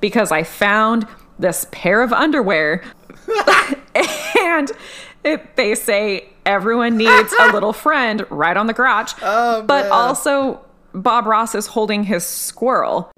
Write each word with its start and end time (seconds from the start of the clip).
because 0.00 0.32
I 0.32 0.42
found 0.42 1.06
this 1.38 1.66
pair 1.70 2.02
of 2.02 2.12
underwear 2.12 2.82
and 4.40 4.70
it, 5.24 5.56
they 5.56 5.74
say 5.74 6.28
everyone 6.46 6.96
needs 6.96 7.32
a 7.40 7.52
little 7.52 7.72
friend 7.84 8.24
right 8.30 8.56
on 8.56 8.66
the 8.66 8.74
crotch. 8.74 9.12
Oh, 9.22 9.62
but 9.62 9.84
man. 9.84 9.92
also, 9.92 10.60
Bob 10.94 11.26
Ross 11.26 11.54
is 11.54 11.66
holding 11.66 12.04
his 12.04 12.24
squirrel. 12.24 13.10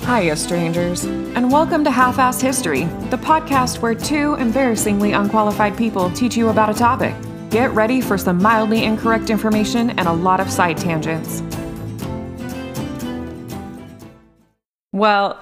Hiya, 0.00 0.36
strangers, 0.36 1.04
and 1.04 1.52
welcome 1.52 1.84
to 1.84 1.90
Half 1.90 2.16
Assed 2.16 2.40
History, 2.40 2.84
the 3.10 3.18
podcast 3.18 3.80
where 3.80 3.94
two 3.94 4.34
embarrassingly 4.34 5.12
unqualified 5.12 5.76
people 5.76 6.10
teach 6.12 6.36
you 6.36 6.48
about 6.48 6.70
a 6.70 6.74
topic. 6.74 7.14
Get 7.50 7.70
ready 7.72 8.00
for 8.00 8.16
some 8.16 8.40
mildly 8.40 8.84
incorrect 8.84 9.28
information 9.28 9.90
and 9.90 10.06
a 10.06 10.12
lot 10.12 10.40
of 10.40 10.50
side 10.50 10.78
tangents. 10.78 11.42
Well, 14.92 15.38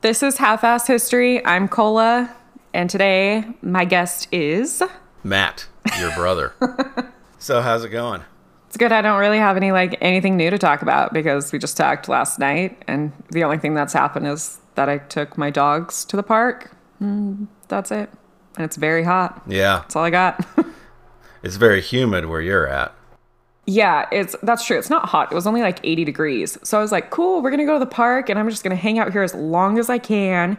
this 0.00 0.24
is 0.24 0.38
Half 0.38 0.62
Assed 0.62 0.88
History. 0.88 1.44
I'm 1.46 1.68
Cola, 1.68 2.34
and 2.74 2.90
today 2.90 3.44
my 3.62 3.84
guest 3.84 4.26
is. 4.32 4.82
Matt, 5.22 5.68
your 6.00 6.12
brother. 6.16 6.52
so 7.38 7.60
how's 7.60 7.84
it 7.84 7.90
going? 7.90 8.24
It's 8.66 8.76
good. 8.76 8.90
I 8.90 9.00
don't 9.00 9.20
really 9.20 9.38
have 9.38 9.56
any 9.56 9.70
like 9.70 9.96
anything 10.00 10.36
new 10.36 10.50
to 10.50 10.58
talk 10.58 10.82
about 10.82 11.12
because 11.12 11.52
we 11.52 11.60
just 11.60 11.76
talked 11.76 12.08
last 12.08 12.40
night, 12.40 12.82
and 12.88 13.12
the 13.30 13.44
only 13.44 13.58
thing 13.58 13.74
that's 13.74 13.92
happened 13.92 14.26
is 14.26 14.58
that 14.74 14.88
I 14.88 14.98
took 14.98 15.38
my 15.38 15.50
dogs 15.50 16.04
to 16.06 16.16
the 16.16 16.24
park. 16.24 16.72
Mm, 17.00 17.46
that's 17.68 17.92
it, 17.92 18.10
and 18.56 18.64
it's 18.64 18.76
very 18.76 19.04
hot. 19.04 19.44
Yeah, 19.46 19.78
That's 19.82 19.94
all 19.94 20.02
I 20.04 20.10
got. 20.10 20.44
it's 21.44 21.54
very 21.54 21.80
humid 21.80 22.26
where 22.26 22.40
you're 22.40 22.66
at. 22.66 22.92
Yeah, 23.68 24.08
it's 24.10 24.34
that's 24.42 24.64
true. 24.64 24.78
It's 24.78 24.88
not 24.88 25.10
hot. 25.10 25.30
It 25.30 25.34
was 25.34 25.46
only 25.46 25.60
like 25.60 25.78
80 25.84 26.06
degrees. 26.06 26.56
So 26.62 26.78
I 26.78 26.80
was 26.80 26.90
like, 26.90 27.10
cool. 27.10 27.42
We're 27.42 27.50
gonna 27.50 27.66
go 27.66 27.74
to 27.74 27.78
the 27.78 27.84
park, 27.84 28.30
and 28.30 28.38
I'm 28.38 28.48
just 28.48 28.62
gonna 28.62 28.74
hang 28.74 28.98
out 28.98 29.12
here 29.12 29.22
as 29.22 29.34
long 29.34 29.78
as 29.78 29.90
I 29.90 29.98
can. 29.98 30.56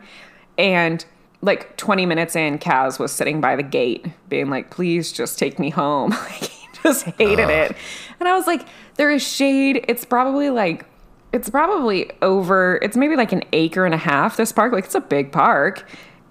And 0.60 1.04
like 1.42 1.76
20 1.78 2.06
minutes 2.06 2.36
in, 2.36 2.60
Kaz 2.60 3.00
was 3.00 3.12
sitting 3.12 3.42
by 3.42 3.56
the 3.56 3.64
gate, 3.64 4.06
being 4.28 4.52
like, 4.52 4.70
please 4.70 5.12
just 5.12 5.40
take 5.40 5.58
me 5.58 5.72
home. 5.72 6.12
Like 6.20 6.44
he 6.44 6.68
just 6.84 7.06
hated 7.18 7.50
it. 7.50 7.76
And 8.20 8.30
I 8.30 8.38
was 8.38 8.46
like, 8.46 8.68
there 8.98 9.10
is 9.10 9.24
shade. 9.24 9.84
It's 9.88 10.06
probably 10.06 10.52
like 10.52 10.86
it's 11.34 11.50
probably 11.50 12.12
over 12.22 12.78
it's 12.84 12.96
maybe 12.96 13.16
like 13.16 13.32
an 13.32 13.44
acre 13.54 13.86
and 13.86 13.94
a 13.94 13.98
half 13.98 14.36
this 14.36 14.52
park 14.52 14.74
like 14.74 14.86
it's 14.86 14.96
a 14.96 15.02
big 15.02 15.32
park 15.32 15.88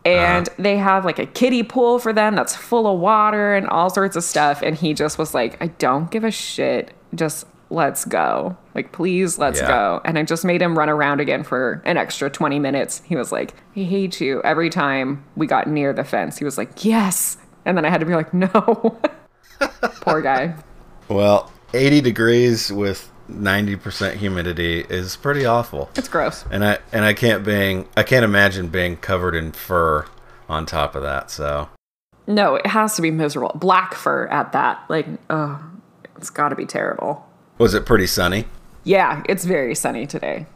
Uh-huh. 0.07 0.15
and 0.15 0.49
they 0.59 0.77
have 0.79 1.05
like 1.05 1.19
a 1.19 1.27
kiddie 1.27 1.63
pool 1.63 1.99
for 1.99 2.13
them 2.13 2.35
that's 2.35 2.55
full 2.57 2.87
of 2.87 2.99
water 3.01 3.55
and 3.55 3.67
all 3.69 3.91
sorts 3.91 4.17
of 4.17 4.25
stuff. 4.25 4.63
And 4.63 4.77
he 4.77 4.95
just 4.95 5.19
was 5.19 5.35
like 5.35 5.61
i 5.63 5.67
don't 5.67 6.11
give 6.11 6.25
a 6.25 6.31
shit. 6.31 6.93
Just 7.15 7.47
let's 7.71 8.05
go. 8.07 8.57
Like 8.75 8.93
please 8.93 9.39
let's 9.39 9.61
Yeah. 9.61 9.69
go. 9.69 10.01
And 10.05 10.19
i 10.19 10.23
just 10.23 10.45
made 10.45 10.63
him 10.63 10.79
run 10.79 10.89
around 10.89 11.21
again 11.21 11.43
for 11.43 11.83
an 11.85 11.97
extra 11.97 12.31
20 12.31 12.59
minutes. 12.59 13.03
He 13.05 13.17
was 13.17 13.33
like 13.33 13.55
i 13.77 13.81
hate 13.81 14.21
you. 14.21 14.41
Every 14.45 14.71
time 14.71 15.25
we 15.37 15.47
got 15.47 15.67
near 15.67 15.93
the 15.93 16.05
fence 16.05 16.39
he 16.39 16.45
was 16.45 16.57
like 16.57 16.85
yes. 16.85 17.37
And 17.67 17.77
then 17.77 17.85
i 17.85 17.91
had 17.91 18.01
to 18.01 18.07
be 18.07 18.15
like 18.15 18.33
no. 18.45 18.51
Poor 20.01 20.23
guy. 20.23 20.55
Well, 21.09 21.53
80 21.75 22.01
degrees 22.01 22.73
with 22.73 23.11
90% 23.31 24.15
humidity 24.15 24.81
is 24.89 25.17
pretty 25.17 25.45
awful. 25.45 25.91
it's 25.97 26.09
gross 26.09 26.45
And 26.51 26.65
I 26.65 26.79
and 26.93 27.05
I 27.05 27.13
can't 27.15 27.45
being 27.45 27.87
I 27.97 28.03
can't 28.03 28.25
imagine 28.25 28.69
being 28.69 28.97
covered 28.97 29.35
in 29.35 29.53
fur 29.53 30.07
on 30.49 30.65
top 30.67 30.95
of 30.95 31.03
that. 31.03 31.31
So 31.31 31.69
No, 32.27 32.55
it 32.57 32.67
has 32.67 32.97
to 32.97 33.03
be 33.03 33.11
miserable. 33.11 33.53
Black 33.55 33.95
fur 33.95 34.27
at 34.29 34.53
that. 34.53 34.83
Like, 34.89 35.07
oh, 35.31 35.63
it's 36.17 36.31
got 36.31 36.49
to 36.51 36.57
be 36.57 36.67
terrible. 36.67 37.27
was 37.59 37.75
it 37.75 37.85
pretty 37.87 38.07
sunny? 38.07 38.45
Yeah, 38.85 39.23
it's 39.29 39.45
very 39.45 39.75
sunny 39.75 40.07
today. 40.07 40.47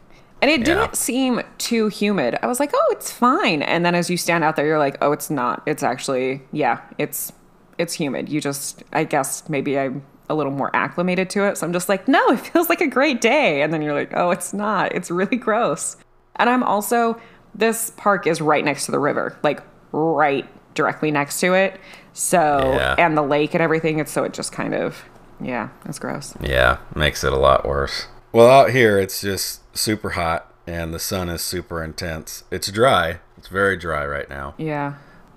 And 0.41 0.49
it 0.51 0.59
Yeah. 0.61 0.65
didn't 0.65 0.95
seem 0.97 1.41
too 1.57 1.87
humid. 1.87 2.37
I 2.41 2.47
was 2.47 2.59
like, 2.59 2.71
oh, 2.73 2.87
it's 2.91 3.11
fine. 3.11 3.61
And 3.61 3.85
then 3.85 3.95
as 3.95 4.09
you 4.09 4.17
stand 4.17 4.43
out 4.43 4.55
there, 4.55 4.65
you're 4.65 4.79
like, 4.79 4.97
oh, 5.01 5.11
it's 5.13 5.29
not. 5.29 5.61
It's 5.65 5.83
actually, 5.83 6.41
yeah, 6.51 6.79
it's 6.97 7.31
it's 7.77 7.93
humid. 7.93 8.29
You 8.29 8.39
just, 8.41 8.83
I 8.93 9.03
guess 9.03 9.47
maybe 9.49 9.79
I'm 9.79 10.03
a 10.29 10.35
little 10.35 10.51
more 10.51 10.69
acclimated 10.75 11.29
to 11.31 11.45
it. 11.45 11.57
So 11.57 11.67
I'm 11.67 11.73
just 11.73 11.89
like, 11.89 12.07
no, 12.07 12.25
it 12.29 12.39
feels 12.39 12.69
like 12.69 12.81
a 12.81 12.87
great 12.87 13.21
day. 13.21 13.61
And 13.61 13.73
then 13.73 13.81
you're 13.81 13.93
like, 13.93 14.11
oh, 14.15 14.31
it's 14.31 14.53
not. 14.53 14.93
It's 14.95 15.11
really 15.11 15.37
gross. 15.37 15.97
And 16.37 16.49
I'm 16.49 16.63
also, 16.63 17.19
this 17.53 17.91
park 17.91 18.25
is 18.27 18.41
right 18.41 18.63
next 18.65 18.85
to 18.85 18.91
the 18.91 18.99
river, 18.99 19.37
like 19.43 19.61
right 19.91 20.47
directly 20.75 21.11
next 21.11 21.39
to 21.41 21.53
it. 21.53 21.79
So, 22.13 22.37
Yeah. 22.75 22.95
and 22.97 23.17
the 23.17 23.21
lake 23.21 23.53
and 23.53 23.61
everything. 23.61 23.99
It's 23.99 24.11
so 24.11 24.23
it 24.23 24.33
just 24.33 24.51
kind 24.51 24.73
of, 24.73 25.03
yeah, 25.41 25.69
it's 25.85 25.99
gross. 25.99 26.33
Yeah, 26.41 26.77
makes 26.95 27.23
it 27.23 27.33
a 27.33 27.37
lot 27.37 27.65
worse. 27.65 28.07
Well, 28.31 28.49
out 28.49 28.71
here 28.71 28.97
it's 28.99 29.21
just 29.21 29.61
super 29.77 30.11
hot 30.11 30.51
and 30.65 30.93
the 30.93 30.99
sun 30.99 31.29
is 31.29 31.41
super 31.41 31.83
intense. 31.83 32.43
It's 32.49 32.71
dry. 32.71 33.19
It's 33.37 33.47
very 33.49 33.75
dry 33.77 34.05
right 34.05 34.29
now, 34.29 34.55
Yeah. 34.57 34.93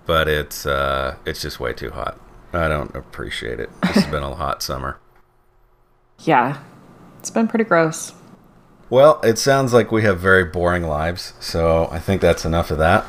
but 0.06 0.28
it's 0.28 0.64
uh 0.64 1.16
it's 1.26 1.42
just 1.42 1.58
way 1.60 1.72
too 1.72 1.90
hot. 1.90 2.18
I 2.52 2.68
don't 2.68 2.94
appreciate 2.94 3.60
it. 3.60 3.70
This 3.82 3.96
has 3.96 4.06
been 4.06 4.22
a 4.22 4.34
hot 4.34 4.62
summer. 4.62 4.98
Yeah. 6.20 6.62
It's 7.18 7.28
been 7.28 7.46
pretty 7.46 7.64
gross. 7.64 8.14
Well, 8.88 9.20
it 9.22 9.36
sounds 9.36 9.74
like 9.74 9.92
we 9.92 10.02
have 10.02 10.18
very 10.18 10.44
boring 10.44 10.84
lives, 10.84 11.34
so 11.40 11.88
I 11.90 11.98
think 11.98 12.22
that's 12.22 12.44
enough 12.44 12.70
of 12.70 12.78
that. 12.78 13.04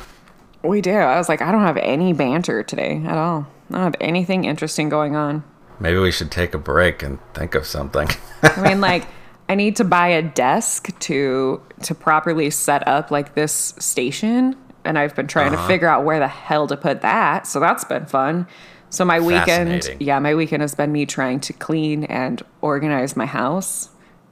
We 0.64 0.82
do. 0.82 0.92
I 0.92 1.18
was 1.18 1.30
like, 1.30 1.42
I 1.42 1.52
don't 1.52 1.62
have 1.62 1.78
any 1.78 2.14
banter 2.14 2.64
today 2.64 3.02
at 3.06 3.16
all. 3.16 3.48
I 3.70 3.74
don't 3.74 3.84
have 3.84 3.96
anything 4.02 4.44
interesting 4.44 4.90
going 4.90 5.16
on. 5.16 5.44
Maybe 5.80 6.00
we 6.00 6.12
should 6.12 6.32
take 6.32 6.54
a 6.54 6.58
break 6.58 7.04
and 7.04 7.20
think 7.34 7.54
of 7.54 7.66
something. 7.66 8.08
I 8.42 8.62
mean, 8.62 8.82
like, 8.82 9.06
I 9.50 9.56
need 9.56 9.76
to 9.78 9.84
buy 9.84 10.08
a 10.10 10.22
desk 10.22 10.98
to 11.00 11.62
to 11.84 11.96
properly 11.96 12.50
set 12.50 12.88
up 12.88 13.12
like 13.12 13.36
this 13.36 13.76
station, 13.78 14.58
and 14.84 14.98
I've 14.98 15.16
been 15.16 15.28
trying 15.28 15.52
to 15.52 15.58
uh-huh. 15.58 15.68
figure 15.68 15.88
out 15.88 16.04
where 16.04 16.20
the 16.20 16.28
hell 16.28 16.68
to 16.68 16.76
put 16.76 17.02
that. 17.02 17.46
So 17.46 17.60
that's 17.60 17.84
been 17.84 18.08
fun. 18.08 18.48
So 18.98 19.06
my 19.06 19.20
weekend, 19.20 19.96
yeah, 20.00 20.18
my 20.18 20.34
weekend 20.34 20.64
has 20.64 20.74
been 20.74 20.92
me 20.92 21.06
trying 21.06 21.40
to 21.42 21.54
clean 21.54 22.06
and 22.06 22.42
organize 22.62 23.16
my 23.16 23.28
house, 23.28 23.90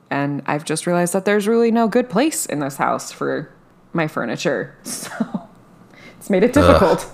and 0.10 0.42
I've 0.48 0.66
just 0.66 0.88
realized 0.88 1.14
that 1.14 1.24
there's 1.24 1.48
really 1.48 1.70
no 1.70 1.88
good 1.88 2.10
place 2.10 2.48
in 2.48 2.62
this 2.62 2.78
house 2.78 3.12
for 3.12 3.54
my 3.94 4.08
furniture. 4.08 4.76
So 4.84 5.48
it's 6.18 6.32
made 6.32 6.42
it 6.42 6.54
difficult. 6.54 7.08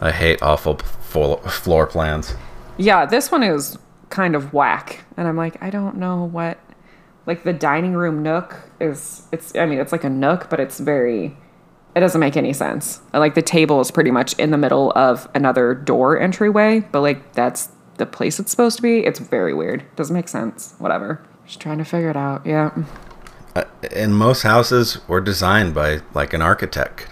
I 0.00 0.10
hate 0.10 0.42
awful 0.42 0.78
floor 0.78 1.86
plans. 1.86 2.34
Yeah, 2.76 3.06
this 3.06 3.30
one 3.30 3.44
is 3.44 3.78
kind 4.08 4.34
of 4.34 4.52
whack. 4.52 5.04
And 5.16 5.28
I'm 5.28 5.36
like, 5.36 5.62
I 5.62 5.70
don't 5.70 5.96
know 5.96 6.24
what 6.24 6.58
like 7.24 7.44
the 7.44 7.52
dining 7.52 7.92
room 7.92 8.20
nook 8.24 8.68
is 8.80 9.28
it's 9.30 9.54
I 9.54 9.64
mean, 9.64 9.78
it's 9.78 9.92
like 9.92 10.02
a 10.02 10.10
nook, 10.10 10.50
but 10.50 10.58
it's 10.58 10.80
very 10.80 11.36
it 11.96 12.00
doesn't 12.00 12.20
make 12.20 12.36
any 12.36 12.52
sense. 12.52 13.00
Like 13.12 13.34
the 13.34 13.42
table 13.42 13.80
is 13.80 13.90
pretty 13.90 14.10
much 14.10 14.32
in 14.34 14.50
the 14.50 14.58
middle 14.58 14.92
of 14.94 15.28
another 15.34 15.74
door 15.74 16.18
entryway, 16.20 16.80
but 16.92 17.00
like 17.00 17.32
that's 17.34 17.68
the 17.96 18.06
place 18.06 18.38
it's 18.40 18.50
supposed 18.50 18.76
to 18.76 18.82
be. 18.82 19.00
It's 19.04 19.18
very 19.18 19.52
weird. 19.54 19.84
Doesn't 19.96 20.14
make 20.14 20.28
sense. 20.28 20.74
Whatever. 20.78 21.22
Just 21.46 21.60
trying 21.60 21.78
to 21.78 21.84
figure 21.84 22.10
it 22.10 22.16
out. 22.16 22.46
Yeah. 22.46 22.70
Uh, 23.56 23.64
and 23.92 24.14
most 24.14 24.42
houses 24.42 25.06
were 25.08 25.20
designed 25.20 25.74
by 25.74 26.00
like 26.14 26.32
an 26.32 26.40
architect. 26.42 27.08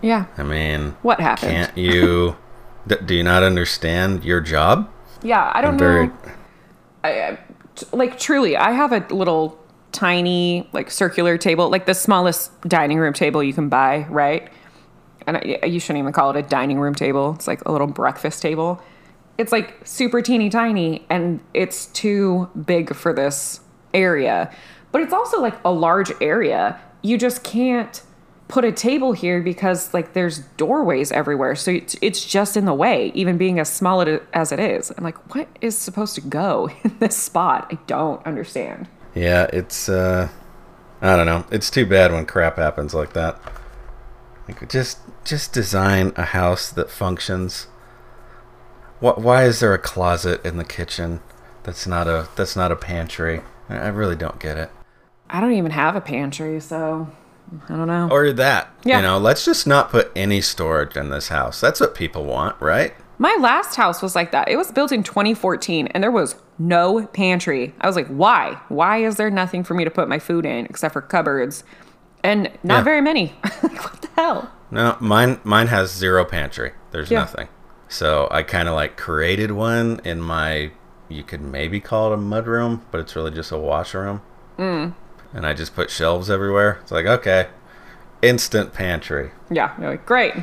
Yeah. 0.00 0.26
I 0.38 0.42
mean, 0.44 0.96
What 1.02 1.20
happened? 1.20 1.50
can't 1.50 1.76
you? 1.76 2.36
d- 2.86 2.96
do 3.04 3.14
you 3.14 3.22
not 3.22 3.42
understand 3.42 4.24
your 4.24 4.40
job? 4.40 4.88
Yeah, 5.22 5.50
I 5.54 5.60
don't 5.60 5.72
I'm 5.74 5.78
very. 5.78 6.06
know. 6.06 6.14
I, 7.04 7.10
I- 7.22 7.38
t- 7.74 7.86
like 7.92 8.18
truly, 8.18 8.56
I 8.56 8.70
have 8.72 8.92
a 8.92 9.04
little 9.14 9.58
tiny 9.92 10.68
like 10.72 10.90
circular 10.90 11.38
table, 11.38 11.68
like 11.70 11.86
the 11.86 11.94
smallest 11.94 12.60
dining 12.62 12.98
room 12.98 13.12
table 13.12 13.42
you 13.42 13.52
can 13.52 13.68
buy, 13.68 14.06
right? 14.08 14.50
And 15.26 15.36
I, 15.36 15.66
you 15.66 15.80
shouldn't 15.80 15.98
even 15.98 16.12
call 16.12 16.30
it 16.30 16.36
a 16.36 16.42
dining 16.42 16.78
room 16.78 16.94
table. 16.94 17.34
It's 17.34 17.46
like 17.46 17.64
a 17.66 17.72
little 17.72 17.86
breakfast 17.86 18.42
table. 18.42 18.82
It's 19.36 19.52
like 19.52 19.74
super 19.84 20.20
teeny 20.20 20.50
tiny, 20.50 21.06
and 21.08 21.40
it's 21.54 21.86
too 21.86 22.50
big 22.66 22.94
for 22.94 23.12
this 23.12 23.60
area. 23.94 24.52
But 24.90 25.02
it's 25.02 25.12
also 25.12 25.40
like 25.40 25.54
a 25.64 25.70
large 25.70 26.10
area. 26.20 26.80
You 27.02 27.18
just 27.18 27.44
can't 27.44 28.02
put 28.48 28.64
a 28.64 28.72
table 28.72 29.12
here 29.12 29.42
because 29.42 29.92
like 29.92 30.14
there's 30.14 30.38
doorways 30.56 31.12
everywhere 31.12 31.54
so 31.54 31.70
it's, 31.70 31.94
it's 32.00 32.24
just 32.24 32.56
in 32.56 32.64
the 32.64 32.72
way 32.72 33.12
even 33.14 33.36
being 33.36 33.58
as 33.60 33.70
small 33.70 34.00
as 34.32 34.52
it 34.52 34.58
is 34.58 34.90
i'm 34.96 35.04
like 35.04 35.34
what 35.34 35.46
is 35.60 35.76
supposed 35.76 36.14
to 36.14 36.22
go 36.22 36.68
in 36.82 36.96
this 36.98 37.16
spot 37.16 37.68
i 37.70 37.78
don't 37.86 38.24
understand 38.26 38.88
Yeah, 39.14 39.48
it's. 39.52 39.88
uh 39.88 40.28
I 41.00 41.14
don't 41.16 41.26
know. 41.26 41.44
It's 41.52 41.70
too 41.70 41.86
bad 41.86 42.10
when 42.12 42.26
crap 42.26 42.56
happens 42.56 42.92
like 42.92 43.12
that. 43.12 43.40
Like, 44.48 44.68
just 44.68 44.98
just 45.24 45.52
design 45.52 46.12
a 46.16 46.24
house 46.24 46.70
that 46.70 46.90
functions. 46.90 47.68
What? 49.00 49.20
Why 49.20 49.44
is 49.44 49.60
there 49.60 49.74
a 49.74 49.78
closet 49.78 50.44
in 50.44 50.56
the 50.56 50.64
kitchen? 50.64 51.20
That's 51.62 51.86
not 51.86 52.08
a 52.08 52.28
that's 52.36 52.56
not 52.56 52.72
a 52.72 52.76
pantry. 52.76 53.42
I 53.68 53.76
I 53.76 53.88
really 53.88 54.16
don't 54.16 54.40
get 54.40 54.56
it. 54.56 54.70
i 55.30 55.40
don't 55.40 55.52
even 55.52 55.70
have 55.72 55.94
a 55.94 56.00
pantry 56.00 56.58
so 56.58 57.06
i 57.68 57.76
don't 57.76 57.86
know 57.86 58.08
Or 58.10 58.32
that. 58.32 58.70
Yeah. 58.84 58.96
You 58.96 59.02
know, 59.02 59.18
let's 59.18 59.44
just 59.44 59.66
not 59.66 59.90
put 59.90 60.10
any 60.16 60.40
storage 60.40 60.96
in 60.96 61.10
this 61.10 61.28
house. 61.28 61.60
That's 61.60 61.78
what 61.80 61.94
people 61.94 62.24
want, 62.24 62.60
right? 62.60 62.94
My 63.18 63.36
last 63.40 63.74
house 63.76 64.00
was 64.02 64.14
like 64.14 64.30
that 64.32 64.48
it 64.48 64.56
was 64.56 64.70
built 64.72 64.92
in 64.92 65.02
2014 65.02 65.88
and 65.88 66.02
there 66.02 66.10
was 66.10 66.36
no 66.58 67.06
pantry 67.08 67.74
i 67.80 67.86
was 67.86 67.96
like 67.96 68.06
why 68.08 68.58
why 68.68 68.98
is 68.98 69.16
there 69.16 69.30
nothing 69.30 69.62
for 69.64 69.74
me 69.74 69.84
to 69.84 69.90
put 69.90 70.08
my 70.08 70.18
food 70.18 70.44
in 70.46 70.64
except 70.66 70.92
for 70.92 71.00
cupboards 71.02 71.64
and 72.24 72.50
not 72.64 72.78
Yeah. 72.78 72.82
very 72.82 73.00
many. 73.00 73.32
like, 73.62 73.84
what 73.84 74.02
the 74.02 74.08
hell? 74.16 74.50
No, 74.72 74.96
mine 74.98 75.38
mine 75.44 75.68
has 75.68 75.94
zero 75.94 76.24
pantry. 76.24 76.72
There's 76.90 77.12
Yeah. 77.12 77.20
nothing. 77.20 77.46
So 77.88 78.26
I 78.32 78.42
kind 78.42 78.68
of 78.68 78.74
like 78.74 78.96
created 78.96 79.52
one 79.52 80.00
in 80.04 80.20
my. 80.20 80.72
You 81.08 81.22
could 81.22 81.40
maybe 81.40 81.78
call 81.80 82.10
it 82.10 82.14
a 82.14 82.16
mud 82.16 82.48
room, 82.48 82.84
but 82.90 82.98
it's 83.00 83.14
really 83.14 83.30
just 83.30 83.52
a 83.52 83.56
washroom. 83.56 84.20
Mm. 84.58 84.94
And 85.32 85.46
I 85.46 85.54
just 85.54 85.76
put 85.76 85.90
shelves 85.90 86.28
everywhere. 86.28 86.78
It's 86.82 86.90
like 86.90 87.06
okay, 87.06 87.46
instant 88.20 88.72
pantry. 88.72 89.30
Yeah, 89.48 89.72
like, 89.78 90.04
great. 90.04 90.34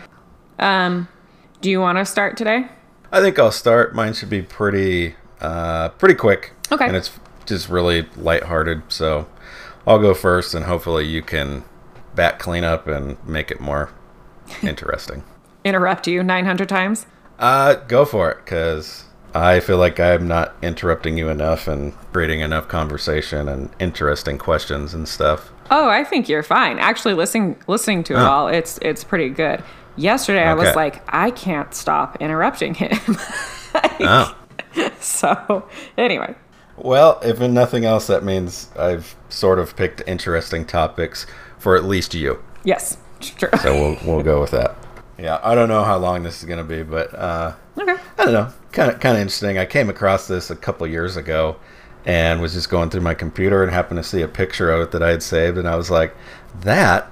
Um, 0.59 1.09
do 1.61 1.69
you 1.69 1.79
want 1.79 1.97
to 1.97 2.05
start 2.05 2.37
today? 2.37 2.67
I 3.11 3.21
think 3.21 3.37
I'll 3.39 3.51
start. 3.51 3.95
Mine 3.95 4.13
should 4.13 4.29
be 4.29 4.41
pretty, 4.41 5.15
uh, 5.41 5.89
pretty 5.89 6.15
quick. 6.15 6.53
Okay. 6.71 6.85
And 6.87 6.95
it's 6.95 7.11
just 7.45 7.69
really 7.69 8.07
lighthearted. 8.17 8.83
So 8.89 9.27
I'll 9.87 9.99
go 9.99 10.13
first, 10.13 10.53
and 10.53 10.65
hopefully 10.65 11.05
you 11.05 11.21
can 11.21 11.63
back 12.15 12.39
clean 12.39 12.63
up 12.63 12.87
and 12.87 13.17
make 13.27 13.51
it 13.51 13.59
more 13.59 13.89
interesting. 14.63 15.23
Interrupt 15.63 16.07
you 16.07 16.23
900 16.23 16.67
times? 16.69 17.05
Uh, 17.39 17.75
go 17.75 18.05
for 18.05 18.31
it, 18.31 18.37
because 18.45 19.05
I 19.33 19.59
feel 19.59 19.77
like 19.77 19.99
I'm 19.99 20.27
not 20.27 20.55
interrupting 20.61 21.17
you 21.17 21.29
enough 21.29 21.67
and 21.67 21.93
creating 22.13 22.39
enough 22.39 22.67
conversation 22.67 23.47
and 23.49 23.69
interesting 23.79 24.37
questions 24.37 24.93
and 24.93 25.07
stuff. 25.07 25.51
Oh, 25.71 25.89
I 25.89 26.03
think 26.03 26.29
you're 26.29 26.43
fine. 26.43 26.79
Actually, 26.79 27.15
listening 27.15 27.57
listening 27.67 28.03
to 28.05 28.13
it 28.13 28.17
Oh. 28.19 28.25
all, 28.25 28.47
it's 28.47 28.77
it's 28.83 29.03
pretty 29.03 29.29
good. 29.29 29.63
Yesterday, 29.95 30.43
I 30.43 30.53
was 30.53 30.75
like, 30.75 31.03
I 31.07 31.31
can't 31.31 31.73
stop 31.73 32.17
interrupting 32.21 32.73
him. 32.75 32.97
Oh. 33.99 34.33
so, 35.01 35.67
anyway, 35.97 36.33
Well, 36.77 37.19
if 37.21 37.41
in 37.41 37.53
nothing 37.53 37.83
else, 37.83 38.07
that 38.07 38.23
means 38.23 38.69
I've 38.79 39.15
sort 39.27 39.59
of 39.59 39.75
picked 39.75 40.01
interesting 40.07 40.63
topics 40.65 41.27
for 41.59 41.75
at 41.75 41.83
least 41.83 42.13
you. 42.13 42.41
yes, 42.63 42.97
true. 43.19 43.49
So 43.61 43.73
we'll, 43.73 43.97
we'll 44.05 44.23
go 44.23 44.39
with 44.39 44.51
that. 44.51 44.75
Yeah, 45.17 45.39
I 45.43 45.55
don't 45.55 45.67
know 45.67 45.83
how 45.83 45.97
long 45.97 46.23
this 46.23 46.39
is 46.39 46.45
going 46.45 46.57
to 46.59 46.63
be, 46.63 46.83
but 46.83 47.13
uh, 47.13 47.53
okay. 47.77 47.95
I 48.17 48.23
don't 48.25 48.33
know. 48.33 48.49
Kind 48.71 48.91
of 48.91 48.99
kind 49.01 49.17
of 49.17 49.21
interesting. 49.21 49.57
I 49.57 49.65
came 49.65 49.89
across 49.89 50.27
this 50.27 50.49
a 50.49 50.55
couple 50.55 50.87
years 50.87 51.17
ago 51.17 51.57
and 52.05 52.41
was 52.41 52.53
just 52.53 52.69
going 52.69 52.89
through 52.89 53.01
my 53.01 53.13
computer 53.13 53.61
and 53.63 53.71
happened 53.73 53.97
to 53.97 54.03
see 54.03 54.21
a 54.21 54.27
picture 54.27 54.71
of 54.71 54.81
it 54.81 54.91
that 54.91 55.03
I 55.03 55.09
had 55.09 55.23
saved 55.23 55.57
and 55.57 55.67
I 55.67 55.75
was 55.75 55.89
like, 55.91 56.15
that 56.61 57.11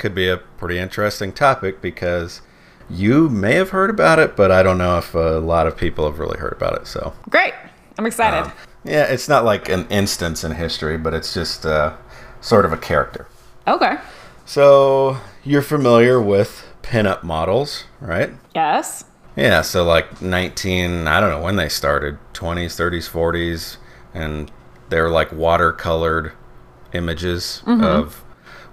could 0.00 0.14
be 0.14 0.28
a 0.28 0.36
pretty 0.38 0.78
interesting 0.78 1.32
topic 1.32 1.80
because 1.80 2.42
you 2.88 3.28
may 3.28 3.54
have 3.54 3.70
heard 3.70 3.90
about 3.90 4.18
it, 4.18 4.34
but 4.34 4.50
I 4.50 4.62
don't 4.64 4.78
know 4.78 4.98
if 4.98 5.14
a 5.14 5.38
lot 5.38 5.66
of 5.68 5.76
people 5.76 6.06
have 6.06 6.18
really 6.18 6.38
heard 6.38 6.52
about 6.52 6.74
it. 6.80 6.86
So, 6.88 7.12
Great. 7.28 7.54
I'm 7.98 8.06
excited. 8.06 8.46
um, 8.46 8.52
yeah, 8.84 9.04
it's 9.04 9.28
not 9.28 9.44
like 9.44 9.68
an 9.68 9.86
instance 9.88 10.42
in 10.42 10.52
history, 10.52 10.98
but 10.98 11.14
it's 11.14 11.32
just 11.32 11.64
uh, 11.64 11.94
sort 12.40 12.64
of 12.64 12.72
a 12.72 12.76
character. 12.76 13.28
okay. 13.68 13.98
So, 14.46 15.18
you're 15.44 15.62
familiar 15.62 16.20
with 16.20 16.66
pinup 16.82 17.22
models, 17.22 17.84
right? 18.00 18.32
Yes. 18.52 19.04
Yeah, 19.36 19.62
so 19.62 19.84
like 19.84 20.20
19, 20.20 21.06
I 21.06 21.20
don't 21.20 21.30
know 21.30 21.40
when 21.40 21.54
they 21.54 21.68
started, 21.68 22.18
20s, 22.34 22.74
30s, 22.74 23.08
40s, 23.08 23.76
and 24.12 24.50
they're 24.88 25.08
like 25.08 25.30
watercolored 25.30 26.32
images 26.92 27.62
of 27.66 28.24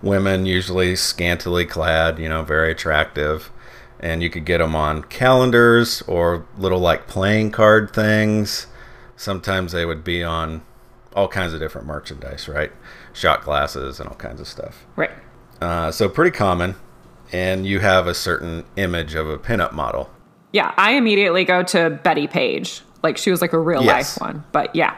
women, 0.02 0.46
usually 0.46 0.96
scantily 0.96 1.66
clad, 1.66 2.20
you 2.20 2.30
know, 2.30 2.44
very 2.44 2.72
attractive. 2.72 3.52
And 4.00 4.22
you 4.22 4.30
could 4.30 4.46
get 4.46 4.60
them 4.60 4.76
on 4.76 5.04
calendars 5.04 6.04
or 6.04 6.46
little 6.58 6.80
like 6.80 7.08
playing 7.08 7.52
card 7.52 7.94
things. 7.94 8.68
Sometimes 9.16 9.72
they 9.72 9.86
would 9.86 10.04
be 10.04 10.24
on 10.24 10.62
all 11.16 11.28
kinds 11.28 11.54
of 11.54 11.60
different 11.60 11.88
merchandise, 11.88 12.48
right? 12.48 12.72
Shot 13.14 13.44
glasses 13.44 14.00
and 14.00 14.08
all 14.08 14.16
kinds 14.16 14.40
of 14.40 14.48
stuff. 14.48 14.86
Right. 14.96 15.10
Uh, 15.60 15.92
so 15.92 16.08
pretty 16.10 16.30
common. 16.30 16.76
And 17.32 17.66
you 17.66 17.80
have 17.80 18.06
a 18.06 18.14
certain 18.14 18.66
image 18.76 19.16
of 19.16 19.28
a 19.28 19.38
pinup 19.40 19.74
model. 19.74 20.12
Yeah, 20.54 20.74
I 20.78 20.92
immediately 20.92 21.44
go 21.44 21.64
to 21.64 22.00
Bettie 22.04 22.28
Page. 22.28 22.84
Like 23.02 23.18
she 23.18 23.32
was 23.32 23.42
like 23.42 23.54
a 23.54 23.60
real 23.60 23.84
Yes. 23.84 24.20
life 24.22 24.28
one. 24.28 24.44
But 24.52 24.76
yeah. 24.76 24.96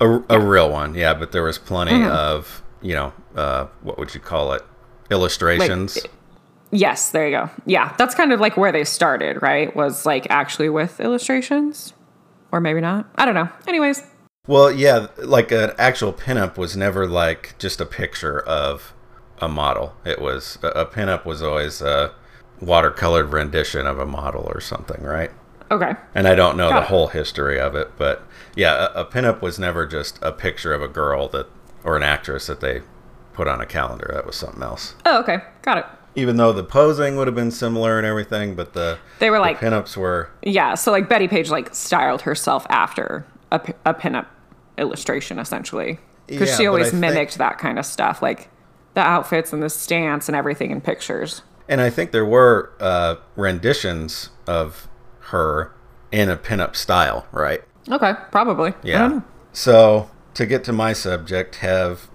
A, 0.00 0.20
a 0.28 0.40
real 0.40 0.70
one, 0.70 0.94
yeah, 0.94 1.14
but 1.14 1.30
there 1.32 1.42
was 1.44 1.58
plenty 1.58 1.92
Mm-hmm. 1.92 2.10
of, 2.10 2.62
you 2.82 2.94
know, 2.94 3.12
uh, 3.36 3.66
what 3.82 3.98
would 3.98 4.14
you 4.14 4.20
call 4.20 4.52
it? 4.52 4.62
Illustrations. 5.10 5.98
Yes, 6.70 7.10
there 7.10 7.28
you 7.28 7.36
go. 7.36 7.50
Yeah, 7.66 7.94
that's 7.98 8.14
kind 8.14 8.32
of 8.32 8.40
like 8.40 8.56
where 8.56 8.70
they 8.72 8.84
started, 8.84 9.42
right? 9.42 9.74
Was 9.74 10.06
like 10.06 10.26
actually 10.30 10.68
with 10.68 11.00
illustrations. 11.00 11.94
Or 12.52 12.60
maybe 12.60 12.80
not. 12.80 13.08
I 13.16 13.24
don't 13.24 13.34
know. 13.34 13.48
Anyways, 13.68 14.02
well, 14.46 14.72
yeah, 14.72 15.06
like 15.18 15.52
an 15.52 15.72
actual 15.78 16.12
pinup 16.12 16.56
was 16.56 16.76
never 16.76 17.06
like 17.06 17.56
just 17.58 17.80
a 17.80 17.86
picture 17.86 18.40
of 18.40 18.92
a 19.38 19.48
model. 19.48 19.94
It 20.04 20.20
was, 20.20 20.58
a, 20.62 20.68
a 20.68 20.86
pinup 20.86 21.24
was 21.24 21.42
always 21.42 21.80
a 21.80 22.12
watercolored 22.60 23.32
rendition 23.32 23.86
of 23.86 23.98
a 23.98 24.06
model 24.06 24.42
or 24.52 24.60
something, 24.60 25.02
right? 25.02 25.30
okay. 25.70 25.92
And 26.14 26.26
I 26.26 26.34
don't 26.34 26.56
know 26.56 26.68
Got 26.70 26.80
the 26.80 26.86
it. 26.86 26.88
whole 26.88 27.06
history 27.08 27.60
of 27.60 27.74
it, 27.76 27.92
but 27.96 28.26
yeah, 28.56 28.88
a, 28.94 29.02
a 29.02 29.04
pinup 29.04 29.40
was 29.40 29.58
never 29.58 29.86
just 29.86 30.18
a 30.22 30.32
picture 30.32 30.72
of 30.72 30.82
a 30.82 30.88
girl 30.88 31.28
that, 31.28 31.46
or 31.84 31.96
an 31.96 32.02
actress 32.02 32.46
that 32.46 32.60
they 32.60 32.82
put 33.32 33.48
on 33.48 33.60
a 33.60 33.66
calendar. 33.66 34.10
That 34.12 34.26
was 34.26 34.36
something 34.36 34.62
else. 34.62 34.94
Oh, 35.06 35.20
okay. 35.20 35.38
Got 35.62 35.78
it. 35.78 35.86
Even 36.16 36.36
though 36.36 36.52
the 36.52 36.64
posing 36.64 37.16
would 37.16 37.28
have 37.28 37.36
been 37.36 37.50
similar 37.52 37.96
and 37.96 38.06
everything, 38.06 38.54
but 38.56 38.72
the 38.72 38.98
They 39.20 39.30
were 39.30 39.36
the 39.36 39.42
like 39.42 39.60
pinups 39.60 39.96
were 39.96 40.28
Yeah, 40.42 40.74
so 40.74 40.90
like 40.90 41.08
Bettie 41.08 41.28
Page 41.28 41.50
like 41.50 41.74
styled 41.74 42.22
herself 42.22 42.66
after 42.68 43.24
a, 43.52 43.60
a 43.86 43.94
pinup 43.94 44.26
illustration 44.76 45.38
essentially 45.38 45.98
because 46.26 46.50
Yeah, 46.50 46.56
she 46.56 46.66
always 46.66 46.88
I 46.88 46.90
think- 46.90 47.00
mimicked 47.00 47.38
that 47.38 47.58
kind 47.58 47.78
of 47.78 47.86
stuff, 47.86 48.22
like 48.22 48.48
the 48.94 49.00
outfits 49.00 49.52
and 49.52 49.62
the 49.62 49.70
stance 49.70 50.28
and 50.28 50.34
everything 50.36 50.70
in 50.72 50.80
pictures. 50.80 51.42
And 51.68 51.80
I 51.80 51.90
think 51.90 52.10
there 52.10 52.24
were 52.26 52.72
uh, 52.80 53.14
renditions 53.36 54.30
of 54.48 54.88
her 55.30 55.70
in 56.10 56.28
a 56.28 56.36
pinup 56.36 56.74
style, 56.74 57.26
right? 57.30 57.62
Okay, 57.88 58.14
probably. 58.32 58.74
Yeah. 58.82 59.20
So 59.52 60.10
to 60.40 60.46
get 60.46 60.64
to 60.64 60.72
my 60.72 60.94
subject, 60.94 61.56
have 61.56 62.08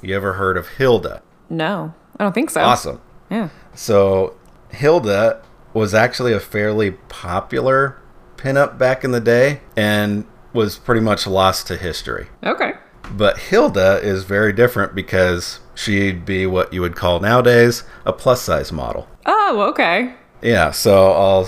you 0.00 0.16
ever 0.16 0.32
heard 0.32 0.56
of 0.56 0.66
Hilda? 0.66 1.20
No, 1.50 1.92
I 2.18 2.24
don't 2.24 2.32
think 2.32 2.48
so. 2.48 2.62
Awesome. 2.62 3.02
Yeah. 3.30 3.50
So 3.74 4.34
Hilda 4.70 5.42
was 5.74 5.92
actually 5.92 6.32
a 6.32 6.40
fairly 6.40 6.92
popular 6.92 8.00
pinup 8.38 8.78
back 8.78 9.04
in 9.04 9.10
the 9.10 9.20
day 9.20 9.60
and 9.76 10.24
was 10.54 10.78
pretty 10.78 11.02
much 11.02 11.26
lost 11.26 11.66
to 11.66 11.76
history. 11.76 12.28
Okay. 12.42 12.72
But 13.10 13.36
Hilda 13.36 14.00
is 14.02 14.24
very 14.24 14.54
different 14.54 14.94
because 14.94 15.60
she'd 15.74 16.24
be 16.24 16.46
what 16.46 16.72
you 16.72 16.80
would 16.80 16.96
call 16.96 17.20
nowadays 17.20 17.82
a 18.06 18.12
plus 18.14 18.40
size 18.40 18.72
model. 18.72 19.06
Oh, 19.26 19.60
okay. 19.68 20.14
Yeah, 20.40 20.70
so 20.70 21.12
I'll 21.12 21.46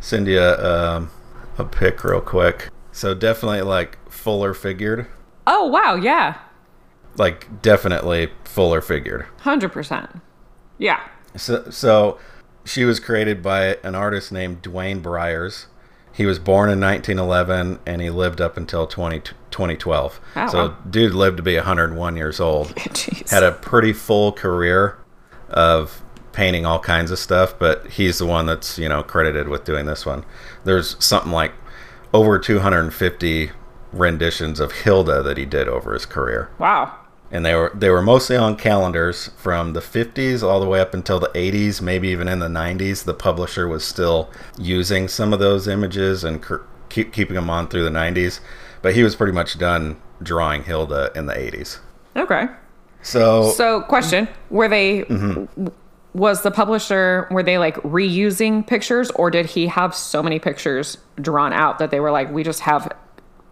send 0.00 0.26
you 0.26 0.40
a, 0.40 0.96
um, 0.96 1.10
a 1.58 1.66
pic 1.66 2.02
real 2.02 2.22
quick. 2.22 2.70
So 2.92 3.12
definitely 3.12 3.60
like 3.60 3.98
fuller 4.10 4.54
figured. 4.54 5.06
Oh, 5.46 5.66
wow. 5.66 5.94
Yeah. 5.94 6.38
Like 7.16 7.62
definitely 7.62 8.30
fuller 8.44 8.80
figured. 8.80 9.26
100%. 9.42 10.20
Yeah. 10.78 11.00
So, 11.36 11.70
so 11.70 12.18
she 12.64 12.84
was 12.84 13.00
created 13.00 13.42
by 13.42 13.78
an 13.82 13.94
artist 13.94 14.32
named 14.32 14.62
Duane 14.62 15.00
Bryers. 15.00 15.66
He 16.12 16.26
was 16.26 16.38
born 16.38 16.68
in 16.70 16.80
1911 16.80 17.80
and 17.86 18.02
he 18.02 18.10
lived 18.10 18.40
up 18.40 18.56
until 18.56 18.86
20, 18.86 19.20
2012. 19.50 20.20
Oh, 20.36 20.46
so 20.48 20.58
wow. 20.68 20.76
dude 20.88 21.14
lived 21.14 21.36
to 21.38 21.42
be 21.42 21.56
101 21.56 22.16
years 22.16 22.40
old. 22.40 22.78
Had 23.30 23.42
a 23.42 23.52
pretty 23.52 23.92
full 23.92 24.32
career 24.32 24.98
of 25.48 26.02
painting 26.32 26.66
all 26.66 26.78
kinds 26.78 27.10
of 27.10 27.18
stuff, 27.18 27.58
but 27.58 27.86
he's 27.86 28.18
the 28.18 28.26
one 28.26 28.46
that's, 28.46 28.78
you 28.78 28.88
know, 28.88 29.02
credited 29.02 29.48
with 29.48 29.64
doing 29.64 29.86
this 29.86 30.04
one. 30.04 30.24
There's 30.64 31.02
something 31.04 31.32
like 31.32 31.52
over 32.12 32.38
250 32.38 33.50
renditions 33.92 34.60
of 34.60 34.72
Hilda 34.72 35.22
that 35.22 35.36
he 35.36 35.44
did 35.44 35.68
over 35.68 35.92
his 35.94 36.06
career 36.06 36.50
wow. 36.58 36.94
and 37.30 37.44
they 37.44 37.54
were 37.54 37.72
they 37.74 37.90
were 37.90 38.02
mostly 38.02 38.36
on 38.36 38.56
calendars 38.56 39.30
from 39.36 39.72
the 39.72 39.80
50s 39.80 40.42
all 40.42 40.60
the 40.60 40.66
way 40.66 40.80
up 40.80 40.94
until 40.94 41.18
the 41.18 41.28
80s 41.28 41.80
maybe 41.82 42.08
even 42.08 42.28
in 42.28 42.38
the 42.38 42.48
90s 42.48 43.04
the 43.04 43.14
publisher 43.14 43.66
was 43.68 43.84
still 43.84 44.30
using 44.58 45.08
some 45.08 45.32
of 45.32 45.38
those 45.40 45.66
images 45.66 46.22
and 46.24 46.44
keep 46.88 47.12
keeping 47.12 47.34
them 47.34 47.50
on 47.50 47.68
through 47.68 47.84
the 47.84 47.90
90s 47.90 48.40
but 48.82 48.94
he 48.94 49.02
was 49.02 49.16
pretty 49.16 49.32
much 49.32 49.58
done 49.58 50.00
drawing 50.22 50.64
hilda 50.64 51.10
in 51.14 51.26
the 51.26 51.34
80s 51.34 51.78
Okay. 52.16 52.46
so, 53.02 53.50
So, 53.50 53.82
question: 53.82 54.26
Were 54.50 54.66
they? 54.68 55.02
Mm-hmm. 55.04 55.68
Was 56.12 56.42
the 56.42 56.50
publisher 56.50 57.28
were 57.30 57.44
they 57.44 57.56
like 57.56 57.76
reusing 57.76 58.66
pictures, 58.66 59.10
or 59.12 59.30
did 59.30 59.46
he 59.46 59.68
have 59.68 59.94
so 59.94 60.24
many 60.24 60.40
pictures 60.40 60.98
drawn 61.20 61.52
out 61.52 61.78
that 61.78 61.92
they 61.92 62.00
were 62.00 62.10
like, 62.10 62.32
we 62.32 62.42
just 62.42 62.60
have 62.60 62.92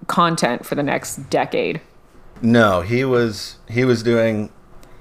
content 0.08 0.66
for 0.66 0.74
the 0.74 0.82
next 0.82 1.30
decade? 1.30 1.80
no 2.42 2.82
he 2.82 3.04
was 3.04 3.56
he 3.68 3.84
was 3.84 4.02
doing 4.02 4.50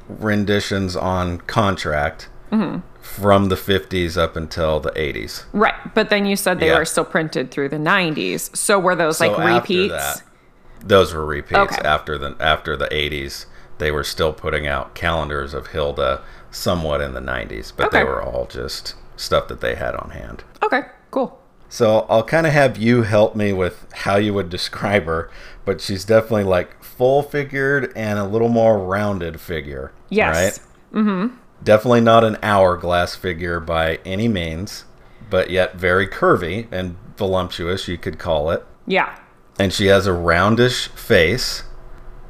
renditions 0.08 0.96
on 0.96 1.40
contract 1.42 2.30
Mm-hmm. 2.52 2.80
from 3.02 3.50
the 3.50 3.56
50s 3.56 4.18
up 4.18 4.38
until 4.38 4.80
the 4.80 4.92
80s 4.92 5.44
Right, 5.52 5.74
but 5.94 6.10
then 6.10 6.26
you 6.26 6.38
said 6.38 6.62
they 6.62 6.68
Yeah. 6.68 6.78
were 6.78 6.86
still 6.86 7.04
printed 7.04 7.52
through 7.52 7.68
the 7.70 7.78
'90s. 7.78 8.56
So 8.56 8.80
were 8.80 8.96
those 8.96 9.20
like 9.20 9.36
So 9.36 9.42
after 9.42 9.74
repeats? 9.74 9.94
that, 9.94 10.24
those 10.80 11.14
were 11.14 11.26
repeats 11.26 11.74
Okay. 11.78 11.82
after 11.88 12.18
the 12.18 12.36
after 12.40 12.78
the 12.78 12.88
80s 12.88 13.48
they 13.80 13.92
were 13.92 14.04
still 14.06 14.32
putting 14.32 14.66
out 14.66 14.96
calendars 14.96 15.54
of 15.54 15.68
Hilda 15.68 16.22
somewhat 16.50 17.02
in 17.02 17.14
the 17.14 17.20
90s, 17.20 17.72
but 17.76 17.92
they 17.92 18.04
were 18.04 18.22
all 18.24 18.46
just 18.46 18.96
stuff 19.18 19.48
that 19.50 19.60
they 19.62 19.76
had 19.76 19.94
on 19.94 20.12
hand. 20.12 20.44
Okay, 20.64 20.84
cool. 21.12 21.38
So 21.70 22.06
I'll 22.10 22.24
kind 22.24 22.48
of 22.48 22.54
have 22.54 22.78
you 22.78 23.04
help 23.04 23.36
me 23.36 23.52
with 23.54 23.86
how 23.94 24.16
you 24.16 24.34
would 24.34 24.50
describe 24.50 25.06
her, 25.06 25.30
but 25.66 25.82
she's 25.82 26.06
definitely 26.06 26.46
like 26.46 26.82
full 26.84 27.24
figured 27.24 27.92
and 27.96 28.18
a 28.18 28.26
little 28.26 28.50
more 28.50 28.80
rounded 28.80 29.42
figure. 29.42 29.92
Yes. 30.10 30.36
Right? 30.94 31.02
Mm 31.02 31.04
hmm. 31.04 31.36
Definitely 31.64 32.02
not 32.02 32.24
an 32.24 32.38
hourglass 32.44 33.16
figure 33.16 33.60
by 33.60 34.00
any 34.06 34.28
means, 34.28 34.86
but 35.30 35.50
yet 35.50 35.76
very 35.76 36.08
curvy 36.08 36.68
and 36.72 36.96
voluptuous, 37.18 37.88
you 37.88 37.98
could 37.98 38.20
call 38.20 38.52
it. 38.52 38.64
Yeah. 38.86 39.18
And 39.60 39.74
she 39.74 39.88
has 39.88 40.06
a 40.06 40.12
roundish 40.12 40.90
face. 40.90 41.64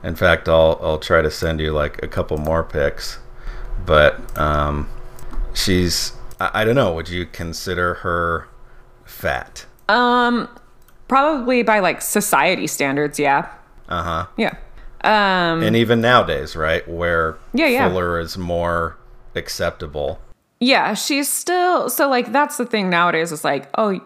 In 0.03 0.15
fact, 0.15 0.48
I'll 0.48 0.79
I'll 0.82 0.98
try 1.00 1.22
to 1.22 1.29
send 1.29 1.60
you 1.60 1.74
like 1.74 2.01
a 2.01 2.08
couple 2.08 2.38
more 2.38 2.63
pics, 2.63 3.20
but 3.86 4.38
um, 4.38 4.89
she's 5.53 6.13
I, 6.39 6.62
I 6.62 6.63
don't 6.63 6.75
know. 6.75 6.94
Would 6.94 7.10
you 7.10 7.25
consider 7.25 7.96
her 7.96 8.48
fat? 9.17 9.65
Um, 9.89 10.47
probably 11.07 11.63
by 11.63 11.79
like 11.79 12.01
society 12.01 12.67
standards. 12.67 13.19
Yeah. 13.19 13.50
Uh 13.89 14.03
huh. 14.03 14.25
Yeah. 14.38 14.55
Um. 15.03 15.63
And 15.63 15.75
even 15.75 16.01
nowadays, 16.01 16.55
right, 16.55 16.88
where 16.88 17.38
Yeah, 17.53 17.67
yeah. 17.67 17.89
fuller 17.89 18.19
is 18.19 18.38
more 18.38 18.97
acceptable. 19.36 20.19
Yeah, 20.59 20.93
she's 20.93 21.31
still 21.31 21.89
so 21.89 22.09
like 22.09 22.31
that's 22.31 22.57
the 22.57 22.65
thing 22.65 22.89
nowadays 22.89 23.31
is 23.31 23.43
like, 23.43 23.69
oh, 23.77 24.00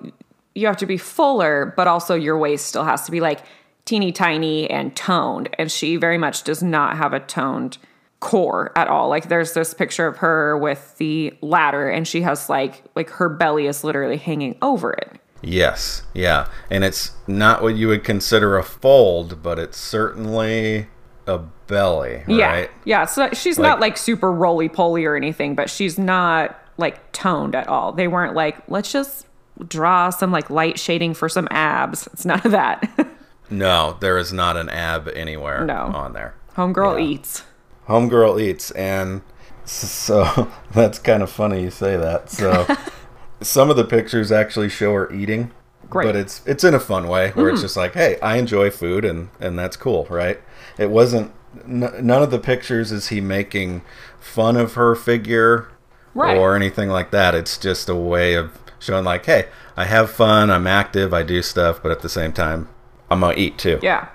you 0.56 0.68
have 0.68 0.77
to 0.77 0.86
be 0.86 0.98
fuller, 0.98 1.74
but 1.77 1.88
also 1.88 2.15
your 2.15 2.38
waist 2.38 2.68
still 2.68 2.84
has 2.84 3.06
to 3.06 3.12
be 3.12 3.22
like 3.22 3.39
teeny 3.86 4.12
tiny 4.12 4.70
and 4.70 4.96
toned. 4.96 5.50
And 5.58 5.72
she 5.72 5.96
very 5.96 6.18
much 6.18 6.44
does 6.44 6.62
not 6.62 6.98
have 6.98 7.13
a 7.13 7.20
toned 7.20 7.77
core 8.22 8.72
at 8.78 8.88
all. 8.88 9.10
Like 9.10 9.28
there's 9.28 9.54
this 9.54 9.74
picture 9.74 10.08
of 10.08 10.18
her 10.18 10.58
with 10.58 10.96
the 10.98 11.34
ladder 11.42 11.90
and 11.90 12.08
she 12.08 12.22
has 12.22 12.50
like 12.50 12.84
like 12.96 13.10
her 13.10 13.28
belly 13.28 13.68
is 13.68 13.84
literally 13.84 14.18
hanging 14.18 14.56
over 14.62 14.94
it. 14.94 15.20
Yes, 15.44 16.04
yeah, 16.13 16.48
and 16.70 16.84
it's 16.84 17.12
not 17.28 17.63
what 17.63 17.75
you 17.75 17.88
would 17.88 18.04
consider 18.04 18.58
a 18.60 18.63
fold, 18.63 19.42
but 19.42 19.58
it's 19.58 19.78
certainly 19.78 20.88
a 21.25 21.40
belly, 21.66 22.24
Yeah. 22.28 22.46
right? 22.51 22.70
Yeah. 22.86 23.06
So 23.06 23.30
she's 23.34 23.58
Like- 23.58 23.68
not 23.70 23.80
like 23.80 23.98
super 23.98 24.32
roly 24.32 24.70
poly 24.70 25.04
or 25.06 25.16
anything, 25.16 25.56
but 25.56 25.68
she's 25.70 25.98
not 25.98 26.56
like 26.78 27.12
toned 27.12 27.56
at 27.56 27.68
all. 27.68 27.92
They 27.92 28.08
weren't 28.08 28.36
like, 28.36 28.58
let's 28.68 28.92
just 28.92 29.25
draw 29.68 30.10
some 30.12 30.32
like 30.32 30.50
light 30.51 30.78
shading 30.80 31.13
for 31.16 31.28
some 31.28 31.48
abs. 31.51 32.08
It's 32.13 32.24
none 32.25 32.42
of 32.46 32.51
that. 32.51 32.88
No, 33.54 33.98
there 34.00 34.18
is 34.18 34.32
not 34.32 34.56
an 34.56 34.70
ab 34.70 35.10
anywhere 35.13 35.66
No. 35.66 35.92
on 35.94 36.13
there. 36.13 36.34
Homegirl 36.56 36.98
Yeah. 37.00 37.06
eats. 37.06 37.44
Homegirl 37.91 38.41
eats, 38.41 38.71
and 38.71 39.21
so 39.65 40.50
that's 40.74 41.00
kind 41.00 41.21
of 41.24 41.29
funny 41.29 41.62
you 41.63 41.71
say 41.71 41.98
that. 41.98 42.29
So 42.29 42.65
some 43.41 43.69
of 43.69 43.75
the 43.77 43.83
pictures 43.86 44.31
actually 44.31 44.69
show 44.69 44.93
her 44.93 45.12
eating, 45.13 45.51
Great. 45.89 46.05
but 46.05 46.15
it's 46.15 46.41
it's 46.45 46.63
in 46.63 46.74
a 46.74 46.79
fun 46.79 47.07
way 47.07 47.31
where 47.31 47.50
it's 47.50 47.62
just 47.62 47.77
like, 47.77 47.93
hey, 47.93 48.19
I 48.21 48.38
enjoy 48.38 48.69
food, 48.71 49.05
and 49.05 49.29
and 49.39 49.57
that's 49.57 49.77
cool, 49.77 50.05
right? 50.10 50.39
It 50.77 50.89
wasn't 50.89 51.31
n- 51.65 51.93
none 52.01 52.24
of 52.24 52.31
the 52.31 52.39
pictures 52.39 52.91
is 52.91 53.10
he 53.10 53.21
making 53.21 53.81
fun 54.19 54.55
of 54.57 54.74
her 54.75 54.95
figure 54.95 55.67
Right. 56.13 56.38
or 56.38 56.57
anything 56.57 56.89
like 56.89 57.12
that. 57.12 57.33
It's 57.36 57.57
just 57.57 57.88
a 57.88 57.95
way 57.95 58.33
of 58.33 58.51
showing 58.79 59.05
like, 59.05 59.25
hey, 59.27 59.48
I 59.77 59.86
have 59.86 60.12
fun, 60.12 60.50
I'm 60.51 60.67
active, 60.67 61.13
I 61.13 61.24
do 61.24 61.41
stuff, 61.41 61.81
but 61.81 61.89
at 61.91 62.01
the 62.01 62.10
same 62.10 62.33
time, 62.33 62.67
I'm 63.10 63.21
gonna 63.21 63.36
eat 63.38 63.57
too. 63.57 63.79
Yeah. 63.81 64.10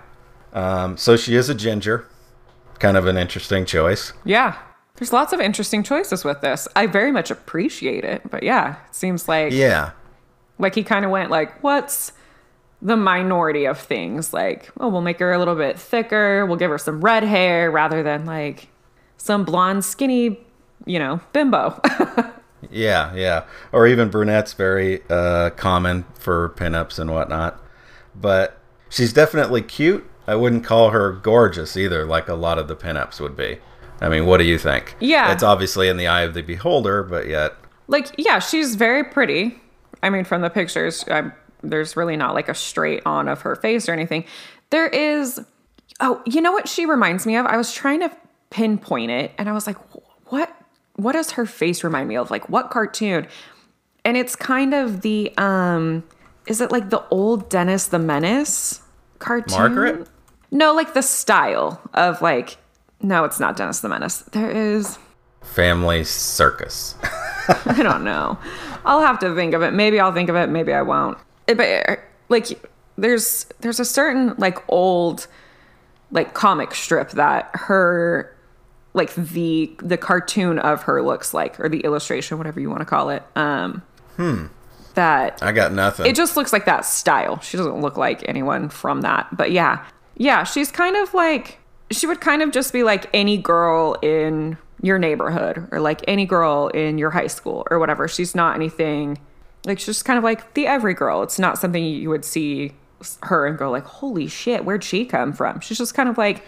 Um, 0.53 0.99
so 0.99 1.17
she 1.17 1.37
is 1.37 1.49
a 1.49 1.55
ginger, 1.55 2.07
kind 2.77 2.97
of 2.97 3.07
an 3.07 3.17
interesting 3.17 3.65
choice. 3.65 4.13
Yeah. 4.25 4.57
There's 4.97 5.13
lots 5.13 5.33
of 5.33 5.41
interesting 5.41 5.83
choices 5.83 6.25
with 6.25 6.41
this. 6.41 6.67
I 6.75 6.87
very 6.87 7.13
much 7.13 7.31
appreciate 7.31 8.05
it. 8.05 8.31
But 8.31 8.43
yeah, 8.43 8.77
it 8.89 8.95
seems 8.95 9.29
like 9.29 9.53
Yeah. 9.53 9.91
like 10.59 10.75
he 10.75 10.83
kind 10.83 11.05
of 11.05 11.11
went 11.11 11.31
like, 11.31 11.63
what's 11.63 12.13
the 12.81 12.97
minority 12.97 13.67
of 13.67 13.79
things? 13.79 14.33
Like, 14.33 14.71
oh, 14.81 14.89
we'll 14.89 15.03
make 15.03 15.19
her 15.19 15.33
a 15.33 15.39
little 15.39 15.55
bit 15.55 15.79
thicker. 15.79 16.47
We'll 16.47 16.57
give 16.57 16.71
her 16.71 16.79
some 16.79 17.01
red 17.03 17.25
hair 17.25 17.71
rather 17.71 18.03
than 18.03 18.25
like 18.25 18.69
some 19.19 19.45
blonde, 19.45 19.85
skinny, 19.85 20.41
you 20.87 20.99
know, 20.99 21.21
bimbo. 21.33 21.81
Yeah, 22.71 23.15
yeah. 23.15 23.45
Or 23.71 23.87
even 23.87 24.09
brunette's 24.09 24.53
very 24.55 25.01
uh, 25.09 25.51
common 25.51 26.05
for 26.19 26.49
pinups 26.57 26.99
and 26.99 27.13
whatnot. 27.13 27.63
But 28.15 28.59
she's 28.89 29.13
definitely 29.13 29.63
cute. 29.63 30.05
I 30.27 30.35
wouldn't 30.35 30.65
call 30.65 30.91
her 30.91 31.13
gorgeous 31.13 31.77
either, 31.77 32.05
like 32.05 32.29
a 32.29 32.35
lot 32.35 32.59
of 32.59 32.69
the 32.69 32.77
pinups 32.77 33.21
would 33.21 33.37
be. 33.37 33.59
I 34.01 34.09
mean, 34.09 34.27
what 34.27 34.39
do 34.39 34.45
you 34.45 34.59
think? 34.59 34.97
Yeah. 35.01 35.33
It's 35.33 35.43
obviously 35.43 35.89
in 35.89 35.97
the 35.97 36.07
eye 36.07 36.23
of 36.23 36.35
the 36.35 36.43
beholder, 36.43 37.03
but 37.03 37.29
yet. 37.29 37.55
like, 37.89 38.13
yeah, 38.19 38.39
she's 38.39 38.75
very 38.75 39.05
pretty. 39.05 39.61
I 40.03 40.11
mean, 40.11 40.25
from 40.25 40.43
the 40.43 40.51
pictures, 40.51 41.05
i 41.09 41.31
there's 41.63 41.97
really 41.97 42.17
not 42.17 42.35
like 42.35 42.49
a 42.49 42.55
straight 42.55 43.03
on 43.07 43.29
of 43.29 43.41
her 43.41 43.57
face 43.57 43.89
or 43.89 43.93
anything. 43.93 44.25
There 44.71 44.87
is, 44.87 45.41
oh, 46.01 46.23
you 46.27 46.41
know 46.41 46.53
what 46.53 46.69
she 46.69 46.87
reminds 46.87 47.27
me 47.27 47.37
of? 47.37 47.47
I 47.47 47.57
was 47.57 47.73
trying 47.73 48.01
to 48.01 48.15
pinpoint 48.51 49.11
it, 49.11 49.33
and 49.39 49.49
I 49.49 49.53
was 49.53 49.67
like, 49.67 49.79
what? 50.27 50.55
What 50.97 51.13
does 51.13 51.33
her 51.33 51.47
face 51.47 51.83
remind 51.83 52.09
me 52.09 52.17
of? 52.17 52.31
Like, 52.31 52.49
what 52.49 52.71
cartoon? 52.71 53.27
And 54.05 54.17
it's 54.17 54.37
kind 54.37 54.75
of 54.75 55.01
the, 55.01 55.33
um, 55.39 56.05
is 56.47 56.61
it 56.61 56.71
like 56.71 56.91
the 56.91 57.05
old 57.09 57.49
Dennis 57.49 57.89
the 57.89 57.99
Menace 57.99 58.83
cartoon? 59.19 59.59
Margaret? 59.59 60.09
No, 60.51 60.73
like 60.75 60.95
the 60.95 61.03
style 61.03 61.81
of 61.95 62.23
like, 62.23 62.57
no, 63.01 63.25
it's 63.25 63.41
not 63.41 63.57
Dennis 63.57 63.81
the 63.81 63.89
Menace. 63.89 64.19
There 64.33 64.51
is. 64.51 64.99
Family 65.43 66.05
circus. 66.05 66.95
I 67.67 67.83
don't 67.83 68.05
know. 68.05 68.39
I'll 68.85 69.01
have 69.01 69.19
to 69.21 69.35
think 69.35 69.55
of 69.55 69.63
it. 69.63 69.73
Maybe 69.73 70.01
I'll 70.01 70.13
think 70.13 70.29
of 70.29 70.37
it. 70.37 70.49
Maybe 70.49 70.73
I 70.73 70.83
won't. 70.83 71.19
Eh, 71.49 71.55
But 71.55 71.89
uh, 71.89 71.97
like, 72.29 72.49
there's 72.99 73.47
there's 73.61 73.79
a 73.81 73.85
certain 73.85 74.35
like 74.39 74.59
old 74.69 75.27
like 76.11 76.35
comic 76.35 76.75
strip 76.75 77.11
that 77.11 77.51
her 77.55 78.35
like 78.95 79.15
the 79.15 79.71
the 79.79 79.97
cartoon 79.99 80.59
of 80.61 80.85
her 80.85 81.03
looks 81.03 81.35
like 81.35 81.61
or 81.61 81.69
the 81.69 81.81
illustration 81.81 82.39
whatever 82.39 82.59
you 82.61 82.71
want 82.71 82.81
to 82.81 82.87
call 82.87 83.11
it 83.11 83.23
um 83.37 83.83
hmm 84.17 84.47
that 84.95 85.39
I 85.43 85.53
got 85.53 85.73
nothing. 85.75 86.07
it 86.07 86.17
just 86.17 86.37
looks 86.39 86.55
like 86.55 86.65
that 86.65 86.87
style 86.87 87.39
she 87.41 87.59
doesn't 87.59 87.83
look 87.83 87.99
like 87.99 88.27
anyone 88.27 88.71
from 88.71 89.03
that 89.03 89.27
but 89.37 89.51
yeah 89.51 89.85
yeah 90.17 90.45
she's 90.45 90.71
kind 90.71 90.97
of 90.97 91.13
like 91.15 91.59
she 91.91 92.07
would 92.07 92.21
kind 92.21 92.43
of 92.43 92.51
just 92.51 92.73
be 92.73 92.83
like 92.83 93.09
any 93.15 93.37
girl 93.37 93.97
in 94.03 94.57
your 94.83 94.99
neighborhood 94.99 95.67
or 95.71 95.81
like 95.81 96.03
any 96.07 96.27
girl 96.27 96.69
in 96.69 96.99
your 96.99 97.11
high 97.11 97.27
school 97.27 97.67
or 97.71 97.79
whatever 97.79 98.07
she's 98.07 98.35
not 98.35 98.55
anything 98.55 99.19
like 99.65 99.79
she's 99.79 99.87
just 99.87 100.05
kind 100.05 100.19
of 100.19 100.25
like 100.25 100.55
the 100.55 100.67
every 100.67 100.95
girl 100.95 101.23
it's 101.23 101.39
not 101.39 101.59
something 101.59 101.85
you 101.85 102.09
would 102.09 102.25
see 102.25 102.73
her 103.23 103.47
and 103.47 103.59
go 103.59 103.71
like 103.71 103.85
holy 103.85 104.27
shit 104.27 104.65
where'd 104.65 104.83
she 104.83 105.05
come 105.05 105.33
from 105.33 105.61
she's 105.61 105.79
just 105.79 105.95
kind 105.95 106.09
of 106.09 106.19
like 106.19 106.43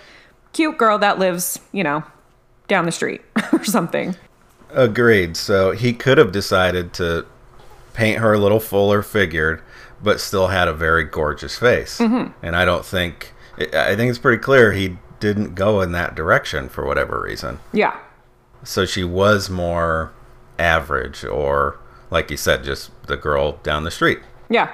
cute 0.53 0.77
girl 0.79 0.99
that 0.99 1.19
lives 1.19 1.59
you 1.73 1.85
know 1.85 2.03
down 2.69 2.85
the 2.85 2.93
street 2.93 3.23
or 3.53 3.65
something 3.65 4.15
Agreed. 4.71 5.37
So 5.37 5.73
he 5.73 5.93
could 5.93 6.19
have 6.19 6.33
decided 6.33 6.93
to 6.95 7.27
paint 7.95 8.19
her 8.19 8.35
a 8.35 8.39
little 8.39 8.61
fuller 8.61 9.03
figured, 9.03 9.63
but 10.03 10.21
still 10.21 10.49
had 10.49 10.69
a 10.69 10.73
very 10.73 11.05
gorgeous 11.05 11.59
face. 11.59 11.99
Mm-hmm. 11.99 12.33
And 12.45 12.55
I 12.55 12.65
don't 12.65 12.85
think, 12.85 13.33
I 13.59 13.97
think 13.97 14.11
it's 14.11 14.19
pretty 14.19 14.43
clear 14.43 14.73
he 14.73 14.99
didn't 15.21 15.55
go 15.55 15.81
in 15.81 15.93
that 15.93 16.15
direction 16.15 16.69
for 16.69 16.87
whatever 16.87 17.21
reason. 17.21 17.59
yeah 17.73 17.99
So 18.63 18.85
she 18.85 19.03
was 19.05 19.51
more 19.51 20.13
average, 20.59 21.25
or 21.25 21.79
like 22.11 22.31
you 22.31 22.37
said, 22.37 22.65
just 22.65 22.91
the 23.07 23.17
girl 23.17 23.53
down 23.63 23.85
the 23.85 23.91
street. 23.91 24.21
Yeah. 24.49 24.73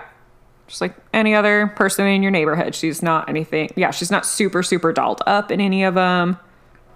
Just 0.66 0.80
like 0.80 0.94
any 1.12 1.34
other 1.34 1.66
person 1.68 2.06
in 2.06 2.22
your 2.22 2.30
neighborhood. 2.30 2.74
She's 2.74 3.02
not 3.02 3.28
anything. 3.28 3.70
Yeah, 3.76 3.90
she's 3.90 4.10
not 4.10 4.24
super, 4.24 4.62
super 4.62 4.92
dolled 4.92 5.22
up 5.26 5.50
in 5.50 5.60
any 5.60 5.84
of 5.84 5.94
them. 5.94 6.38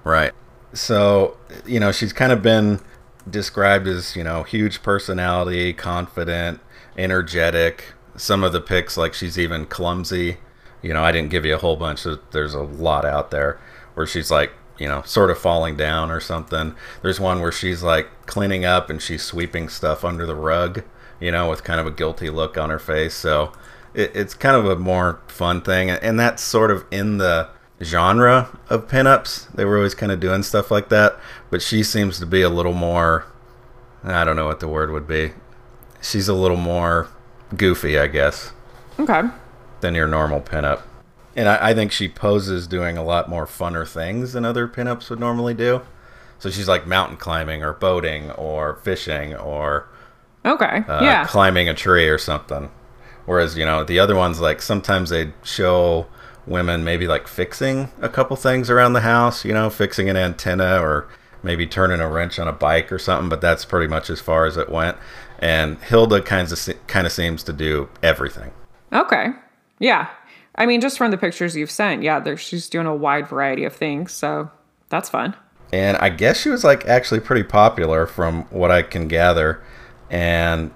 Right. 0.05 0.33
So, 0.73 1.37
you 1.67 1.81
know, 1.81 1.93
she's 1.93 2.13
kind 2.13 2.33
of 2.33 2.43
been 2.43 2.81
described 3.29 3.87
as, 3.87 4.17
you 4.17 4.25
know, 4.25 4.43
huge 4.43 4.83
personality, 4.83 5.73
confident, 5.73 6.61
energetic. 6.97 7.93
Some 8.17 8.43
of 8.43 8.53
the 8.53 8.61
pics, 8.61 8.97
like 8.97 9.13
she's 9.15 9.39
even 9.39 9.67
clumsy. 9.67 10.39
You 10.83 10.93
know, 10.93 11.03
I 11.03 11.13
didn't 11.13 11.31
give 11.31 11.45
you 11.45 11.55
a 11.55 11.59
whole 11.59 11.77
bunch 11.77 12.07
of, 12.07 12.21
there's 12.31 12.55
a 12.55 12.63
lot 12.63 13.05
out 13.05 13.31
there 13.31 13.61
where 13.95 14.07
she's 14.07 14.31
like, 14.31 14.53
you 14.79 14.87
know, 14.87 15.03
sort 15.03 15.31
of 15.31 15.39
falling 15.39 15.77
down 15.77 16.11
or 16.11 16.21
something. 16.21 16.75
There's 17.03 17.19
one 17.19 17.41
where 17.41 17.51
she's 17.53 17.83
like 17.83 18.09
cleaning 18.27 18.65
up 18.65 18.91
and 18.91 19.03
she's 19.03 19.23
sweeping 19.23 19.69
stuff 19.69 20.05
under 20.05 20.25
the 20.25 20.37
rug, 20.37 20.85
you 21.21 21.33
know, 21.33 21.51
with 21.51 21.65
kind 21.65 21.81
of 21.81 21.87
a 21.87 21.91
guilty 21.91 22.31
look 22.31 22.57
on 22.57 22.71
her 22.71 22.79
face. 22.79 23.15
So 23.15 23.53
it, 23.93 24.15
it's 24.15 24.35
kind 24.35 24.57
of 24.57 24.67
a 24.67 24.77
more 24.77 25.21
fun 25.27 25.63
thing. 25.63 25.91
And 25.91 26.19
that's 26.19 26.43
sort 26.43 26.71
of 26.71 26.85
in 26.93 27.19
the 27.19 27.49
genre 27.83 28.57
of 28.71 28.87
pinups. 28.87 29.53
They 29.53 29.65
were 29.65 29.77
always 29.79 29.95
kind 29.95 30.13
of 30.13 30.21
doing 30.21 30.45
stuff 30.45 30.71
like 30.71 30.91
that. 30.91 31.17
But 31.51 31.61
she 31.61 31.83
seems 31.83 32.21
to 32.21 32.27
be 32.27 32.43
a 32.43 32.49
little 32.49 32.73
more, 32.73 33.27
I 34.05 34.23
don't 34.25 34.37
know 34.37 34.47
what 34.47 34.61
the 34.61 34.69
word 34.69 34.93
would 34.93 35.09
be. 35.09 35.33
She's 36.01 36.29
a 36.29 36.35
little 36.35 36.57
more 36.57 37.09
goofy, 37.57 37.99
I 37.99 38.07
guess, 38.07 38.53
Okay. 39.01 39.23
Than 39.81 39.95
your 39.95 40.07
normal 40.09 40.41
pinup. 40.41 40.83
And 41.37 41.49
I, 41.49 41.71
I 41.71 41.75
think 41.75 41.93
she 41.93 42.09
poses 42.09 42.67
doing 42.67 42.97
a 42.97 43.05
lot 43.05 43.29
more 43.29 43.47
funner 43.47 43.87
things 43.89 44.33
than 44.33 44.45
other 44.45 44.67
pinups 44.67 45.09
would 45.11 45.21
normally 45.21 45.55
do. 45.55 45.83
So 46.39 46.51
she's 46.51 46.69
like 46.69 46.87
mountain 46.87 47.17
climbing 47.17 47.63
or 47.63 47.73
boating 47.73 48.31
or 48.33 48.77
fishing 48.77 49.35
or 49.35 49.89
Okay. 50.45 50.85
uh, 50.89 51.03
yeah. 51.03 51.25
climbing 51.27 51.69
a 51.69 51.75
tree 51.75 52.09
or 52.09 52.19
something. 52.19 52.71
Whereas, 53.27 53.57
you 53.59 53.65
know, 53.65 53.85
the 53.85 53.99
other 53.99 54.15
ones, 54.17 54.41
like 54.41 54.63
sometimes 54.63 55.11
they 55.11 55.33
show 55.43 56.07
women 56.47 56.83
maybe 56.83 57.07
like 57.07 57.29
fixing 57.29 57.91
a 58.01 58.09
couple 58.09 58.35
things 58.37 58.71
around 58.71 58.95
the 58.95 59.01
house, 59.03 59.45
you 59.45 59.53
know, 59.53 59.69
fixing 59.69 60.09
an 60.09 60.17
antenna 60.17 60.81
or 60.81 61.07
maybe 61.43 61.67
turning 61.67 62.01
a 62.01 62.09
wrench 62.09 62.39
on 62.39 62.49
a 62.49 62.53
bike 62.53 62.91
or 62.91 62.99
something, 62.99 63.29
but 63.29 63.41
that's 63.41 63.65
pretty 63.65 63.87
much 63.87 64.09
as 64.11 64.21
far 64.21 64.47
as 64.47 64.57
it 64.57 64.71
went. 64.71 64.97
And 65.39 65.79
Hilda 65.79 66.23
kinds 66.23 66.51
of 66.69 66.87
kind 66.87 67.07
of 67.07 67.13
seems 67.13 67.43
to 67.45 67.53
do 67.53 67.89
everything. 68.03 68.51
Okay. 68.93 69.29
Yeah. 69.79 70.09
I 70.55 70.67
mean, 70.67 70.81
just 70.81 70.99
from 70.99 71.11
the 71.11 71.19
pictures 71.19 71.55
you've 71.57 71.71
sent, 71.71 72.03
yeah, 72.03 72.19
there, 72.19 72.37
she's 72.37 72.69
doing 72.69 72.87
a 72.87 72.95
wide 72.95 73.29
variety 73.29 73.65
of 73.65 73.75
things. 73.75 74.13
So 74.13 74.51
that's 74.89 75.09
fun. 75.09 75.37
And 75.73 75.97
I 75.99 76.09
guess 76.09 76.41
she 76.41 76.49
was 76.49 76.65
like 76.65 76.87
actually 76.87 77.21
pretty 77.21 77.45
popular 77.45 78.07
from 78.07 78.43
what 78.45 78.71
I 78.71 78.83
can 78.83 79.07
gather. 79.07 79.63
And 80.11 80.73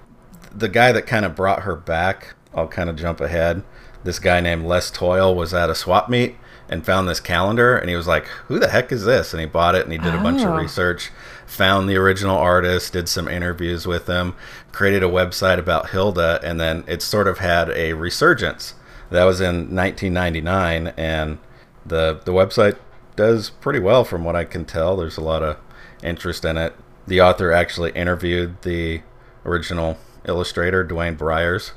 the 0.55 0.69
guy 0.69 0.91
that 0.91 1.07
kind 1.07 1.25
of 1.25 1.35
brought 1.35 1.63
her 1.63 1.75
back, 1.75 2.35
I'll 2.53 2.67
kind 2.67 2.89
of 2.89 2.95
jump 2.95 3.19
ahead. 3.19 3.63
This 4.03 4.19
guy 4.19 4.39
named 4.39 4.65
Les 4.65 4.91
Toil 4.91 5.35
was 5.35 5.53
at 5.53 5.69
a 5.69 5.75
swap 5.75 6.09
meet 6.09 6.35
and 6.69 6.85
found 6.85 7.07
this 7.09 7.19
calendar 7.19 7.75
and 7.75 7.89
he 7.89 7.95
was 7.95 8.07
like, 8.07 8.25
Who 8.47 8.59
the 8.59 8.69
heck 8.69 8.91
is 8.91 9.03
this? 9.03 9.33
And 9.33 9.41
he 9.41 9.45
bought 9.47 9.75
it 9.75 9.83
and 9.83 9.91
he 9.91 9.97
did 9.97 10.13
a 10.13 10.21
bunch 10.21 10.43
of 10.43 10.49
Oh. 10.51 10.55
research, 10.57 11.09
found 11.45 11.89
the 11.89 11.97
original 11.97 12.37
artist, 12.37 12.93
did 12.93 13.09
some 13.09 13.27
interviews 13.27 13.85
with 13.87 14.07
him, 14.07 14.35
created 14.71 15.03
a 15.03 15.07
website 15.07 15.57
about 15.59 15.89
Hilda, 15.89 16.39
and 16.43 16.59
then 16.59 16.83
it 16.87 17.01
sort 17.01 17.27
of 17.27 17.39
had 17.39 17.69
a 17.71 17.93
resurgence. 17.93 18.75
That 19.13 19.25
was 19.25 19.41
in 19.41 19.75
1999 19.75 20.87
and 20.97 21.37
the 21.85 22.19
the 22.25 22.31
website 22.31 22.77
does 23.15 23.51
pretty 23.51 23.77
well 23.77 24.03
from 24.03 24.23
what 24.23 24.35
I 24.35 24.43
can 24.43 24.65
tell. 24.65 24.97
There's 24.97 25.17
a 25.17 25.21
lot 25.21 25.43
of 25.43 25.57
interest 26.01 26.43
in 26.43 26.57
it. 26.57 26.73
The 27.05 27.21
author 27.21 27.51
actually 27.51 27.91
interviewed 27.91 28.63
the 28.63 29.03
original 29.45 29.99
illustrator, 30.25 30.83
Duane 30.83 31.13
Bryers. 31.13 31.73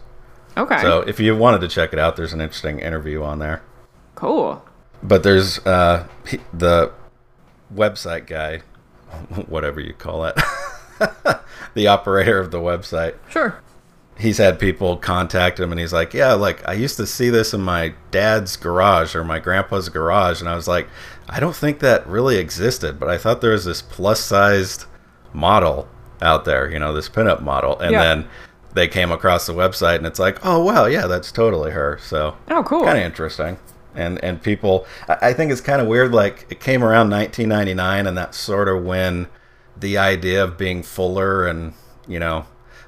Okay. 0.56 0.80
So 0.80 1.00
if 1.00 1.20
you 1.20 1.36
wanted 1.36 1.60
to 1.60 1.68
check 1.68 1.92
it 1.92 1.98
out, 1.98 2.16
there's 2.16 2.32
an 2.32 2.40
interesting 2.40 2.78
interview 2.78 3.22
on 3.22 3.38
there. 3.38 3.60
cool. 4.14 4.64
But 5.02 5.22
there's 5.22 5.58
uh, 5.66 6.08
the 6.54 6.90
website 7.74 8.26
guy, 8.26 8.62
whatever 9.46 9.78
you 9.78 9.92
call 9.92 10.24
it, 10.24 10.40
the 11.74 11.86
operator 11.86 12.38
of 12.38 12.50
the 12.50 12.60
website. 12.60 13.16
Sure. 13.28 13.60
He's 14.18 14.38
had 14.38 14.58
people 14.58 14.96
contact 14.96 15.60
him, 15.60 15.70
and 15.72 15.78
he's 15.80 15.92
like, 15.92 16.14
"Yeah, 16.14 16.32
like 16.32 16.66
I 16.66 16.72
used 16.72 16.96
to 16.96 17.06
see 17.06 17.28
this 17.28 17.52
in 17.52 17.60
my 17.60 17.92
dad's 18.10 18.56
garage 18.56 19.14
or 19.14 19.22
my 19.24 19.38
grandpa's 19.38 19.88
garage," 19.90 20.40
and 20.40 20.48
I 20.48 20.54
was 20.54 20.66
like, 20.66 20.88
"I 21.28 21.38
don't 21.38 21.54
think 21.54 21.80
that 21.80 22.06
really 22.06 22.38
existed, 22.38 22.98
but 22.98 23.10
I 23.10 23.18
thought 23.18 23.40
there 23.42 23.50
was 23.52 23.66
this 23.66 23.82
plus-sized 23.82 24.86
model 25.34 25.86
out 26.22 26.44
there, 26.46 26.70
you 26.70 26.78
know, 26.78 26.92
this 26.94 27.08
pinup 27.10 27.42
model." 27.42 27.78
And 27.78 27.92
Yeah. 27.92 28.02
then 28.02 28.28
they 28.72 28.88
came 28.88 29.12
across 29.12 29.46
the 29.46 29.52
website, 29.52 29.96
and 29.96 30.06
it's 30.06 30.18
like, 30.18 30.38
"Oh 30.44 30.64
wow, 30.64 30.86
yeah, 30.86 31.06
that's 31.06 31.30
totally 31.30 31.72
her." 31.72 31.98
So 32.02 32.36
Oh, 32.50 32.62
cool. 32.62 32.84
kind 32.84 32.98
of 32.98 33.04
interesting 33.04 33.58
and 33.94 34.22
and 34.22 34.42
people 34.42 34.86
I, 35.08 35.28
I 35.28 35.32
think 35.32 35.50
it's 35.50 35.62
kind 35.62 35.80
of 35.80 35.86
weird 35.88 36.12
like 36.12 36.46
it 36.50 36.60
came 36.60 36.84
around 36.84 37.08
1999 37.08 38.06
and 38.06 38.16
that's 38.18 38.36
sort 38.36 38.68
of 38.68 38.84
when 38.84 39.26
the 39.74 39.96
idea 39.96 40.44
of 40.44 40.58
being 40.58 40.82
fuller 40.82 41.46
and 41.46 41.72
you 42.06 42.18
know 42.18 42.44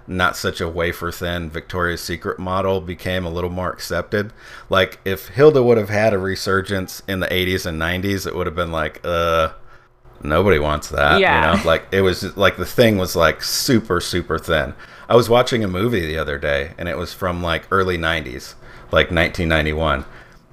not 0.08 0.36
such 0.36 0.60
a 0.60 0.66
wafer 0.68 1.12
thin 1.12 1.50
victoria's 1.50 2.00
secret 2.00 2.38
model 2.38 2.80
became 2.80 3.24
a 3.26 3.30
little 3.30 3.50
more 3.50 3.70
accepted. 3.70 4.32
Like 4.70 4.98
if 5.04 5.28
hilda 5.28 5.62
would 5.62 5.76
have 5.78 5.90
had 5.90 6.14
a 6.14 6.18
resurgence 6.18 7.02
in 7.06 7.20
the 7.20 7.26
80s 7.28 7.66
and 7.66 7.80
90s 7.80 8.26
it 8.26 8.34
would 8.34 8.46
have 8.46 8.56
been 8.56 8.72
like 8.72 9.00
uh 9.04 9.50
nobody 10.22 10.58
wants 10.58 10.88
that 10.88 11.20
Yeah. 11.20 11.52
you 11.52 11.58
know? 11.58 11.64
Like 11.68 11.84
it 11.92 12.00
was 12.00 12.36
like 12.36 12.56
the 12.56 12.64
thing 12.66 12.96
was 12.96 13.14
like 13.14 13.42
super 13.42 14.00
super 14.00 14.38
thin. 14.38 14.74
I 15.08 15.14
was 15.16 15.28
watching 15.28 15.62
a 15.62 15.68
movie 15.68 16.06
the 16.06 16.18
other 16.18 16.38
day 16.38 16.72
and 16.78 16.88
it 16.88 16.96
was 16.96 17.12
from 17.12 17.42
like 17.42 17.66
early 17.70 17.98
90s 17.98 18.54
like 18.90 19.10
1991 19.10 20.04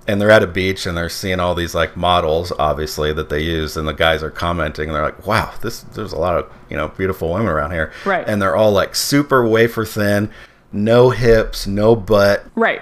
and 0.07 0.21
they're 0.21 0.31
at 0.31 0.43
a 0.43 0.47
beach 0.47 0.85
and 0.85 0.95
they're 0.97 1.09
seeing 1.09 1.39
all 1.39 1.55
these 1.55 1.73
like 1.73 1.97
models 1.97 2.51
obviously 2.59 3.11
that 3.13 3.29
they 3.29 3.41
use 3.41 3.75
and 3.77 3.87
the 3.87 3.93
guys 3.93 4.21
are 4.21 4.29
commenting 4.31 4.87
and 4.89 4.95
they're 4.95 5.03
like 5.03 5.25
wow 5.25 5.51
this 5.61 5.81
there's 5.81 6.13
a 6.13 6.17
lot 6.17 6.37
of 6.37 6.51
you 6.69 6.77
know 6.77 6.89
beautiful 6.89 7.31
women 7.33 7.47
around 7.47 7.71
here 7.71 7.91
Right. 8.05 8.27
and 8.27 8.41
they're 8.41 8.55
all 8.55 8.71
like 8.71 8.95
super 8.95 9.47
wafer 9.47 9.85
thin 9.85 10.29
no 10.71 11.09
hips 11.09 11.65
no 11.65 11.95
butt 11.95 12.45
Right. 12.55 12.81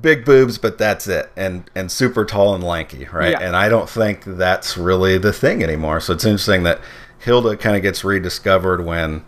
big 0.00 0.24
boobs, 0.24 0.58
but 0.58 0.78
that's 0.78 1.06
it, 1.08 1.30
and 1.36 1.68
and 1.74 1.90
super 1.90 2.24
tall 2.24 2.54
and 2.54 2.62
lanky, 2.62 3.06
right? 3.12 3.32
Yeah. 3.32 3.40
And 3.40 3.56
I 3.56 3.68
don't 3.68 3.88
think 3.90 4.22
that's 4.24 4.76
really 4.78 5.18
the 5.18 5.32
thing 5.32 5.62
anymore. 5.62 6.00
So 6.00 6.12
it's 6.12 6.24
interesting 6.24 6.62
that 6.62 6.80
Hilda 7.18 7.56
kind 7.56 7.76
of 7.76 7.82
gets 7.82 8.04
rediscovered 8.04 8.84
when 8.84 9.24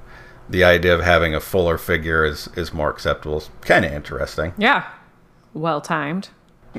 the 0.49 0.63
idea 0.63 0.95
of 0.95 1.01
having 1.03 1.35
a 1.35 1.41
fuller 1.41 1.79
figure 1.79 2.25
is 2.25 2.49
is 2.55 2.73
more 2.73 2.91
acceptable. 2.91 3.39
It's 3.39 3.51
kind 3.63 3.85
of 3.85 3.93
interesting. 3.93 4.53
Yeah. 4.57 4.85
Well 5.55 5.81
timed. 5.81 6.29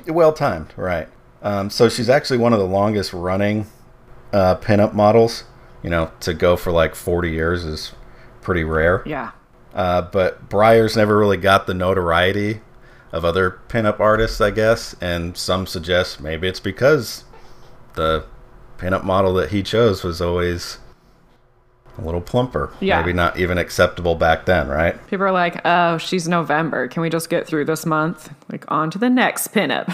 Well 0.08 0.34
timed, 0.34 0.73
right? 0.75 1.08
Um, 1.41 1.69
so 1.69 1.89
she's 1.89 2.10
actually 2.10 2.39
one 2.39 2.53
of 2.53 2.60
the 2.60 2.65
longest 2.65 3.13
running 3.13 3.67
uh, 4.32 4.56
pinup 4.58 4.93
models. 4.93 5.43
You 5.84 5.89
know, 5.89 6.12
to 6.21 6.34
go 6.34 6.56
for 6.56 6.71
like 6.71 6.95
40 6.95 7.29
years 7.29 7.65
is 7.65 7.91
pretty 8.41 8.63
rare. 8.63 9.03
Yeah. 9.06 9.32
Uh, 9.73 10.01
but 10.01 10.49
Bryers 10.49 10.95
never 10.95 11.17
really 11.17 11.38
got 11.38 11.67
the 11.67 11.73
notoriety 11.73 12.62
of 13.12 13.25
other 13.25 13.60
pinup 13.67 13.99
artists, 13.99 14.39
I 14.39 14.51
guess. 14.51 14.95
And 15.01 15.36
some 15.36 15.67
suggest 15.67 16.21
maybe 16.21 16.47
it's 16.47 16.60
because 16.60 17.25
the 17.95 18.25
pinup 18.77 19.03
model 19.03 19.34
that 19.36 19.51
he 19.51 19.62
chose 19.62 20.03
was 20.03 20.21
always 20.21 20.77
a 21.97 22.01
little 22.01 22.21
plumper. 22.21 22.73
Yeah. 22.79 22.99
Maybe 23.01 23.13
not 23.13 23.38
even 23.39 23.58
acceptable 23.58 24.15
back 24.15 24.45
then, 24.45 24.67
right? 24.67 24.95
People 25.08 25.25
are 25.25 25.32
like, 25.32 25.62
oh, 25.65 25.97
she's 25.97 26.27
November. 26.27 26.88
Can 26.88 27.01
we 27.01 27.10
just 27.10 27.29
get 27.29 27.45
through 27.47 27.65
this 27.65 27.86
month? 27.86 28.34
Like, 28.51 28.65
on 28.71 28.89
to 28.91 28.97
the 28.97 29.10
next 29.10 29.53
pinup. 29.53 29.93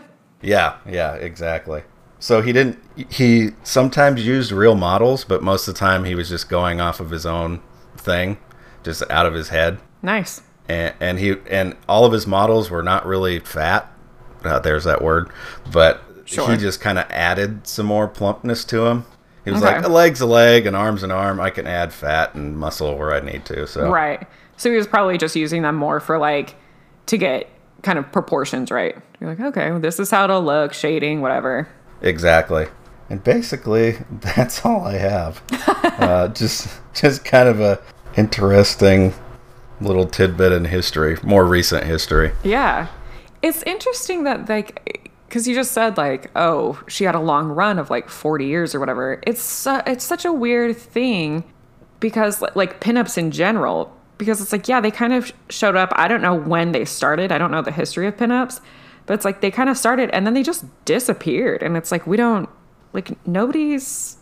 Yeah, 0.40 0.76
yeah, 0.88 1.14
exactly. 1.14 1.82
So 2.20 2.42
he 2.42 2.52
didn't. 2.52 2.78
He 3.10 3.50
sometimes 3.64 4.24
used 4.24 4.52
real 4.52 4.76
models, 4.76 5.24
but 5.24 5.42
most 5.42 5.66
of 5.66 5.74
the 5.74 5.78
time 5.80 6.04
he 6.04 6.14
was 6.14 6.28
just 6.28 6.48
going 6.48 6.80
off 6.80 7.00
of 7.00 7.10
his 7.10 7.26
own 7.26 7.60
thing, 7.96 8.38
just 8.84 9.02
out 9.10 9.26
of 9.26 9.34
his 9.34 9.48
head. 9.48 9.78
nice. 10.00 10.40
and, 10.68 10.94
and 11.00 11.18
he 11.18 11.34
and 11.50 11.74
all 11.88 12.04
of 12.04 12.12
his 12.12 12.24
models 12.24 12.70
were 12.70 12.84
not 12.84 13.04
really 13.04 13.40
fat. 13.40 13.92
Uh, 14.44 14.60
there's 14.60 14.84
that 14.84 15.02
word, 15.02 15.28
but 15.72 16.02
Sure. 16.24 16.48
he 16.52 16.56
just 16.56 16.80
kind 16.80 16.98
of 17.00 17.06
added 17.10 17.66
some 17.66 17.86
more 17.86 18.06
plumpness 18.06 18.64
to 18.66 18.86
him. 18.86 19.06
He 19.48 19.52
was 19.52 19.62
Okay. 19.62 19.76
like, 19.76 19.84
a 19.84 19.88
leg's 19.88 20.20
a 20.20 20.26
leg, 20.26 20.66
an 20.66 20.74
arm's 20.74 21.02
an 21.02 21.10
arm. 21.10 21.40
I 21.40 21.50
can 21.50 21.66
add 21.66 21.92
fat 21.92 22.34
and 22.34 22.56
muscle 22.56 22.96
where 22.96 23.12
I 23.12 23.20
need 23.20 23.44
to. 23.46 23.66
So 23.66 23.90
Right. 23.90 24.26
So 24.56 24.70
he 24.70 24.76
was 24.76 24.86
probably 24.86 25.18
just 25.18 25.34
using 25.36 25.62
them 25.62 25.74
more 25.76 26.00
for 26.00 26.18
like 26.18 26.54
to 27.06 27.16
get 27.16 27.48
kind 27.82 27.98
of 27.98 28.10
proportions 28.12 28.70
right. 28.70 28.96
You're 29.20 29.30
like, 29.30 29.40
okay, 29.40 29.70
well, 29.70 29.80
this 29.80 29.98
is 30.00 30.10
how 30.10 30.24
it'll 30.24 30.42
look, 30.42 30.72
shading, 30.74 31.20
whatever. 31.20 31.68
exactly. 32.02 32.66
And 33.10 33.22
basically, 33.24 33.96
that's 34.20 34.64
all 34.66 34.84
I 34.84 34.94
have. 34.98 35.42
uh, 35.98 36.28
just 36.28 36.68
just 36.92 37.24
kind 37.24 37.48
of 37.48 37.60
a 37.60 37.80
interesting 38.16 39.14
little 39.80 40.06
tidbit 40.06 40.52
in 40.52 40.64
history, 40.66 41.16
more 41.22 41.44
recent 41.46 41.84
history. 41.84 42.32
Yeah. 42.42 42.88
It's 43.42 43.62
interesting 43.62 44.24
that 44.24 44.48
like 44.48 45.07
cuz 45.30 45.46
you 45.46 45.54
just 45.54 45.72
said 45.72 45.96
like, 45.96 46.30
oh, 46.36 46.82
she 46.88 47.04
had 47.04 47.14
a 47.14 47.20
long 47.20 47.48
run 47.48 47.78
of 47.78 47.90
like 47.90 48.08
40 48.08 48.46
years 48.46 48.74
or 48.74 48.80
whatever. 48.80 49.20
It's 49.26 49.42
su- 49.42 49.82
it's 49.86 50.04
such 50.04 50.24
a 50.24 50.32
weird 50.32 50.76
thing 50.76 51.44
because 52.00 52.42
like 52.54 52.80
pinups 52.80 53.18
in 53.18 53.30
general 53.30 53.94
because 54.18 54.40
it's 54.40 54.52
like 54.52 54.68
yeah, 54.68 54.80
they 54.80 54.90
kind 54.90 55.12
of 55.12 55.32
showed 55.48 55.76
up. 55.76 55.92
I 55.96 56.08
don't 56.08 56.22
know 56.22 56.34
when 56.34 56.72
they 56.72 56.84
started. 56.84 57.32
I 57.32 57.38
don't 57.38 57.50
know 57.50 57.62
the 57.62 57.72
history 57.72 58.06
of 58.06 58.16
pinups, 58.16 58.60
but 59.06 59.14
it's 59.14 59.24
like 59.24 59.40
they 59.40 59.50
kind 59.50 59.68
of 59.68 59.76
started 59.76 60.10
and 60.10 60.26
then 60.26 60.34
they 60.34 60.42
just 60.42 60.64
disappeared 60.84 61.62
and 61.62 61.76
it's 61.76 61.92
like 61.92 62.06
we 62.06 62.16
don't 62.16 62.48
like 62.92 63.26
nobody's 63.26 64.18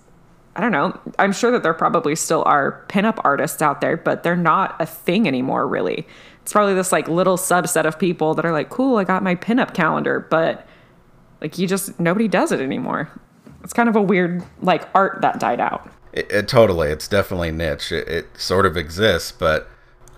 I 0.57 0.61
don't 0.61 0.73
know. 0.73 0.99
I'm 1.19 1.33
sure 1.33 1.51
that 1.51 1.63
there 1.63 1.75
probably 1.75 2.17
still 2.17 2.43
are 2.47 2.83
pinup 2.89 3.19
artists 3.25 3.61
out 3.61 3.83
there, 3.83 3.99
but 3.99 4.23
they're 4.23 4.35
not 4.35 4.75
a 4.81 4.87
thing 4.87 5.29
anymore, 5.29 5.69
really. 5.69 6.07
It's 6.41 6.53
probably 6.53 6.73
this 6.73 6.93
like 6.93 7.09
little 7.09 7.37
subset 7.37 7.85
of 7.85 7.99
people 7.99 8.33
that 8.35 8.45
are 8.47 8.53
like, 8.53 8.71
cool, 8.71 8.97
I 8.97 9.05
got 9.05 9.23
my 9.23 9.35
pinup 9.35 9.75
calendar, 9.75 10.27
but 10.31 10.67
like 11.41 11.59
you 11.59 11.67
just, 11.67 11.99
nobody 12.01 12.29
does 12.29 12.53
it 12.53 12.61
anymore. 12.61 13.11
It's 13.63 13.73
kind 13.73 13.89
of 13.89 13.97
a 13.97 14.03
weird 14.03 14.45
like 14.63 14.89
art 14.95 15.21
that 15.23 15.41
died 15.41 15.61
out. 15.61 15.91
It, 16.13 16.31
it 16.31 16.49
totally, 16.49 16.89
it's 16.89 17.09
definitely 17.09 17.51
niche. 17.51 17.93
It, 17.93 18.09
it 18.09 18.41
sort 18.41 18.67
of 18.67 18.77
exists, 18.77 19.33
but 19.33 19.69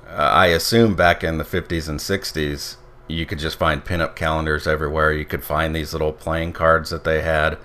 uh, 0.06 0.12
I 0.12 0.46
assume 0.46 0.94
back 0.94 1.24
in 1.24 1.38
the 1.38 1.44
50s 1.44 1.88
and 1.88 1.98
60s, 1.98 2.76
you 3.08 3.26
could 3.26 3.38
just 3.38 3.58
find 3.58 3.84
pinup 3.84 4.14
calendars 4.14 4.66
everywhere. 4.66 5.12
You 5.12 5.24
could 5.24 5.44
find 5.44 5.74
these 5.74 5.92
little 5.92 6.12
playing 6.12 6.52
cards 6.52 6.90
that 6.90 7.04
they 7.04 7.22
had, 7.22 7.58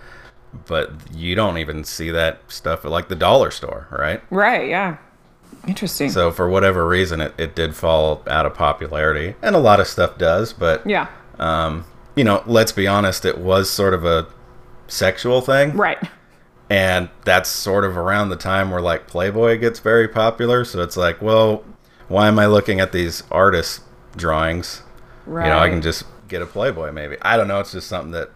but 0.65 0.91
you 1.13 1.35
don't 1.35 1.57
even 1.57 1.83
see 1.83 2.09
that 2.11 2.39
stuff 2.47 2.85
at 2.85 2.91
like 2.91 3.09
the 3.09 3.15
dollar 3.15 3.51
store, 3.51 3.87
right? 3.91 4.21
Right. 4.29 4.69
Yeah. 4.69 4.97
Interesting. 5.67 6.09
So 6.09 6.31
for 6.31 6.49
whatever 6.49 6.87
reason, 6.87 7.21
it, 7.21 7.33
it 7.37 7.55
did 7.55 7.75
fall 7.75 8.23
out 8.27 8.45
of 8.45 8.53
popularity, 8.53 9.35
and 9.41 9.55
a 9.55 9.59
lot 9.59 9.79
of 9.79 9.87
stuff 9.87 10.17
does. 10.17 10.53
But 10.53 10.85
yeah. 10.87 11.07
um, 11.39 11.85
you 12.15 12.23
know, 12.23 12.43
let's 12.45 12.71
be 12.71 12.87
honest, 12.87 13.25
it 13.25 13.37
was 13.37 13.69
sort 13.69 13.93
of 13.93 14.05
a 14.05 14.27
sexual 14.87 15.41
thing. 15.41 15.75
Right. 15.75 15.97
And 16.69 17.09
that's 17.25 17.49
sort 17.49 17.83
of 17.85 17.97
around 17.97 18.29
the 18.29 18.35
time 18.35 18.71
where 18.71 18.81
like 18.81 19.07
Playboy 19.07 19.59
gets 19.59 19.79
very 19.79 20.07
popular. 20.07 20.65
So 20.65 20.81
it's 20.81 20.97
like, 20.97 21.21
well, 21.21 21.63
why 22.07 22.27
am 22.27 22.39
I 22.39 22.45
looking 22.47 22.79
at 22.79 22.91
these 22.91 23.23
artist 23.31 23.81
drawings? 24.15 24.81
Right. 25.25 25.45
You 25.45 25.51
know, 25.53 25.59
I 25.59 25.69
can 25.69 25.81
just 25.81 26.05
get 26.27 26.41
a 26.41 26.45
Playboy 26.45 26.91
maybe. 26.91 27.17
I 27.21 27.37
don't 27.37 27.47
know. 27.47 27.59
It's 27.59 27.71
just 27.73 27.87
something 27.87 28.11
that 28.11 28.29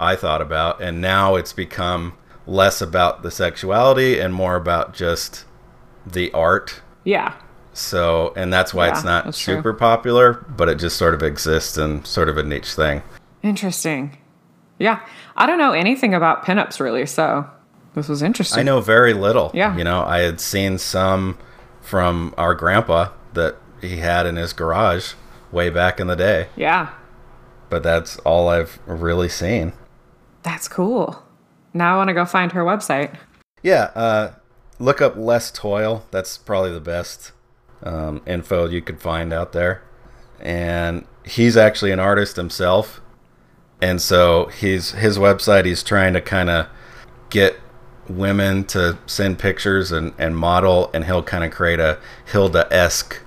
I 0.00 0.16
thought 0.16 0.42
about. 0.42 0.80
And 0.82 1.00
now 1.00 1.36
it's 1.36 1.52
become 1.52 2.14
less 2.46 2.80
about 2.80 3.22
the 3.22 3.30
sexuality 3.30 4.18
and 4.18 4.34
more 4.34 4.56
about 4.56 4.94
just 4.94 5.44
the 6.06 6.32
art. 6.32 6.80
Yeah. 7.04 7.34
So, 7.72 8.32
and 8.36 8.52
that's 8.52 8.72
why 8.72 8.86
Yeah, 8.86 8.92
it's 8.94 9.04
not 9.04 9.24
that's 9.24 9.38
true. 9.38 9.56
super 9.56 9.72
popular, 9.74 10.44
but 10.56 10.68
it 10.68 10.76
just 10.76 10.96
sort 10.96 11.14
of 11.14 11.22
exists 11.22 11.76
in 11.76 12.04
sort 12.04 12.28
of 12.28 12.38
a 12.38 12.42
niche 12.42 12.74
thing. 12.74 13.02
Interesting. 13.44 14.16
Yeah. 14.78 15.00
I 15.36 15.46
don't 15.46 15.58
know 15.58 15.72
anything 15.72 16.14
about 16.14 16.44
pinups 16.44 16.80
really, 16.80 17.06
so 17.06 17.48
this 17.94 18.08
was 18.08 18.22
interesting. 18.22 18.58
I 18.58 18.62
know 18.64 18.80
very 18.80 19.12
little. 19.12 19.50
Yeah. 19.54 19.76
You 19.76 19.84
know, 19.84 20.02
I 20.02 20.20
had 20.20 20.40
seen 20.40 20.78
some 20.78 21.38
from 21.82 22.34
our 22.38 22.54
grandpa 22.54 23.10
that 23.34 23.56
he 23.80 23.98
had 23.98 24.26
in 24.26 24.36
his 24.36 24.52
garage 24.52 25.12
way 25.52 25.68
back 25.70 26.00
in 26.00 26.06
the 26.08 26.16
day, 26.16 26.48
Yeah. 26.56 26.88
but 27.68 27.82
that's 27.82 28.16
all 28.20 28.48
I've 28.48 28.80
really 28.86 29.28
seen. 29.28 29.74
That's 30.42 30.66
cool. 30.66 31.22
Now 31.74 31.94
I 31.94 31.96
want 31.98 32.08
to 32.08 32.14
go 32.14 32.24
find 32.24 32.52
her 32.52 32.64
website. 32.64 33.14
Yeah, 33.62 33.90
uh, 33.94 34.32
look 34.78 35.00
up 35.02 35.16
Les 35.16 35.50
Toil. 35.50 36.04
That's 36.10 36.38
probably 36.38 36.72
the 36.72 36.80
best 36.80 37.32
um, 37.82 38.22
info 38.26 38.68
you 38.68 38.80
could 38.80 39.00
find 39.00 39.32
out 39.32 39.52
there. 39.52 39.82
And 40.40 41.06
he's 41.24 41.56
actually 41.56 41.90
an 41.92 42.00
artist 42.00 42.36
himself, 42.36 43.00
and 43.84 44.00
so 44.00 44.46
he's 44.46 44.92
his 44.92 45.18
website. 45.18 45.66
He's 45.66 45.82
trying 45.82 46.14
to 46.14 46.22
kind 46.22 46.48
of 46.48 46.68
get 47.28 47.60
women 48.08 48.64
to 48.64 48.98
send 49.06 49.38
pictures 49.38 49.92
and, 49.92 50.14
and 50.18 50.38
model, 50.38 50.90
and 50.94 51.04
he'll 51.04 51.22
kind 51.22 51.44
of 51.44 51.50
create 51.50 51.80
a 51.80 51.98
Hilda 52.24 52.66
esque, 52.72 53.20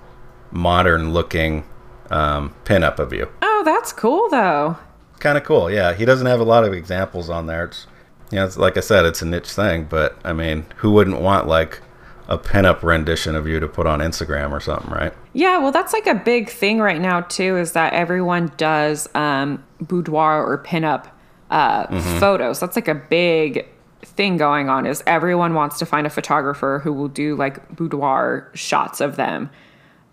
modern 0.49 1.13
looking 1.13 1.63
um, 2.09 2.55
pinup 2.65 2.97
of 2.97 3.13
you. 3.13 3.29
Oh, 3.43 3.61
that's 3.65 3.93
cool 3.93 4.29
though. 4.29 4.77
Kind 5.19 5.37
of 5.37 5.43
cool, 5.43 5.69
yeah. 5.69 5.93
He 5.93 6.05
doesn't 6.05 6.25
have 6.25 6.39
a 6.39 6.43
lot 6.43 6.63
of 6.63 6.73
examples 6.73 7.29
on 7.29 7.45
there. 7.45 7.65
It's, 7.65 7.85
you 8.31 8.39
know, 8.39 8.45
it's, 8.45 8.57
like 8.57 8.77
I 8.77 8.81
said, 8.81 9.05
it's 9.05 9.21
a 9.21 9.25
niche 9.27 9.51
thing, 9.51 9.83
but 9.83 10.17
I 10.23 10.33
mean, 10.33 10.65
who 10.77 10.91
wouldn't 10.91 11.21
want 11.21 11.47
like 11.47 11.81
a 12.27 12.37
pinup 12.37 12.83
rendition 12.83 13.35
of 13.35 13.47
you 13.47 13.59
to 13.59 13.67
put 13.67 13.87
on 13.87 13.99
Instagram 13.99 14.51
or 14.51 14.59
something, 14.59 14.91
right? 14.91 15.13
Yeah, 15.33 15.57
well, 15.59 15.71
that's 15.71 15.93
like 15.93 16.07
a 16.07 16.15
big 16.15 16.49
thing 16.49 16.79
right 16.79 16.99
now 16.99 17.21
too. 17.21 17.57
Is 17.57 17.71
that 17.71 17.93
everyone 17.93 18.51
does 18.57 19.07
um, 19.15 19.63
boudoir 19.79 20.45
or 20.45 20.61
pinup 20.63 21.07
uh, 21.49 21.87
photos? 22.19 22.59
That's 22.59 22.75
like 22.75 22.87
a 22.89 22.95
big 22.95 23.67
thing 24.03 24.37
going 24.37 24.69
on. 24.69 24.85
Is 24.85 25.03
everyone 25.07 25.53
wants 25.53 25.79
to 25.79 25.85
find 25.85 26.05
a 26.05 26.09
photographer 26.09 26.79
who 26.83 26.91
will 26.93 27.07
do 27.07 27.35
like 27.35 27.75
boudoir 27.75 28.51
shots 28.53 28.99
of 29.01 29.15
them. 29.15 29.49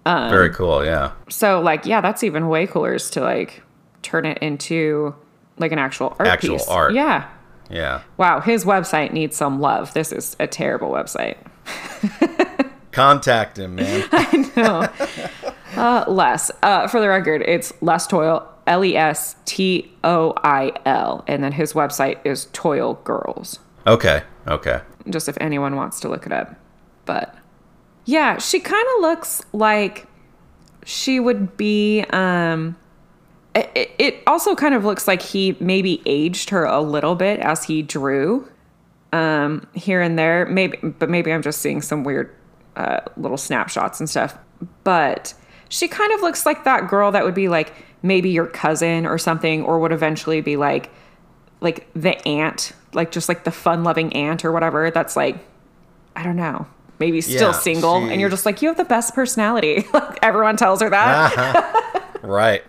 Um, 0.07 0.31
Very 0.31 0.51
cool, 0.51 0.85
yeah. 0.85 1.13
So 1.29 1.61
like, 1.61 1.87
yeah, 1.87 2.01
that's 2.01 2.23
even 2.23 2.49
way 2.49 2.67
cooler 2.67 2.95
is 2.95 3.11
to 3.11 3.21
like 3.21 3.63
turn 4.03 4.27
it 4.27 4.39
into 4.39 5.15
like 5.59 5.73
an 5.73 5.79
actual 5.79 6.15
art 6.19 6.29
Actual 6.29 6.59
piece. 6.59 6.69
art. 6.69 6.93
Yeah. 6.93 7.29
Yeah. 7.71 8.03
Wow, 8.19 8.41
his 8.41 8.65
website 8.65 9.13
needs 9.13 9.37
some 9.37 9.61
love. 9.61 9.95
This 9.95 10.13
is 10.13 10.37
a 10.39 10.47
terrible 10.47 10.91
website. 10.91 11.37
Contact 12.93 13.59
him, 13.59 13.77
man. 13.77 14.09
I 14.13 14.51
know. 14.57 14.89
Uh, 15.77 16.05
Les. 16.07 16.51
Uh, 16.63 16.87
for 16.87 17.01
the 17.01 17.09
record, 17.09 17.43
it's 17.43 17.73
Les 17.81 18.07
Toil. 18.07 18.49
L 18.67 18.85
E 18.85 18.97
S 18.97 19.37
T 19.45 19.93
O 20.05 20.33
I 20.43 20.73
L, 20.87 21.25
and 21.27 21.43
then 21.43 21.53
his 21.53 21.73
website 21.73 22.19
is 22.25 22.49
Toil 22.53 22.95
Girls. 23.05 23.59
okay, 23.87 24.23
okay. 24.49 24.81
Just 25.09 25.29
if 25.29 25.37
anyone 25.41 25.77
wants 25.77 26.01
to 26.01 26.09
look 26.09 26.25
it 26.27 26.33
up, 26.33 26.55
but 27.05 27.37
yeah, 28.07 28.39
she 28.39 28.61
kind 28.61 28.87
of 28.97 29.03
looks 29.03 29.43
like 29.53 30.07
she 30.85 31.21
would 31.21 31.57
be. 31.57 32.05
Um, 32.11 32.77
it, 33.55 33.93
it 33.99 34.23
also 34.27 34.55
kind 34.55 34.75
of 34.75 34.85
looks 34.85 35.07
like 35.07 35.23
he 35.23 35.57
maybe 35.61 36.03
aged 36.07 36.51
her 36.51 36.65
a 36.65 36.81
little 36.81 37.15
bit 37.15 37.39
as 37.41 37.65
he 37.65 37.83
drew, 37.83 38.49
um, 39.15 39.67
here 39.75 40.01
and 40.01 40.19
there. 40.19 40.47
Maybe, 40.47 40.77
but 40.79 41.09
maybe 41.09 41.33
I'm 41.33 41.43
just 41.43 41.61
seeing 41.61 41.81
some 41.83 42.03
weird 42.05 42.35
uh, 42.77 43.01
little 43.17 43.37
snapshots 43.37 44.01
and 44.01 44.11
stuff. 44.11 44.37
But 44.83 45.35
she 45.69 45.89
kind 45.89 46.13
of 46.13 46.21
looks 46.21 46.45
like 46.47 46.65
that 46.65 46.89
girl 46.89 47.13
that 47.13 47.25
would 47.25 47.35
be 47.35 47.49
like 47.49 47.73
maybe 48.03 48.31
your 48.31 48.47
cousin 48.47 49.07
or 49.07 49.17
something, 49.19 49.63
or 49.63 49.79
would 49.79 49.93
eventually 49.93 50.41
be 50.41 50.57
like 50.57 50.91
like 51.61 51.87
the 51.95 52.17
aunt, 52.29 52.73
like 52.93 53.11
just 53.11 53.29
like 53.29 53.45
the 53.45 53.51
fun-loving 53.51 54.13
aunt 54.15 54.45
or 54.45 54.53
whatever. 54.53 54.91
That's 54.91 55.17
like, 55.17 55.37
I 56.15 56.23
don't 56.23 56.37
know, 56.37 56.67
maybe 56.99 57.21
still 57.23 57.53
Yeah, 57.53 57.59
single, 57.59 58.01
she- 58.07 58.13
and 58.13 58.21
you're 58.21 58.29
just 58.31 58.45
like 58.45 58.61
you 58.61 58.69
have 58.69 58.77
the 58.77 58.85
best 58.85 59.15
personality. 59.15 59.87
like 59.95 60.19
everyone 60.23 60.57
tells 60.57 60.81
her 60.83 60.91
that. 60.91 62.01
Right. 62.23 62.65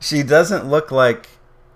She 0.00 0.22
doesn't 0.22 0.68
look 0.68 0.90
like 0.90 1.26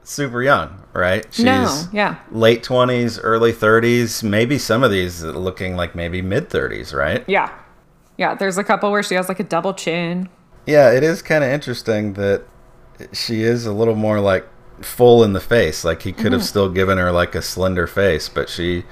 super 0.07 0.43
young, 0.43 0.83
right? 0.93 1.27
She's 1.31 1.45
No, 1.45 1.83
yeah. 1.93 2.19
late 2.31 2.63
20s, 2.63 3.19
early 3.23 3.53
30s, 3.53 4.23
maybe 4.23 4.59
some 4.59 4.83
of 4.83 4.91
these 4.91 5.23
looking 5.23 5.77
like 5.77 5.95
maybe 5.95 6.23
mid 6.23 6.49
30s, 6.49 6.95
right? 6.95 7.25
Yeah. 7.27 7.53
Yeah, 8.17 8.35
there's 8.35 8.57
a 8.57 8.65
couple 8.65 8.91
where 8.91 9.03
she 9.03 9.15
has 9.15 9.29
like 9.29 9.41
a 9.41 9.45
double 9.45 9.75
chin. 9.75 10.29
Yeah, 10.65 10.93
it 10.93 11.03
is 11.03 11.23
kind 11.23 11.45
of 11.45 11.51
interesting 11.51 12.15
that 12.15 12.45
she 13.13 13.43
is 13.43 13.67
a 13.67 13.73
little 13.73 13.95
more 13.95 14.21
like 14.21 14.49
full 14.81 15.23
in 15.23 15.33
the 15.33 15.41
face. 15.41 15.85
Like 15.85 16.03
he 16.03 16.13
could 16.13 16.33
have 16.33 16.41
mm-hmm. 16.41 16.47
still 16.47 16.71
given 16.71 16.99
her 16.99 17.13
like 17.13 17.35
a 17.35 17.43
slender 17.43 17.87
face, 17.87 18.29
but 18.29 18.49
she 18.49 18.85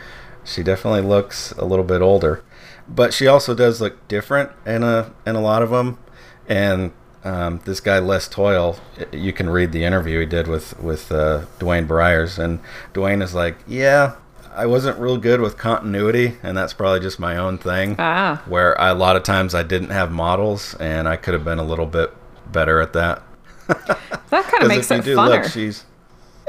she 0.45 0.63
definitely 0.63 1.01
looks 1.01 1.53
a 1.53 1.65
little 1.65 1.85
bit 1.85 2.03
older. 2.03 2.45
But 2.87 3.15
she 3.15 3.27
also 3.27 3.55
does 3.55 3.81
look 3.81 4.07
different 4.09 4.51
in 4.67 4.83
a 4.83 5.13
in 5.27 5.37
a 5.37 5.41
lot 5.41 5.63
of 5.63 5.71
them. 5.71 5.99
And 6.47 6.93
um, 7.25 7.61
this 7.65 7.81
guy 7.81 7.99
Les 7.99 8.29
Toil, 8.29 8.79
you 9.13 9.33
can 9.33 9.49
read 9.51 9.73
the 9.73 9.85
interview 9.85 10.21
he 10.21 10.27
did 10.27 10.47
with 10.47 10.79
with 10.81 11.11
uh, 11.11 11.47
Duane 11.59 11.87
Bryers, 11.87 12.39
and 12.39 12.61
Duane 12.93 13.23
is 13.23 13.35
like, 13.35 13.57
yeah. 13.67 14.17
I 14.57 14.67
wasn't 14.67 15.01
real 15.01 15.17
good 15.17 15.41
with 15.41 15.59
continuity, 15.59 16.37
and 16.45 16.57
that's 16.57 16.73
probably 16.73 17.01
just 17.01 17.19
my 17.19 17.37
own 17.37 17.59
thing 17.59 17.97
Ah. 17.99 18.41
where 18.47 18.81
I, 18.81 18.91
a 18.91 18.95
lot 18.95 19.17
of 19.17 19.25
times 19.25 19.53
I 19.53 19.65
didn't 19.65 19.91
have 19.91 20.13
models, 20.13 20.77
and 20.79 21.09
I 21.09 21.17
could 21.17 21.35
have 21.35 21.45
been 21.45 21.59
a 21.59 21.65
little 21.65 21.87
bit 21.87 22.13
better 22.53 22.81
at 22.81 22.93
that. 22.93 23.23
That 24.31 24.45
kind 24.47 24.63
of 24.63 24.69
makes 24.69 24.91
if 24.93 25.01
it 25.01 25.05
do 25.05 25.17
funner. 25.17 25.43
look, 25.43 25.51
she's 25.51 25.85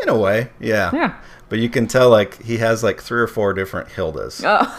in 0.03 0.09
a 0.09 0.17
way, 0.17 0.49
yeah. 0.59 0.91
Yeah. 0.93 1.15
But 1.49 1.59
you 1.59 1.69
can 1.69 1.87
tell 1.87 2.09
like 2.11 2.41
he 2.43 2.57
has 2.57 2.83
like 2.83 3.01
three 3.01 3.21
or 3.21 3.27
four 3.27 3.53
different 3.53 3.89
Hildas. 3.89 4.41
Oh. 4.45 4.77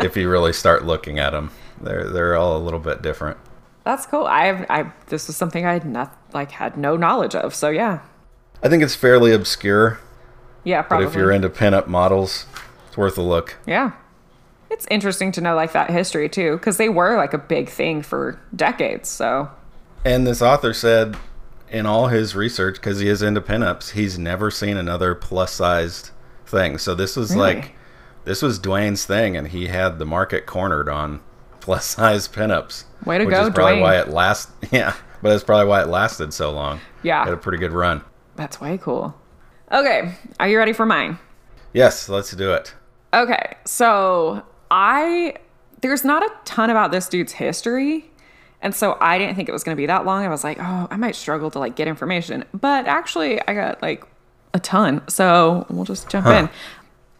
if 0.00 0.14
you 0.16 0.28
really 0.30 0.52
start 0.52 0.84
looking 0.84 1.18
at 1.18 1.30
them, 1.30 1.50
they're 1.80 2.08
they're 2.10 2.36
all 2.36 2.56
a 2.56 2.62
little 2.62 2.80
bit 2.80 3.00
different. 3.02 3.36
That's 3.84 4.06
cool. 4.06 4.26
I've 4.26 4.62
I 4.70 4.90
this 5.06 5.26
was 5.26 5.36
something 5.36 5.66
I 5.66 5.74
had 5.74 5.84
not 5.84 6.16
like 6.32 6.52
had 6.52 6.76
no 6.76 6.96
knowledge 6.96 7.34
of. 7.34 7.54
So 7.54 7.68
yeah. 7.68 8.00
I 8.62 8.68
think 8.68 8.82
it's 8.82 8.94
fairly 8.94 9.32
obscure, 9.32 9.98
Yeah, 10.64 10.80
probably. 10.82 11.04
but 11.06 11.10
if 11.12 11.16
you're 11.16 11.30
into 11.30 11.50
pinup 11.50 11.86
models, 11.86 12.46
it's 12.88 12.96
worth 12.96 13.18
a 13.18 13.22
look. 13.22 13.56
Yeah. 13.66 13.92
It's 14.70 14.86
interesting 14.90 15.30
to 15.32 15.40
know 15.42 15.54
like 15.54 15.72
that 15.72 15.90
history 15.90 16.28
too 16.30 16.58
cuz 16.58 16.78
they 16.78 16.88
were 16.88 17.16
like 17.16 17.34
a 17.34 17.38
big 17.38 17.68
thing 17.68 18.02
for 18.02 18.40
decades. 18.56 19.08
So 19.10 19.50
And 20.04 20.26
this 20.26 20.40
author 20.40 20.72
said 20.72 21.16
in 21.70 21.86
all 21.86 22.06
his 22.08 22.34
research, 22.36 22.76
because 22.76 23.00
he 23.00 23.08
is 23.08 23.20
into 23.20 23.40
pinups, 23.40 23.90
he's 23.92 24.18
never 24.18 24.50
seen 24.50 24.76
another 24.76 25.14
plus 25.14 25.52
sized 25.52 26.10
thing. 26.46 26.78
So 26.78 26.94
this 26.94 27.16
was 27.16 27.30
Really? 27.34 27.54
like, 27.56 27.74
this 28.24 28.42
was 28.42 28.58
Duane's 28.60 29.04
thing, 29.04 29.36
and 29.36 29.48
he 29.48 29.66
had 29.66 29.98
the 29.98 30.04
market 30.06 30.46
cornered 30.46 30.88
on 30.88 31.20
plus 31.66 31.86
size 31.86 32.28
pinups. 32.28 32.84
Way 33.06 33.18
to 33.18 33.24
which 33.24 33.34
go, 33.34 33.46
is 33.46 33.54
probably 33.54 33.72
Duane. 33.76 33.82
why 33.82 33.98
it 33.98 34.08
last. 34.08 34.50
Yeah, 34.70 34.94
but 35.22 35.30
that's 35.30 35.44
probably 35.44 35.66
why 35.66 35.80
it 35.82 35.88
lasted 35.88 36.32
so 36.34 36.50
long. 36.50 36.80
Yeah. 37.02 37.24
had 37.24 37.32
a 37.32 37.36
pretty 37.38 37.58
good 37.58 37.72
run. 37.72 38.02
that's 38.36 38.60
way 38.60 38.78
cool. 38.78 39.14
Okay, 39.72 40.14
are 40.38 40.48
you 40.48 40.58
ready 40.58 40.72
for 40.74 40.84
mine? 40.86 41.18
Yes, 41.72 42.08
let's 42.08 42.30
do 42.32 42.52
it. 42.52 42.74
Okay, 43.14 43.56
so 43.64 44.42
I 44.70 45.36
there's 45.80 46.04
not 46.04 46.22
a 46.22 46.30
ton 46.44 46.68
about 46.70 46.90
this 46.92 47.08
dude's 47.08 47.32
history, 47.32 48.10
and 48.62 48.74
so 48.74 48.96
I 49.00 49.16
didn't 49.18 49.34
think 49.36 49.48
it 49.48 49.52
was 49.52 49.64
going 49.64 49.74
to 49.76 49.80
be 49.80 49.86
that 49.86 50.04
long. 50.04 50.24
I 50.24 50.28
was 50.28 50.44
like, 50.44 50.58
oh, 50.60 50.88
I 50.90 50.96
might 50.96 51.14
struggle 51.16 51.50
to 51.52 51.58
like 51.58 51.76
get 51.76 51.88
information, 51.88 52.44
but 52.52 52.86
actually, 52.86 53.40
I 53.48 53.54
got 53.54 53.80
like 53.82 54.04
a 54.52 54.60
ton. 54.60 55.02
So 55.08 55.66
we'll 55.70 55.84
just 55.84 56.08
jump 56.10 56.26
in. 56.26 56.48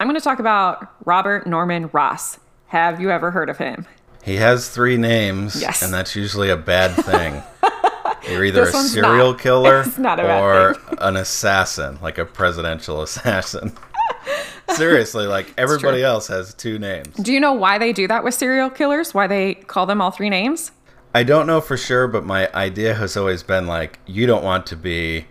I'm 0.01 0.07
going 0.09 0.19
to 0.19 0.25
talk 0.25 0.39
about 0.39 0.93
Robert 1.07 1.47
Norman 1.47 1.89
Ross. 1.93 2.39
Have 2.69 3.01
you 3.01 3.11
ever 3.11 3.31
heard 3.31 3.49
of 3.49 3.59
him? 3.59 3.87
He 4.25 4.37
has 4.37 4.69
three 4.71 4.97
names, 4.97 5.61
Yes. 5.61 5.83
and 5.83 5.93
that's 5.93 6.17
usually 6.17 6.49
a 6.51 6.57
bad 6.57 6.93
thing. 6.93 7.43
You're 8.31 8.45
either 8.45 8.65
This 8.65 8.75
a 8.75 8.89
serial 8.89 9.33
not. 9.33 9.41
killer 9.41 9.85
or 10.19 10.77
an 10.99 11.17
assassin, 11.17 11.99
like 12.01 12.17
a 12.17 12.25
presidential 12.25 13.03
assassin. 13.03 13.73
Seriously, 14.71 15.27
like 15.27 15.53
everybody 15.59 16.03
else 16.03 16.27
has 16.29 16.55
two 16.55 16.79
names. 16.79 17.09
Do 17.17 17.33
you 17.35 17.39
know 17.41 17.53
why 17.53 17.77
they 17.79 17.93
do 17.93 18.09
that 18.09 18.25
with 18.25 18.33
serial 18.35 18.71
killers? 18.71 19.13
Why 19.13 19.27
they 19.27 19.55
call 19.55 19.85
them 19.85 20.01
all 20.01 20.11
three 20.11 20.31
names? 20.31 20.71
I 21.15 21.23
don't 21.23 21.47
know 21.47 21.61
for 21.61 21.77
sure, 21.77 22.09
but 22.09 22.25
my 22.25 22.51
idea 22.55 22.95
has 22.95 23.17
always 23.17 23.43
been 23.43 23.67
like, 23.67 23.99
you 24.07 24.27
don't 24.27 24.43
want 24.43 24.67
to 24.67 24.77
be 24.77 25.27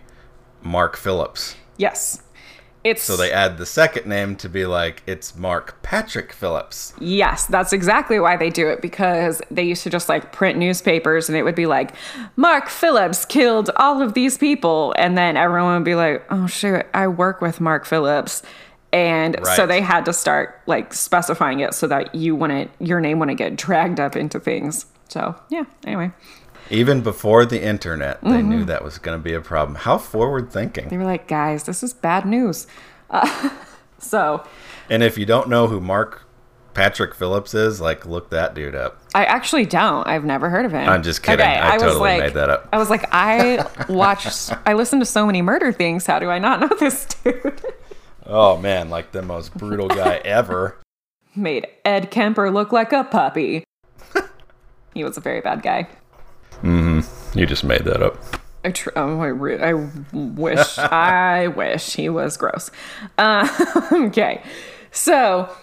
Mark 0.62 0.96
Phillips. 0.96 1.56
Yes. 1.76 2.22
It's 2.84 3.02
So 3.02 3.16
they 3.16 3.32
add 3.32 3.56
the 3.56 3.64
second 3.64 4.06
name 4.06 4.36
to 4.36 4.48
be 4.48 4.66
like 4.66 5.02
it's 5.06 5.34
Mark 5.34 5.82
Patrick 5.82 6.34
Phillips. 6.34 6.92
Yes, 7.00 7.46
that's 7.46 7.72
exactly 7.72 8.20
why 8.20 8.36
they 8.36 8.50
do 8.50 8.68
it 8.68 8.82
because 8.82 9.40
they 9.50 9.62
used 9.62 9.82
to 9.84 9.90
just 9.90 10.10
like 10.10 10.32
print 10.32 10.58
newspapers 10.58 11.30
and 11.30 11.38
it 11.38 11.44
would 11.44 11.54
be 11.54 11.64
like, 11.64 11.94
Mark 12.36 12.68
Phillips 12.68 13.24
killed 13.24 13.70
all 13.76 14.02
of 14.02 14.12
these 14.12 14.36
people. 14.36 14.94
And 14.98 15.16
then 15.16 15.38
everyone 15.38 15.76
would 15.76 15.84
be 15.84 15.94
like, 15.94 16.26
oh, 16.30 16.46
shoot, 16.46 16.84
I 16.92 17.08
work 17.08 17.40
with 17.40 17.58
Mark 17.58 17.86
Phillips. 17.86 18.42
And 18.92 19.36
so 19.56 19.66
they 19.66 19.80
had 19.80 20.04
to 20.04 20.12
start 20.12 20.60
like 20.66 20.94
specifying 20.94 21.60
it 21.60 21.74
so 21.74 21.88
that 21.88 22.14
you 22.14 22.36
wouldn't, 22.36 22.70
your 22.78 23.00
name 23.00 23.18
wouldn't 23.18 23.38
get 23.38 23.56
dragged 23.56 23.98
up 23.98 24.14
into 24.14 24.38
things. 24.38 24.86
So, 25.08 25.34
yeah, 25.48 25.64
anyway, 25.84 26.12
Even 26.70 27.00
before 27.02 27.44
the 27.44 27.62
internet, 27.62 28.20
they 28.22 28.28
Mm-hmm. 28.30 28.48
knew 28.48 28.64
that 28.64 28.82
was 28.84 28.98
going 28.98 29.18
to 29.18 29.22
be 29.22 29.34
a 29.34 29.40
problem. 29.40 29.76
How 29.76 29.98
forward 29.98 30.50
thinking. 30.52 30.88
they 30.88 30.96
were 30.96 31.04
like, 31.04 31.28
guys, 31.28 31.64
this 31.64 31.82
is 31.82 31.92
bad 31.92 32.24
news. 32.26 32.66
Uh, 33.10 33.50
so 33.98 34.44
And 34.88 35.02
if 35.02 35.18
you 35.18 35.26
don't 35.26 35.48
know 35.48 35.66
who 35.66 35.80
Mark 35.80 36.22
Patrick 36.72 37.14
Phillips 37.14 37.54
is, 37.54 37.80
like 37.80 38.04
look 38.06 38.30
that 38.30 38.54
dude 38.54 38.74
up. 38.74 39.00
I 39.14 39.24
actually 39.26 39.64
don't. 39.66 40.06
I've 40.08 40.24
never 40.24 40.48
heard 40.50 40.64
of 40.66 40.72
him. 40.72 40.88
I'm 40.88 41.02
just 41.04 41.22
kidding. 41.22 41.46
I 41.46 41.74
was 41.74 41.82
totally 41.82 42.18
made 42.18 42.34
that 42.34 42.50
up. 42.50 42.68
I 42.72 42.78
was 42.78 42.90
like, 42.90 43.06
I 43.12 43.64
watch, 43.88 44.26
I 44.66 44.72
listen 44.72 44.98
to 44.98 45.06
so 45.06 45.24
many 45.26 45.40
murder 45.42 45.70
things. 45.72 46.06
How 46.06 46.18
do 46.18 46.30
I 46.30 46.38
not 46.40 46.60
know 46.60 46.70
this 46.80 47.04
dude? 47.22 47.60
Oh 48.26 48.56
man, 48.56 48.88
like 48.90 49.12
the 49.12 49.22
most 49.22 49.54
brutal 49.56 49.86
guy 49.86 50.16
ever. 50.24 50.78
Made 51.36 51.66
Ed 51.84 52.10
Kemper 52.10 52.50
look 52.50 52.72
like 52.72 52.92
a 52.92 53.04
puppy. 53.04 53.64
he 54.94 55.04
was 55.04 55.16
a 55.16 55.20
very 55.20 55.40
bad 55.42 55.62
guy. 55.62 55.86
You 56.62 57.46
just 57.46 57.64
made 57.64 57.84
that 57.84 58.02
up. 58.02 58.16
I, 58.64 58.70
tr- 58.70 58.90
oh, 58.96 59.20
I, 59.20 59.26
re- 59.26 59.60
I 59.60 59.74
wish, 60.12 60.78
I 60.78 61.48
wish 61.48 61.94
he 61.94 62.08
was 62.08 62.36
gross. 62.36 62.70
Uh, 63.18 63.46
okay. 63.92 64.42
So 64.90 65.54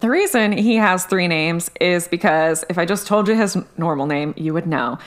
the 0.00 0.08
reason 0.10 0.52
he 0.52 0.76
has 0.76 1.04
three 1.04 1.28
names 1.28 1.70
is 1.80 2.08
because 2.08 2.64
if 2.68 2.78
I 2.78 2.84
just 2.86 3.06
told 3.06 3.28
you 3.28 3.34
his 3.36 3.56
normal 3.76 4.06
name, 4.06 4.34
you 4.36 4.52
would 4.54 4.66
know. 4.66 4.98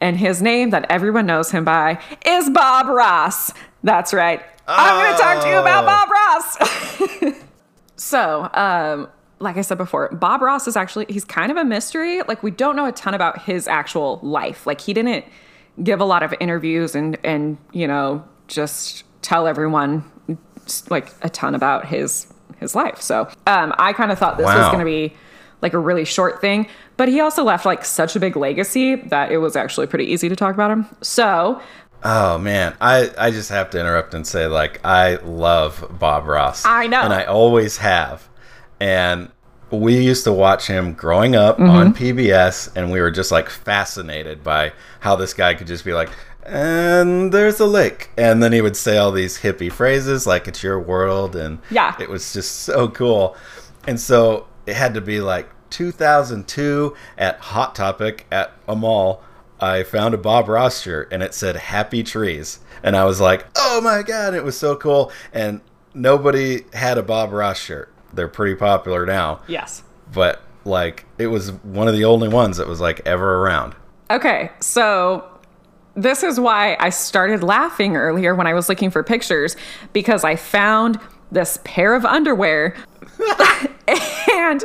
And 0.00 0.16
his 0.16 0.40
name 0.42 0.70
that 0.70 0.86
everyone 0.90 1.26
knows 1.26 1.50
him 1.50 1.64
by 1.64 2.00
is 2.24 2.48
Bob 2.50 2.86
Ross. 2.86 3.52
That's 3.84 4.12
right. 4.14 4.42
I'm 4.66 5.04
going 5.04 5.16
to 5.16 5.22
talk 5.22 5.42
to 5.44 5.48
you 5.48 5.58
about 5.58 5.84
Oh. 5.84 5.86
Bob 5.86 7.30
Ross. 7.30 7.34
so, 7.96 8.48
um, 8.54 9.08
like 9.40 9.56
I 9.56 9.60
said 9.62 9.78
before, 9.78 10.08
Bob 10.10 10.42
Ross 10.42 10.66
is 10.66 10.76
actually, 10.76 11.06
he's 11.08 11.24
kind 11.24 11.50
of 11.50 11.56
a 11.56 11.64
mystery. 11.64 12.22
Like, 12.22 12.42
we 12.42 12.50
don't 12.50 12.76
know 12.76 12.86
a 12.86 12.92
ton 12.92 13.14
about 13.14 13.42
his 13.42 13.68
actual 13.68 14.18
life. 14.22 14.66
Like, 14.66 14.80
he 14.80 14.92
didn't 14.92 15.24
give 15.82 16.00
a 16.00 16.04
lot 16.04 16.22
of 16.22 16.34
interviews 16.40 16.94
and, 16.94 17.16
and, 17.24 17.56
you 17.72 17.86
know, 17.86 18.24
just 18.48 19.04
tell 19.22 19.46
everyone 19.46 20.04
like 20.90 21.12
a 21.22 21.28
ton 21.30 21.54
about 21.54 21.86
his, 21.86 22.26
his 22.58 22.74
life. 22.74 23.00
So, 23.00 23.28
um, 23.46 23.72
I 23.78 23.92
kind 23.92 24.10
of 24.10 24.18
thought 24.18 24.36
this 24.38 24.46
was 24.46 24.66
going 24.72 24.80
to 24.80 24.84
be 24.84 25.14
like 25.60 25.74
a 25.74 25.78
really 25.78 26.04
short 26.04 26.40
thing, 26.40 26.68
but 26.96 27.08
he 27.08 27.20
also 27.20 27.42
left 27.44 27.64
like 27.64 27.84
such 27.84 28.14
a 28.16 28.20
big 28.20 28.36
legacy 28.36 28.94
that 28.96 29.32
it 29.32 29.38
was 29.38 29.56
actually 29.56 29.86
pretty 29.86 30.04
easy 30.06 30.28
to 30.28 30.36
talk 30.36 30.54
about 30.54 30.70
him. 30.70 30.86
So, 31.02 31.60
Oh 32.04 32.38
man, 32.38 32.76
I 32.80 33.10
I 33.18 33.30
just 33.32 33.50
have 33.50 33.70
to 33.70 33.80
interrupt 33.80 34.14
and 34.14 34.24
say 34.24 34.46
like 34.46 34.84
I 34.84 35.16
love 35.16 35.96
Bob 35.98 36.26
Ross. 36.26 36.64
I 36.64 36.86
know. 36.86 37.02
and 37.02 37.12
I 37.12 37.24
always 37.24 37.78
have. 37.78 38.27
And 38.80 39.30
we 39.70 39.98
used 39.98 40.24
to 40.24 40.32
watch 40.32 40.66
him 40.66 40.94
growing 40.94 41.36
up 41.36 41.58
mm-hmm. 41.58 41.68
on 41.68 41.94
PBS, 41.94 42.74
and 42.74 42.90
we 42.90 43.00
were 43.00 43.10
just 43.10 43.30
like 43.30 43.50
fascinated 43.50 44.42
by 44.42 44.72
how 45.00 45.16
this 45.16 45.34
guy 45.34 45.54
could 45.54 45.66
just 45.66 45.84
be 45.84 45.92
like, 45.92 46.08
"And 46.44 47.32
there's 47.32 47.60
a 47.60 47.66
lake," 47.66 48.10
and 48.16 48.42
then 48.42 48.52
he 48.52 48.60
would 48.60 48.76
say 48.76 48.96
all 48.96 49.12
these 49.12 49.40
hippie 49.40 49.70
phrases 49.70 50.26
like 50.26 50.48
"It's 50.48 50.62
your 50.62 50.80
world," 50.80 51.36
and 51.36 51.58
Yeah. 51.70 51.94
it 52.00 52.08
was 52.08 52.32
just 52.32 52.60
so 52.60 52.88
cool. 52.88 53.36
And 53.86 54.00
so 54.00 54.46
it 54.66 54.74
had 54.76 54.94
to 54.94 55.00
be 55.00 55.20
like 55.20 55.48
2002 55.70 56.94
at 57.16 57.38
Hot 57.38 57.74
Topic 57.74 58.26
at 58.30 58.52
a 58.68 58.76
mall. 58.76 59.22
I 59.60 59.82
found 59.82 60.14
a 60.14 60.18
Bob 60.18 60.48
Ross 60.48 60.82
shirt 60.82 61.08
and 61.10 61.22
it 61.22 61.34
said 61.34 61.56
Happy 61.56 62.02
Trees. 62.02 62.60
And 62.82 62.96
I 62.96 63.04
was 63.04 63.20
like, 63.20 63.46
oh 63.56 63.80
my 63.80 64.02
God, 64.02 64.34
it 64.34 64.44
was 64.44 64.56
so 64.56 64.76
cool. 64.76 65.10
And 65.32 65.60
nobody 65.94 66.64
had 66.74 66.96
a 66.96 67.02
Bob 67.02 67.32
Ross 67.32 67.58
shirt. 67.58 67.92
They're 68.12 68.28
pretty 68.28 68.54
popular 68.54 69.04
now. 69.06 69.40
yes. 69.48 69.82
But 70.12 70.40
like, 70.64 71.04
it 71.18 71.26
was 71.28 71.52
one 71.52 71.88
of 71.88 71.94
the 71.94 72.04
only 72.04 72.28
ones 72.28 72.56
that 72.56 72.66
was 72.66 72.80
like 72.80 73.00
ever 73.06 73.42
around. 73.42 73.74
Okay, 74.10 74.50
so 74.60 75.24
this 75.94 76.22
is 76.22 76.38
why 76.40 76.76
I 76.80 76.90
started 76.90 77.42
laughing 77.42 77.96
earlier 77.96 78.34
when 78.34 78.46
I 78.46 78.54
was 78.54 78.68
looking 78.68 78.90
for 78.90 79.02
pictures 79.02 79.56
because 79.92 80.24
I 80.24 80.36
found 80.36 80.98
this 81.30 81.58
pair 81.64 81.94
of 81.94 82.04
underwear 82.06 82.74
and 84.32 84.64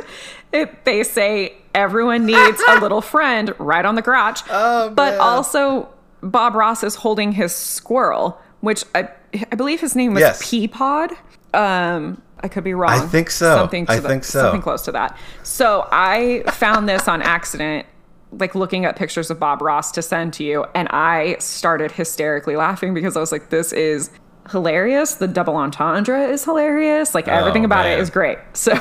it, 0.52 0.84
they 0.84 1.02
say 1.02 1.54
everyone 1.74 2.24
needs 2.26 2.62
a 2.68 2.80
little 2.80 3.00
friend 3.14 3.54
right 3.58 3.84
on 3.84 3.94
the 3.96 4.02
crotch. 4.02 4.40
Oh, 4.50 4.90
but 4.90 5.12
man. 5.12 5.20
also, 5.20 5.88
Bob 6.22 6.54
Ross 6.54 6.82
is 6.84 6.94
holding 6.94 7.32
his 7.32 7.54
squirrel, 7.54 8.40
which 8.60 8.84
I, 8.94 9.08
I 9.52 9.54
believe 9.56 9.80
his 9.80 9.94
name 9.96 10.14
was 10.14 10.20
Yes. 10.20 10.42
Peapod. 10.42 11.16
Um, 11.52 12.20
I 12.44 12.48
could 12.48 12.62
be 12.62 12.74
wrong. 12.74 12.92
I 12.92 13.00
think 13.00 13.30
so. 13.30 13.56
Something 13.56 13.86
to 13.86 13.92
I 13.92 13.98
the- 14.00 14.08
think 14.08 14.22
so. 14.22 14.40
Something 14.42 14.60
close 14.62 14.82
to 14.82 14.92
that. 14.92 15.16
So 15.42 15.88
I 15.90 16.42
found 16.52 16.88
this 16.88 17.08
on 17.08 17.22
accident, 17.22 17.86
like 18.32 18.54
looking 18.54 18.84
at 18.84 18.96
pictures 18.96 19.30
of 19.30 19.40
Bob 19.40 19.62
Ross 19.62 19.90
to 19.92 20.02
send 20.02 20.34
to 20.34 20.44
you, 20.44 20.66
and 20.74 20.86
I 20.90 21.36
started 21.40 21.90
hysterically 21.92 22.54
laughing 22.56 22.92
because 22.94 23.16
I 23.16 23.20
was 23.20 23.32
like, 23.32 23.48
"This 23.48 23.72
is 23.72 24.10
hilarious. 24.50 25.14
The 25.14 25.26
double 25.26 25.56
entendre 25.56 26.20
is 26.28 26.44
hilarious. 26.44 27.14
Like 27.14 27.28
everything 27.28 27.64
about 27.64 27.86
Oh, 27.86 27.88
man. 27.88 27.98
it 27.98 28.02
is 28.02 28.10
great." 28.10 28.38
So 28.52 28.74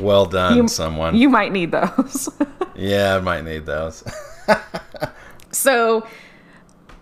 Well 0.00 0.24
done, 0.26 0.56
you, 0.56 0.68
someone. 0.68 1.14
you 1.14 1.28
might 1.28 1.52
need 1.52 1.70
those. 1.70 2.28
yeah, 2.74 3.14
I 3.16 3.20
might 3.20 3.44
need 3.44 3.64
those. 3.66 4.02
So, 5.52 6.06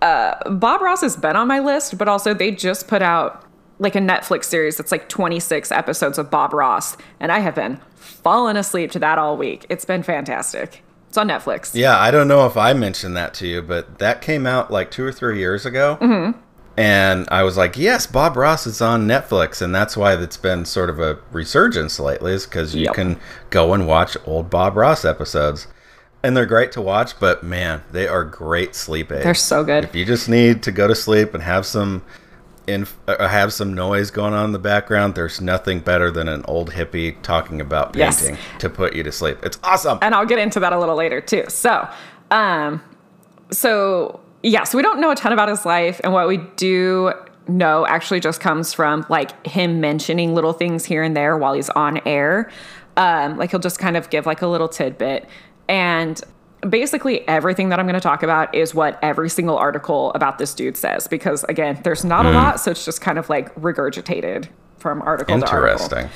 uh, 0.03 0.51
Bob 0.51 0.81
Ross 0.81 1.03
has 1.03 1.17
been 1.17 1.37
on 1.37 1.49
my 1.49 1.59
list, 1.61 1.99
but 1.99 2.09
also 2.09 2.35
they 2.35 2.51
just 2.51 2.89
put 2.89 3.03
out 3.03 3.45
like 3.79 3.95
a 3.95 4.01
Netflix 4.01 4.45
series 4.45 4.77
that's 4.77 4.91
like 4.93 5.09
26 5.09 5.71
episodes 5.73 6.19
of 6.19 6.31
Bob 6.31 6.53
Ross, 6.53 6.97
and 7.21 7.31
I 7.31 7.39
have 7.41 7.55
been 7.55 7.81
falling 7.95 8.57
asleep 8.57 8.91
to 8.93 8.99
that 8.99 9.19
all 9.19 9.37
week. 9.37 9.67
It's 9.69 9.85
been 9.85 10.03
fantastic. 10.03 10.83
It's 11.09 11.17
on 11.17 11.29
Netflix. 11.29 11.75
Yeah, 11.75 11.99
I 11.99 12.11
don't 12.11 12.29
know 12.29 12.45
if 12.47 12.57
I 12.57 12.73
mentioned 12.75 13.17
that 13.17 13.33
to 13.35 13.47
you, 13.47 13.63
but 13.63 13.99
that 13.99 14.21
came 14.21 14.47
out 14.47 14.71
like 14.71 14.91
two 14.91 15.05
or 15.05 15.13
three 15.13 15.39
years 15.39 15.65
ago. 15.65 15.97
Mm-hmm. 16.01 16.39
And 16.77 17.27
I 17.33 17.43
was 17.43 17.57
like, 17.57 17.77
yes, 17.77 18.07
Bob 18.07 18.37
Ross 18.37 18.65
is 18.67 18.81
on 18.81 19.09
Netflix. 19.09 19.61
And 19.61 19.75
that's 19.75 19.97
why 19.97 20.15
it's 20.15 20.37
been 20.37 20.65
sort 20.65 20.89
of 20.91 21.01
a 21.01 21.19
resurgence 21.33 21.99
lately, 21.99 22.33
is 22.33 22.45
because 22.47 22.73
you 22.75 22.85
Yep. 22.85 22.95
can 22.95 23.21
go 23.51 23.75
and 23.75 23.87
watch 23.87 24.17
old 24.27 24.49
Bob 24.51 24.77
Ross 24.77 25.05
episodes. 25.05 25.67
And 26.23 26.37
they're 26.37 26.47
great 26.47 26.71
to 26.73 26.81
watch, 26.81 27.19
but 27.19 27.43
man, 27.43 27.83
they 27.91 28.07
are 28.07 28.23
great 28.25 28.75
sleep 28.77 29.11
aids. 29.11 29.25
They're 29.25 29.35
so 29.35 29.65
good. 29.65 29.85
If 29.85 29.95
you 29.97 30.05
just 30.05 30.29
need 30.29 30.63
to 30.65 30.71
go 30.73 30.87
to 30.87 30.95
sleep 30.95 31.33
and 31.35 31.43
have 31.43 31.65
some. 31.67 32.03
In, 32.69 32.87
uh, 33.07 33.27
have 33.27 33.53
some 33.53 33.73
noise 33.75 34.11
going 34.11 34.35
on 34.35 34.45
in 34.45 34.53
the 34.53 34.59
background. 34.59 35.15
There's 35.15 35.41
nothing 35.41 35.81
better 35.81 36.11
than 36.11 36.29
an 36.29 36.45
old 36.47 36.71
hippie 36.73 37.17
talking 37.23 37.61
about 37.61 37.97
Yes. 37.97 38.21
painting 38.23 38.39
to 38.59 38.69
put 38.69 38.95
you 38.95 39.03
to 39.03 39.11
sleep. 39.11 39.39
It's 39.43 39.59
awesome. 39.65 39.99
and 40.03 40.15
I'll 40.15 40.27
get 40.27 40.39
into 40.39 40.61
that 40.61 40.73
a 40.75 40.79
little 40.79 40.95
later 40.97 41.21
too. 41.23 41.45
So, 41.49 41.89
um, 42.31 42.83
so 43.51 44.21
yeah, 44.43 44.65
so 44.65 44.77
we 44.77 44.83
don't 44.83 45.01
know 45.01 45.11
a 45.11 45.15
ton 45.17 45.33
about 45.33 45.49
his 45.49 45.65
life, 45.65 46.01
and 46.05 46.13
what 46.13 46.29
we 46.29 46.37
do 46.57 47.13
know 47.49 47.87
actually 47.87 48.21
just 48.21 48.41
comes 48.41 48.73
from 48.75 49.07
like 49.09 49.47
him 49.47 49.81
mentioning 49.81 50.35
little 50.35 50.53
things 50.53 50.85
here 50.85 51.03
and 51.03 51.17
there 51.17 51.37
while 51.39 51.55
he's 51.55 51.71
on 51.71 52.01
air. 52.07 52.51
Um, 52.99 53.39
like 53.39 53.51
he'll 53.51 53.61
just 53.61 53.79
kind 53.79 53.97
of 53.97 54.11
give 54.11 54.27
like 54.27 54.43
a 54.43 54.47
little 54.47 54.69
tidbit, 54.69 55.27
and 55.69 56.21
basically 56.69 57.27
everything 57.29 57.69
that 57.69 57.79
I'm 57.79 57.87
going 57.87 57.95
to 57.95 58.01
talk 58.01 58.23
about 58.23 58.55
is 58.55 58.75
what 58.75 58.99
every 59.03 59.31
single 59.31 59.57
article 59.57 60.13
about 60.15 60.39
this 60.39 60.55
dude 60.55 60.77
says. 60.77 61.07
Because 61.07 61.45
again, 61.45 61.81
there's 61.85 62.05
not 62.05 62.27
a 62.27 62.31
hmm. 62.31 62.37
lot, 62.37 62.61
so 62.61 62.71
it's 62.71 62.85
just 62.85 63.01
kind 63.01 63.19
of 63.19 63.29
like 63.29 63.55
regurgitated 63.55 64.49
from 64.79 65.03
article 65.03 65.39
to 65.39 65.47
article. 65.47 65.85
Interesting. 65.85 66.11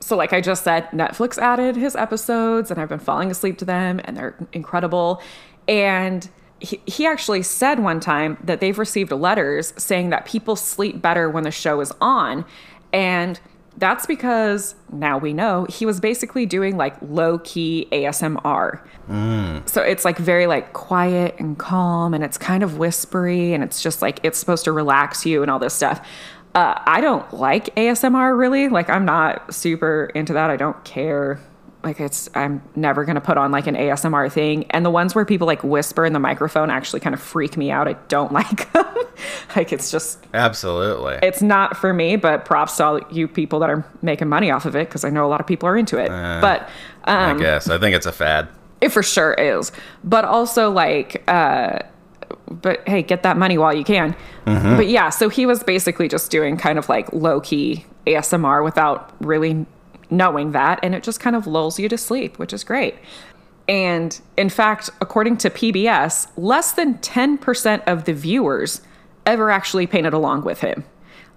So, 0.00 0.16
like 0.16 0.32
I 0.32 0.40
just 0.40 0.62
said, 0.62 0.88
Netflix 0.90 1.36
added 1.36 1.74
his 1.74 1.96
episodes, 1.96 2.70
and 2.70 2.80
I've 2.80 2.88
been 2.88 3.00
falling 3.00 3.30
asleep 3.30 3.58
to 3.58 3.64
them, 3.64 4.00
and 4.04 4.16
they're 4.16 4.36
incredible. 4.52 5.20
And 5.66 6.28
he, 6.60 6.80
he 6.86 7.06
actually 7.06 7.42
said 7.42 7.80
one 7.80 7.98
time 7.98 8.38
that 8.44 8.60
they've 8.60 8.78
received 8.78 9.10
letters 9.10 9.74
saying 9.76 10.10
that 10.10 10.24
people 10.24 10.54
sleep 10.54 11.02
better 11.02 11.28
when 11.28 11.42
the 11.42 11.50
show 11.50 11.80
is 11.80 11.92
on. 12.00 12.44
And 12.92 13.40
that's 13.78 14.06
because 14.06 14.74
now 14.90 15.18
we 15.18 15.32
know 15.32 15.66
he 15.68 15.84
was 15.84 16.00
basically 16.00 16.46
doing 16.46 16.76
like 16.76 16.96
low 17.02 17.38
key 17.40 17.88
ASMR. 17.92 18.80
So 19.66 19.82
it's 19.82 20.04
like 20.04 20.18
very 20.18 20.46
like 20.46 20.72
quiet 20.72 21.34
and 21.38 21.58
calm 21.58 22.14
and 22.14 22.24
it's 22.24 22.38
kind 22.38 22.62
of 22.62 22.78
whispery 22.78 23.52
and 23.52 23.62
it's 23.62 23.82
just 23.82 24.02
like 24.02 24.20
it's 24.22 24.38
supposed 24.38 24.64
to 24.64 24.72
relax 24.72 25.26
you 25.26 25.42
and 25.42 25.50
all 25.50 25.58
this 25.58 25.74
stuff. 25.74 26.06
Uh, 26.54 26.80
I 26.86 27.02
don't 27.02 27.34
like 27.34 27.74
ASMR 27.74 28.36
really. 28.36 28.68
Like 28.68 28.88
I'm 28.88 29.04
not 29.04 29.54
super 29.54 30.10
into 30.14 30.32
that. 30.32 30.48
I 30.50 30.56
don't 30.56 30.82
care 30.84 31.38
like 31.86 32.00
it's 32.00 32.28
I'm 32.34 32.62
never 32.74 33.04
gonna 33.04 33.20
put 33.20 33.38
on 33.38 33.52
like 33.52 33.66
an 33.66 33.76
ASMR 33.76 34.30
thing. 34.30 34.66
And 34.70 34.84
the 34.84 34.90
ones 34.90 35.14
where 35.14 35.24
people 35.24 35.46
like 35.46 35.62
whisper 35.62 36.04
in 36.04 36.12
the 36.12 36.18
microphone 36.18 36.68
actually 36.68 37.00
kind 37.00 37.14
of 37.14 37.20
freak 37.22 37.56
me 37.56 37.70
out. 37.70 37.88
I 37.88 37.94
don't 38.08 38.32
like 38.40 38.70
them. 38.72 38.86
like 39.54 39.72
it's 39.72 39.90
just 39.90 40.18
Absolutely. 40.34 41.18
it's 41.22 41.40
not 41.40 41.76
for 41.76 41.94
me, 41.94 42.16
but 42.16 42.44
props 42.44 42.76
to 42.78 42.84
all 42.84 43.00
you 43.10 43.28
people 43.28 43.60
that 43.60 43.70
are 43.70 43.86
making 44.02 44.28
money 44.28 44.50
off 44.50 44.66
of 44.66 44.74
it 44.76 44.88
because 44.88 45.04
I 45.04 45.10
know 45.10 45.24
a 45.24 45.30
lot 45.30 45.40
of 45.40 45.46
people 45.46 45.68
are 45.68 45.76
into 45.76 45.96
it. 45.98 46.08
but 46.08 46.68
I 47.04 47.30
um, 47.30 47.38
guess. 47.38 47.70
I 47.70 47.78
think 47.78 47.94
it's 47.94 48.06
a 48.06 48.12
fad. 48.12 48.48
it 48.80 48.90
for 48.90 49.02
sure 49.02 49.32
is. 49.34 49.72
But 50.04 50.24
also 50.24 50.70
like 50.70 51.22
uh 51.28 51.78
but 52.50 52.86
hey, 52.88 53.02
get 53.02 53.22
that 53.22 53.36
money 53.36 53.56
while 53.58 53.72
you 53.74 53.84
can. 53.84 54.16
But 54.44 54.88
yeah, 54.88 55.10
so 55.10 55.28
he 55.28 55.46
was 55.46 55.62
basically 55.62 56.08
just 56.08 56.30
doing 56.30 56.56
kind 56.56 56.78
of 56.78 56.88
like 56.88 57.12
low 57.12 57.40
key 57.40 57.86
ASMR 58.06 58.64
without 58.64 59.12
really 59.24 59.64
knowing 60.10 60.52
that. 60.52 60.78
And 60.82 60.94
it 60.94 61.02
just 61.02 61.20
kind 61.20 61.34
of 61.36 61.46
lulls 61.46 61.78
you 61.78 61.88
to 61.88 61.98
sleep, 61.98 62.38
which 62.38 62.52
is 62.52 62.64
great. 62.64 62.94
And 63.68 64.18
in 64.36 64.48
fact, 64.48 64.90
according 65.00 65.38
to 65.38 65.50
PBS, 65.50 66.28
less 66.36 66.72
than 66.72 66.94
10% 66.98 67.82
of 67.86 68.04
the 68.04 68.12
viewers 68.12 68.80
ever 69.24 69.50
actually 69.50 69.86
painted 69.86 70.12
along 70.14 70.44
with 70.44 70.60
him. 70.60 70.84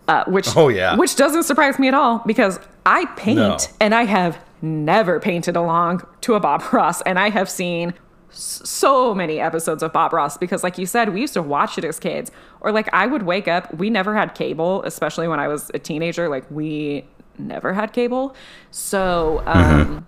Uh, 0.07 0.23
which 0.25 0.55
Oh, 0.57 0.69
yeah. 0.69 0.95
which 0.95 1.15
doesn't 1.15 1.43
surprise 1.43 1.77
me 1.77 1.87
at 1.87 1.93
all 1.93 2.23
because 2.25 2.59
I 2.85 3.05
paint 3.15 3.37
No. 3.37 3.57
and 3.79 3.93
I 3.93 4.05
have 4.05 4.43
never 4.61 5.19
painted 5.19 5.55
along 5.55 6.01
to 6.21 6.33
a 6.33 6.39
Bob 6.39 6.63
Ross 6.73 7.01
and 7.03 7.19
I 7.19 7.29
have 7.29 7.47
seen 7.49 7.93
so 8.31 9.13
many 9.13 9.39
episodes 9.39 9.83
of 9.83 9.93
Bob 9.93 10.13
Ross 10.13 10.35
because 10.37 10.63
like 10.63 10.77
you 10.79 10.85
said 10.85 11.13
we 11.13 11.21
used 11.21 11.33
to 11.33 11.41
watch 11.43 11.77
it 11.77 11.83
as 11.85 11.99
kids 11.99 12.31
or 12.61 12.71
like 12.71 12.91
I 12.93 13.05
would 13.07 13.23
wake 13.23 13.47
up 13.47 13.71
we 13.75 13.89
never 13.91 14.15
had 14.15 14.33
cable 14.35 14.81
especially 14.83 15.27
when 15.27 15.39
I 15.39 15.47
was 15.47 15.69
a 15.73 15.79
teenager 15.79 16.27
like 16.29 16.49
we 16.49 17.05
never 17.39 17.73
had 17.73 17.93
cable 17.93 18.35
so 18.71 19.41
um 19.45 20.05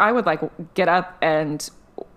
I 0.00 0.10
would 0.10 0.26
like 0.26 0.40
get 0.74 0.88
up 0.88 1.16
and 1.22 1.70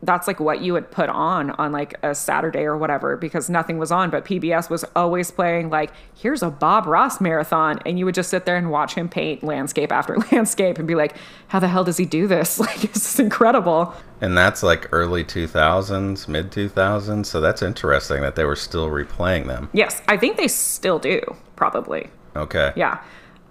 that's 0.04 0.28
like 0.28 0.40
what 0.40 0.62
you 0.62 0.74
would 0.74 0.90
put 0.92 1.10
on 1.10 1.52
on 1.52 1.72
like 1.72 1.96
a 2.04 2.16
Saturday 2.16 2.64
or 2.64 2.78
whatever 2.78 3.18
because 3.18 3.50
nothing 3.50 3.78
was 3.78 3.92
on, 3.92 4.10
but 4.10 4.26
PBS 4.26 4.70
was 4.70 4.86
always 4.96 5.32
playing 5.32 5.70
like, 5.70 5.92
here's 6.14 6.42
a 6.44 6.50
Bob 6.50 6.86
Ross 6.86 7.20
marathon. 7.20 7.80
And 7.86 7.98
you 8.00 8.06
would 8.06 8.16
just 8.16 8.30
sit 8.30 8.46
there 8.46 8.58
and 8.58 8.72
watch 8.72 8.94
him 8.96 9.10
paint 9.10 9.44
landscape 9.44 9.92
after 9.92 10.18
landscape 10.32 10.78
and 10.78 10.88
be 10.88 10.96
like, 10.96 11.16
how 11.48 11.60
the 11.60 11.68
hell 11.68 11.84
does 11.84 11.98
he 11.98 12.06
do 12.06 12.28
this? 12.28 12.60
Like, 12.66 12.82
this 12.82 13.14
is 13.14 13.20
incredible. 13.20 13.94
And 14.22 14.36
that's 14.36 14.64
like 14.64 14.92
early 14.92 15.24
2000s, 15.24 16.28
mid 16.28 16.52
2000s. 16.52 17.26
So 17.28 17.40
that's 17.40 17.62
interesting 17.62 18.22
that 18.22 18.36
they 18.36 18.44
were 18.44 18.56
still 18.56 18.90
replaying 18.90 19.46
them. 19.46 19.70
Yes, 19.72 20.02
I 20.08 20.18
think 20.18 20.38
they 20.38 20.48
still 20.48 20.98
do, 20.98 21.22
probably. 21.56 22.10
Okay. 22.36 22.74
Yeah. 22.76 23.04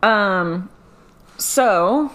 Um, 0.02 0.68
so 1.38 2.10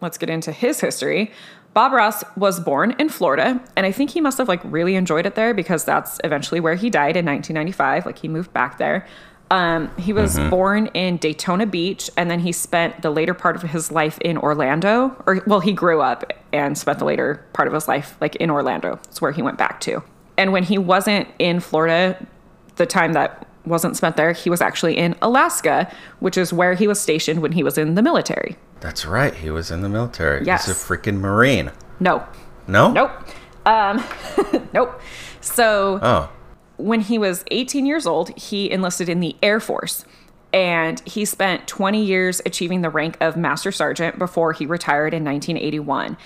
let's 0.00 0.18
get 0.18 0.30
into 0.30 0.52
his 0.52 0.80
history. 0.80 1.32
Bob 1.72 1.92
Ross 1.92 2.24
was 2.36 2.58
born 2.58 2.96
in 2.98 3.08
Florida, 3.08 3.62
and 3.76 3.86
I 3.86 3.92
think 3.92 4.10
he 4.10 4.20
must 4.20 4.38
have 4.38 4.48
like 4.48 4.60
really 4.64 4.96
enjoyed 4.96 5.24
it 5.24 5.36
there 5.36 5.54
because 5.54 5.84
that's 5.84 6.20
eventually 6.24 6.58
where 6.60 6.74
he 6.74 6.90
died 6.90 7.16
in 7.16 7.24
1995. 7.24 8.06
Like 8.06 8.18
he 8.18 8.28
moved 8.28 8.52
back 8.52 8.78
there. 8.78 9.06
Um, 9.52 9.90
he 9.96 10.12
was 10.12 10.38
born 10.50 10.86
in 10.88 11.16
Daytona 11.16 11.66
Beach, 11.66 12.10
and 12.16 12.30
then 12.30 12.40
he 12.40 12.52
spent 12.52 13.02
the 13.02 13.10
later 13.10 13.34
part 13.34 13.56
of 13.56 13.62
his 13.62 13.90
life 13.90 14.18
in 14.20 14.36
Orlando. 14.36 15.16
Or 15.26 15.42
well, 15.46 15.60
he 15.60 15.72
grew 15.72 16.00
up 16.00 16.32
and 16.52 16.78
spent 16.78 16.98
the 16.98 17.04
later 17.04 17.44
part 17.52 17.68
of 17.68 17.74
his 17.74 17.88
life 17.88 18.16
like 18.20 18.36
in 18.36 18.50
Orlando. 18.50 19.00
It's 19.04 19.20
where 19.20 19.32
he 19.32 19.42
went 19.42 19.58
back 19.58 19.80
to. 19.82 20.02
And 20.36 20.52
when 20.52 20.62
he 20.62 20.78
wasn't 20.78 21.28
in 21.38 21.60
Florida, 21.60 22.24
the 22.76 22.86
time 22.86 23.12
that 23.12 23.46
wasn't 23.70 23.96
spent 23.96 24.16
there, 24.16 24.32
he 24.32 24.50
was 24.50 24.60
actually 24.60 24.96
in 24.98 25.14
Alaska, 25.22 25.90
which 26.18 26.36
is 26.36 26.52
where 26.52 26.74
he 26.74 26.86
was 26.86 27.00
stationed 27.00 27.40
when 27.40 27.52
he 27.52 27.62
was 27.62 27.78
in 27.78 27.94
the 27.94 28.02
military. 28.02 28.56
That's 28.80 29.06
right. 29.06 29.32
He 29.34 29.50
was 29.50 29.70
in 29.70 29.80
the 29.82 29.88
military. 29.88 30.44
Yes. 30.44 30.66
He's 30.66 30.74
a 30.76 30.78
freaking 30.78 31.20
Marine. 31.20 31.70
No, 32.00 32.24
No? 32.66 32.92
nope, 32.92 33.10
um, 33.66 34.02
nope. 34.72 35.00
So 35.40 35.98
Oh. 36.02 36.30
when 36.76 37.00
he 37.00 37.18
was 37.18 37.44
18 37.50 37.86
years 37.86 38.06
old, 38.06 38.36
he 38.38 38.70
enlisted 38.70 39.08
in 39.08 39.20
the 39.20 39.36
Air 39.42 39.60
Force. 39.60 40.04
And 40.52 41.00
he 41.06 41.24
spent 41.24 41.68
20 41.68 42.02
years 42.04 42.40
achieving 42.44 42.80
the 42.82 42.90
rank 42.90 43.16
of 43.20 43.36
Master 43.36 43.70
Sergeant 43.70 44.18
before 44.18 44.52
he 44.52 44.66
retired 44.66 45.14
in 45.14 45.22
1981. 45.24 46.16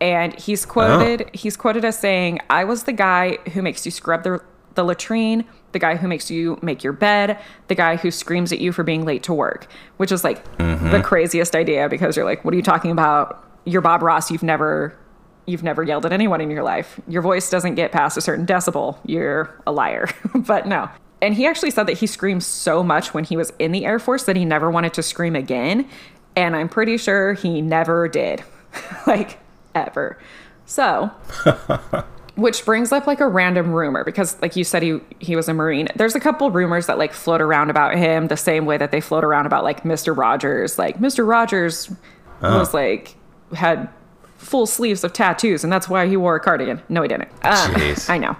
And 0.00 0.38
he's 0.38 0.64
quoted 0.66 1.30
he's 1.32 1.56
quoted 1.56 1.84
as 1.84 1.98
saying, 1.98 2.40
"I 2.50 2.64
was 2.64 2.84
the 2.84 2.92
guy 2.92 3.38
who 3.54 3.62
makes 3.62 3.84
you 3.84 3.90
scrub 3.92 4.22
the 4.24 4.40
the 4.74 4.84
latrine, 4.84 5.44
the 5.72 5.78
guy 5.78 5.96
who 5.96 6.08
makes 6.08 6.30
you 6.30 6.58
make 6.62 6.84
your 6.84 6.92
bed, 6.92 7.38
the 7.68 7.74
guy 7.74 7.96
who 7.96 8.10
screams 8.10 8.52
at 8.52 8.60
you 8.60 8.72
for 8.72 8.82
being 8.82 9.04
late 9.04 9.22
to 9.24 9.34
work," 9.34 9.66
which 9.96 10.12
is 10.12 10.24
like 10.24 10.44
the 10.58 10.64
mm-hmm. 10.64 11.02
craziest 11.02 11.54
idea 11.54 11.88
because 11.88 12.16
you're 12.16 12.24
like, 12.24 12.44
"What 12.44 12.54
are 12.54 12.56
you 12.56 12.62
talking 12.62 12.90
about? 12.90 13.44
You're 13.64 13.82
Bob 13.82 14.02
Ross. 14.02 14.30
You've 14.30 14.42
never 14.42 14.96
you've 15.46 15.62
never 15.62 15.82
yelled 15.82 16.06
at 16.06 16.12
anyone 16.12 16.40
in 16.40 16.50
your 16.50 16.62
life. 16.62 17.00
Your 17.08 17.22
voice 17.22 17.50
doesn't 17.50 17.74
get 17.74 17.92
past 17.92 18.16
a 18.16 18.20
certain 18.20 18.46
decibel. 18.46 18.98
You're 19.04 19.60
a 19.66 19.72
liar. 19.72 20.08
but 20.34 20.66
no. 20.66 20.88
And 21.20 21.34
he 21.34 21.46
actually 21.46 21.70
said 21.70 21.84
that 21.84 21.98
he 21.98 22.06
screamed 22.06 22.42
so 22.42 22.82
much 22.82 23.14
when 23.14 23.24
he 23.24 23.36
was 23.36 23.52
in 23.58 23.72
the 23.72 23.84
Air 23.84 23.98
Force 23.98 24.24
that 24.24 24.36
he 24.36 24.44
never 24.44 24.70
wanted 24.70 24.94
to 24.94 25.02
scream 25.02 25.36
again. 25.36 25.88
And 26.34 26.56
I'm 26.56 26.68
pretty 26.68 26.96
sure 26.96 27.34
he 27.34 27.60
never 27.60 28.08
did. 28.08 28.42
like, 29.06 29.38
ever. 29.74 30.18
So, 30.64 31.10
which 32.34 32.64
brings 32.64 32.92
up 32.92 33.06
like 33.06 33.20
a 33.20 33.28
random 33.28 33.72
rumor 33.72 34.04
because 34.04 34.40
like 34.40 34.56
you 34.56 34.64
said 34.64 34.82
he 34.82 35.00
he 35.18 35.36
was 35.36 35.48
a 35.48 35.54
marine. 35.54 35.88
There's 35.96 36.14
a 36.14 36.20
couple 36.20 36.50
rumors 36.50 36.86
that 36.86 36.96
like 36.98 37.12
float 37.12 37.40
around 37.42 37.68
about 37.70 37.94
him 37.96 38.28
the 38.28 38.36
same 38.36 38.64
way 38.64 38.78
that 38.78 38.90
they 38.90 39.00
float 39.00 39.22
around 39.24 39.46
about 39.46 39.64
like 39.64 39.82
mr 39.82 40.16
rogers. 40.16 40.78
Like 40.78 40.98
mr 40.98 41.26
rogers 41.26 41.90
was 42.40 42.72
like 42.74 43.14
had 43.54 43.88
full 44.36 44.66
sleeves 44.66 45.04
of 45.04 45.12
tattoos 45.12 45.62
and 45.62 45.72
that's 45.72 45.88
why 45.88 46.06
he 46.08 46.16
wore 46.16 46.34
a 46.36 46.40
cardigan. 46.40 46.80
No 46.88 47.02
he 47.02 47.08
didn't. 47.08 47.28
Um, 47.42 47.74
i 48.08 48.18
know. 48.18 48.36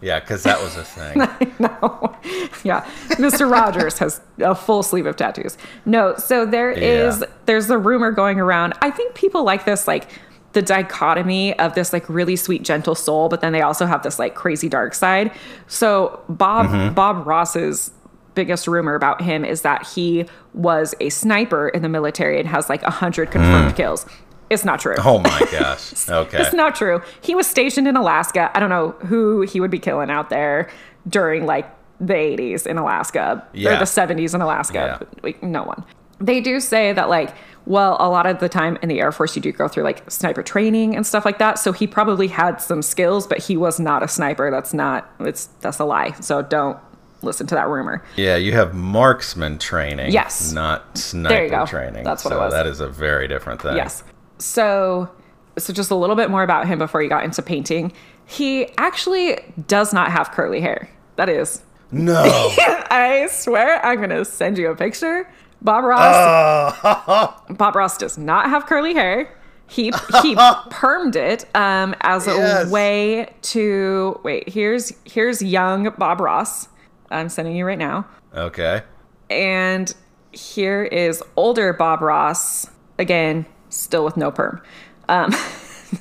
Yeah, 0.00 0.20
because 0.20 0.42
that 0.42 0.60
was 0.62 0.76
a 0.76 0.84
thing. 0.84 1.18
no 1.58 2.14
yeah. 2.64 2.84
Mr 3.16 3.50
rogers 3.50 3.98
has 3.98 4.20
a 4.38 4.54
full 4.54 4.82
sleeve 4.82 5.06
of 5.06 5.16
tattoos. 5.16 5.58
No 5.84 6.14
so 6.16 6.46
there 6.46 6.70
is 6.70 7.20
Yeah. 7.20 7.26
there's 7.46 7.68
a 7.70 7.78
rumor 7.78 8.12
going 8.12 8.38
around. 8.38 8.74
I 8.80 8.90
think 8.90 9.14
people 9.14 9.42
like 9.44 9.64
this 9.64 9.88
like 9.88 10.08
the 10.54 10.62
dichotomy 10.62 11.58
of 11.58 11.74
this 11.74 11.92
like 11.92 12.08
really 12.08 12.36
sweet 12.36 12.62
gentle 12.62 12.94
soul 12.94 13.28
but 13.28 13.40
then 13.40 13.52
they 13.52 13.60
also 13.60 13.86
have 13.86 14.02
this 14.02 14.18
like 14.18 14.34
crazy 14.34 14.68
dark 14.68 14.94
side 14.94 15.30
so 15.66 16.20
bob 16.28 16.66
mm-hmm. 16.66 16.94
bob 16.94 17.26
ross's 17.26 17.90
biggest 18.34 18.66
rumor 18.66 18.94
about 18.94 19.20
him 19.20 19.44
is 19.44 19.62
that 19.62 19.86
he 19.86 20.26
was 20.54 20.94
a 21.00 21.08
sniper 21.10 21.68
in 21.68 21.82
the 21.82 21.88
military 21.88 22.38
and 22.40 22.48
has 22.48 22.68
like 22.68 22.82
100 22.82 23.30
confirmed 23.30 23.72
mm. 23.72 23.76
kills 23.76 24.06
it's 24.50 24.64
not 24.64 24.80
true 24.80 24.94
Oh 24.98 25.18
my 25.18 25.40
gosh. 25.52 26.08
Okay. 26.08 26.40
it's 26.40 26.52
not 26.52 26.74
true. 26.74 27.00
He 27.22 27.34
was 27.34 27.46
stationed 27.46 27.88
in 27.88 27.96
Alaska. 27.96 28.50
I 28.54 28.60
don't 28.60 28.68
know 28.68 28.90
who 29.06 29.40
he 29.40 29.58
would 29.58 29.70
be 29.70 29.78
killing 29.78 30.10
out 30.10 30.28
there 30.28 30.68
during 31.08 31.46
like 31.46 31.68
the 31.98 32.14
80s 32.14 32.66
in 32.66 32.78
Alaska 32.78 33.46
or 33.52 33.76
the 33.76 33.84
70s 33.84 34.34
in 34.34 34.40
Alaska. 34.40 35.06
Yeah. 35.24 35.32
No 35.42 35.64
one. 35.64 35.84
They 36.20 36.40
do 36.40 36.60
say 36.60 36.92
that 36.92 37.08
like 37.08 37.34
well, 37.66 37.96
a 37.98 38.10
lot 38.10 38.26
of 38.26 38.40
the 38.40 38.48
time 38.48 38.76
in 38.82 38.90
the 38.90 39.00
Air 39.00 39.10
Force 39.10 39.34
you 39.34 39.40
do 39.40 39.50
go 39.50 39.68
through 39.68 39.84
like 39.84 40.08
sniper 40.10 40.42
training 40.42 40.94
and 40.94 41.06
stuff 41.06 41.24
like 41.24 41.38
that. 41.38 41.58
So 41.58 41.72
he 41.72 41.86
probably 41.86 42.28
had 42.28 42.56
some 42.60 42.82
skills, 42.82 43.26
but 43.26 43.38
he 43.38 43.56
was 43.56 43.80
not 43.80 44.02
a 44.02 44.08
sniper. 44.08 44.50
That's 44.50 44.74
not 44.74 45.10
it's 45.20 45.46
that's 45.60 45.78
a 45.78 45.84
lie. 45.84 46.12
So 46.20 46.42
don't 46.42 46.78
listen 47.22 47.46
to 47.48 47.54
that 47.54 47.68
rumor. 47.68 48.04
Yeah, 48.16 48.36
you 48.36 48.52
have 48.52 48.74
marksman 48.74 49.58
training. 49.58 50.12
Yes. 50.12 50.52
Not 50.52 50.96
sniper 50.98 51.44
you 51.44 51.50
go. 51.50 51.66
training. 51.66 52.04
That's 52.04 52.24
what 52.24 52.32
it 52.32 52.36
so 52.36 52.40
was. 52.40 52.52
That 52.52 52.66
is 52.66 52.80
a 52.80 52.88
very 52.88 53.28
different 53.28 53.62
thing. 53.62 53.76
Yes. 53.76 54.04
So, 54.38 55.08
so 55.56 55.72
just 55.72 55.90
a 55.90 55.94
little 55.94 56.16
bit 56.16 56.30
more 56.30 56.42
about 56.42 56.66
him 56.66 56.78
before 56.78 57.00
he 57.00 57.08
got 57.08 57.24
into 57.24 57.40
painting. 57.40 57.92
He 58.26 58.68
actually 58.76 59.38
does 59.66 59.92
not 59.92 60.10
have 60.10 60.30
curly 60.32 60.60
hair. 60.60 60.90
That 61.16 61.28
is, 61.28 61.62
No. 61.92 62.22
I 62.90 63.28
swear, 63.30 63.84
I'm 63.84 64.00
gonna 64.00 64.24
send 64.24 64.58
you 64.58 64.70
a 64.70 64.76
picture. 64.76 65.30
Bob 65.64 65.84
Ross. 65.84 66.76
oh. 66.84 67.44
Bob 67.54 67.74
Ross 67.74 67.96
does 67.98 68.16
not 68.18 68.50
have 68.50 68.66
curly 68.66 68.94
hair. 68.94 69.34
He 69.66 69.84
he 70.22 70.34
permed 70.70 71.16
it 71.16 71.46
um, 71.56 71.94
as 72.02 72.26
Yes. 72.26 72.66
a 72.66 72.70
way 72.70 73.32
to 73.42 74.20
wait. 74.22 74.48
Here's 74.48 74.92
here's 75.04 75.40
young 75.42 75.90
Bob 75.96 76.20
Ross. 76.20 76.68
I'm 77.10 77.28
sending 77.28 77.56
you 77.56 77.64
right 77.64 77.78
now. 77.78 78.06
okay. 78.34 78.82
And 79.30 79.92
here 80.32 80.82
is 80.84 81.22
older 81.36 81.72
Bob 81.72 82.02
Ross, 82.02 82.66
again, 82.98 83.46
still 83.70 84.04
with 84.04 84.16
no 84.18 84.30
perm. 84.30 84.60
Um, 85.08 85.32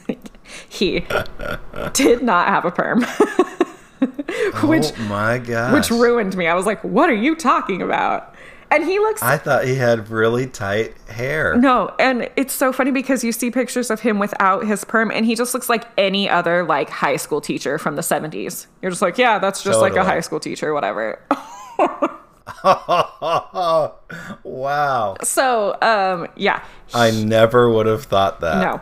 he 0.70 1.06
did 1.94 2.22
not 2.22 2.48
have 2.50 2.66
a 2.66 2.72
perm, 2.72 3.04
which 4.64 4.92
oh 4.98 5.06
my 5.08 5.38
gosh. 5.38 5.74
which 5.74 5.90
ruined 5.92 6.36
me. 6.36 6.48
I 6.48 6.54
was 6.54 6.66
like, 6.66 6.84
"What 6.84 7.10
are 7.10 7.16
you 7.16 7.36
talking 7.36 7.82
about?" 7.82 8.33
And 8.74 8.84
he 8.84 8.98
looks 8.98 9.22
I 9.22 9.38
thought 9.38 9.66
he 9.66 9.76
had 9.76 10.10
really 10.10 10.48
tight 10.48 10.96
hair. 11.08 11.56
no, 11.56 11.94
and 12.00 12.28
it's 12.36 12.54
so 12.54 12.74
funny 12.74 12.90
because 12.90 13.24
you 13.24 13.32
see 13.32 13.52
pictures 13.52 13.92
of 13.92 14.00
him 14.00 14.18
without 14.18 14.66
his 14.66 14.84
perm, 14.84 15.12
and 15.12 15.28
he 15.28 15.36
just 15.36 15.54
looks 15.54 15.70
like 15.70 15.86
any 15.96 16.28
other 16.28 16.64
like 16.64 16.90
high 16.90 17.18
school 17.18 17.40
teacher 17.40 17.78
from 17.78 17.96
the 17.96 18.02
'70s. 18.02 18.66
You're 18.82 18.90
just 18.90 19.04
like, 19.04 19.20
yeah, 19.20 19.38
that's 19.38 19.62
just 19.64 19.80
like 19.80 19.96
a 19.96 20.04
high 20.04 20.22
school 20.22 20.40
teacher, 20.40 20.74
whatever. 20.74 21.22
wow. 24.44 25.18
so, 25.22 25.78
um, 25.82 26.28
yeah, 26.36 26.64
I 26.96 27.12
never 27.12 27.70
would 27.70 27.86
have 27.86 28.06
thought 28.06 28.40
that. 28.42 28.58
No. 28.58 28.82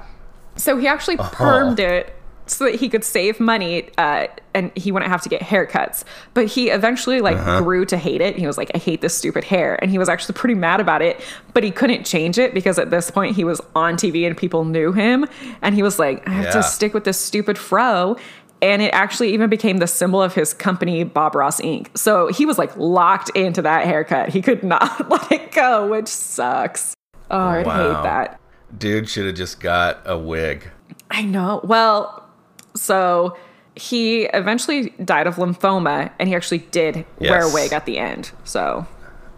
So 0.56 0.78
he 0.78 0.88
actually 0.88 1.18
permed 1.18 1.80
it 1.80 2.16
so 2.52 2.66
that 2.66 2.76
he 2.76 2.89
could 2.89 3.04
save 3.04 3.39
money 3.39 3.89
uh, 3.97 4.28
and 4.54 4.72
he 4.76 4.91
wouldn't 4.91 5.12
have 5.12 5.22
to 5.22 5.30
get 5.30 5.41
haircuts. 5.41 6.04
But 6.34 6.47
he 6.47 6.70
eventually 6.70 7.22
like 7.22 7.38
grew 7.64 7.86
to 7.86 7.97
hate 7.97 8.22
it. 8.22 8.36
He 8.36 8.45
was 8.47 8.58
like, 8.58 8.70
I 8.76 8.78
hate 8.78 9.02
this 9.02 9.14
stupid 9.16 9.43
hair. 9.43 9.78
And 9.82 9.89
he 9.89 9.97
was 9.97 10.10
actually 10.10 10.34
pretty 10.34 10.56
mad 10.56 10.80
about 10.80 11.02
it, 11.02 11.22
but 11.54 11.64
he 11.64 11.72
couldn't 11.72 12.06
change 12.06 12.38
it 12.38 12.54
because 12.54 12.78
at 12.78 12.89
this 12.91 13.10
point 13.10 13.36
he 13.36 13.43
was 13.43 13.62
on 13.76 13.95
TV 13.95 14.28
and 14.28 14.36
people 14.38 14.66
knew 14.66 14.91
him. 14.91 15.26
And 15.62 15.76
he 15.76 15.84
was 15.84 15.97
like, 15.99 16.28
I 16.28 16.32
have 16.32 16.45
Yeah. 16.45 16.52
to 16.52 16.64
stick 16.64 16.93
with 16.93 17.04
this 17.06 17.18
stupid 17.20 17.58
fro. 17.58 18.18
And 18.64 18.82
it 18.84 18.93
actually 18.93 19.34
even 19.34 19.49
became 19.49 19.78
the 19.78 19.88
symbol 19.88 20.22
of 20.22 20.36
his 20.36 20.54
company, 20.54 21.04
Bob 21.04 21.34
Ross 21.34 21.60
Inc. 21.62 21.97
So 21.97 22.28
he 22.28 22.45
was 22.45 22.60
like 22.60 22.76
locked 22.78 23.30
into 23.36 23.64
that 23.64 23.88
haircut. 23.88 24.30
He 24.30 24.41
could 24.41 24.62
not 24.64 25.10
let 25.10 25.32
it 25.32 25.52
go, 25.52 25.88
which 25.88 26.08
sucks. 26.08 26.93
Oh, 27.32 27.39
I'd 27.39 27.66
Wow. 27.66 27.95
hate 27.95 28.04
that. 28.04 28.39
Dude 28.78 29.10
should 29.10 29.26
have 29.26 29.36
just 29.36 29.60
got 29.60 30.02
a 30.06 30.18
wig. 30.18 30.70
I 31.10 31.24
know. 31.24 31.60
Well, 31.64 32.20
so 32.82 33.38
he 33.76 34.24
eventually 34.26 34.90
died 35.04 35.28
of 35.28 35.36
lymphoma 35.36 36.12
and 36.20 36.28
he 36.28 36.36
actually 36.36 36.58
did 36.58 37.06
wear 37.20 37.44
a 37.44 37.54
wig 37.54 37.72
at 37.72 37.86
the 37.86 37.98
end. 37.98 38.32
So 38.44 38.86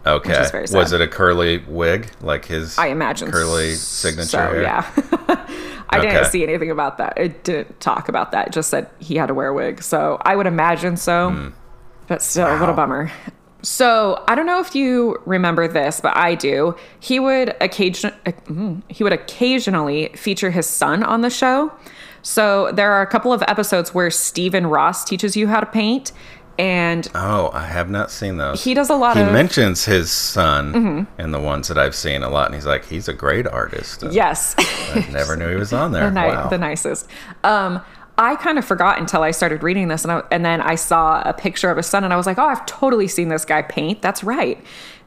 Okay. 0.06 0.50
Was 0.72 0.92
it 0.92 1.00
a 1.00 1.08
curly 1.08 1.58
wig 1.66 2.10
like 2.20 2.44
his 2.46 2.76
I 2.78 2.88
imagine 2.88 3.30
curly 3.30 3.74
so, 3.74 4.08
signature 4.10 4.38
hair? 4.38 4.62
Yeah. 4.62 4.90
I 5.90 5.98
Okay. 5.98 6.10
didn't 6.10 6.26
see 6.26 6.42
anything 6.42 6.70
about 6.70 6.98
that. 6.98 7.16
It 7.16 7.44
didn't 7.44 7.78
talk 7.80 8.08
about 8.08 8.32
that. 8.32 8.48
It 8.48 8.52
just 8.52 8.68
said 8.68 8.90
he 8.98 9.16
had 9.16 9.26
to 9.26 9.34
wear 9.34 9.48
a 9.48 9.54
wig. 9.54 9.82
So 9.82 10.18
I 10.22 10.34
would 10.36 10.46
imagine 10.46 10.96
so. 10.96 11.30
Hmm. 11.30 11.48
But 12.06 12.20
still, 12.20 12.58
what 12.58 12.68
a 12.68 12.72
bummer. 12.74 13.10
So 13.62 14.22
I 14.28 14.34
don't 14.34 14.44
know 14.44 14.60
if 14.60 14.74
you 14.74 15.16
remember 15.24 15.66
this, 15.68 16.00
but 16.00 16.14
I 16.16 16.34
do. 16.34 16.76
He 17.00 17.18
would 17.18 17.56
occasion 17.62 18.12
uh, 18.26 18.32
mm, 18.46 18.82
he 18.88 19.02
would 19.04 19.14
occasionally 19.14 20.08
feature 20.16 20.50
his 20.50 20.66
son 20.66 21.02
on 21.02 21.22
the 21.22 21.30
show. 21.30 21.72
So 22.24 22.72
there 22.72 22.90
are 22.92 23.02
a 23.02 23.06
couple 23.06 23.32
of 23.32 23.42
episodes 23.46 23.94
where 23.94 24.10
Stephen 24.10 24.66
Ross 24.66 25.04
teaches 25.04 25.36
you 25.36 25.46
how 25.46 25.60
to 25.60 25.66
paint, 25.66 26.10
and 26.58 27.06
Oh, 27.14 27.50
I 27.52 27.66
have 27.66 27.90
not 27.90 28.10
seen 28.10 28.38
those. 28.38 28.64
he 28.64 28.72
does 28.74 28.88
a 28.88 28.94
lot 28.96 29.16
he 29.16 29.22
of 29.22 29.26
Mm-hmm. 29.26 29.34
mentions 29.34 29.84
his 29.84 30.10
son 30.10 31.06
in 31.18 31.32
the 31.32 31.40
ones 31.40 31.68
that 31.68 31.76
I've 31.78 31.94
seen 31.94 32.22
a 32.22 32.30
lot, 32.30 32.46
and 32.46 32.54
he's 32.54 32.64
like, 32.66 32.86
he's 32.86 33.08
a 33.08 33.12
great 33.12 33.46
artist. 33.46 34.02
And 34.02 34.12
yes. 34.12 34.54
I 34.58 35.06
never 35.12 35.36
knew 35.36 35.48
he 35.50 35.56
was 35.56 35.72
on 35.74 35.92
there. 35.92 36.04
the, 36.10 36.20
ni- 36.22 36.28
wow. 36.28 36.48
the 36.48 36.58
nicest. 36.58 37.08
Um, 37.44 37.80
I 38.16 38.36
kind 38.36 38.58
of 38.58 38.64
forgot 38.64 38.98
until 39.00 39.22
I 39.22 39.32
started 39.32 39.62
reading 39.64 39.88
this, 39.88 40.04
and, 40.04 40.12
I, 40.12 40.22
and 40.30 40.44
then 40.44 40.60
I 40.62 40.76
saw 40.76 41.20
a 41.26 41.32
picture 41.34 41.68
of 41.70 41.76
his 41.76 41.86
son, 41.86 42.04
and 42.04 42.12
I 42.12 42.16
was 42.16 42.26
like, 42.26 42.38
"Oh, 42.38 42.46
I've 42.46 42.64
totally 42.64 43.08
seen 43.08 43.26
this 43.28 43.44
guy 43.44 43.60
paint. 43.62 44.00
That's 44.02 44.22
right." 44.22 44.64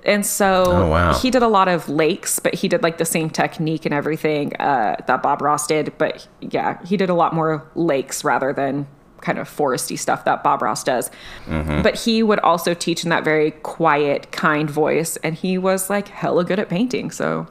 And 0.07 0.25
so 0.25 0.63
Oh, 0.65 0.89
wow. 0.89 1.13
he 1.13 1.29
did 1.29 1.43
a 1.43 1.47
lot 1.47 1.67
of 1.67 1.87
lakes, 1.89 2.39
but 2.39 2.55
he 2.55 2.67
did 2.67 2.81
like 2.81 2.97
the 2.97 3.05
same 3.05 3.29
technique 3.29 3.85
and 3.85 3.93
everything 3.93 4.55
uh, 4.55 4.95
that 5.05 5.21
Bob 5.21 5.41
Ross 5.41 5.67
did. 5.67 5.95
But 5.97 6.27
yeah, 6.41 6.83
he 6.85 6.97
did 6.97 7.09
a 7.09 7.13
lot 7.13 7.35
more 7.35 7.69
lakes 7.75 8.23
rather 8.23 8.53
than 8.53 8.87
kind 9.21 9.37
of 9.37 9.49
foresty 9.49 9.99
stuff 9.99 10.23
that 10.25 10.43
Bob 10.43 10.61
Ross 10.61 10.83
does. 10.83 11.11
Mm-hmm. 11.47 11.81
But 11.81 11.99
he 11.99 12.23
would 12.23 12.39
also 12.39 12.73
teach 12.73 13.03
in 13.03 13.09
that 13.09 13.23
very 13.25 13.51
quiet, 13.51 14.31
kind 14.31 14.69
voice, 14.69 15.17
and 15.17 15.35
he 15.35 15.57
was 15.57 15.89
like 15.89 16.07
hella 16.07 16.45
good 16.45 16.59
at 16.59 16.69
painting. 16.69 17.11
So 17.11 17.47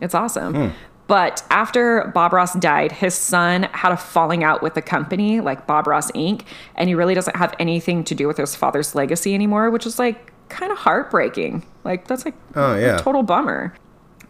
it's 0.00 0.14
awesome. 0.14 0.54
Hmm. 0.54 0.68
But 1.06 1.42
after 1.50 2.10
Bob 2.14 2.32
Ross 2.32 2.54
died, 2.54 2.92
his 2.92 3.14
son 3.14 3.64
had 3.72 3.90
a 3.92 3.96
falling 3.96 4.44
out 4.44 4.62
with 4.62 4.74
the 4.74 4.82
company, 4.82 5.40
like 5.40 5.66
Bob 5.66 5.86
Ross 5.88 6.10
Inc., 6.12 6.42
and 6.76 6.88
he 6.88 6.94
really 6.94 7.14
doesn't 7.14 7.34
have 7.36 7.52
anything 7.58 8.04
to 8.04 8.14
do 8.14 8.28
with 8.28 8.36
his 8.36 8.54
father's 8.54 8.94
legacy 8.94 9.34
anymore, 9.34 9.70
which 9.70 9.86
is 9.86 9.98
like 9.98 10.32
kind 10.48 10.70
of 10.70 10.78
heartbreaking. 10.78 11.64
Like 11.84 12.06
that's 12.08 12.24
like 12.24 12.34
Oh, 12.54 12.76
yeah. 12.76 12.96
a 12.96 13.00
total 13.00 13.22
bummer. 13.22 13.74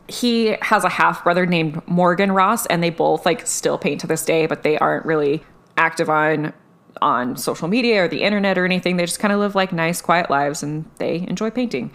He 0.08 0.56
has 0.62 0.82
a 0.82 0.88
half 0.88 1.22
brother 1.22 1.46
named 1.46 1.86
Morgan 1.86 2.32
Ross, 2.32 2.66
and 2.66 2.82
they 2.82 2.90
both 2.90 3.24
like 3.24 3.46
still 3.46 3.78
paint 3.78 4.00
to 4.00 4.06
this 4.06 4.24
day, 4.24 4.46
but 4.46 4.62
they 4.62 4.76
aren't 4.78 5.06
really 5.06 5.42
active 5.76 6.10
on 6.10 6.52
on 7.00 7.36
social 7.36 7.68
media 7.68 8.04
or 8.04 8.08
the 8.08 8.22
internet 8.22 8.58
or 8.58 8.64
anything. 8.64 8.96
They 8.96 9.06
just 9.06 9.20
kind 9.20 9.32
of 9.32 9.38
live 9.38 9.54
like 9.54 9.72
nice, 9.72 10.00
quiet 10.02 10.28
lives, 10.28 10.62
and 10.62 10.90
they 10.98 11.24
enjoy 11.28 11.50
painting 11.50 11.92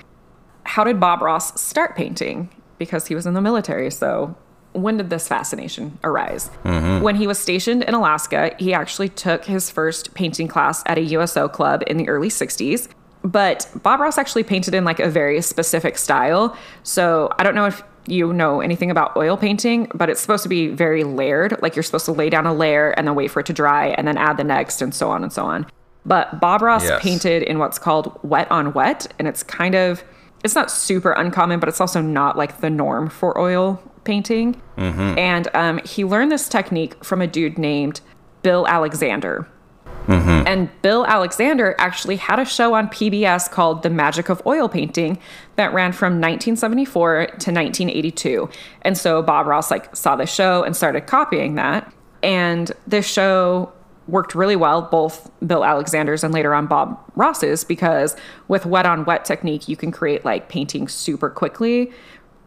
how 0.65 0.83
did 0.83 0.99
Bob 0.99 1.21
Ross 1.21 1.59
start 1.61 1.95
painting? 1.95 2.49
Because 2.77 3.07
he 3.07 3.15
was 3.15 3.25
in 3.25 3.33
the 3.33 3.41
military. 3.41 3.89
So, 3.91 4.35
when 4.73 4.97
did 4.97 5.09
this 5.09 5.27
fascination 5.27 5.97
arise? 6.03 6.49
Mm-hmm. 6.65 7.01
When 7.01 7.15
he 7.15 7.27
was 7.27 7.39
stationed 7.39 7.83
in 7.83 7.93
Alaska, 7.93 8.53
he 8.59 8.73
actually 8.73 9.07
took 9.07 9.45
his 9.45 9.69
first 9.69 10.13
painting 10.13 10.49
class 10.49 10.83
at 10.85 10.97
a 10.97 11.01
USO 11.01 11.47
club 11.47 11.83
in 11.87 11.95
the 11.97 12.09
early 12.09 12.27
60s. 12.27 12.89
But 13.26 13.67
Bob 13.82 13.99
Ross 13.99 14.17
actually 14.17 14.43
painted 14.43 14.73
in 14.76 14.86
like 14.86 14.99
a 14.99 15.09
very 15.09 15.41
specific 15.41 15.97
style. 15.97 16.55
So, 16.84 17.30
I 17.39 17.43
don't 17.43 17.55
know 17.55 17.65
if 17.65 17.82
you 18.07 18.32
know 18.32 18.61
anything 18.61 18.91
about 18.91 19.17
oil 19.17 19.36
painting, 19.36 19.89
but 19.95 20.09
it's 20.11 20.21
supposed 20.21 20.43
to 20.43 20.49
be 20.49 20.67
very 20.67 21.03
layered. 21.03 21.59
Like 21.61 21.76
you're 21.76 21.82
supposed 21.82 22.05
to 22.05 22.11
lay 22.11 22.30
down 22.30 22.45
a 22.45 22.53
layer 22.53 22.91
and 22.91 23.07
then 23.07 23.15
wait 23.15 23.32
for 23.32 23.39
it 23.39 23.47
to 23.47 23.53
dry 23.53 23.88
and 23.88 24.07
then 24.07 24.15
add 24.15 24.38
the 24.38 24.43
next 24.43 24.80
and 24.80 24.93
so 24.93 25.09
on 25.09 25.23
and 25.23 25.34
so 25.34 25.43
on. 25.43 25.65
But 26.05 26.39
Bob 26.39 26.61
Ross 26.61 26.84
Yes. 26.84 27.01
painted 27.01 27.41
in 27.41 27.57
what's 27.57 27.80
called 27.80 28.19
wet 28.21 28.49
on 28.51 28.73
wet, 28.73 29.11
and 29.17 29.28
it's 29.28 29.41
kind 29.41 29.73
of 29.73 30.03
it's 30.43 30.53
not 30.53 30.69
super 30.69 31.11
uncommon, 31.13 31.59
but 31.59 31.67
it's 31.67 31.82
also 31.82 32.01
not 32.01 32.38
like 32.38 32.61
the 32.61 32.69
norm 32.69 33.09
for 33.09 33.36
oil 33.39 33.82
painting. 34.03 34.61
And 34.78 35.47
um, 35.55 35.80
he 35.84 36.05
learned 36.05 36.32
this 36.32 36.47
technique 36.47 37.03
from 37.03 37.23
a 37.23 37.26
dude 37.28 37.57
named 37.57 38.01
Bill 38.43 38.67
Alexander. 38.67 39.47
Mm-hmm. 40.07 40.47
And 40.47 40.81
Bill 40.81 41.05
Alexander 41.05 41.75
actually 41.77 42.17
had 42.17 42.39
a 42.39 42.45
show 42.45 42.73
on 42.73 42.87
PBS 42.89 43.49
called 43.49 43.83
The 43.83 43.89
Magic 43.89 44.29
of 44.29 44.41
Oil 44.45 44.69
Painting 44.69 45.19
that 45.55 45.73
ran 45.73 45.91
from 45.91 46.13
1974 46.13 47.25
to 47.25 47.31
1982. 47.31 48.49
And 48.83 48.97
so 48.97 49.21
Bob 49.21 49.47
Ross 49.47 49.71
like 49.71 49.95
saw 49.95 50.15
the 50.15 50.25
show 50.25 50.63
and 50.63 50.75
started 50.75 51.07
copying 51.07 51.55
that. 51.55 51.91
And 52.21 52.71
this 52.87 53.07
show 53.07 53.71
worked 54.07 54.35
really 54.35 54.55
well, 54.55 54.83
both 54.83 55.29
Bill 55.45 55.65
Alexander's 55.65 56.23
and 56.23 56.33
later 56.33 56.53
on 56.53 56.67
Bob 56.67 56.99
Ross's, 57.15 57.63
because 57.63 58.15
with 58.47 58.65
wet 58.65 58.85
on 58.85 59.05
wet 59.05 59.25
technique, 59.25 59.67
you 59.67 59.75
can 59.75 59.91
create 59.91 60.23
like 60.23 60.49
painting 60.49 60.87
super 60.87 61.29
quickly. 61.29 61.91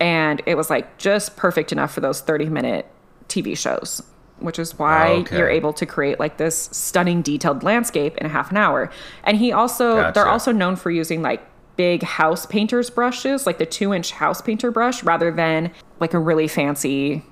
And 0.00 0.40
it 0.46 0.54
was 0.54 0.70
like 0.70 0.98
just 0.98 1.36
perfect 1.36 1.72
enough 1.72 1.92
for 1.92 2.00
those 2.00 2.20
30 2.20 2.48
minute 2.48 2.86
TV 3.28 3.56
shows, 3.56 4.02
which 4.40 4.58
is 4.58 4.78
why 4.78 5.08
Okay. 5.20 5.36
you're 5.38 5.48
able 5.48 5.72
to 5.74 5.86
create 5.86 6.18
like 6.20 6.36
this 6.36 6.68
stunning 6.72 7.22
detailed 7.22 7.62
landscape 7.62 8.16
in 8.18 8.26
a 8.26 8.28
half 8.28 8.50
an 8.50 8.56
hour. 8.56 8.90
And 9.24 9.36
he 9.36 9.52
also, 9.52 10.12
they're 10.12 10.28
also 10.28 10.52
known 10.52 10.76
for 10.76 10.90
using 10.90 11.22
like 11.22 11.42
big 11.76 12.02
house 12.02 12.44
painters 12.46 12.90
brushes, 12.90 13.46
like 13.46 13.58
the 13.58 13.66
two 13.66 13.92
inch 13.94 14.12
house 14.12 14.40
painter 14.42 14.70
brush, 14.70 15.02
rather 15.04 15.30
than 15.30 15.70
like 16.00 16.12
a 16.14 16.18
really 16.18 16.48
fancy, 16.48 17.22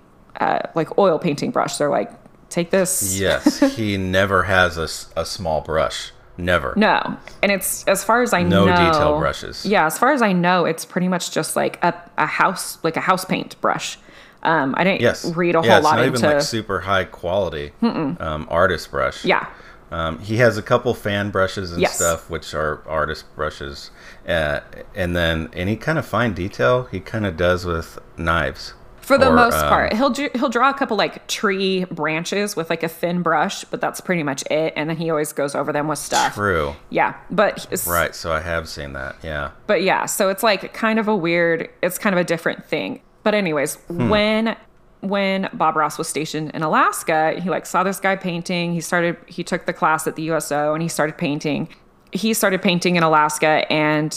uh, 0.40 0.60
like 0.74 0.96
oil 0.98 1.18
painting 1.18 1.50
brush. 1.50 1.76
They're 1.78 1.90
like, 1.90 2.10
take 2.48 2.70
this. 2.70 3.18
yes, 3.18 3.58
he 3.76 3.96
never 4.18 4.44
has 4.44 4.78
a, 4.78 5.20
a 5.20 5.24
small 5.26 5.60
brush. 5.62 6.12
Never. 6.38 6.74
No. 6.76 7.16
And 7.42 7.50
it's, 7.50 7.82
as 7.88 8.04
far 8.04 8.22
as 8.22 8.34
I 8.34 8.42
No 8.42 8.66
know. 8.66 8.74
No 8.74 8.92
detail 8.92 9.18
brushes. 9.18 9.64
Yeah, 9.64 9.86
as 9.86 9.98
far 9.98 10.12
as 10.12 10.20
I 10.20 10.32
know, 10.34 10.66
it's 10.66 10.84
pretty 10.84 11.08
much 11.08 11.30
just 11.32 11.56
like 11.56 11.82
a, 11.82 11.94
a 12.18 12.26
house, 12.26 12.78
like 12.84 12.96
a 12.98 13.00
house 13.00 13.24
paint 13.24 13.58
brush. 13.62 13.98
Um, 14.46 14.74
I 14.78 14.84
didn't 14.84 15.00
Yes. 15.02 15.24
read 15.36 15.54
a 15.56 15.60
yeah, 15.62 15.68
whole 15.68 15.76
it's 15.78 15.84
lot 15.84 15.96
not 15.96 16.04
into. 16.06 16.18
even 16.18 16.30
like 16.36 16.40
super 16.42 16.80
high 16.80 17.04
quality 17.04 17.72
um, 17.82 18.46
artist 18.50 18.90
brush. 18.90 19.24
yeah. 19.24 19.46
Um, 19.92 20.18
he 20.18 20.38
has 20.38 20.58
a 20.58 20.62
couple 20.62 20.94
fan 20.94 21.30
brushes 21.30 21.70
and 21.72 21.80
Yes. 21.80 21.94
stuff, 21.96 22.28
which 22.28 22.54
are 22.54 22.82
artist 22.88 23.24
brushes, 23.36 23.90
uh, 24.28 24.58
and 24.96 25.14
then 25.14 25.48
any 25.52 25.76
kind 25.76 25.96
of 25.98 26.04
fine 26.06 26.32
detail 26.32 26.88
he 26.90 26.98
kind 26.98 27.24
of 27.24 27.36
does 27.36 27.64
with 27.64 27.98
knives. 28.16 28.74
For 29.00 29.16
the 29.16 29.28
Or, 29.28 29.34
most 29.36 29.54
um, 29.54 29.68
part, 29.68 29.92
he'll 29.92 30.12
he'll 30.12 30.48
draw 30.48 30.70
a 30.70 30.74
couple 30.74 30.96
like 30.96 31.28
tree 31.28 31.84
branches 31.92 32.56
with 32.56 32.68
like 32.68 32.82
a 32.82 32.88
thin 32.88 33.22
brush, 33.22 33.62
but 33.64 33.80
that's 33.80 34.00
pretty 34.00 34.24
much 34.24 34.42
it. 34.50 34.72
And 34.74 34.90
then 34.90 34.96
he 34.96 35.08
always 35.10 35.32
goes 35.32 35.54
over 35.54 35.72
them 35.72 35.86
with 35.86 36.00
stuff. 36.00 36.34
True. 36.34 36.74
Yeah, 36.90 37.14
but 37.30 37.58
it's- 37.70 37.86
Right. 37.86 38.12
So 38.16 38.32
I 38.32 38.40
have 38.40 38.68
seen 38.68 38.92
that. 38.94 39.14
Yeah. 39.22 39.50
But 39.68 39.84
yeah, 39.84 40.06
so 40.06 40.28
it's 40.30 40.42
like 40.42 40.74
kind 40.74 40.98
of 40.98 41.06
a 41.06 41.14
weird. 41.14 41.68
It's 41.84 41.98
kind 41.98 42.12
of 42.12 42.18
a 42.20 42.24
different 42.24 42.64
thing. 42.64 43.02
But 43.26 43.34
anyways, 43.34 43.76
when 43.88 44.56
when 45.00 45.48
Bob 45.52 45.74
Ross 45.74 45.98
was 45.98 46.06
stationed 46.06 46.52
in 46.52 46.62
Alaska, 46.62 47.40
he 47.42 47.50
like 47.50 47.66
saw 47.66 47.82
this 47.82 47.98
guy 47.98 48.14
painting. 48.14 48.72
He 48.72 48.80
started. 48.80 49.16
He 49.26 49.42
took 49.42 49.66
the 49.66 49.72
class 49.72 50.06
at 50.06 50.14
the 50.14 50.22
USO 50.30 50.74
and 50.74 50.80
he 50.80 50.88
started 50.88 51.18
painting. 51.18 51.68
He 52.12 52.32
started 52.34 52.62
painting 52.62 52.94
in 52.94 53.02
Alaska 53.02 53.66
and 53.68 54.16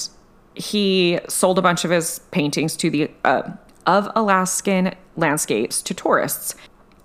he 0.53 1.19
sold 1.27 1.57
a 1.57 1.61
bunch 1.63 1.83
of 1.85 1.89
his 1.89 2.19
paintings 2.29 2.77
to 2.77 2.91
the 2.91 3.09
uh, 3.25 3.49
of 3.87 4.07
Alaskan 4.15 4.93
landscapes 5.15 5.81
to 5.81 5.95
tourists. 5.95 6.53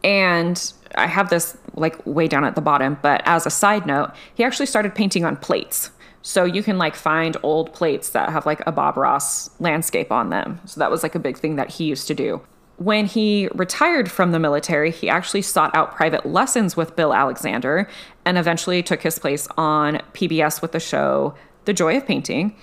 And 0.04 0.74
I 0.96 1.06
have 1.06 1.30
this 1.30 1.56
like 1.72 2.04
way 2.06 2.28
down 2.28 2.44
at 2.44 2.54
the 2.54 2.60
bottom, 2.60 2.98
but 3.00 3.22
as 3.24 3.46
a 3.46 3.50
side 3.50 3.86
note, 3.86 4.10
he 4.34 4.44
actually 4.44 4.66
started 4.66 4.94
painting 4.94 5.24
on 5.24 5.38
plates. 5.38 5.88
So 6.26 6.46
you 6.46 6.62
can 6.62 6.78
like 6.78 6.96
find 6.96 7.36
old 7.42 7.74
plates 7.74 8.08
that 8.10 8.30
have 8.30 8.46
like 8.46 8.62
a 8.66 8.72
Bob 8.72 8.96
Ross 8.96 9.50
landscape 9.60 10.10
on 10.10 10.30
them. 10.30 10.58
So 10.64 10.80
that 10.80 10.90
was 10.90 11.02
like 11.02 11.14
a 11.14 11.18
big 11.18 11.36
thing 11.36 11.56
that 11.56 11.68
he 11.68 11.84
used 11.84 12.06
to 12.06 12.14
do. 12.14 12.40
When 12.78 13.04
he 13.04 13.48
retired 13.54 14.10
from 14.10 14.32
the 14.32 14.38
military, 14.38 14.90
he 14.90 15.10
actually 15.10 15.42
sought 15.42 15.76
out 15.76 15.94
private 15.94 16.24
lessons 16.24 16.78
with 16.78 16.96
Bill 16.96 17.12
Alexander 17.12 17.88
and 18.24 18.38
eventually 18.38 18.82
took 18.82 19.02
his 19.02 19.18
place 19.18 19.46
on 19.58 19.96
PBS 20.14 20.62
with 20.62 20.72
the 20.72 20.80
show 20.80 21.34
The 21.66 21.74
Joy 21.74 21.98
of 21.98 22.06
Painting, 22.06 22.56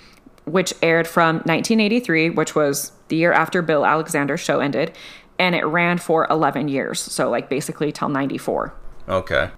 which 0.45 0.73
aired 0.81 1.07
from 1.07 1.35
1983, 1.35 2.31
which 2.31 2.55
was 2.55 2.91
the 3.09 3.15
year 3.15 3.31
after 3.31 3.61
Bill 3.61 3.85
Alexander's 3.85 4.39
show 4.39 4.59
ended, 4.59 4.91
and 5.37 5.53
it 5.53 5.65
ran 5.65 5.99
for 5.99 6.25
11 6.31 6.67
years. 6.67 6.99
So, 6.99 7.29
like, 7.29 7.47
basically 7.47 7.91
till 7.91 8.09
94. 8.09 8.73
Okay. 9.07 9.51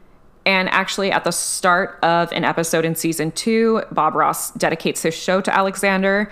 And 0.45 0.69
actually, 0.69 1.11
at 1.11 1.23
the 1.23 1.31
start 1.31 1.99
of 2.03 2.31
an 2.31 2.43
episode 2.43 2.85
in 2.85 2.95
season 2.95 3.31
two, 3.31 3.81
Bob 3.91 4.15
Ross 4.15 4.51
dedicates 4.51 5.01
his 5.01 5.13
show 5.13 5.39
to 5.41 5.55
Alexander. 5.55 6.29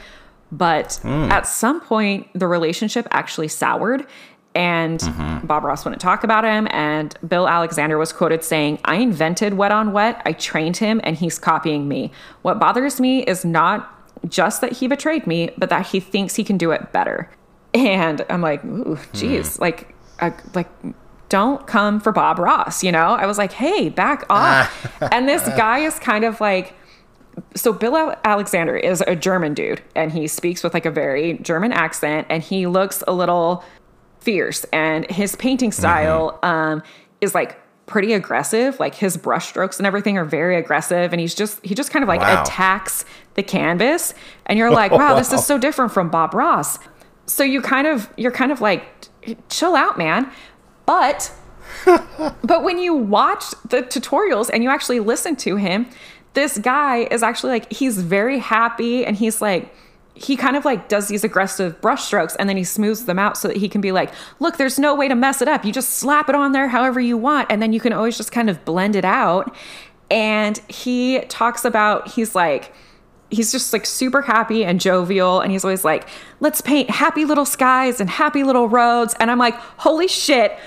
But 0.52 1.00
hmm. 1.02 1.32
at 1.32 1.48
some 1.48 1.80
point, 1.80 2.28
the 2.34 2.48
relationship 2.48 3.08
actually 3.12 3.48
soured, 3.48 4.06
and 4.54 5.00
mm-hmm. 5.00 5.48
Bob 5.48 5.64
Ross 5.64 5.86
wouldn't 5.86 6.02
talk 6.02 6.24
about 6.24 6.44
him. 6.44 6.68
And 6.72 7.16
Bill 7.26 7.48
Alexander 7.48 7.98
was 7.98 8.12
quoted 8.12 8.44
saying, 8.44 8.80
I 8.84 8.96
invented 8.96 9.54
wet 9.54 9.72
on 9.72 9.94
wet, 9.94 10.22
I 10.26 10.34
trained 10.34 10.78
him, 10.78 11.00
and 11.04 11.16
he's 11.16 11.40
copying 11.40 11.88
me. 11.88 12.12
What 12.42 12.60
bothers 12.60 13.00
me 13.00 13.24
is 13.24 13.46
not 13.46 13.98
just 14.28 14.62
that 14.62 14.74
he 14.74 14.88
betrayed 14.88 15.26
me, 15.26 15.52
but 15.58 15.70
that 15.70 15.88
he 15.88 16.00
thinks 16.00 16.36
he 16.36 16.44
can 16.44 16.58
do 16.58 16.72
it 16.72 16.92
better. 16.92 17.30
And 17.74 18.26
I'm 18.30 18.42
like, 18.42 18.66
ooh, 18.66 18.96
hmm. 18.96 19.18
geez, 19.18 19.58
like, 19.58 19.96
I, 20.20 20.34
like, 20.54 20.68
don't 21.32 21.66
come 21.66 22.02
for 22.02 22.12
Bob 22.12 22.38
Ross, 22.40 22.84
you 22.84 22.92
know? 22.92 23.14
I 23.14 23.26
was 23.26 23.38
like, 23.38 23.54
hey, 23.54 23.88
back 23.88 24.26
off. 24.30 24.70
and 25.14 25.30
this 25.30 25.42
guy 25.56 25.80
is 25.80 25.98
kind 25.98 26.26
of 26.26 26.42
like, 26.42 26.74
so 27.56 27.72
Bill 27.72 28.14
Alexander 28.26 28.76
is 28.76 29.02
a 29.08 29.16
German 29.16 29.54
dude, 29.54 29.82
and 29.96 30.12
he 30.12 30.28
speaks 30.28 30.62
with 30.62 30.74
like 30.74 30.86
a 30.86 30.92
very 30.92 31.38
German 31.40 31.72
accent, 31.72 32.28
and 32.30 32.44
he 32.44 32.68
looks 32.68 33.02
a 33.08 33.14
little 33.14 33.64
fierce, 34.20 34.66
and 34.74 35.10
his 35.10 35.36
painting 35.38 35.72
style 35.72 36.38
um, 36.44 36.84
is 37.22 37.34
like 37.34 37.58
pretty 37.86 38.12
aggressive. 38.12 38.78
Like 38.82 38.94
his 38.96 39.16
brushstrokes 39.16 39.78
and 39.78 39.88
everything 39.88 40.18
are 40.18 40.26
very 40.26 40.58
aggressive, 40.58 41.14
and 41.14 41.22
he's 41.22 41.34
just 41.34 41.66
he 41.66 41.74
just 41.74 41.92
kind 41.92 42.04
of 42.04 42.10
like 42.10 42.20
Wow. 42.20 42.44
attacks 42.44 43.06
the 43.36 43.44
canvas, 43.44 44.14
and 44.48 44.60
you're 44.60 44.70
like, 44.72 44.92
wow, 45.02 45.16
this 45.16 45.32
is 45.32 45.46
so 45.46 45.58
different 45.58 45.94
from 45.94 46.10
Bob 46.10 46.34
Ross. 46.34 46.78
So 47.26 47.44
you 47.44 47.62
kind 47.62 47.88
of 47.88 48.10
you're 48.18 48.32
kind 48.32 48.52
of 48.52 48.60
like, 48.60 48.84
chill 49.50 49.76
out, 49.76 49.98
man. 49.98 50.30
But 50.86 51.32
but 52.44 52.64
when 52.64 52.78
you 52.78 52.94
watch 52.94 53.52
the 53.68 53.82
tutorials 53.82 54.50
and 54.52 54.64
you 54.64 54.70
actually 54.70 55.00
listen 55.00 55.36
to 55.38 55.56
him, 55.56 55.88
this 56.34 56.58
guy 56.58 57.08
is 57.12 57.24
actually 57.24 57.52
like 57.52 57.72
he's 57.72 58.02
very 58.02 58.40
happy 58.40 59.06
and 59.06 59.18
he's 59.18 59.42
like 59.42 59.74
he 60.14 60.36
kind 60.36 60.56
of 60.56 60.66
like 60.66 60.88
does 60.88 61.08
these 61.08 61.24
aggressive 61.24 61.80
brush 61.82 62.04
strokes 62.04 62.36
and 62.36 62.48
then 62.48 62.58
he 62.58 62.64
smooths 62.64 63.06
them 63.06 63.18
out 63.18 63.38
so 63.38 63.48
that 63.48 63.58
he 63.58 63.68
can 63.70 63.82
be 63.82 63.92
like, 63.92 64.12
look, 64.40 64.58
there's 64.58 64.78
no 64.78 64.94
way 64.94 65.08
to 65.08 65.16
mess 65.16 65.42
it 65.42 65.48
up. 65.48 65.66
You 65.66 65.72
just 65.72 65.92
slap 65.92 66.30
it 66.30 66.36
on 66.36 66.52
there 66.52 66.68
however 66.68 67.00
you 67.00 67.18
want 67.18 67.48
and 67.50 67.62
then 67.62 67.74
you 67.74 67.80
can 67.80 67.94
always 67.94 68.18
just 68.18 68.32
kind 68.32 68.50
of 68.50 68.64
blend 68.66 68.96
it 68.96 69.06
out. 69.06 69.56
And 70.10 70.58
he 70.68 71.22
talks 71.22 71.64
about 71.64 72.10
he's 72.10 72.36
like 72.36 72.74
he's 73.32 73.52
just 73.52 73.74
like 73.74 73.86
super 73.86 74.22
happy 74.22 74.64
and 74.64 74.80
jovial 74.80 75.40
and 75.40 75.52
he's 75.52 75.64
always 75.64 75.84
like 75.84 76.08
let's 76.42 76.62
paint 76.62 76.90
happy 76.90 77.26
little 77.26 77.46
skies 77.46 78.00
and 78.00 78.10
happy 78.10 78.44
little 78.44 78.68
roads 78.70 79.16
and 79.20 79.32
i'm 79.32 79.40
like 79.40 79.56
holy 79.56 80.08
shit 80.08 80.58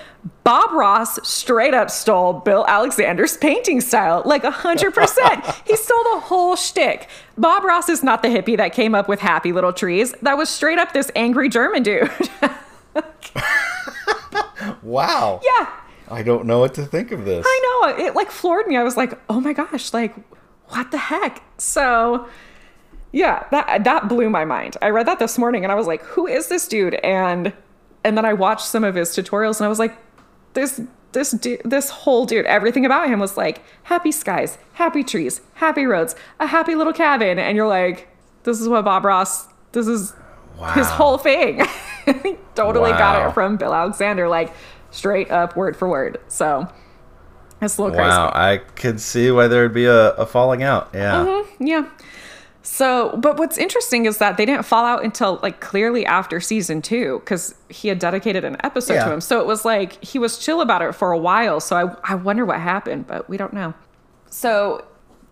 bob 0.42 0.72
ross 0.72 1.18
straight 1.28 1.74
up 1.74 1.90
stole 1.90 2.32
bill 2.32 2.64
alexander's 2.66 3.36
painting 3.36 3.80
style 3.80 4.22
like 4.24 4.42
100% 4.42 5.62
he 5.66 5.76
stole 5.76 6.04
the 6.14 6.20
whole 6.20 6.56
shtick 6.56 7.08
bob 7.36 7.62
ross 7.62 7.88
is 7.88 8.02
not 8.02 8.22
the 8.22 8.28
hippie 8.28 8.56
that 8.56 8.72
came 8.72 8.94
up 8.94 9.08
with 9.08 9.20
happy 9.20 9.52
little 9.52 9.72
trees 9.72 10.12
that 10.22 10.38
was 10.38 10.48
straight 10.48 10.78
up 10.78 10.92
this 10.92 11.10
angry 11.14 11.48
german 11.48 11.82
dude 11.82 12.10
Wow. 14.82 15.40
yeah 15.44 15.70
I 16.10 16.22
don't 16.22 16.46
know 16.46 16.60
what 16.60 16.74
to 16.74 16.84
think 16.84 17.12
of 17.12 17.24
this. 17.24 17.44
I 17.48 17.60
know. 17.96 18.04
It 18.04 18.14
like 18.14 18.30
floored 18.30 18.66
me. 18.66 18.76
I 18.76 18.82
was 18.82 18.96
like, 18.96 19.18
oh 19.30 19.40
my 19.40 19.54
gosh, 19.54 19.92
like, 19.94 20.14
what 20.68 20.90
the 20.90 20.98
heck? 20.98 21.42
So 21.58 22.28
yeah, 23.14 23.46
that 23.52 23.84
that 23.84 24.08
blew 24.08 24.28
my 24.28 24.44
mind. 24.44 24.76
I 24.82 24.90
read 24.90 25.06
that 25.06 25.20
this 25.20 25.38
morning 25.38 25.62
and 25.62 25.70
I 25.70 25.76
was 25.76 25.86
like, 25.86 26.02
who 26.02 26.26
is 26.26 26.48
this 26.48 26.66
dude? 26.66 26.94
And 26.94 27.52
and 28.02 28.18
then 28.18 28.24
I 28.24 28.32
watched 28.32 28.66
some 28.66 28.82
of 28.82 28.96
his 28.96 29.10
tutorials 29.10 29.60
and 29.60 29.66
I 29.66 29.68
was 29.68 29.78
like, 29.78 29.96
this 30.54 30.80
this 31.12 31.30
dude, 31.30 31.62
this 31.64 31.90
whole 31.90 32.26
dude, 32.26 32.44
everything 32.46 32.84
about 32.84 33.08
him 33.08 33.20
was 33.20 33.36
like 33.36 33.62
happy 33.84 34.10
skies, 34.10 34.58
happy 34.72 35.04
trees, 35.04 35.42
happy 35.54 35.84
roads, 35.84 36.16
a 36.40 36.48
happy 36.48 36.74
little 36.74 36.92
cabin. 36.92 37.38
And 37.38 37.56
you're 37.56 37.68
like, 37.68 38.08
this 38.42 38.60
is 38.60 38.68
what 38.68 38.84
Bob 38.84 39.04
Ross, 39.04 39.46
this 39.70 39.86
is 39.86 40.12
his 40.74 40.88
whole 40.88 41.16
thing. 41.16 41.64
He 42.04 42.36
totally 42.56 42.90
got 42.90 43.28
it 43.28 43.32
from 43.32 43.56
Bill 43.56 43.72
Alexander, 43.72 44.26
like 44.26 44.52
straight 44.90 45.30
up 45.30 45.54
word 45.54 45.76
for 45.76 45.88
word. 45.88 46.20
So 46.26 46.66
it's 47.62 47.78
a 47.78 47.82
little 47.82 47.96
crazy. 47.96 48.08
Wow, 48.08 48.32
I 48.34 48.56
could 48.56 49.00
see 49.00 49.30
why 49.30 49.46
there 49.46 49.62
would 49.62 49.72
be 49.72 49.86
a, 49.86 50.10
a 50.14 50.26
falling 50.26 50.64
out. 50.64 50.90
Yeah. 50.92 51.24
Mm-hmm, 51.24 51.66
yeah. 51.66 51.88
So, 52.66 53.16
but 53.18 53.36
what's 53.38 53.58
interesting 53.58 54.06
is 54.06 54.16
that 54.18 54.38
they 54.38 54.46
didn't 54.46 54.64
fall 54.64 54.84
out 54.86 55.04
until 55.04 55.38
like 55.42 55.60
clearly 55.60 56.06
after 56.06 56.40
season 56.40 56.80
two 56.80 57.20
because 57.20 57.54
he 57.68 57.88
had 57.88 57.98
dedicated 57.98 58.42
an 58.42 58.56
episode 58.64 58.94
Yeah. 58.94 59.04
to 59.04 59.12
him. 59.12 59.20
So 59.20 59.38
it 59.40 59.46
was 59.46 59.64
like 59.66 60.02
he 60.02 60.18
was 60.18 60.38
chill 60.38 60.62
about 60.62 60.80
it 60.80 60.94
for 60.94 61.12
a 61.12 61.18
while. 61.18 61.60
So 61.60 61.76
I, 61.76 62.12
I 62.12 62.14
wonder 62.14 62.44
what 62.46 62.58
happened, 62.60 63.06
but 63.06 63.28
we 63.28 63.36
don't 63.36 63.52
know. 63.52 63.74
So 64.30 64.82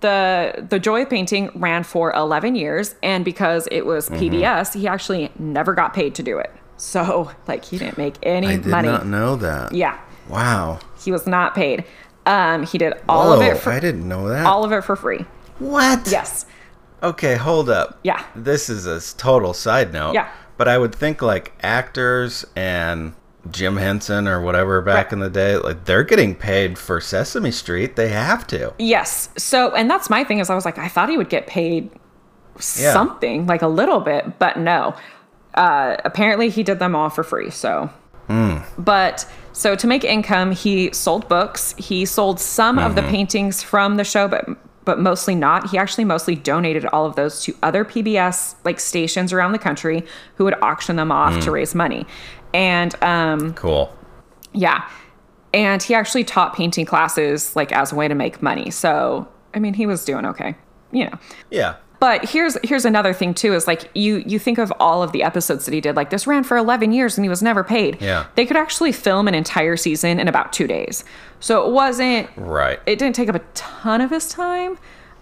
the 0.01 0.67
the 0.69 0.79
Joy 0.79 1.03
of 1.03 1.11
Painting 1.11 1.51
ran 1.55 1.85
for 1.85 2.13
11 2.13 2.55
years, 2.55 2.95
and 3.03 3.25
because 3.25 3.67
it 3.73 3.87
was 3.87 4.11
Mm-hmm. 4.11 4.35
PBS, 4.37 4.75
he 4.75 4.87
actually 4.87 5.31
never 5.39 5.73
got 5.73 5.95
paid 5.95 6.15
to 6.17 6.23
do 6.23 6.37
it. 6.39 6.53
So 6.77 7.31
like 7.49 7.65
he 7.65 7.79
didn't 7.79 7.97
make 7.97 8.17
any 8.23 8.47
money. 8.47 8.59
I 8.59 8.63
did 8.63 8.67
money. 8.71 8.89
not 8.89 9.07
know 9.07 9.37
that. 9.37 9.73
Yeah, 9.73 9.99
Wow. 10.29 10.81
he 11.03 11.11
was 11.11 11.27
not 11.27 11.55
paid. 11.55 11.85
Um, 12.27 12.65
he 12.65 12.77
did 12.77 12.93
all 13.09 13.33
of 13.33 13.41
it 13.41 13.57
for 13.57 13.71
I 13.73 13.81
didn't 13.81 14.07
know 14.07 14.29
that. 14.29 14.45
all 14.45 14.65
of 14.65 14.73
it 14.73 14.83
for 14.85 14.97
free. 14.97 15.25
what? 15.59 16.07
Yes. 16.11 16.45
Okay, 17.03 17.35
hold 17.37 17.69
up. 17.69 17.99
Yeah. 18.05 18.25
This 18.37 18.69
is 18.71 18.87
a 18.87 19.01
total 19.19 19.53
side 19.55 19.93
note. 19.93 20.13
Yeah. 20.15 20.29
But 20.57 20.69
I 20.69 20.79
would 20.79 20.95
think 20.95 21.21
like 21.23 21.53
actors 21.63 22.45
and 22.55 23.15
Jim 23.51 23.77
Henson 23.77 24.29
or 24.29 24.41
whatever 24.41 24.81
back 24.83 25.07
Right. 25.07 25.13
in 25.15 25.19
the 25.21 25.31
day, 25.31 25.57
like 25.57 25.85
they're 25.85 26.05
getting 26.05 26.35
paid 26.37 26.79
for 26.79 27.01
Sesame 27.01 27.51
Street. 27.51 27.97
They 27.97 28.11
have 28.11 28.47
to. 28.49 28.73
Yes. 28.79 29.31
So, 29.37 29.75
and 29.75 29.91
that's 29.91 30.09
my 30.09 30.23
thing 30.23 30.39
is 30.39 30.49
I 30.51 30.55
was 30.55 30.65
like, 30.65 30.79
I 30.79 30.87
thought 30.89 31.09
he 31.09 31.17
would 31.17 31.29
get 31.31 31.47
paid 31.49 31.91
Yeah. 32.77 32.93
something, 32.93 33.47
like 33.47 33.63
a 33.63 33.67
little 33.69 33.99
bit, 34.01 34.39
but 34.39 34.59
no. 34.59 34.95
Uh, 35.55 35.97
apparently, 36.05 36.51
he 36.51 36.63
did 36.63 36.79
them 36.79 36.95
all 36.95 37.11
for 37.11 37.25
free. 37.25 37.51
So, 37.51 37.91
but 38.79 39.27
so 39.53 39.75
to 39.75 39.87
make 39.87 40.05
income, 40.05 40.53
he 40.53 40.93
sold 40.93 41.29
books. 41.29 41.75
He 41.77 42.05
sold 42.07 42.39
some 42.41 42.79
of 42.79 42.95
the 42.95 43.03
paintings 43.03 43.63
from 43.63 43.97
the 43.97 44.05
show, 44.05 44.29
but 44.29 44.49
but 44.85 44.99
mostly 44.99 45.35
not. 45.35 45.71
He 45.71 45.79
actually 45.79 46.05
mostly 46.05 46.35
donated 46.35 46.85
all 46.87 47.07
of 47.07 47.15
those 47.17 47.43
to 47.45 47.55
other 47.63 47.85
PBS 47.85 48.55
like 48.65 48.81
stations 48.81 49.33
around 49.33 49.53
the 49.53 49.59
country 49.59 50.05
who 50.37 50.45
would 50.45 50.55
auction 50.63 50.97
them 50.97 51.13
off 51.13 51.39
to 51.45 51.51
raise 51.51 51.75
money. 51.75 52.07
And 52.53 52.95
um, 53.03 53.55
Cool. 53.55 53.95
yeah. 54.53 54.89
And 55.55 55.83
he 55.83 55.95
actually 55.95 56.25
taught 56.25 56.55
painting 56.55 56.87
classes 56.87 57.55
like 57.55 57.73
as 57.73 57.93
a 57.93 57.95
way 57.95 58.09
to 58.09 58.15
make 58.15 58.43
money. 58.43 58.71
So, 58.71 59.29
I 59.55 59.59
mean, 59.59 59.75
he 59.75 59.87
was 59.87 60.05
doing 60.05 60.25
okay, 60.27 60.55
you 60.93 61.05
know. 61.05 61.19
Yeah. 61.51 61.77
But 62.03 62.29
here's 62.29 62.59
here's 62.65 62.85
another 62.85 63.13
thing 63.13 63.33
too 63.33 63.55
is 63.55 63.69
like 63.69 63.89
you 63.95 64.25
you 64.27 64.41
think 64.41 64.59
of 64.59 64.73
all 64.81 65.05
of 65.05 65.13
the 65.13 65.23
episodes 65.23 65.67
that 65.67 65.73
he 65.73 65.81
did 65.81 65.95
like 65.95 66.11
this 66.11 66.27
ran 66.27 66.43
for 66.43 66.57
11 66.57 66.91
years 66.91 67.17
and 67.17 67.25
he 67.25 67.29
was 67.29 67.45
never 67.45 67.63
paid. 67.63 68.03
Yeah. 68.03 68.27
They 68.35 68.45
could 68.45 68.57
actually 68.57 68.91
film 68.91 69.29
an 69.29 69.35
entire 69.37 69.77
season 69.77 70.19
in 70.19 70.27
about 70.27 70.53
2 70.53 70.67
days. 70.67 71.05
So 71.39 71.65
it 71.65 71.71
wasn't 71.73 72.29
Right. 72.35 72.81
it 72.87 72.99
didn't 72.99 73.15
take 73.15 73.29
up 73.29 73.37
a 73.37 73.43
ton 73.55 74.01
of 74.01 74.11
his 74.11 74.29
time. 74.31 74.79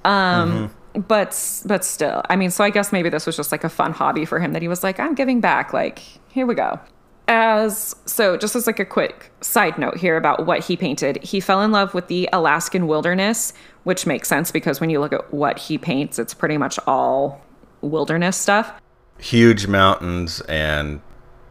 Um 0.07 0.75
but 1.07 1.37
but 1.67 1.85
still. 1.85 2.23
I 2.31 2.37
mean, 2.37 2.51
so 2.51 2.65
I 2.65 2.71
guess 2.71 2.93
maybe 2.93 3.11
this 3.11 3.27
was 3.27 3.37
just 3.37 3.53
like 3.53 3.63
a 3.63 3.69
fun 3.69 3.93
hobby 3.93 4.25
for 4.25 4.39
him 4.41 4.55
that 4.55 4.63
he 4.63 4.69
was 4.69 4.83
like 4.83 4.99
I'm 4.99 5.15
giving 5.15 5.43
back 5.43 5.75
like 5.75 5.99
here 6.29 6.47
we 6.47 6.55
go. 6.55 6.81
As 7.29 7.95
so 8.07 8.37
just 8.39 8.57
as 8.57 8.67
like 8.67 8.81
a 8.81 8.85
quick 8.87 9.31
side 9.43 9.79
note 9.79 9.99
here 9.99 10.17
about 10.17 10.47
what 10.47 10.65
he 10.65 10.77
painted. 10.77 11.23
He 11.23 11.41
fell 11.41 11.61
in 11.63 11.73
love 11.73 11.93
with 11.95 12.09
the 12.09 12.29
Alaskan 12.33 12.87
wilderness, 12.89 13.53
which 13.85 14.07
makes 14.07 14.29
sense 14.29 14.51
because 14.51 14.81
when 14.81 14.91
you 14.91 15.01
look 15.01 15.13
at 15.13 15.33
what 15.33 15.59
he 15.59 15.79
paints, 15.79 16.19
it's 16.19 16.35
pretty 16.35 16.57
much 16.59 16.79
all 16.87 17.41
wilderness 17.81 18.37
stuff. 18.37 18.73
Huge 19.19 19.67
mountains 19.67 20.41
and 20.43 21.01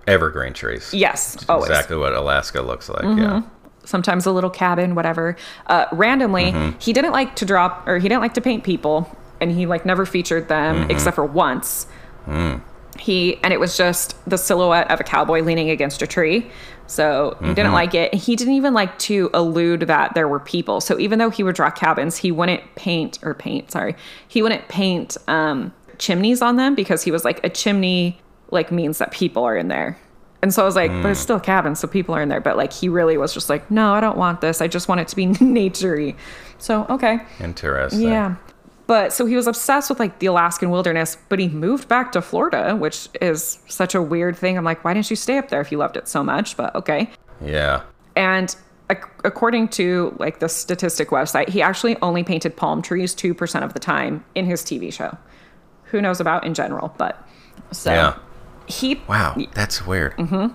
evergreen 0.07 0.53
trees. 0.53 0.93
Yes, 0.93 1.43
always. 1.49 1.69
Exactly 1.69 1.97
what 1.97 2.13
Alaska 2.13 2.61
looks 2.61 2.89
like. 2.89 3.03
Yeah. 3.03 3.41
sometimes 3.85 4.25
a 4.25 4.31
little 4.31 4.49
cabin, 4.51 4.93
whatever. 4.95 5.35
Uh, 5.67 5.85
randomly, 5.91 6.51
Mm-hmm. 6.51 6.77
he 6.79 6.93
didn't 6.93 7.11
like 7.11 7.35
to 7.37 7.45
drop 7.45 7.87
or 7.87 7.97
he 7.97 8.07
didn't 8.09 8.21
like 8.21 8.33
to 8.35 8.41
paint 8.41 8.63
people, 8.63 9.15
and 9.41 9.51
he 9.51 9.65
like 9.65 9.85
never 9.85 10.05
featured 10.05 10.47
them 10.47 10.75
Mm-hmm. 10.81 10.91
except 10.91 11.15
for 11.15 11.25
once. 11.25 11.87
Mm. 12.27 12.61
He 12.99 13.37
and 13.43 13.53
it 13.53 13.59
was 13.59 13.77
just 13.77 14.15
the 14.29 14.37
silhouette 14.37 14.89
of 14.91 14.99
a 14.99 15.03
cowboy 15.03 15.41
leaning 15.41 15.69
against 15.69 16.01
a 16.01 16.07
tree. 16.07 16.49
So 16.87 17.35
he 17.39 17.45
Mm-hmm. 17.45 17.53
didn't 17.53 17.71
like 17.73 17.93
it. 17.93 18.13
He 18.13 18.35
didn't 18.35 18.55
even 18.55 18.73
like 18.73 18.97
to 18.99 19.29
allude 19.33 19.81
that 19.81 20.15
there 20.15 20.27
were 20.27 20.39
people. 20.39 20.81
So 20.81 20.99
even 20.99 21.19
though 21.19 21.29
he 21.29 21.43
would 21.43 21.55
draw 21.55 21.69
cabins, 21.69 22.17
he 22.17 22.31
wouldn't 22.31 22.63
paint 22.75 23.19
or 23.21 23.33
paint. 23.35 23.71
Sorry, 23.71 23.95
he 24.27 24.41
wouldn't 24.41 24.67
paint 24.69 25.15
um, 25.27 25.71
chimneys 25.97 26.41
on 26.41 26.55
them 26.55 26.75
because 26.75 27.03
he 27.03 27.11
was 27.11 27.23
like 27.23 27.43
a 27.43 27.49
chimney 27.49 28.19
like 28.51 28.71
means 28.71 28.97
that 28.97 29.11
people 29.11 29.43
are 29.43 29.55
in 29.55 29.67
there. 29.67 29.97
And 30.41 30.53
so 30.53 30.61
I 30.63 30.65
was 30.65 30.75
like, 30.75 30.89
but 30.89 31.03
Mm. 31.03 31.11
it's 31.11 31.19
still 31.19 31.35
a 31.35 31.41
cabin, 31.41 31.75
so 31.75 31.85
people 31.87 32.15
are 32.15 32.21
in 32.21 32.29
there. 32.29 32.39
But 32.41 32.57
like 32.57 32.73
he 32.73 32.89
really 32.89 33.17
was 33.17 33.33
just 33.33 33.49
like, 33.49 33.69
no, 33.69 33.93
I 33.93 33.99
don't 33.99 34.17
want 34.17 34.41
this. 34.41 34.61
I 34.61 34.67
just 34.67 34.87
want 34.87 35.01
it 35.01 35.07
to 35.09 35.15
be 35.15 35.25
naturey. 35.27 36.15
So 36.57 36.85
okay, 36.89 37.19
Interesting. 37.39 38.01
yeah. 38.01 38.35
But 38.89 39.13
so 39.13 39.27
he 39.27 39.35
was 39.35 39.45
obsessed 39.45 39.87
with 39.91 39.99
like 39.99 40.17
the 40.17 40.25
Alaskan 40.25 40.71
wilderness, 40.71 41.15
but 41.29 41.37
he 41.37 41.47
moved 41.47 41.87
back 41.87 42.11
to 42.13 42.23
Florida, 42.23 42.75
which 42.75 43.07
is 43.21 43.59
such 43.67 43.93
a 43.93 44.01
weird 44.01 44.35
thing. 44.35 44.57
I'm 44.57 44.63
like, 44.65 44.83
why 44.83 44.95
didn't 44.95 45.11
you 45.11 45.15
stay 45.15 45.37
up 45.37 45.49
there 45.49 45.61
if 45.61 45.71
you 45.71 45.77
loved 45.77 45.95
it 45.95 46.07
so 46.07 46.23
much? 46.23 46.57
But 46.57 46.73
okay. 46.73 47.07
Yeah. 47.39 47.83
And 48.15 48.55
according 48.89 49.67
to 49.67 50.15
like 50.17 50.39
the 50.39 50.49
statistic 50.49 51.09
website, 51.09 51.49
he 51.49 51.61
actually 51.61 51.97
only 52.01 52.23
painted 52.23 52.57
palm 52.57 52.81
trees 52.81 53.13
2% 53.13 53.63
of 53.63 53.73
the 53.75 53.79
time 53.79 54.25
in 54.33 54.45
his 54.47 54.63
TV 54.63 54.91
show. 54.91 55.15
Who 55.83 56.01
knows 56.01 56.19
about 56.19 56.43
in 56.43 56.55
general, 56.55 56.91
but 56.97 57.23
so 57.71 57.93
Yeah. 57.93 58.15
he 58.65 58.99
Wow. 59.07 59.35
That's 59.53 59.85
weird. 59.85 60.17
Mm-hmm. 60.17 60.47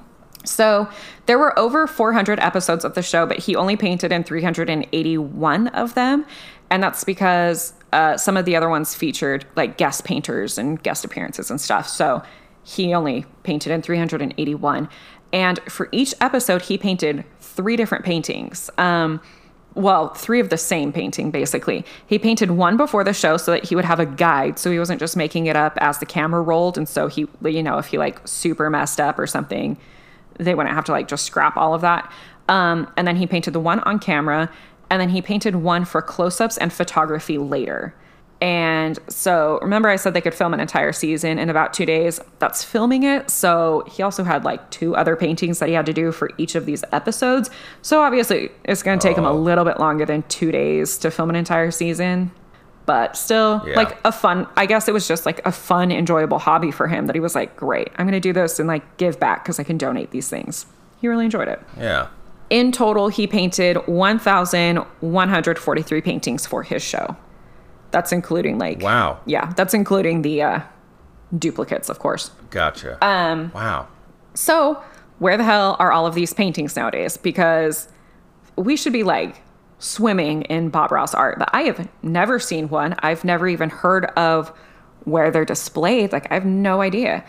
so 0.44 0.88
there 1.26 1.38
were 1.38 1.56
over 1.56 1.86
400 1.86 2.40
episodes 2.40 2.84
of 2.84 2.94
the 2.94 3.02
show, 3.02 3.26
but 3.26 3.38
he 3.38 3.54
only 3.54 3.76
painted 3.76 4.10
in 4.10 4.24
381 4.24 5.68
of 5.68 5.94
them. 5.94 6.26
And 6.70 6.82
that's 6.82 7.04
because 7.04 7.74
uh, 7.94 8.16
some 8.16 8.36
of 8.36 8.44
the 8.44 8.56
other 8.56 8.68
ones 8.68 8.94
featured 8.94 9.46
like 9.54 9.78
guest 9.78 10.04
painters 10.04 10.58
and 10.58 10.82
guest 10.82 11.04
appearances 11.04 11.48
and 11.48 11.60
stuff. 11.60 11.88
So 11.88 12.22
he 12.64 12.92
only 12.92 13.24
painted 13.44 13.70
in 13.72 13.82
381. 13.82 14.88
And 15.32 15.60
for 15.68 15.88
each 15.92 16.12
episode, 16.20 16.62
he 16.62 16.76
painted 16.76 17.24
three 17.40 17.76
different 17.76 18.04
paintings. 18.04 18.68
Um, 18.78 19.20
well, 19.74 20.08
three 20.14 20.40
of 20.40 20.50
the 20.50 20.56
same 20.56 20.92
painting, 20.92 21.30
basically. 21.30 21.84
He 22.06 22.18
painted 22.18 22.52
one 22.52 22.76
before 22.76 23.04
the 23.04 23.12
show 23.12 23.36
so 23.36 23.52
that 23.52 23.64
he 23.64 23.76
would 23.76 23.84
have 23.84 24.00
a 24.00 24.06
guide. 24.06 24.58
So 24.58 24.70
he 24.70 24.78
wasn't 24.78 24.98
just 24.98 25.16
making 25.16 25.46
it 25.46 25.56
up 25.56 25.78
as 25.80 25.98
the 25.98 26.06
camera 26.06 26.42
rolled. 26.42 26.76
And 26.76 26.88
so 26.88 27.06
he, 27.06 27.28
you 27.44 27.62
know, 27.62 27.78
if 27.78 27.86
he 27.86 27.98
like 27.98 28.26
super 28.26 28.70
messed 28.70 29.00
up 29.00 29.18
or 29.18 29.26
something, 29.26 29.76
they 30.38 30.54
wouldn't 30.54 30.74
have 30.74 30.84
to 30.86 30.92
like 30.92 31.06
just 31.06 31.24
scrap 31.26 31.56
all 31.56 31.74
of 31.74 31.80
that. 31.82 32.10
Um, 32.48 32.92
and 32.96 33.06
then 33.06 33.16
he 33.16 33.26
painted 33.26 33.52
the 33.52 33.60
one 33.60 33.80
on 33.80 33.98
camera, 33.98 34.50
and 34.90 35.00
then 35.00 35.08
he 35.10 35.20
painted 35.22 35.56
one 35.56 35.84
for 35.84 36.00
close 36.02 36.40
ups 36.40 36.56
and 36.58 36.72
photography 36.72 37.38
later. 37.38 37.94
And 38.40 38.98
so 39.08 39.58
remember, 39.62 39.88
I 39.88 39.96
said 39.96 40.12
they 40.12 40.20
could 40.20 40.34
film 40.34 40.52
an 40.52 40.60
entire 40.60 40.92
season 40.92 41.38
in 41.38 41.48
about 41.48 41.72
two 41.72 41.86
days. 41.86 42.20
That's 42.40 42.62
filming 42.62 43.02
it. 43.04 43.30
So 43.30 43.84
he 43.90 44.02
also 44.02 44.22
had 44.22 44.44
like 44.44 44.68
two 44.70 44.94
other 44.96 45.16
paintings 45.16 45.60
that 45.60 45.68
he 45.68 45.74
had 45.74 45.86
to 45.86 45.94
do 45.94 46.12
for 46.12 46.28
each 46.36 46.54
of 46.54 46.66
these 46.66 46.84
episodes. 46.92 47.48
So 47.80 48.02
obviously, 48.02 48.50
it's 48.64 48.82
going 48.82 48.98
to 48.98 49.06
take 49.08 49.16
him 49.16 49.24
a 49.24 49.30
Oh. 49.30 49.36
little 49.36 49.64
bit 49.64 49.78
longer 49.80 50.04
than 50.04 50.24
two 50.24 50.52
days 50.52 50.98
to 50.98 51.10
film 51.10 51.30
an 51.30 51.36
entire 51.36 51.70
season. 51.70 52.32
But 52.86 53.16
still, 53.16 53.62
Yeah. 53.66 53.76
like 53.76 53.96
a 54.04 54.12
fun, 54.12 54.46
I 54.58 54.66
guess 54.66 54.88
it 54.88 54.92
was 54.92 55.08
just 55.08 55.24
like 55.24 55.40
a 55.46 55.52
fun, 55.52 55.90
enjoyable 55.90 56.38
hobby 56.40 56.70
for 56.70 56.86
him 56.86 57.06
that 57.06 57.16
he 57.16 57.20
was 57.20 57.34
like, 57.34 57.56
great, 57.56 57.88
I'm 57.96 58.04
going 58.04 58.12
to 58.12 58.20
do 58.20 58.34
this 58.34 58.58
and 58.58 58.68
like 58.68 58.98
give 58.98 59.18
back 59.18 59.42
because 59.44 59.58
I 59.58 59.62
can 59.62 59.78
donate 59.78 60.10
these 60.10 60.28
things. 60.28 60.66
He 61.00 61.08
really 61.08 61.24
enjoyed 61.24 61.48
it. 61.48 61.62
Yeah. 61.78 62.08
In 62.54 62.70
total, 62.70 63.08
he 63.08 63.26
painted 63.26 63.78
1,143 63.88 66.00
paintings 66.00 66.46
for 66.46 66.62
his 66.62 66.84
show. 66.84 67.16
That's 67.90 68.12
including 68.12 68.58
like, 68.58 68.80
Wow. 68.80 69.18
yeah, 69.26 69.52
that's 69.56 69.74
including 69.74 70.22
the 70.22 70.42
uh, 70.42 70.60
duplicates, 71.36 71.88
of 71.88 71.98
course. 71.98 72.30
Gotcha. 72.50 73.04
Um. 73.04 73.50
Wow. 73.52 73.88
So, 74.34 74.80
where 75.18 75.36
the 75.36 75.42
hell 75.42 75.74
are 75.80 75.90
all 75.90 76.06
of 76.06 76.14
these 76.14 76.32
paintings 76.32 76.76
nowadays? 76.76 77.16
Because 77.16 77.88
we 78.54 78.76
should 78.76 78.92
be 78.92 79.02
like 79.02 79.42
swimming 79.80 80.42
in 80.42 80.68
Bob 80.68 80.92
Ross 80.92 81.12
art, 81.12 81.40
but 81.40 81.50
I 81.52 81.62
have 81.62 81.88
never 82.04 82.38
seen 82.38 82.68
one. 82.68 82.94
I've 83.00 83.24
never 83.24 83.48
even 83.48 83.68
heard 83.68 84.04
of 84.16 84.50
where 85.02 85.32
they're 85.32 85.44
displayed. 85.44 86.12
Like, 86.12 86.30
I 86.30 86.34
have 86.34 86.46
no 86.46 86.82
idea. 86.82 87.24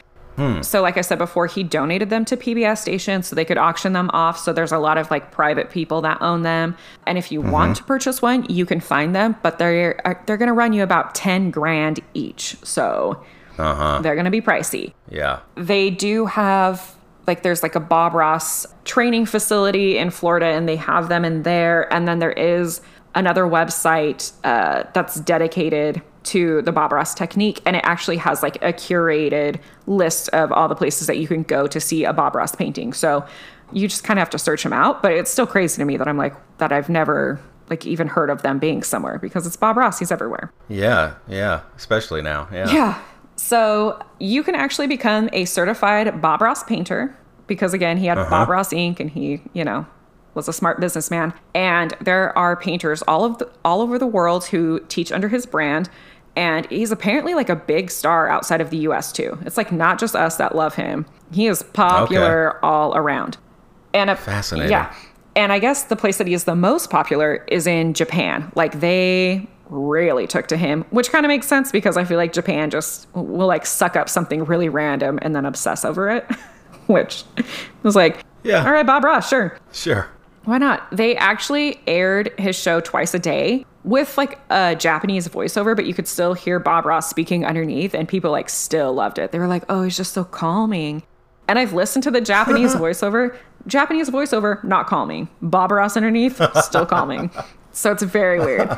So, 0.62 0.82
like 0.82 0.98
I 0.98 1.02
said 1.02 1.18
before, 1.18 1.48
he 1.48 1.64
donated 1.64 2.10
them 2.10 2.26
to 2.26 2.36
PBS 2.36 2.80
stations 2.80 3.28
so 3.28 3.36
they 3.36 3.46
could 3.46 3.58
auction 3.58 3.94
them 3.94 4.10
off. 4.14 4.38
So, 4.38 4.52
there's 4.52 4.74
a 4.74 4.78
lot 4.80 4.98
of 4.98 5.10
like 5.10 5.32
private 5.32 5.70
people 5.70 6.02
that 6.02 6.22
own 6.22 6.42
them. 6.42 6.76
And 7.08 7.18
if 7.18 7.32
you 7.32 7.40
want 7.42 7.78
to 7.78 7.84
purchase 7.86 8.22
one, 8.22 8.46
you 8.50 8.66
can 8.66 8.80
find 8.82 9.16
them, 9.16 9.36
but 9.44 9.60
they're 9.60 10.02
uh, 10.06 10.16
they're 10.26 10.38
going 10.38 10.48
to 10.48 10.54
run 10.54 10.74
you 10.74 10.84
about 10.84 11.16
10 11.16 11.52
grand 11.52 12.02
each. 12.14 12.58
So, 12.64 13.24
Uh 13.58 13.76
huh. 13.76 14.00
they're 14.02 14.16
going 14.16 14.26
to 14.26 14.32
be 14.32 14.42
pricey 14.42 14.94
Yeah. 15.10 15.40
they 15.56 15.90
do 15.90 16.26
have 16.26 16.94
like 17.28 17.42
there's 17.42 17.64
like 17.64 17.76
a 17.76 17.80
Bob 17.80 18.14
Ross 18.14 18.68
training 18.84 19.26
facility 19.26 19.98
in 19.98 20.10
Florida 20.12 20.48
and 20.48 20.68
they 20.68 20.76
have 20.76 21.08
them 21.10 21.24
in 21.26 21.44
there 21.44 21.92
and 21.94 22.08
then 22.08 22.20
there 22.20 22.34
is 22.34 22.82
another 23.16 23.46
website 23.46 24.32
uh, 24.44 24.84
that's 24.94 25.16
dedicated 25.22 26.02
to 26.26 26.62
the 26.62 26.72
Bob 26.72 26.92
Ross 26.92 27.14
technique 27.14 27.62
and 27.66 27.76
it 27.76 27.84
actually 27.86 28.18
has 28.18 28.44
like 28.44 28.56
a 28.58 28.74
curated 28.74 29.60
list 29.88 30.30
of 30.30 30.52
all 30.52 30.68
the 30.68 30.76
places 30.76 31.08
that 31.08 31.18
you 31.18 31.28
can 31.28 31.44
go 31.44 31.68
to 31.68 31.80
see 31.80 32.04
a 32.04 32.14
Bob 32.14 32.36
Ross 32.36 32.56
painting. 32.56 32.94
So 32.94 33.26
you 33.72 33.88
just 33.88 34.04
kind 34.04 34.20
of 34.20 34.22
have 34.22 34.30
to 34.32 34.40
search 34.40 34.64
them 34.64 34.74
out, 34.74 35.02
but 35.02 35.14
it's 35.14 35.32
still 35.32 35.48
crazy 35.48 35.82
to 35.82 35.86
me 35.86 35.98
that 35.98 36.08
I'm 36.08 36.18
like 36.18 36.36
that 36.58 36.72
I've 36.72 36.90
never 36.90 37.40
like 37.70 37.86
even 37.86 38.08
heard 38.08 38.30
of 38.30 38.42
them 38.42 38.60
being 38.60 38.84
somewhere 38.84 39.18
because 39.18 39.48
it's 39.48 39.56
Bob 39.56 39.78
Ross, 39.78 40.00
he's 40.00 40.12
everywhere. 40.12 40.52
Yeah. 40.70 41.16
Yeah. 41.28 41.62
Especially 41.76 42.22
now. 42.22 42.48
Yeah. 42.52 42.72
Yeah. 42.72 43.04
So 43.38 44.00
you 44.20 44.44
can 44.44 44.56
actually 44.56 44.88
become 44.88 45.30
a 45.34 45.46
certified 45.46 46.22
Bob 46.22 46.42
Ross 46.42 46.64
painter 46.64 47.18
because 47.48 47.74
again, 47.74 47.98
he 47.98 48.06
had 48.06 48.18
uh-huh. 48.18 48.30
Bob 48.30 48.50
Ross 48.50 48.70
Inc. 48.70 49.00
and 49.00 49.10
he, 49.10 49.42
you 49.54 49.64
know, 49.64 49.86
was 50.36 50.48
a 50.48 50.54
smart 50.54 50.80
businessman. 50.80 51.34
And 51.54 51.96
there 52.02 52.38
are 52.38 52.56
painters 52.56 53.02
all 53.04 53.26
of 53.26 53.38
the, 53.40 53.52
all 53.64 53.82
over 53.82 53.98
the 53.98 54.08
world 54.08 54.46
who 54.46 54.80
teach 54.88 55.12
under 55.12 55.30
his 55.30 55.46
brand. 55.46 55.90
And 56.36 56.66
he's 56.70 56.92
apparently 56.92 57.34
like 57.34 57.50
a 57.50 57.56
big 57.56 57.90
star 57.90 58.28
outside 58.28 58.60
of 58.62 58.70
the 58.70 58.78
US 58.80 59.12
too. 59.12 59.38
It's 59.46 59.58
like 59.58 59.72
not 59.72 60.00
just 60.00 60.16
us 60.16 60.36
that 60.38 60.56
love 60.56 60.76
him. 60.76 61.06
He 61.32 61.48
is 61.48 61.64
popular 61.64 62.64
all 62.64 62.96
around. 62.96 63.38
And 63.94 64.10
a, 64.10 64.16
Fascinating. 64.16 64.72
Yeah. 64.72 64.94
And 65.38 65.52
I 65.54 65.60
guess 65.60 65.84
the 65.86 65.96
place 65.96 66.18
that 66.18 66.28
he 66.28 66.34
is 66.34 66.44
the 66.46 66.56
most 66.56 66.90
popular 66.90 67.44
is 67.48 67.68
in 67.68 67.94
Japan. 67.94 68.52
Like 68.56 68.80
they 68.80 69.48
really 69.70 70.28
took 70.28 70.48
to 70.48 70.58
him, 70.58 70.86
which 70.92 71.10
kind 71.12 71.26
of 71.26 71.30
makes 71.30 71.48
sense 71.48 71.72
because 71.72 71.98
I 71.98 72.04
feel 72.04 72.18
like 72.18 72.32
Japan 72.34 72.70
just 72.70 73.08
will 73.14 73.48
like 73.48 73.66
suck 73.66 73.96
up 73.96 74.10
something 74.10 74.44
really 74.46 74.70
random 74.70 75.20
and 75.22 75.36
then 75.36 75.46
obsess 75.46 75.84
over 75.86 76.10
it. 76.10 76.26
which 76.88 77.24
was 77.84 77.96
like, 77.96 78.24
Yeah. 78.44 78.64
all 78.66 78.72
right, 78.72 78.86
Bob 78.86 79.04
Ross, 79.04 79.28
sure. 79.30 79.58
Sure. 79.72 80.08
Why 80.46 80.58
not? 80.58 80.88
They 80.92 81.16
actually 81.16 81.80
aired 81.88 82.34
his 82.38 82.56
show 82.56 82.80
twice 82.80 83.14
a 83.14 83.20
day 83.20 83.66
with 83.84 84.18
like 84.18 84.40
a 84.50 84.76
Japanese 84.76 85.28
voiceover, 85.28 85.76
but 85.76 85.86
you 85.86 85.94
could 85.94 86.08
still 86.08 86.34
hear 86.34 86.60
Bob 86.60 86.86
Ross 86.86 87.10
speaking 87.10 87.46
underneath, 87.46 87.94
and 87.94 88.08
people 88.08 88.32
like 88.32 88.50
still 88.50 88.94
loved 88.94 89.20
it. 89.20 89.32
They 89.32 89.40
were 89.40 89.48
like, 89.48 89.64
oh, 89.70 89.84
he's 89.84 89.98
just 89.98 90.14
so 90.14 90.24
calming. 90.24 91.04
And 91.48 91.60
I've 91.60 91.74
listened 91.74 92.04
to 92.04 92.12
the 92.12 92.22
Japanese 92.22 92.74
voiceover. 92.76 93.38
Japanese 93.68 94.10
voiceover, 94.10 94.64
not 94.64 94.88
calming. 94.88 95.28
Bob 95.42 95.72
Ross 95.72 95.98
underneath, 95.98 96.42
still 96.64 96.86
calming. 96.86 97.32
So 97.72 97.92
it's 97.92 98.04
very 98.04 98.40
weird. 98.40 98.78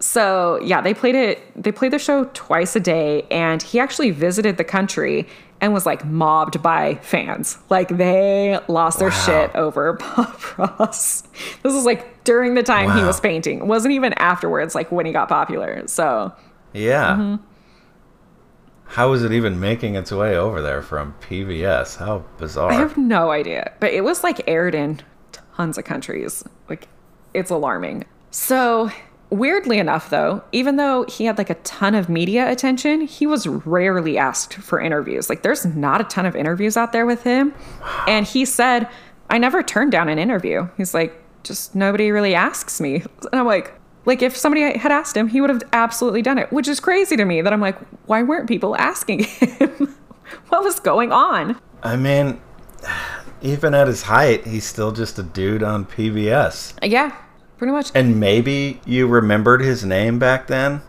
So 0.00 0.60
yeah, 0.62 0.80
they 0.80 0.94
played 0.94 1.14
it. 1.14 1.40
They 1.60 1.72
played 1.72 1.92
the 1.92 1.98
show 1.98 2.24
twice 2.34 2.76
a 2.76 2.80
day, 2.80 3.22
and 3.30 3.62
he 3.62 3.78
actually 3.78 4.10
visited 4.10 4.56
the 4.56 4.64
country 4.64 5.26
and 5.64 5.72
was 5.72 5.86
like 5.86 6.04
mobbed 6.04 6.62
by 6.62 6.96
fans. 6.96 7.56
Like 7.70 7.88
they 7.88 8.58
lost 8.68 8.98
their 8.98 9.08
Wow. 9.08 9.24
shit 9.26 9.54
over 9.56 9.92
Bob 10.16 10.36
Ross. 10.58 11.22
This 11.62 11.72
was 11.72 11.84
like 11.84 12.22
during 12.24 12.54
the 12.54 12.62
time 12.62 12.96
he 12.96 13.02
was 13.02 13.18
painting. 13.18 13.60
It 13.60 13.66
wasn't 13.66 13.92
even 13.94 14.12
afterwards, 14.14 14.74
like 14.74 14.92
when 14.92 15.06
he 15.06 15.12
got 15.12 15.28
popular. 15.28 15.82
So 15.86 16.32
Yeah. 16.72 17.16
Mm-hmm. 17.16 17.44
How 18.86 19.12
is 19.14 19.24
it 19.24 19.32
even 19.32 19.58
making 19.58 19.96
its 19.96 20.12
way 20.12 20.36
over 20.36 20.60
there 20.60 20.82
from 20.82 21.14
PBS? 21.20 21.96
How 21.96 22.24
bizarre. 22.38 22.70
I 22.70 22.74
have 22.74 22.96
no 22.96 23.30
idea. 23.30 23.72
But 23.80 23.92
it 23.92 24.04
was 24.04 24.22
like 24.22 24.46
aired 24.46 24.74
in 24.74 25.00
tons 25.56 25.78
of 25.78 25.84
countries. 25.84 26.44
Like 26.68 26.88
it's 27.32 27.50
alarming. 27.50 28.04
So 28.30 28.90
weirdly 29.34 29.78
enough 29.78 30.10
though, 30.10 30.42
even 30.52 30.76
though 30.76 31.04
he 31.08 31.24
had 31.24 31.38
like 31.38 31.50
a 31.50 31.54
ton 31.56 31.94
of 31.94 32.08
media 32.08 32.50
attention, 32.50 33.02
he 33.02 33.26
was 33.26 33.46
rarely 33.46 34.16
asked 34.16 34.54
for 34.54 34.80
interviews. 34.80 35.28
Like 35.28 35.42
there's 35.42 35.66
not 35.66 36.00
a 36.00 36.04
ton 36.04 36.24
of 36.24 36.36
interviews 36.36 36.76
out 36.76 36.92
there 36.92 37.04
with 37.04 37.22
him. 37.24 37.52
And 38.06 38.26
he 38.26 38.44
said, 38.44 38.88
I 39.28 39.38
never 39.38 39.62
turned 39.62 39.92
down 39.92 40.08
an 40.08 40.18
interview. 40.18 40.68
He's 40.76 40.94
like, 40.94 41.20
just 41.42 41.74
nobody 41.74 42.10
really 42.10 42.34
asks 42.34 42.80
me. 42.80 42.96
And 43.32 43.40
I'm 43.40 43.46
like, 43.46 43.74
like 44.06 44.22
if 44.22 44.36
somebody 44.36 44.78
had 44.78 44.92
asked 44.92 45.16
him, 45.16 45.28
he 45.28 45.40
would 45.40 45.50
have 45.50 45.62
absolutely 45.72 46.22
done 46.22 46.38
it, 46.38 46.52
which 46.52 46.68
is 46.68 46.78
crazy 46.78 47.16
to 47.16 47.24
me 47.24 47.42
that 47.42 47.52
I'm 47.52 47.60
like, 47.60 47.78
why 48.06 48.22
weren't 48.22 48.48
people 48.48 48.76
asking 48.76 49.24
him? 49.24 49.94
what 50.48 50.62
was 50.62 50.78
going 50.78 51.10
on? 51.10 51.58
I 51.82 51.96
mean, 51.96 52.40
even 53.42 53.74
at 53.74 53.88
his 53.88 54.02
height, 54.02 54.46
he's 54.46 54.64
still 54.64 54.92
just 54.92 55.18
a 55.18 55.22
dude 55.22 55.62
on 55.62 55.86
PBS. 55.86 56.74
Yeah, 56.82 57.16
pretty 57.64 57.72
much. 57.76 57.90
And 57.94 58.20
maybe 58.20 58.80
you 58.84 59.06
remembered 59.06 59.62
his 59.62 59.84
name 59.84 60.18
back 60.18 60.48
then, 60.48 60.82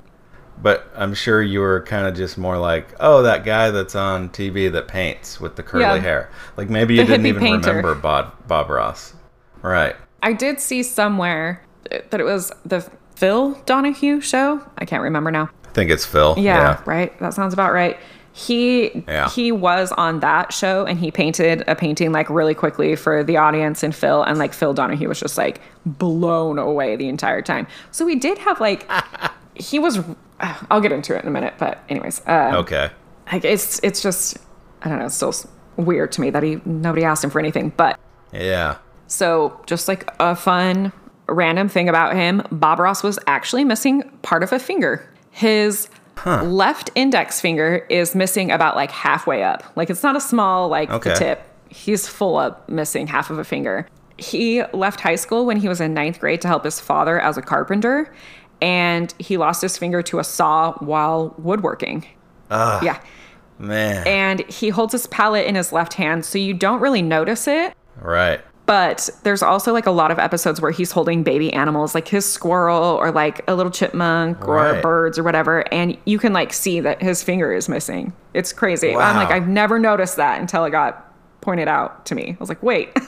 but 0.62 0.90
I'm 0.96 1.14
sure 1.14 1.42
you 1.42 1.62
were 1.62 1.82
kind 1.82 2.06
of 2.06 2.16
just 2.16 2.38
more 2.38 2.58
like, 2.58 2.94
oh, 3.00 3.22
that 3.24 3.46
guy 3.46 3.72
that's 3.72 3.96
on 3.96 4.30
TV 4.30 4.70
that 4.74 4.88
paints 4.90 5.40
with 5.40 5.56
the 5.56 5.64
curly 5.64 5.84
Yeah. 5.84 5.98
hair. 6.00 6.30
Like 6.58 6.70
maybe 6.70 6.96
you 6.96 7.02
The 7.02 7.08
didn't 7.14 7.28
even 7.28 7.42
painter. 7.42 7.70
remember 7.70 7.96
Bob, 7.96 8.34
Bob 8.48 8.70
Ross. 8.70 9.14
Right. 9.62 9.96
I 10.22 10.34
did 10.34 10.60
see 10.60 10.84
somewhere 10.84 11.64
that 11.90 12.20
it 12.20 12.26
was 12.26 12.52
the 12.66 12.82
Phil 13.16 13.54
Donahue 13.66 14.20
show. 14.20 14.62
I 14.78 14.84
can't 14.86 15.02
remember 15.04 15.32
now. 15.32 15.50
I 15.66 15.70
think 15.70 15.90
it's 15.92 16.06
Phil. 16.06 16.36
Yeah, 16.38 16.82
right. 16.86 17.18
That 17.20 17.34
sounds 17.34 17.54
about 17.54 17.72
right. 17.74 17.98
He 18.38 19.04
Yeah. 19.08 19.30
he 19.30 19.54
was 19.54 19.94
on 19.94 20.20
that 20.20 20.52
show 20.52 20.86
and 20.86 21.00
he 21.00 21.10
painted 21.10 21.64
a 21.68 21.76
painting 21.76 22.12
like 22.12 22.30
really 22.30 22.54
quickly 22.54 22.98
for 22.98 23.24
the 23.24 23.38
audience 23.38 23.82
and 23.82 23.96
Phil 23.96 24.24
and 24.24 24.38
like 24.38 24.54
Phil 24.54 24.74
Donahue 24.74 25.08
was 25.08 25.22
just 25.22 25.38
like 25.38 25.62
blown 25.86 26.60
away 26.60 26.98
the 26.98 27.08
entire 27.08 27.42
time. 27.42 27.66
So 27.92 28.04
we 28.06 28.16
did 28.16 28.38
have 28.40 28.60
like 28.60 28.90
he 29.56 29.80
was. 29.80 30.00
I'll 30.70 30.82
get 30.82 30.92
into 30.92 31.16
it 31.16 31.22
in 31.22 31.30
a 31.30 31.32
minute, 31.32 31.54
but 31.58 31.80
anyways, 31.88 32.22
uh, 32.28 32.52
Okay. 32.56 32.90
like 33.32 33.46
it's 33.46 33.80
it's 33.84 34.02
just 34.02 34.38
I 34.82 34.90
don't 34.90 35.00
know. 35.00 35.06
It's 35.06 35.16
still 35.16 35.34
weird 35.78 36.12
to 36.12 36.22
me 36.22 36.30
that 36.30 36.44
he 36.44 36.60
nobody 36.66 37.06
asked 37.06 37.24
him 37.24 37.30
for 37.30 37.40
anything, 37.40 37.72
but 37.78 37.98
Yeah. 38.34 38.76
so, 39.08 39.58
just 39.66 39.88
like 39.88 40.12
a 40.20 40.36
fun 40.36 40.92
random 41.30 41.70
thing 41.70 41.88
about 41.88 42.16
him, 42.16 42.44
Bob 42.52 42.80
Ross 42.80 43.02
was 43.02 43.18
actually 43.28 43.64
missing 43.64 44.04
part 44.24 44.44
of 44.44 44.52
a 44.52 44.60
finger. 44.60 45.10
His 45.32 45.88
left 46.26 46.90
index 46.96 47.40
finger 47.40 47.86
is 47.90 48.16
missing 48.16 48.52
about 48.52 48.76
like 48.76 48.92
halfway 48.92 49.44
up. 49.44 49.64
Like 49.76 49.90
it's 49.90 50.04
not 50.04 50.16
a 50.16 50.22
small 50.22 50.68
like 50.68 50.90
Okay. 50.90 51.12
the 51.12 51.16
tip. 51.16 51.44
He's 51.70 52.08
full 52.08 52.38
up 52.38 52.68
missing 52.70 53.08
half 53.08 53.30
of 53.30 53.38
a 53.40 53.44
finger. 53.44 53.88
He 54.18 54.64
left 54.74 55.02
high 55.02 55.16
school 55.16 55.46
when 55.46 55.58
he 55.58 55.68
was 55.68 55.82
in 55.82 55.94
ninth 55.94 56.20
grade 56.20 56.42
to 56.42 56.48
help 56.48 56.64
his 56.64 56.80
father 56.80 57.20
as 57.20 57.38
a 57.38 57.42
carpenter, 57.42 58.14
and 58.62 59.14
he 59.20 59.36
lost 59.38 59.62
his 59.62 59.78
finger 59.78 60.02
to 60.04 60.20
a 60.20 60.24
saw 60.24 60.72
while 60.80 61.36
woodworking. 61.38 62.06
Ah, 62.50 62.82
yeah. 62.82 63.02
Man. 63.60 64.06
And 64.08 64.40
he 64.50 64.70
holds 64.70 64.94
his 64.94 65.08
palette 65.08 65.46
in 65.48 65.56
his 65.56 65.74
left 65.74 65.94
hand, 65.96 66.24
so 66.26 66.38
you 66.38 66.54
don't 66.54 66.80
really 66.80 67.02
notice 67.02 67.48
it. 67.48 67.74
right. 68.02 68.40
But 68.66 69.10
there's 69.24 69.44
also 69.44 69.74
like 69.74 69.86
a 69.86 69.92
lot 69.92 70.10
of 70.10 70.18
episodes 70.18 70.60
where 70.60 70.72
he's 70.72 70.92
holding 70.92 71.22
baby 71.22 71.54
animals, 71.54 71.94
like 71.94 72.08
his 72.08 72.26
squirrel 72.32 72.82
or 72.84 73.12
like 73.12 73.42
a 73.48 73.54
little 73.54 73.72
chipmunk 73.72 74.48
or 74.48 74.56
Right. 74.56 74.82
birds 74.82 75.20
or 75.20 75.24
whatever, 75.24 75.72
and 75.72 75.96
you 76.06 76.18
can 76.18 76.34
like 76.34 76.52
see 76.52 76.80
that 76.80 77.02
his 77.02 77.22
finger 77.22 77.54
is 77.54 77.70
missing. 77.70 78.12
It's 78.34 78.52
crazy. 78.52 78.96
I'm 78.96 79.16
like, 79.18 79.30
I've 79.30 79.48
never 79.48 79.78
noticed 79.78 80.16
that 80.18 80.42
until 80.42 80.66
it 80.66 80.72
got 80.72 81.14
pointed 81.42 81.68
out 81.68 82.08
to 82.08 82.16
me. 82.16 82.32
I 82.32 82.38
was 82.40 82.50
like, 82.50 82.64
wait. 82.64 82.90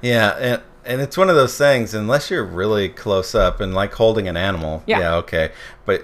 Yeah, 0.00 0.36
and 0.38 0.62
and 0.84 1.00
it's 1.00 1.16
one 1.18 1.28
of 1.28 1.34
those 1.34 1.58
things. 1.58 1.92
Unless 1.92 2.30
you're 2.30 2.44
really 2.44 2.88
close 2.88 3.34
up 3.34 3.60
and 3.60 3.74
like 3.74 3.92
holding 3.94 4.28
an 4.28 4.36
animal, 4.36 4.82
Yeah. 4.86 5.16
okay. 5.16 5.50
But 5.86 6.02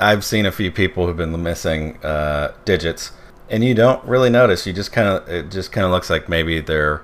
I've 0.00 0.24
seen 0.24 0.46
a 0.46 0.52
few 0.52 0.70
people 0.72 1.06
who've 1.06 1.16
been 1.16 1.40
missing 1.42 1.96
uh, 2.04 2.52
digits, 2.64 3.12
and 3.48 3.62
you 3.62 3.72
don't 3.74 4.04
really 4.04 4.30
notice. 4.30 4.66
You 4.66 4.72
just 4.72 4.90
kind 4.90 5.06
of 5.08 5.28
it 5.28 5.50
just 5.52 5.70
kind 5.70 5.84
of 5.84 5.92
looks 5.92 6.10
like 6.10 6.28
maybe 6.28 6.60
they're 6.60 7.02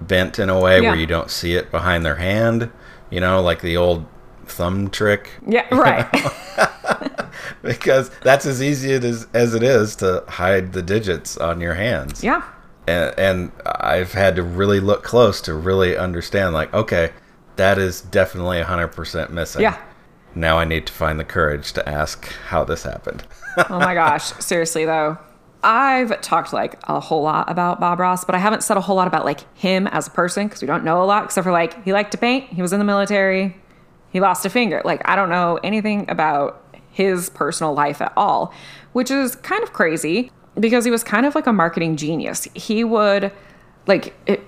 bent 0.00 0.38
in 0.38 0.48
a 0.50 0.58
way 0.60 0.80
Yeah. 0.82 0.90
where 0.90 0.98
you 0.98 1.06
don't 1.06 1.30
see 1.30 1.54
it 1.54 1.70
behind 1.70 2.04
their 2.04 2.16
hand. 2.16 2.70
You 3.10 3.20
know, 3.20 3.40
like 3.42 3.60
the 3.60 3.76
old 3.76 4.06
thumb 4.46 4.90
trick. 4.90 5.30
yeah, 5.46 5.66
right. 5.74 6.08
because 7.62 8.10
that's 8.22 8.46
as 8.46 8.62
easy 8.62 8.92
it 8.92 9.04
is 9.04 9.26
as 9.34 9.54
it 9.54 9.62
is 9.62 9.96
to 9.96 10.24
hide 10.28 10.72
the 10.72 10.82
digits 10.82 11.36
on 11.36 11.60
your 11.60 11.74
hands. 11.74 12.22
yeah. 12.22 12.42
and, 12.86 13.14
and 13.18 13.52
I've 13.66 14.12
had 14.12 14.36
to 14.36 14.42
really 14.42 14.80
look 14.80 15.02
close 15.02 15.40
to 15.42 15.54
really 15.54 15.96
understand. 15.96 16.54
Like, 16.54 16.72
okay, 16.74 17.12
that 17.56 17.78
is 17.78 18.00
definitely 18.00 18.60
hundred 18.62 18.88
percent 18.88 19.32
missing. 19.32 19.62
Yeah. 19.62 19.78
Now 20.34 20.58
I 20.58 20.64
need 20.64 20.86
to 20.88 20.92
find 20.92 21.18
the 21.20 21.24
courage 21.24 21.72
to 21.74 21.88
ask 21.88 22.26
how 22.48 22.64
this 22.64 22.82
happened. 22.82 23.24
Oh 23.70 23.78
my 23.78 23.94
gosh. 24.02 24.32
Seriously 24.44 24.84
though. 24.84 25.16
I've 25.64 26.20
talked 26.20 26.52
like 26.52 26.78
a 26.84 27.00
whole 27.00 27.22
lot 27.22 27.50
about 27.50 27.80
Bob 27.80 27.98
Ross, 27.98 28.24
but 28.24 28.34
I 28.34 28.38
haven't 28.38 28.62
said 28.62 28.76
a 28.76 28.80
whole 28.80 28.96
lot 28.96 29.08
about 29.08 29.24
like 29.24 29.40
him 29.56 29.86
as 29.88 30.06
a 30.06 30.10
person 30.10 30.46
because 30.46 30.60
we 30.60 30.66
don't 30.66 30.84
know 30.84 31.02
a 31.02 31.06
lot 31.06 31.24
except 31.24 31.44
for 31.44 31.52
like 31.52 31.82
he 31.84 31.92
liked 31.92 32.12
to 32.12 32.18
paint, 32.18 32.50
he 32.50 32.62
was 32.62 32.72
in 32.72 32.78
the 32.78 32.84
military, 32.84 33.56
he 34.10 34.20
lost 34.20 34.44
a 34.44 34.50
finger. 34.50 34.82
Like 34.84 35.00
I 35.08 35.16
don't 35.16 35.30
know 35.30 35.58
anything 35.64 36.08
about 36.10 36.62
his 36.90 37.30
personal 37.30 37.72
life 37.72 38.00
at 38.00 38.12
all, 38.16 38.52
which 38.92 39.10
is 39.10 39.34
kind 39.36 39.62
of 39.62 39.72
crazy 39.72 40.30
because 40.60 40.84
he 40.84 40.90
was 40.90 41.02
kind 41.02 41.26
of 41.26 41.34
like 41.34 41.46
a 41.46 41.52
marketing 41.52 41.96
genius. 41.96 42.46
He 42.54 42.84
would 42.84 43.32
like 43.86 44.14
it, 44.26 44.42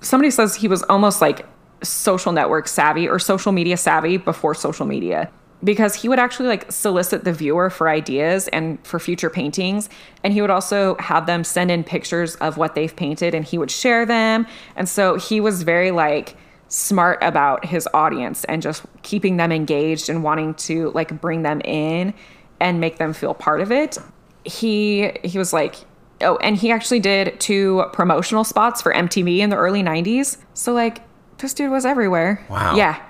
somebody 0.00 0.30
says 0.30 0.54
he 0.54 0.68
was 0.68 0.82
almost 0.84 1.20
like 1.20 1.46
social 1.82 2.32
network 2.32 2.68
savvy 2.68 3.08
or 3.08 3.18
social 3.18 3.52
media 3.52 3.76
savvy 3.76 4.16
before 4.18 4.54
social 4.54 4.86
media 4.86 5.30
because 5.62 5.94
he 5.94 6.08
would 6.08 6.18
actually 6.18 6.48
like 6.48 6.70
solicit 6.72 7.24
the 7.24 7.32
viewer 7.32 7.70
for 7.70 7.88
ideas 7.88 8.48
and 8.48 8.84
for 8.86 8.98
future 8.98 9.30
paintings 9.30 9.88
and 10.24 10.32
he 10.32 10.40
would 10.40 10.50
also 10.50 10.96
have 10.96 11.26
them 11.26 11.44
send 11.44 11.70
in 11.70 11.84
pictures 11.84 12.34
of 12.36 12.56
what 12.56 12.74
they've 12.74 12.94
painted 12.94 13.34
and 13.34 13.44
he 13.44 13.58
would 13.58 13.70
share 13.70 14.06
them. 14.06 14.46
And 14.76 14.88
so 14.88 15.16
he 15.16 15.40
was 15.40 15.62
very 15.62 15.90
like 15.90 16.36
smart 16.68 17.18
about 17.20 17.64
his 17.64 17.88
audience 17.92 18.44
and 18.44 18.62
just 18.62 18.84
keeping 19.02 19.36
them 19.36 19.52
engaged 19.52 20.08
and 20.08 20.22
wanting 20.22 20.54
to 20.54 20.90
like 20.92 21.20
bring 21.20 21.42
them 21.42 21.60
in 21.62 22.14
and 22.60 22.80
make 22.80 22.98
them 22.98 23.12
feel 23.12 23.34
part 23.34 23.60
of 23.60 23.70
it. 23.72 23.98
He 24.44 25.12
he 25.22 25.36
was 25.36 25.52
like 25.52 25.76
oh 26.22 26.36
and 26.36 26.56
he 26.56 26.70
actually 26.70 27.00
did 27.00 27.38
two 27.38 27.84
promotional 27.92 28.44
spots 28.44 28.80
for 28.80 28.94
MTV 28.94 29.38
in 29.38 29.50
the 29.50 29.56
early 29.56 29.82
90s 29.82 30.38
so 30.54 30.72
like 30.72 31.02
this 31.38 31.52
dude 31.52 31.70
was 31.70 31.84
everywhere. 31.84 32.44
Wow. 32.48 32.76
yeah. 32.76 33.02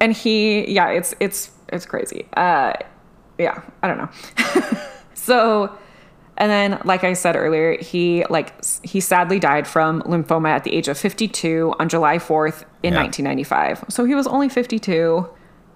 And 0.00 0.12
he 0.14 0.70
yeah 0.72 0.88
it's 0.88 1.14
it's 1.20 1.50
it's 1.72 1.86
crazy 1.86 2.26
uh 2.36 2.72
yeah 3.38 3.62
i 3.82 3.88
don't 3.88 3.98
know 3.98 4.10
so 5.14 5.76
and 6.36 6.50
then 6.50 6.80
like 6.84 7.04
i 7.04 7.12
said 7.12 7.36
earlier 7.36 7.76
he 7.80 8.24
like 8.30 8.52
he 8.84 9.00
sadly 9.00 9.38
died 9.38 9.66
from 9.66 10.02
lymphoma 10.02 10.48
at 10.48 10.64
the 10.64 10.72
age 10.74 10.88
of 10.88 10.96
52 10.98 11.74
on 11.78 11.88
july 11.88 12.18
4th 12.18 12.64
in 12.82 12.94
Yeah. 12.94 13.02
1995 13.02 13.84
so 13.88 14.04
he 14.04 14.14
was 14.14 14.26
only 14.26 14.48
52 14.48 15.28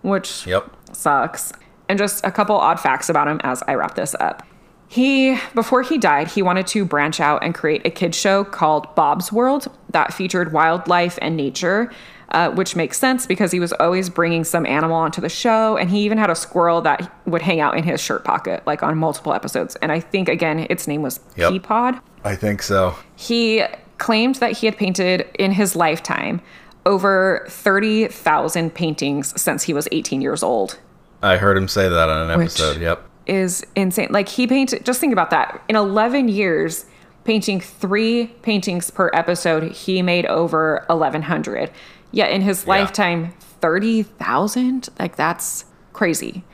which 0.02 0.46
Yep. 0.48 0.68
sucks. 0.92 1.52
And 1.88 1.96
just 1.96 2.24
a 2.26 2.32
couple 2.32 2.56
odd 2.56 2.80
facts 2.80 3.08
about 3.08 3.28
him 3.28 3.40
as 3.44 3.62
I 3.68 3.74
wrap 3.74 3.94
this 3.94 4.16
up. 4.18 4.42
He, 4.88 5.38
before 5.54 5.82
he 5.82 5.96
died, 5.96 6.26
he 6.28 6.42
wanted 6.42 6.66
to 6.68 6.84
branch 6.84 7.20
out 7.20 7.44
and 7.44 7.54
create 7.54 7.86
a 7.86 7.90
kids 7.90 8.16
show 8.18 8.42
called 8.44 8.92
Bob's 8.96 9.30
World 9.30 9.68
that 9.90 10.12
featured 10.12 10.52
wildlife 10.52 11.18
and 11.22 11.36
nature, 11.36 11.92
uh, 12.32 12.50
which 12.50 12.74
makes 12.74 12.98
sense 12.98 13.26
because 13.26 13.52
he 13.52 13.60
was 13.60 13.72
always 13.74 14.08
bringing 14.08 14.42
some 14.44 14.66
animal 14.66 14.96
onto 14.96 15.20
the 15.20 15.28
show. 15.28 15.76
And 15.76 15.88
he 15.90 16.00
even 16.00 16.18
had 16.18 16.30
a 16.30 16.34
squirrel 16.34 16.80
that 16.82 17.10
would 17.26 17.42
hang 17.42 17.60
out 17.60 17.76
in 17.76 17.84
his 17.84 18.00
shirt 18.00 18.24
pocket, 18.24 18.62
like 18.66 18.82
on 18.82 18.98
multiple 18.98 19.32
episodes. 19.32 19.76
And 19.76 19.92
I 19.92 20.00
think, 20.00 20.28
again, 20.28 20.66
its 20.70 20.88
name 20.88 21.02
was 21.02 21.20
Yep. 21.36 21.52
Peapod. 21.52 22.00
I 22.24 22.34
think 22.36 22.62
so. 22.62 22.94
He 23.16 23.62
claimed 23.98 24.36
that 24.36 24.52
he 24.52 24.66
had 24.66 24.76
painted 24.76 25.28
in 25.38 25.52
his 25.52 25.76
lifetime 25.76 26.40
over 26.84 27.46
30,000 27.48 28.74
paintings 28.74 29.40
since 29.40 29.62
he 29.64 29.72
was 29.72 29.86
18 29.92 30.20
years 30.20 30.42
old. 30.42 30.78
I 31.22 31.36
heard 31.36 31.56
him 31.56 31.68
say 31.68 31.88
that 31.88 32.08
on 32.08 32.30
an 32.30 32.38
Which- 32.38 32.48
episode. 32.60 32.80
Yep. 32.80 33.08
Is 33.26 33.64
insane. 33.76 34.08
Like 34.10 34.28
he 34.28 34.48
painted, 34.48 34.84
just 34.84 34.98
think 34.98 35.12
about 35.12 35.30
that. 35.30 35.62
In 35.68 35.76
11 35.76 36.28
years, 36.28 36.86
painting 37.22 37.60
three 37.60 38.26
paintings 38.42 38.90
per 38.90 39.10
episode, 39.14 39.70
he 39.70 40.02
made 40.02 40.26
over 40.26 40.84
1,100. 40.88 41.70
Yet 42.12 42.30
in 42.30 42.42
his 42.42 42.66
lifetime, 42.66 43.32
30,000? 43.60 44.88
Like 44.98 45.16
that's 45.16 45.64
crazy. 45.92 46.44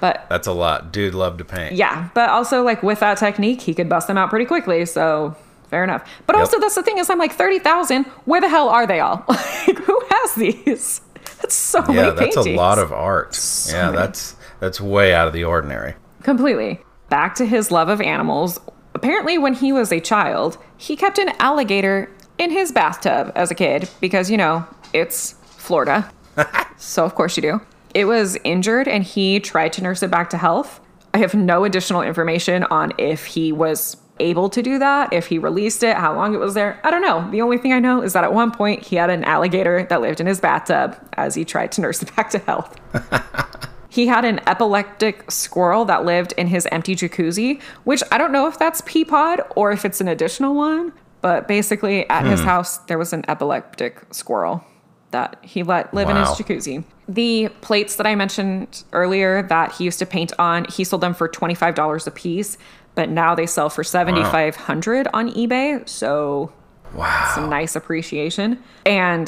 But 0.00 0.26
That's 0.28 0.48
a 0.48 0.52
lot. 0.52 0.92
Dude 0.92 1.14
loved 1.14 1.38
to 1.38 1.44
paint. 1.44 1.74
yeah, 1.76 2.08
but 2.12 2.28
also 2.28 2.62
like 2.64 2.82
with 2.82 2.98
that 3.00 3.18
technique, 3.18 3.60
he 3.60 3.72
could 3.72 3.88
bust 3.88 4.08
them 4.08 4.18
out 4.18 4.30
pretty 4.30 4.46
quickly. 4.46 4.84
So 4.84 5.36
fair 5.70 5.84
enough. 5.84 6.02
But 6.26 6.34
Yep. 6.34 6.40
also 6.40 6.58
that's 6.60 6.74
the 6.74 6.82
thing 6.82 6.98
is 6.98 7.08
I'm 7.08 7.18
like 7.18 7.32
30,000. 7.32 8.04
Where 8.24 8.40
the 8.40 8.48
hell 8.48 8.68
are 8.68 8.86
they 8.86 8.98
all? 9.00 9.24
like 9.28 9.78
who 9.78 10.00
has 10.10 10.34
these? 10.34 11.02
That's 11.40 11.54
so 11.54 11.78
Yeah, 11.88 11.94
many 11.94 12.10
that's 12.16 12.34
paintings. 12.36 12.46
a 12.46 12.56
lot 12.56 12.78
of 12.80 12.92
art. 12.92 13.38
yeah, 13.70 13.84
many. 13.86 13.96
that's 13.96 14.34
that's 14.58 14.80
way 14.80 15.14
out 15.14 15.28
of 15.28 15.32
the 15.34 15.44
ordinary. 15.44 15.94
Completely. 16.24 16.80
Back 17.08 17.34
to 17.36 17.46
his 17.46 17.70
love 17.70 17.88
of 17.88 18.00
animals. 18.00 18.58
Apparently, 18.94 19.38
when 19.38 19.54
he 19.54 19.72
was 19.72 19.92
a 19.92 20.00
child, 20.00 20.58
he 20.76 20.96
kept 20.96 21.18
an 21.18 21.28
alligator 21.38 22.10
in 22.38 22.50
his 22.50 22.72
bathtub 22.72 23.30
as 23.36 23.50
a 23.50 23.54
kid 23.54 23.88
because, 24.00 24.30
you 24.30 24.36
know, 24.36 24.64
it's 24.92 25.32
Florida. 25.42 26.10
so, 26.76 27.04
of 27.04 27.14
course, 27.14 27.36
you 27.36 27.42
do. 27.42 27.60
It 27.94 28.06
was 28.06 28.38
injured 28.44 28.88
and 28.88 29.04
he 29.04 29.40
tried 29.40 29.72
to 29.74 29.82
nurse 29.82 30.02
it 30.02 30.10
back 30.10 30.30
to 30.30 30.38
health. 30.38 30.80
I 31.14 31.18
have 31.18 31.34
no 31.34 31.64
additional 31.64 32.02
information 32.02 32.64
on 32.64 32.92
if 32.98 33.26
he 33.26 33.52
was 33.52 33.98
able 34.18 34.48
to 34.50 34.62
do 34.62 34.78
that, 34.78 35.12
if 35.12 35.26
he 35.26 35.38
released 35.38 35.82
it, 35.82 35.96
how 35.96 36.14
long 36.14 36.34
it 36.34 36.38
was 36.38 36.54
there. 36.54 36.80
I 36.84 36.90
don't 36.90 37.02
know. 37.02 37.28
The 37.30 37.42
only 37.42 37.58
thing 37.58 37.72
I 37.72 37.80
know 37.80 38.02
is 38.02 38.12
that 38.14 38.24
at 38.24 38.32
one 38.32 38.50
point 38.50 38.82
he 38.86 38.96
had 38.96 39.10
an 39.10 39.24
alligator 39.24 39.84
that 39.84 40.00
lived 40.00 40.20
in 40.20 40.26
his 40.26 40.40
bathtub 40.40 40.96
as 41.14 41.34
he 41.34 41.44
tried 41.44 41.72
to 41.72 41.80
nurse 41.80 42.02
it 42.02 42.14
back 42.16 42.30
to 42.30 42.38
health. 42.38 42.78
He 43.92 44.06
had 44.06 44.24
an 44.24 44.40
epileptic 44.46 45.30
squirrel 45.30 45.84
that 45.84 46.06
lived 46.06 46.32
in 46.38 46.46
his 46.46 46.66
empty 46.72 46.96
jacuzzi, 46.96 47.60
which 47.84 48.02
I 48.10 48.16
don't 48.16 48.32
know 48.32 48.48
if 48.48 48.58
that's 48.58 48.80
Peapod 48.80 49.46
or 49.54 49.70
if 49.70 49.84
it's 49.84 50.00
an 50.00 50.08
additional 50.08 50.54
one, 50.54 50.94
but 51.20 51.46
basically 51.46 52.08
at 52.08 52.24
his 52.24 52.40
hmm. 52.40 52.46
house 52.46 52.78
there 52.78 52.96
was 52.96 53.12
an 53.12 53.22
epileptic 53.28 54.02
squirrel 54.10 54.64
that 55.12 55.38
he 55.42 55.62
let 55.62 55.92
live 55.94 56.10
in 56.10 56.16
his 56.16 56.28
jacuzzi. 56.28 56.84
The 57.08 57.48
plates 57.60 57.96
that 57.96 58.06
I 58.06 58.14
mentioned 58.14 58.84
earlier 58.92 59.42
that 59.44 59.72
he 59.72 59.84
used 59.84 59.98
to 60.00 60.06
paint 60.06 60.32
on, 60.38 60.66
he 60.66 60.84
sold 60.84 61.02
them 61.02 61.14
for 61.14 61.28
$25 61.28 62.06
a 62.06 62.10
piece, 62.10 62.58
but 62.94 63.08
now 63.08 63.34
they 63.34 63.46
sell 63.46 63.70
for 63.70 63.84
7500 63.84 65.08
on 65.14 65.30
eBay, 65.32 65.88
so 65.88 66.52
Wow. 66.94 67.32
some 67.34 67.48
nice 67.48 67.74
appreciation. 67.76 68.58
And 68.84 69.26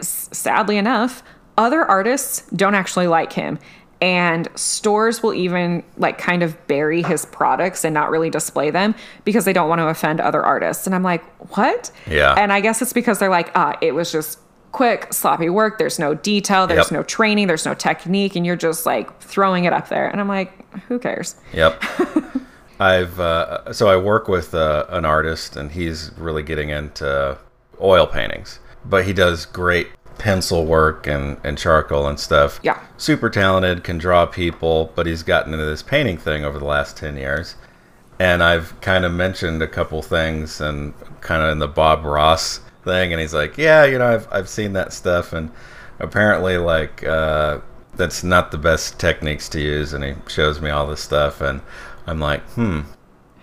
s- 0.00 0.28
sadly 0.32 0.76
enough, 0.76 1.22
other 1.56 1.82
artists 1.84 2.42
don't 2.50 2.74
actually 2.74 3.06
like 3.06 3.32
him. 3.32 3.58
And 4.02 4.46
stores 4.56 5.22
will 5.22 5.32
even 5.32 5.82
like 5.96 6.18
kind 6.18 6.42
of 6.42 6.66
bury 6.66 7.02
his 7.02 7.24
products 7.24 7.82
and 7.82 7.94
not 7.94 8.10
really 8.10 8.28
display 8.28 8.70
them 8.70 8.94
because 9.24 9.46
they 9.46 9.54
don't 9.54 9.70
want 9.70 9.78
to 9.78 9.86
offend 9.88 10.20
other 10.20 10.42
artists. 10.44 10.84
And 10.86 10.94
I'm 10.94 11.02
like, 11.02 11.24
what? 11.56 11.90
Yeah. 12.06 12.34
And 12.36 12.52
I 12.52 12.60
guess 12.60 12.82
it's 12.82 12.92
because 12.92 13.18
they're 13.18 13.30
like, 13.30 13.50
ah, 13.54 13.74
it 13.80 13.94
was 13.94 14.12
just 14.12 14.38
quick, 14.76 15.10
sloppy 15.10 15.48
work. 15.48 15.78
There's 15.78 15.98
no 15.98 16.12
detail, 16.12 16.66
there's 16.66 16.90
Yep. 16.90 16.92
no 16.92 17.02
training, 17.02 17.46
there's 17.46 17.64
no 17.64 17.72
technique, 17.72 18.36
and 18.36 18.44
you're 18.44 18.56
just 18.56 18.84
like 18.84 19.18
throwing 19.22 19.64
it 19.64 19.72
up 19.72 19.88
there. 19.88 20.06
And 20.06 20.20
I'm 20.20 20.28
like, 20.28 20.52
who 20.86 20.98
cares? 20.98 21.34
Yep. 21.54 21.82
I've 22.78 23.18
uh, 23.18 23.72
so 23.72 23.88
I 23.88 23.96
work 23.96 24.28
with 24.28 24.54
uh, 24.54 24.84
an 24.90 25.06
artist, 25.06 25.56
and 25.56 25.72
he's 25.72 26.10
really 26.18 26.42
getting 26.42 26.68
into 26.68 27.38
oil 27.80 28.06
paintings, 28.06 28.60
but 28.84 29.06
he 29.06 29.14
does 29.14 29.46
great 29.46 29.88
pencil 30.18 30.66
work 30.66 31.06
and, 31.06 31.38
and 31.42 31.56
charcoal 31.56 32.06
and 32.06 32.20
stuff. 32.20 32.60
Yeah. 32.62 32.78
Super 32.98 33.30
talented, 33.30 33.82
can 33.82 33.96
draw 33.96 34.26
people, 34.26 34.92
but 34.94 35.06
he's 35.06 35.22
gotten 35.22 35.54
into 35.54 35.64
this 35.64 35.82
painting 35.82 36.18
thing 36.18 36.44
over 36.44 36.58
the 36.58 36.66
last 36.66 36.98
10 36.98 37.16
years. 37.16 37.54
And 38.18 38.42
I've 38.42 38.78
kind 38.82 39.06
of 39.06 39.12
mentioned 39.12 39.62
a 39.62 39.68
couple 39.68 40.02
things 40.02 40.60
and 40.60 40.92
kind 41.22 41.42
of 41.42 41.50
in 41.50 41.60
the 41.60 41.68
Bob 41.68 42.04
Ross 42.04 42.60
thing. 42.86 43.12
And 43.12 43.20
he's 43.20 43.34
like, 43.34 43.58
yeah, 43.58 43.84
you 43.84 43.98
know, 43.98 44.06
I've, 44.06 44.26
I've 44.32 44.48
seen 44.48 44.72
that 44.72 44.94
stuff. 44.94 45.34
And 45.34 45.50
apparently, 45.98 46.56
like, 46.56 47.04
uh, 47.04 47.58
that's 47.96 48.24
not 48.24 48.50
the 48.50 48.58
best 48.58 48.98
techniques 48.98 49.50
to 49.50 49.60
use. 49.60 49.92
And 49.92 50.02
he 50.02 50.14
shows 50.28 50.62
me 50.62 50.70
all 50.70 50.86
this 50.86 51.02
stuff. 51.02 51.42
And 51.42 51.60
I'm 52.06 52.20
like, 52.20 52.40
hmm, 52.50 52.82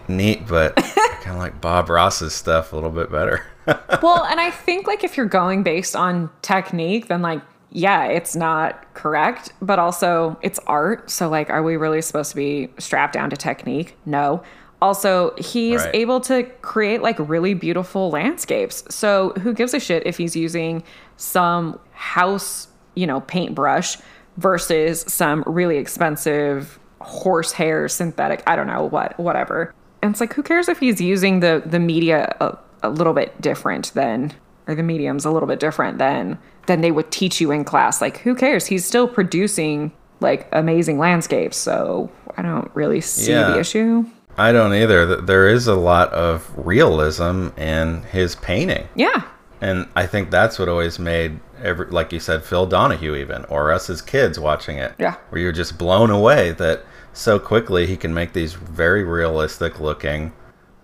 neat, 0.07 0.47
but 0.47 0.73
I 0.77 0.81
kind 1.21 1.35
of 1.35 1.41
like 1.41 1.61
Bob 1.61 1.89
Ross's 1.89 2.33
stuff 2.33 2.73
a 2.73 2.75
little 2.75 2.89
bit 2.89 3.11
better. 3.11 3.45
well, 4.01 4.23
and 4.25 4.39
I 4.39 4.49
think 4.51 4.87
like 4.87 5.03
if 5.03 5.15
you're 5.15 5.25
going 5.25 5.63
based 5.63 5.95
on 5.95 6.29
technique, 6.41 7.07
then 7.07 7.21
like 7.21 7.41
yeah, 7.75 8.05
it's 8.05 8.35
not 8.35 8.93
correct, 8.93 9.51
but 9.59 9.79
also 9.79 10.37
it's 10.43 10.59
art. 10.67 11.09
So 11.09 11.29
like 11.29 11.49
are 11.49 11.63
we 11.63 11.75
really 11.75 12.01
supposed 12.01 12.29
to 12.31 12.35
be 12.35 12.69
strapped 12.77 13.13
down 13.13 13.29
to 13.29 13.37
technique? 13.37 13.95
No. 14.05 14.43
Also, 14.84 15.34
he's 15.38 15.79
Right. 15.86 15.95
able 15.95 16.19
to 16.19 16.43
create 16.61 17.01
like 17.01 17.15
really 17.17 17.53
beautiful 17.53 18.09
landscapes. 18.11 18.84
So 18.89 19.29
who 19.41 19.53
gives 19.53 19.73
a 19.73 19.79
shit 19.79 20.03
if 20.05 20.17
he's 20.17 20.36
using 20.36 20.84
some 21.15 21.79
house, 21.93 22.67
you 22.95 23.07
know, 23.07 23.21
paintbrush 23.21 23.97
versus 24.38 25.05
some 25.07 25.41
really 25.47 25.77
expensive 25.77 26.79
horsehair 26.99 27.88
synthetic, 27.88 28.43
I 28.45 28.55
don't 28.57 28.67
know, 28.67 28.84
what 28.84 29.17
whatever. 29.17 29.73
And 30.01 30.11
it's 30.11 30.19
like 30.19 30.34
who 30.34 30.43
cares 30.43 30.67
if 30.67 30.79
he's 30.79 30.99
using 30.99 31.39
the 31.39 31.63
the 31.65 31.79
media 31.79 32.36
a, 32.41 32.57
a 32.84 32.89
little 32.89 33.13
bit 33.13 33.39
different 33.39 33.93
than 33.93 34.34
or 34.67 34.75
the 34.75 34.84
mediums 34.84 35.23
a 35.23 35.31
little 35.31 35.47
bit 35.47 35.59
different 35.61 35.97
than 35.97 36.38
than 36.67 36.81
they 36.81 36.91
would 36.91 37.09
teach 37.09 37.39
you 37.39 37.51
in 37.51 37.63
class. 37.63 38.01
Like 38.01 38.17
who 38.17 38.36
cares? 38.36 38.65
He's 38.67 38.86
still 38.86 39.07
producing 39.07 39.93
like 40.19 40.47
amazing 40.51 40.97
landscapes. 40.99 41.55
So 41.55 42.09
I 42.36 42.41
don't 42.41 42.69
really 42.73 42.99
see 43.01 43.31
Yeah. 43.31 43.51
the 43.51 43.59
issue. 43.59 44.05
I 44.38 44.51
don't 44.51 44.73
either. 44.73 45.21
There 45.21 45.47
is 45.47 45.67
a 45.67 45.75
lot 45.75 46.11
of 46.13 46.51
realism 46.57 47.49
in 47.57 48.03
his 48.03 48.36
painting. 48.36 48.88
Yeah. 48.95 49.23
And 49.61 49.88
I 49.95 50.07
think 50.07 50.29
that's 50.29 50.59
what 50.59 50.67
always 50.67 50.99
made 50.99 51.39
every, 51.61 51.86
like 51.88 52.11
you 52.11 52.19
said, 52.19 52.43
Phil 52.43 52.65
Donahue 52.65 53.15
even, 53.15 53.45
or 53.45 53.71
us 53.71 53.89
as 53.89 54.01
kids 54.01 54.39
watching 54.39 54.77
it. 54.77 54.93
Yeah. 54.99 55.15
Where 55.29 55.41
you're 55.41 55.51
just 55.51 55.77
blown 55.77 56.09
away 56.09 56.51
that 56.53 56.84
so 57.13 57.39
quickly 57.39 57.86
he 57.86 57.95
can 57.95 58.13
make 58.13 58.34
these 58.34 58.53
very 58.53 59.03
realistic 59.03 59.79
looking 59.79 60.34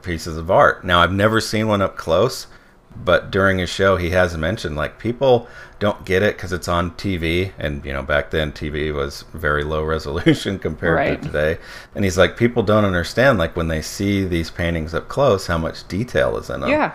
pieces 0.01 0.37
of 0.37 0.49
art. 0.49 0.85
Now 0.85 1.01
I've 1.01 1.11
never 1.11 1.41
seen 1.41 1.67
one 1.67 1.81
up 1.81 1.97
close, 1.97 2.47
but 2.95 3.31
during 3.31 3.57
his 3.57 3.69
show 3.69 3.97
he 3.97 4.11
has 4.11 4.37
mentioned 4.37 4.75
like 4.75 4.99
people 4.99 5.47
don't 5.79 6.03
get 6.05 6.21
it 6.23 6.35
because 6.35 6.51
it's 6.51 6.67
on 6.67 6.91
TV, 6.91 7.51
and 7.57 7.83
you 7.85 7.93
know 7.93 8.03
back 8.03 8.31
then 8.31 8.51
TV 8.51 8.93
was 8.93 9.23
very 9.33 9.63
low 9.63 9.83
resolution 9.95 10.59
compared 10.59 10.95
Right. 10.95 11.21
to 11.21 11.27
today. 11.27 11.57
And 11.95 12.03
he's 12.03 12.17
like, 12.17 12.37
people 12.37 12.63
don't 12.63 12.85
understand 12.85 13.37
like 13.39 13.55
when 13.55 13.67
they 13.69 13.81
see 13.81 14.25
these 14.25 14.49
paintings 14.51 14.93
up 14.93 15.07
close 15.07 15.47
how 15.47 15.57
much 15.57 15.87
detail 15.87 16.37
is 16.37 16.49
in 16.49 16.61
them. 16.61 16.69
Yeah. 16.69 16.91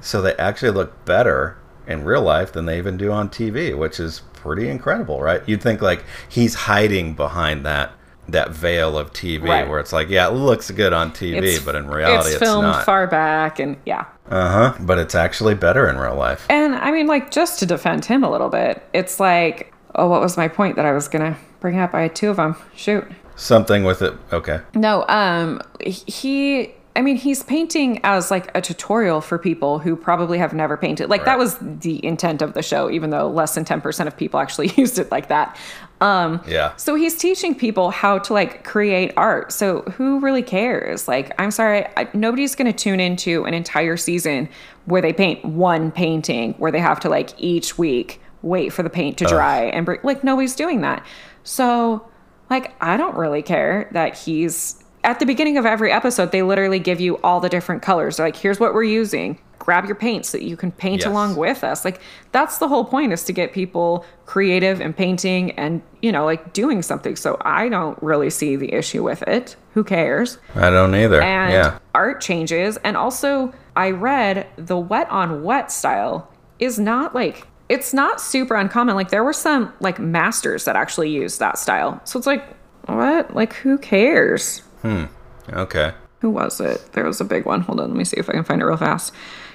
So 0.00 0.20
they 0.22 0.34
actually 0.36 0.72
look 0.72 1.04
better 1.04 1.56
in 1.86 2.04
real 2.04 2.22
life 2.22 2.52
than 2.52 2.64
they 2.66 2.78
even 2.78 2.96
do 2.96 3.12
on 3.12 3.28
TV, 3.28 3.76
which 3.76 4.00
is 4.00 4.22
pretty 4.32 4.68
incredible, 4.68 5.20
right? 5.20 5.42
You'd 5.46 5.62
think 5.62 5.82
like 5.82 6.04
he's 6.28 6.54
hiding 6.54 7.14
behind 7.14 7.64
that 7.66 7.92
that 8.26 8.50
veil 8.52 8.96
of 8.96 9.12
TV 9.12 9.46
Right. 9.46 9.68
where 9.68 9.78
it's 9.80 9.92
like, 9.92 10.08
yeah, 10.08 10.26
it 10.28 10.32
looks 10.32 10.70
good 10.70 10.94
on 10.94 11.12
TV, 11.12 11.62
but 11.62 11.74
in 11.74 11.86
reality 11.88 12.28
it's 12.32 12.36
it's, 12.36 12.42
filmed 12.42 12.74
far 12.84 13.06
back 13.06 13.58
and 13.58 13.76
yeah. 13.84 14.06
Uh-huh. 14.28 14.74
But 14.80 14.98
it's 14.98 15.14
actually 15.14 15.54
better 15.54 15.88
in 15.88 15.98
real 15.98 16.16
life. 16.16 16.46
And 16.48 16.74
I 16.74 16.90
mean, 16.90 17.06
like, 17.06 17.30
just 17.30 17.58
to 17.60 17.66
defend 17.66 18.04
him 18.04 18.24
a 18.24 18.30
little 18.30 18.48
bit, 18.48 18.82
it's 18.92 19.20
like, 19.20 19.72
oh, 19.94 20.08
what 20.08 20.20
was 20.20 20.36
my 20.36 20.48
point 20.48 20.76
that 20.76 20.86
I 20.86 20.92
was 20.92 21.08
gonna 21.08 21.36
bring 21.60 21.78
up? 21.78 21.94
I 21.94 22.02
had 22.02 22.16
two 22.16 22.30
of 22.30 22.36
them. 22.36 22.56
Shoot. 22.74 23.06
Something 23.36 23.84
with 23.84 24.02
it. 24.02 24.14
Okay. 24.32 24.60
No, 24.74 25.04
um, 25.08 25.60
he. 25.80 26.74
I 26.96 27.02
mean, 27.02 27.16
he's 27.16 27.42
painting 27.42 27.98
as 28.04 28.30
like 28.30 28.56
a 28.56 28.60
tutorial 28.60 29.20
for 29.20 29.36
people 29.36 29.80
who 29.80 29.96
probably 29.96 30.38
have 30.38 30.54
never 30.54 30.76
painted. 30.76 31.10
Like 31.10 31.24
that 31.24 31.38
was 31.38 31.58
the 31.58 32.04
intent 32.04 32.40
of 32.40 32.54
the 32.54 32.62
show, 32.62 32.88
even 32.88 33.10
though 33.10 33.28
less 33.28 33.56
than 33.56 33.64
ten 33.64 33.80
percent 33.80 34.06
of 34.06 34.16
people 34.16 34.38
actually 34.38 34.68
used 34.76 35.00
it 35.00 35.10
like 35.10 35.28
that. 35.28 35.58
Um, 36.04 36.40
Yeah. 36.46 36.76
so 36.76 36.94
he's 36.94 37.16
teaching 37.16 37.54
people 37.54 37.90
how 37.90 38.18
to 38.18 38.32
like 38.32 38.62
create 38.64 39.12
art. 39.16 39.52
So 39.52 39.82
who 39.96 40.20
really 40.20 40.42
cares? 40.42 41.08
Like, 41.08 41.32
I'm 41.38 41.50
sorry, 41.50 41.86
I, 41.96 42.08
nobody's 42.12 42.54
going 42.54 42.70
to 42.70 42.78
tune 42.78 43.00
into 43.00 43.44
an 43.44 43.54
entire 43.54 43.96
season 43.96 44.48
where 44.84 45.00
they 45.00 45.12
paint 45.12 45.44
one 45.44 45.90
painting, 45.90 46.52
where 46.58 46.70
they 46.70 46.78
have 46.80 47.00
to 47.00 47.08
like 47.08 47.30
each 47.38 47.78
week 47.78 48.20
wait 48.42 48.70
for 48.72 48.82
the 48.82 48.90
paint 48.90 49.16
to 49.18 49.24
dry 49.24 49.62
and 49.64 49.86
bring, 49.86 49.98
like 50.02 50.22
nobody's 50.22 50.54
doing 50.54 50.82
that. 50.82 51.04
So, 51.42 52.06
like, 52.50 52.74
I 52.82 52.96
don't 52.98 53.16
really 53.16 53.40
care 53.42 53.88
that 53.92 54.16
he's 54.18 54.82
at 55.02 55.18
the 55.18 55.26
beginning 55.26 55.56
of 55.56 55.64
every 55.66 55.90
episode. 55.90 56.30
They 56.32 56.42
literally 56.42 56.78
give 56.78 57.00
you 57.00 57.16
all 57.18 57.40
the 57.40 57.48
different 57.48 57.82
colors. 57.82 58.16
They're 58.18 58.26
like, 58.26 58.36
here's 58.36 58.60
what 58.60 58.74
we're 58.74 58.84
using. 58.84 59.38
Grab 59.64 59.86
your 59.86 59.94
paint 59.94 60.26
so 60.26 60.36
that 60.36 60.44
you 60.44 60.56
can 60.56 60.70
paint 60.72 61.00
Yes. 61.00 61.08
along 61.08 61.36
with 61.36 61.64
us. 61.64 61.84
Like 61.84 62.00
that's 62.32 62.58
the 62.58 62.68
whole 62.68 62.84
point 62.84 63.12
is 63.12 63.24
to 63.24 63.32
get 63.32 63.52
people 63.52 64.04
creative 64.26 64.80
and 64.80 64.94
painting 64.96 65.52
and 65.52 65.80
you 66.02 66.12
know 66.12 66.24
like 66.26 66.52
doing 66.52 66.82
something. 66.82 67.16
So 67.16 67.38
I 67.40 67.68
don't 67.70 68.00
really 68.02 68.28
see 68.30 68.56
the 68.56 68.72
issue 68.74 69.02
with 69.02 69.22
it. 69.22 69.56
Who 69.72 69.82
cares? 69.82 70.36
I 70.54 70.68
don't 70.70 70.94
either. 70.94 71.22
And 71.22 71.52
yeah. 71.52 71.78
art 71.94 72.20
changes 72.20 72.76
and 72.84 72.96
also 72.96 73.52
I 73.74 73.90
read 73.90 74.46
the 74.56 74.76
wet 74.76 75.10
on 75.10 75.42
wet 75.42 75.72
style 75.72 76.30
is 76.58 76.78
not 76.78 77.14
like 77.14 77.46
it's 77.70 77.94
not 77.94 78.20
super 78.20 78.54
uncommon. 78.56 78.94
Like 78.96 79.08
there 79.08 79.24
were 79.24 79.32
some 79.32 79.72
like 79.80 79.98
masters 79.98 80.66
that 80.66 80.76
actually 80.76 81.08
used 81.10 81.40
that 81.40 81.58
style. 81.58 82.00
So 82.04 82.18
it's 82.18 82.26
like 82.26 82.44
what? 82.86 83.34
Like 83.34 83.54
who 83.54 83.78
cares? 83.78 84.58
Hmm. 84.82 85.04
Okay. 85.50 85.92
who 86.20 86.28
was 86.30 86.60
it? 86.60 86.86
There 86.92 87.04
was 87.04 87.20
a 87.20 87.24
big 87.24 87.46
one. 87.46 87.60
Hold 87.62 87.80
on, 87.80 87.88
let 87.88 87.96
me 87.96 88.04
see 88.04 88.16
if 88.18 88.28
I 88.28 88.32
can 88.32 88.44
find 88.44 88.60
it 88.60 88.64
real 88.66 88.76
fast. 88.76 89.12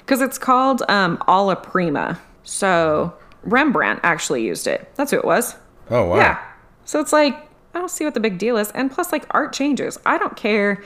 Because 0.10 0.22
it's 0.22 0.40
called 0.40 0.82
um, 0.90 1.22
Alla 1.28 1.56
Prima. 1.56 2.20
So 2.42 3.14
Rembrandt 3.44 4.00
actually 4.02 4.44
used 4.44 4.66
it. 4.66 4.92
That's 4.96 5.12
who 5.12 5.18
it 5.18 5.24
was. 5.24 5.56
Oh 5.92 6.08
wow. 6.08 6.16
Yeah. 6.16 6.44
So 6.84 7.00
it's 7.00 7.14
like, 7.14 7.36
I 7.76 7.78
don't 7.78 7.92
see 7.92 8.06
what 8.06 8.16
the 8.16 8.20
big 8.20 8.40
deal 8.40 8.58
is. 8.58 8.72
And 8.72 8.92
plus, 8.92 9.12
like, 9.12 9.28
art 9.30 9.54
changes. 9.54 10.00
I 10.08 10.18
don't 10.18 10.36
care. 10.36 10.84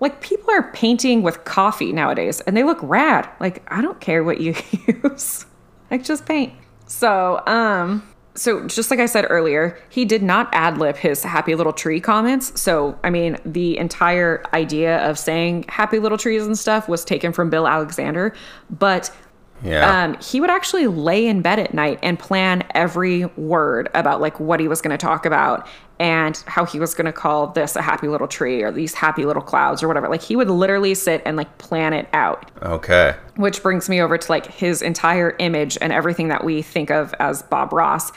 Like, 0.00 0.22
people 0.22 0.50
are 0.50 0.72
painting 0.72 1.22
with 1.22 1.44
coffee 1.44 1.92
nowadays 1.92 2.40
and 2.40 2.56
they 2.56 2.62
look 2.62 2.78
rad. 2.80 3.28
Like, 3.40 3.62
I 3.70 3.82
don't 3.82 4.00
care 4.00 4.24
what 4.24 4.40
you 4.40 4.54
use. 5.04 5.44
like, 5.90 6.02
just 6.02 6.24
paint. 6.24 6.54
So, 6.86 7.42
um, 7.46 8.02
so 8.34 8.66
just 8.66 8.90
like 8.90 9.00
I 9.00 9.06
said 9.06 9.26
earlier, 9.28 9.78
he 9.90 10.04
did 10.04 10.22
not 10.22 10.48
ad 10.52 10.78
lib 10.78 10.96
his 10.96 11.22
happy 11.22 11.54
little 11.54 11.72
tree 11.72 12.00
comments. 12.00 12.58
So, 12.60 12.98
I 13.04 13.10
mean, 13.10 13.36
the 13.44 13.76
entire 13.76 14.42
idea 14.54 14.98
of 15.08 15.18
saying 15.18 15.66
happy 15.68 15.98
little 15.98 16.16
trees 16.18 16.46
and 16.46 16.58
stuff 16.58 16.88
was 16.88 17.04
taken 17.04 17.32
from 17.32 17.50
Bill 17.50 17.66
Alexander. 17.68 18.34
But 18.70 19.14
Yeah. 19.62 20.04
um, 20.04 20.16
he 20.20 20.40
would 20.40 20.50
actually 20.50 20.86
lay 20.86 21.26
in 21.26 21.42
bed 21.42 21.58
at 21.58 21.72
night 21.74 21.98
and 22.02 22.18
plan 22.18 22.64
every 22.74 23.26
word 23.36 23.90
about 23.94 24.20
like 24.20 24.40
what 24.40 24.60
he 24.60 24.66
was 24.66 24.80
going 24.80 24.90
to 24.90 24.98
talk 24.98 25.26
about 25.26 25.66
and 26.02 26.42
how 26.48 26.64
he 26.64 26.80
was 26.80 26.94
going 26.94 27.06
to 27.06 27.12
call 27.12 27.46
this 27.46 27.76
a 27.76 27.80
happy 27.80 28.08
little 28.08 28.26
tree 28.26 28.60
or 28.60 28.72
these 28.72 28.92
happy 28.92 29.24
little 29.24 29.40
clouds 29.40 29.84
or 29.84 29.88
whatever. 29.88 30.08
Like 30.08 30.20
he 30.20 30.34
would 30.34 30.50
literally 30.50 30.96
sit 30.96 31.22
and 31.24 31.36
like 31.36 31.58
plan 31.58 31.92
it 31.92 32.08
out, 32.12 32.50
okay. 32.60 33.14
which 33.36 33.62
brings 33.62 33.88
me 33.88 34.00
over 34.00 34.18
to 34.18 34.32
like 34.32 34.46
his 34.46 34.82
entire 34.82 35.36
image 35.38 35.78
and 35.80 35.92
everything 35.92 36.26
that 36.26 36.42
we 36.42 36.60
think 36.60 36.90
of 36.90 37.14
as 37.20 37.42
Bob 37.42 37.72
Ross. 37.72 38.10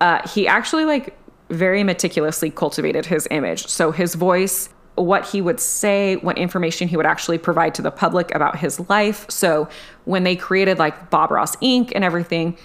Uh, 0.00 0.26
he 0.26 0.48
actually 0.48 0.86
like 0.86 1.14
very 1.50 1.84
meticulously 1.84 2.50
cultivated 2.50 3.04
his 3.04 3.28
image. 3.30 3.66
So 3.66 3.90
his 3.90 4.14
voice, 4.14 4.70
what 4.94 5.26
he 5.26 5.42
would 5.42 5.60
say, 5.60 6.16
what 6.16 6.38
information 6.38 6.88
he 6.88 6.96
would 6.96 7.04
actually 7.04 7.36
provide 7.36 7.74
to 7.74 7.82
the 7.82 7.90
public 7.90 8.34
about 8.34 8.58
his 8.58 8.80
life. 8.88 9.26
So 9.28 9.68
when 10.06 10.24
they 10.24 10.36
created 10.36 10.78
like 10.78 11.10
Bob 11.10 11.30
Ross 11.30 11.54
Inc. 11.56 11.92
and 11.94 12.02
everything, 12.02 12.56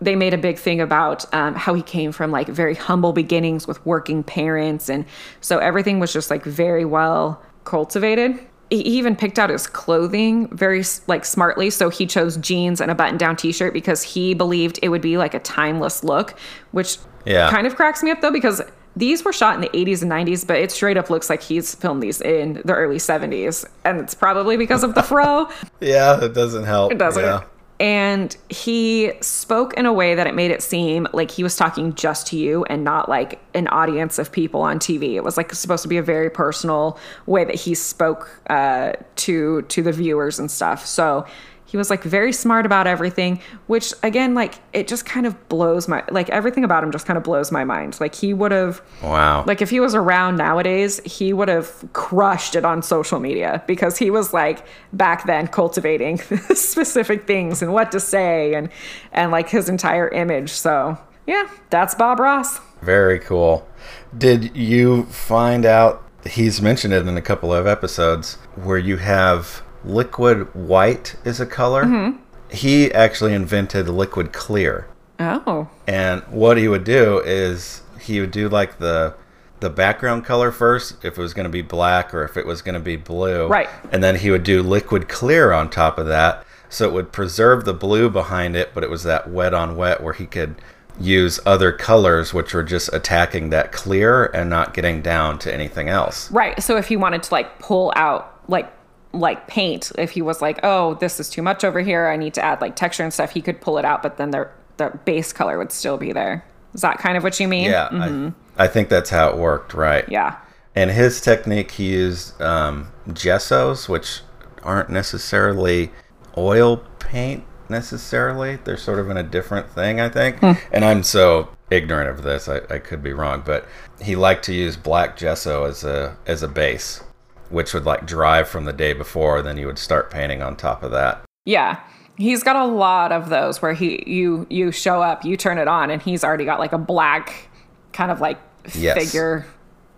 they 0.00 0.16
made 0.16 0.32
a 0.32 0.38
big 0.38 0.58
thing 0.58 0.80
about 0.80 1.32
um, 1.34 1.54
how 1.54 1.74
he 1.74 1.82
came 1.82 2.10
from 2.12 2.30
like 2.30 2.48
very 2.48 2.74
humble 2.74 3.12
beginnings 3.12 3.66
with 3.66 3.84
working 3.84 4.22
parents. 4.22 4.88
And 4.88 5.04
so 5.40 5.58
everything 5.58 6.00
was 6.00 6.12
just 6.12 6.30
like 6.30 6.42
very 6.44 6.84
well 6.84 7.42
cultivated. 7.64 8.38
He 8.70 8.78
even 8.82 9.16
picked 9.16 9.38
out 9.38 9.50
his 9.50 9.66
clothing 9.66 10.48
very 10.56 10.84
like 11.06 11.24
smartly. 11.24 11.70
So 11.70 11.90
he 11.90 12.06
chose 12.06 12.36
jeans 12.38 12.80
and 12.80 12.90
a 12.90 12.94
button 12.94 13.18
down 13.18 13.36
t 13.36 13.52
shirt 13.52 13.74
because 13.74 14.02
he 14.02 14.32
believed 14.32 14.78
it 14.82 14.88
would 14.88 15.02
be 15.02 15.18
like 15.18 15.34
a 15.34 15.40
timeless 15.40 16.02
look, 16.04 16.38
which 16.70 16.96
Yeah. 17.26 17.50
kind 17.50 17.66
of 17.66 17.76
cracks 17.76 18.02
me 18.02 18.10
up 18.10 18.20
though 18.22 18.32
because 18.32 18.62
these 18.96 19.24
were 19.24 19.32
shot 19.32 19.54
in 19.54 19.60
the 19.60 19.68
80s 19.68 20.02
and 20.02 20.10
90s, 20.10 20.46
but 20.46 20.56
it 20.56 20.70
straight 20.72 20.96
up 20.96 21.10
looks 21.10 21.28
like 21.30 21.42
he's 21.42 21.74
filmed 21.74 22.02
these 22.02 22.20
in 22.20 22.60
the 22.64 22.74
early 22.74 22.96
70s. 22.98 23.64
And 23.84 24.00
it's 24.00 24.14
probably 24.14 24.56
because 24.56 24.82
of 24.82 24.94
the 24.94 25.02
fro. 25.02 25.48
Yeah, 25.80 26.22
it 26.24 26.32
doesn't 26.34 26.64
help. 26.64 26.90
It 26.92 26.98
doesn't. 26.98 27.22
Yeah. 27.22 27.42
And 27.80 28.36
he 28.50 29.10
spoke 29.22 29.72
in 29.74 29.86
a 29.86 29.92
way 29.92 30.14
that 30.14 30.26
it 30.26 30.34
made 30.34 30.50
it 30.50 30.62
seem 30.62 31.08
like 31.14 31.30
he 31.30 31.42
was 31.42 31.56
talking 31.56 31.94
just 31.94 32.26
to 32.26 32.36
you 32.36 32.62
and 32.64 32.84
not 32.84 33.08
like 33.08 33.40
an 33.54 33.68
audience 33.68 34.18
of 34.18 34.30
people 34.30 34.60
on 34.60 34.78
TV. 34.78 35.14
It 35.14 35.24
was 35.24 35.38
like 35.38 35.54
supposed 35.54 35.82
to 35.82 35.88
be 35.88 35.96
a 35.96 36.02
very 36.02 36.28
personal 36.28 36.98
way 37.24 37.42
that 37.44 37.54
he 37.54 37.74
spoke 37.74 38.38
uh, 38.50 38.92
to 39.16 39.62
to 39.62 39.82
the 39.82 39.92
viewers 39.92 40.38
and 40.38 40.50
stuff. 40.50 40.84
So 40.84 41.26
he 41.70 41.76
was 41.76 41.88
like 41.88 42.02
very 42.02 42.32
smart 42.32 42.66
about 42.66 42.88
everything, 42.88 43.40
which 43.68 43.94
again, 44.02 44.34
like 44.34 44.54
it 44.72 44.88
just 44.88 45.06
kind 45.06 45.24
of 45.24 45.48
blows 45.48 45.86
my 45.86 46.02
like 46.10 46.28
everything 46.30 46.64
about 46.64 46.82
him 46.82 46.90
just 46.90 47.06
kind 47.06 47.16
of 47.16 47.22
blows 47.22 47.52
my 47.52 47.62
mind. 47.62 48.00
Like 48.00 48.14
he 48.14 48.34
would 48.34 48.50
have 48.50 48.82
Wow. 49.02 49.44
like 49.46 49.62
if 49.62 49.70
he 49.70 49.78
was 49.78 49.94
around 49.94 50.36
nowadays, 50.36 51.00
he 51.04 51.32
would 51.32 51.48
have 51.48 51.84
crushed 51.92 52.56
it 52.56 52.64
on 52.64 52.82
social 52.82 53.20
media 53.20 53.62
because 53.68 53.98
he 53.98 54.10
was 54.10 54.32
like 54.32 54.66
back 54.92 55.26
then 55.26 55.46
cultivating 55.46 56.18
specific 56.54 57.26
things 57.26 57.62
and 57.62 57.72
what 57.72 57.92
to 57.92 58.00
say 58.00 58.54
and 58.54 58.68
and 59.12 59.30
like 59.30 59.48
his 59.48 59.68
entire 59.68 60.08
image. 60.08 60.50
So 60.50 60.98
yeah, 61.26 61.48
that's 61.70 61.94
Bob 61.94 62.18
Ross. 62.18 62.58
Very 62.82 63.20
cool. 63.20 63.68
Did 64.16 64.56
you 64.56 65.04
find 65.04 65.64
out 65.64 66.02
he's 66.26 66.60
mentioned 66.60 66.92
it 66.92 67.06
in 67.06 67.16
a 67.16 67.22
couple 67.22 67.52
of 67.52 67.66
episodes 67.66 68.34
where 68.56 68.78
you 68.78 68.96
have 68.96 69.62
liquid 69.84 70.54
white 70.54 71.16
is 71.24 71.40
a 71.40 71.46
color? 71.46 71.84
Mm-hmm. 71.84 72.22
He 72.54 72.92
actually 72.92 73.32
invented 73.34 73.88
liquid 73.88 74.32
clear. 74.32 74.88
Oh. 75.18 75.68
And 75.86 76.22
what 76.24 76.56
he 76.56 76.66
would 76.66 76.84
do 76.84 77.20
is 77.20 77.82
he 78.00 78.20
would 78.20 78.30
do 78.30 78.48
like 78.48 78.78
the 78.78 79.14
the 79.60 79.70
background 79.70 80.24
color 80.24 80.50
first 80.50 81.04
if 81.04 81.18
it 81.18 81.20
was 81.20 81.34
going 81.34 81.44
to 81.44 81.50
be 81.50 81.60
black 81.60 82.14
or 82.14 82.24
if 82.24 82.38
it 82.38 82.46
was 82.46 82.62
going 82.62 82.74
to 82.74 82.80
be 82.80 82.96
blue. 82.96 83.46
Right. 83.46 83.68
And 83.92 84.02
then 84.02 84.16
he 84.16 84.30
would 84.30 84.42
do 84.42 84.62
liquid 84.62 85.06
clear 85.06 85.52
on 85.52 85.68
top 85.68 85.98
of 85.98 86.06
that 86.06 86.44
so 86.70 86.88
it 86.88 86.92
would 86.92 87.12
preserve 87.12 87.64
the 87.66 87.74
blue 87.74 88.08
behind 88.08 88.56
it 88.56 88.70
but 88.72 88.82
it 88.82 88.88
was 88.88 89.02
that 89.02 89.28
wet 89.28 89.52
on 89.52 89.76
wet 89.76 90.02
where 90.02 90.14
he 90.14 90.24
could 90.24 90.54
use 90.98 91.40
other 91.44 91.72
colors 91.72 92.32
which 92.32 92.54
were 92.54 92.62
just 92.62 92.90
attacking 92.92 93.50
that 93.50 93.72
clear 93.72 94.26
and 94.26 94.48
not 94.48 94.72
getting 94.72 95.02
down 95.02 95.38
to 95.40 95.52
anything 95.52 95.88
else. 95.88 96.30
Right. 96.30 96.62
So 96.62 96.76
if 96.76 96.88
he 96.88 96.96
wanted 96.96 97.22
to 97.24 97.34
like 97.34 97.58
pull 97.58 97.92
out 97.96 98.40
like 98.48 98.72
like 99.12 99.46
paint, 99.46 99.92
if 99.98 100.12
he 100.12 100.22
was 100.22 100.40
like, 100.40 100.60
"Oh, 100.62 100.94
this 100.94 101.18
is 101.20 101.28
too 101.28 101.42
much 101.42 101.64
over 101.64 101.80
here. 101.80 102.08
I 102.08 102.16
need 102.16 102.34
to 102.34 102.44
add 102.44 102.60
like 102.60 102.76
texture 102.76 103.02
and 103.02 103.12
stuff," 103.12 103.30
he 103.30 103.42
could 103.42 103.60
pull 103.60 103.78
it 103.78 103.84
out, 103.84 104.02
but 104.02 104.16
then 104.16 104.30
the 104.30 104.48
the 104.76 104.98
base 105.04 105.32
color 105.32 105.58
would 105.58 105.72
still 105.72 105.98
be 105.98 106.12
there. 106.12 106.44
Is 106.74 106.82
that 106.82 106.98
kind 106.98 107.16
of 107.16 107.22
what 107.22 107.38
you 107.40 107.48
mean? 107.48 107.70
Yeah, 107.70 107.88
I, 107.90 108.64
I 108.64 108.68
think 108.68 108.88
that's 108.88 109.10
how 109.10 109.28
it 109.28 109.36
worked, 109.36 109.74
right? 109.74 110.08
Yeah. 110.08 110.36
And 110.74 110.90
his 110.90 111.20
technique, 111.20 111.72
he 111.72 111.90
used 111.90 112.40
um, 112.40 112.92
gessos, 113.08 113.88
which 113.88 114.20
aren't 114.62 114.88
necessarily 114.88 115.90
oil 116.36 116.78
paint 117.00 117.44
necessarily. 117.68 118.56
They're 118.56 118.76
sort 118.76 119.00
of 119.00 119.10
in 119.10 119.16
a 119.16 119.22
different 119.22 119.68
thing, 119.68 120.00
I 120.00 120.08
think. 120.08 120.40
And 120.72 120.84
I'm 120.84 121.02
so 121.02 121.48
ignorant 121.70 122.10
of 122.10 122.22
this, 122.22 122.48
I, 122.48 122.60
I 122.70 122.78
could 122.78 123.02
be 123.02 123.12
wrong, 123.12 123.42
but 123.44 123.66
he 124.00 124.16
liked 124.16 124.44
to 124.44 124.54
use 124.54 124.76
black 124.76 125.16
gesso 125.16 125.64
as 125.64 125.84
a 125.84 126.16
as 126.26 126.42
a 126.42 126.48
base, 126.48 127.02
which 127.50 127.74
would 127.74 127.84
like 127.84 128.06
dry 128.06 128.42
from 128.44 128.64
the 128.64 128.72
day 128.72 128.92
before. 128.92 129.42
Then 129.42 129.58
you 129.58 129.66
would 129.66 129.78
start 129.78 130.10
painting 130.10 130.42
on 130.42 130.56
top 130.56 130.82
of 130.82 130.90
that. 130.92 131.22
Yeah. 131.44 131.80
He's 132.16 132.42
got 132.42 132.56
a 132.56 132.64
lot 132.66 133.12
of 133.12 133.28
those 133.30 133.62
where 133.62 133.72
he 133.72 134.02
you 134.06 134.46
you 134.50 134.72
show 134.72 135.00
up, 135.02 135.24
you 135.24 135.36
turn 135.36 135.56
it 135.58 135.68
on, 135.68 135.90
and 135.90 136.02
he's 136.02 136.22
already 136.22 136.44
got 136.44 136.58
like 136.58 136.72
a 136.72 136.78
black 136.78 137.48
kind 137.92 138.10
of 138.10 138.20
like 138.20 138.38
Yes. 138.74 138.96
figure 138.98 139.46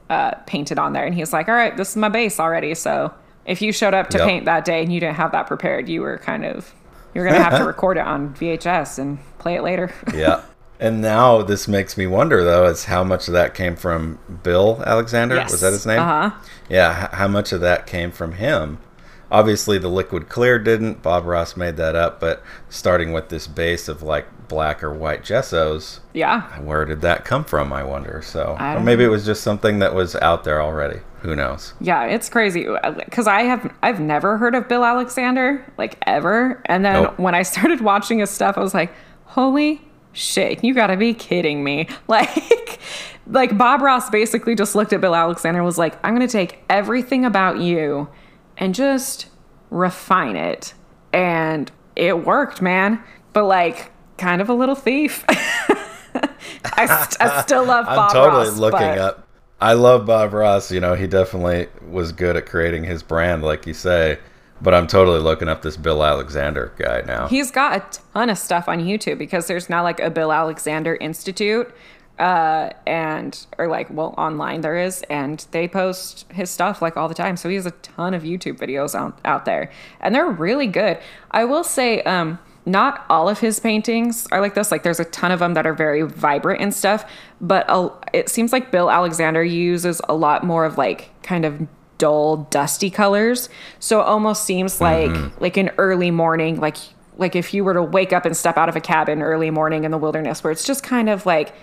uh, 0.08 0.32
painted 0.46 0.78
on 0.78 0.92
there, 0.92 1.04
and 1.04 1.14
he's 1.14 1.32
like, 1.32 1.48
"All 1.48 1.54
right, 1.54 1.76
this 1.76 1.90
is 1.90 1.96
my 1.96 2.08
base 2.08 2.38
already." 2.38 2.74
So 2.76 3.12
if 3.44 3.60
you 3.60 3.72
showed 3.72 3.92
up 3.92 4.08
to 4.10 4.18
Yep. 4.18 4.26
paint 4.28 4.44
that 4.44 4.64
day 4.64 4.82
and 4.82 4.92
you 4.92 5.00
didn't 5.00 5.16
have 5.16 5.32
that 5.32 5.48
prepared, 5.48 5.88
you 5.88 6.00
were 6.02 6.18
kind 6.18 6.44
of 6.44 6.72
you're 7.12 7.26
gonna 7.26 7.42
have 7.42 7.58
to 7.58 7.64
record 7.66 7.96
it 7.96 8.06
on 8.06 8.34
VHS 8.34 8.98
and 9.00 9.18
play 9.38 9.56
it 9.56 9.62
later. 9.62 9.90
Yeah. 10.14 10.42
And 10.78 11.00
now 11.00 11.42
this 11.42 11.68
makes 11.68 11.96
me 11.96 12.06
wonder, 12.08 12.42
though, 12.42 12.66
is 12.66 12.86
how 12.86 13.04
much 13.04 13.28
of 13.28 13.34
that 13.34 13.54
came 13.54 13.76
from 13.76 14.18
Bill 14.42 14.82
Alexander? 14.84 15.36
Was 15.42 15.60
that 15.60 15.72
his 15.72 15.86
name? 15.86 16.00
Uh 16.00 16.30
huh. 16.30 16.36
Yeah, 16.72 17.14
how 17.14 17.28
much 17.28 17.52
of 17.52 17.60
that 17.60 17.86
came 17.86 18.10
from 18.10 18.32
him? 18.32 18.78
Obviously, 19.30 19.78
the 19.78 19.88
liquid 19.88 20.28
clear 20.28 20.58
didn't. 20.58 21.02
Bob 21.02 21.24
Ross 21.24 21.56
made 21.56 21.76
that 21.78 21.94
up, 21.94 22.20
but 22.20 22.42
starting 22.68 23.12
with 23.12 23.28
this 23.30 23.46
base 23.46 23.88
of 23.88 24.02
like 24.02 24.26
black 24.48 24.82
or 24.84 24.92
white 24.92 25.22
gessos, 25.22 26.00
Yeah. 26.12 26.42
where 26.60 26.84
did 26.84 27.00
that 27.00 27.24
come 27.24 27.44
from? 27.44 27.72
I 27.72 27.82
wonder. 27.82 28.20
So, 28.22 28.56
I 28.58 28.74
or 28.76 28.80
maybe 28.80 29.04
it 29.04 29.08
was 29.08 29.24
just 29.24 29.42
something 29.42 29.78
that 29.78 29.94
was 29.94 30.14
out 30.16 30.44
there 30.44 30.60
already. 30.60 31.00
Who 31.20 31.34
knows? 31.36 31.72
Yeah, 31.80 32.04
it's 32.04 32.28
crazy 32.28 32.66
uh, 32.68 32.90
because 32.90 33.26
I 33.26 33.42
have 33.42 33.72
I've 33.82 34.00
never 34.00 34.36
heard 34.38 34.54
of 34.54 34.68
Bill 34.68 34.84
Alexander 34.84 35.64
like 35.78 35.96
ever, 36.06 36.60
and 36.66 36.84
then 36.84 37.04
Nope. 37.04 37.18
when 37.18 37.34
I 37.34 37.42
started 37.52 37.80
watching 37.80 38.18
his 38.18 38.28
stuff, 38.30 38.58
I 38.58 38.60
was 38.60 38.74
like, 38.74 38.92
"Holy 39.26 39.80
shit! 40.12 40.62
You 40.64 40.74
got 40.74 40.88
to 40.88 40.96
be 40.96 41.14
kidding 41.14 41.62
me!" 41.64 41.88
Like, 42.08 42.78
like 43.26 43.56
Bob 43.56 43.80
Ross 43.82 44.10
basically 44.10 44.54
just 44.54 44.74
looked 44.74 44.92
at 44.92 45.00
Bill 45.00 45.14
Alexander 45.14 45.60
and 45.60 45.66
was 45.66 45.78
like, 45.78 45.98
"I'm 46.04 46.18
to 46.20 46.28
take 46.28 46.58
everything 46.68 47.24
about 47.24 47.58
you 47.58 48.08
and 48.58 48.74
just 48.74 49.26
refine 49.70 50.36
it," 50.36 50.74
and 51.12 51.70
it 51.96 52.24
worked, 52.24 52.60
man. 52.62 53.02
But 53.32 53.44
like, 53.44 53.90
kind 54.18 54.40
of 54.42 54.48
a 54.48 54.54
little 54.54 54.74
thief. 54.74 55.24
I, 55.28 56.86
st- 56.86 57.20
I 57.20 57.42
still 57.42 57.64
love 57.64 57.86
Bob 57.86 57.96
Ross. 57.96 58.14
I'm 58.14 58.22
totally 58.22 58.48
Ross, 58.48 58.58
looking 58.58 58.78
but- 58.78 58.98
up. 58.98 59.28
I 59.60 59.74
love 59.74 60.06
Bob 60.06 60.32
Ross. 60.32 60.72
You 60.72 60.80
know, 60.80 60.94
he 60.94 61.06
definitely 61.06 61.68
was 61.88 62.10
good 62.10 62.36
at 62.36 62.46
creating 62.46 62.82
his 62.82 63.02
brand, 63.04 63.44
like 63.44 63.64
you 63.66 63.74
say. 63.74 64.18
But 64.62 64.74
I'm 64.74 64.86
totally 64.86 65.18
looking 65.18 65.48
up 65.48 65.62
this 65.62 65.76
Bill 65.76 66.04
Alexander 66.04 66.72
guy 66.78 67.02
now. 67.04 67.26
He's 67.26 67.50
got 67.50 67.76
a 67.76 68.00
ton 68.12 68.30
of 68.30 68.38
stuff 68.38 68.68
on 68.68 68.78
YouTube 68.78 69.18
because 69.18 69.48
there's 69.48 69.68
now 69.68 69.82
like 69.82 69.98
a 69.98 70.08
Bill 70.08 70.32
Alexander 70.32 70.94
Institute, 71.00 71.74
uh, 72.18 72.70
and 72.86 73.46
or 73.58 73.66
like 73.66 73.90
well 73.90 74.14
online 74.16 74.60
there 74.60 74.78
is, 74.78 75.02
and 75.10 75.44
they 75.50 75.66
post 75.66 76.26
his 76.32 76.48
stuff 76.48 76.80
like 76.80 76.96
all 76.96 77.08
the 77.08 77.14
time. 77.14 77.36
So 77.36 77.48
he 77.48 77.56
has 77.56 77.66
a 77.66 77.72
ton 77.72 78.14
of 78.14 78.22
YouTube 78.22 78.56
videos 78.58 78.94
out 78.94 79.18
out 79.24 79.44
there, 79.46 79.72
and 80.00 80.14
they're 80.14 80.30
really 80.30 80.68
good. 80.68 80.98
I 81.32 81.44
will 81.44 81.64
say, 81.64 82.02
um, 82.02 82.38
not 82.64 83.04
all 83.10 83.28
of 83.28 83.40
his 83.40 83.58
paintings 83.58 84.28
are 84.30 84.40
like 84.40 84.54
this. 84.54 84.70
Like 84.70 84.84
there's 84.84 85.00
a 85.00 85.04
ton 85.06 85.32
of 85.32 85.40
them 85.40 85.54
that 85.54 85.66
are 85.66 85.74
very 85.74 86.02
vibrant 86.02 86.60
and 86.60 86.72
stuff, 86.72 87.10
but 87.40 87.66
a, 87.68 87.90
it 88.12 88.28
seems 88.28 88.52
like 88.52 88.70
Bill 88.70 88.90
Alexander 88.90 89.42
uses 89.42 90.00
a 90.08 90.14
lot 90.14 90.44
more 90.44 90.64
of 90.64 90.78
like 90.78 91.10
kind 91.24 91.44
of 91.44 91.66
dull 92.02 92.38
dusty 92.50 92.90
colors 92.90 93.48
so 93.78 94.00
it 94.00 94.06
almost 94.14 94.44
seems 94.44 94.80
like 94.80 95.14
like 95.40 95.56
an 95.56 95.70
early 95.78 96.10
morning 96.10 96.58
like 96.60 96.76
like 97.16 97.36
if 97.36 97.52
you 97.54 97.62
were 97.64 97.74
to 97.74 97.82
wake 97.82 98.12
up 98.12 98.24
and 98.26 98.36
step 98.36 98.56
out 98.56 98.68
of 98.68 98.76
a 98.76 98.80
cabin 98.80 99.22
early 99.22 99.50
morning 99.50 99.84
in 99.84 99.90
the 99.90 99.98
wilderness 99.98 100.42
where 100.42 100.50
it's 100.50 100.64
just 100.66 100.82
kind 100.82 101.08
of 101.08 101.24
like 101.26 101.54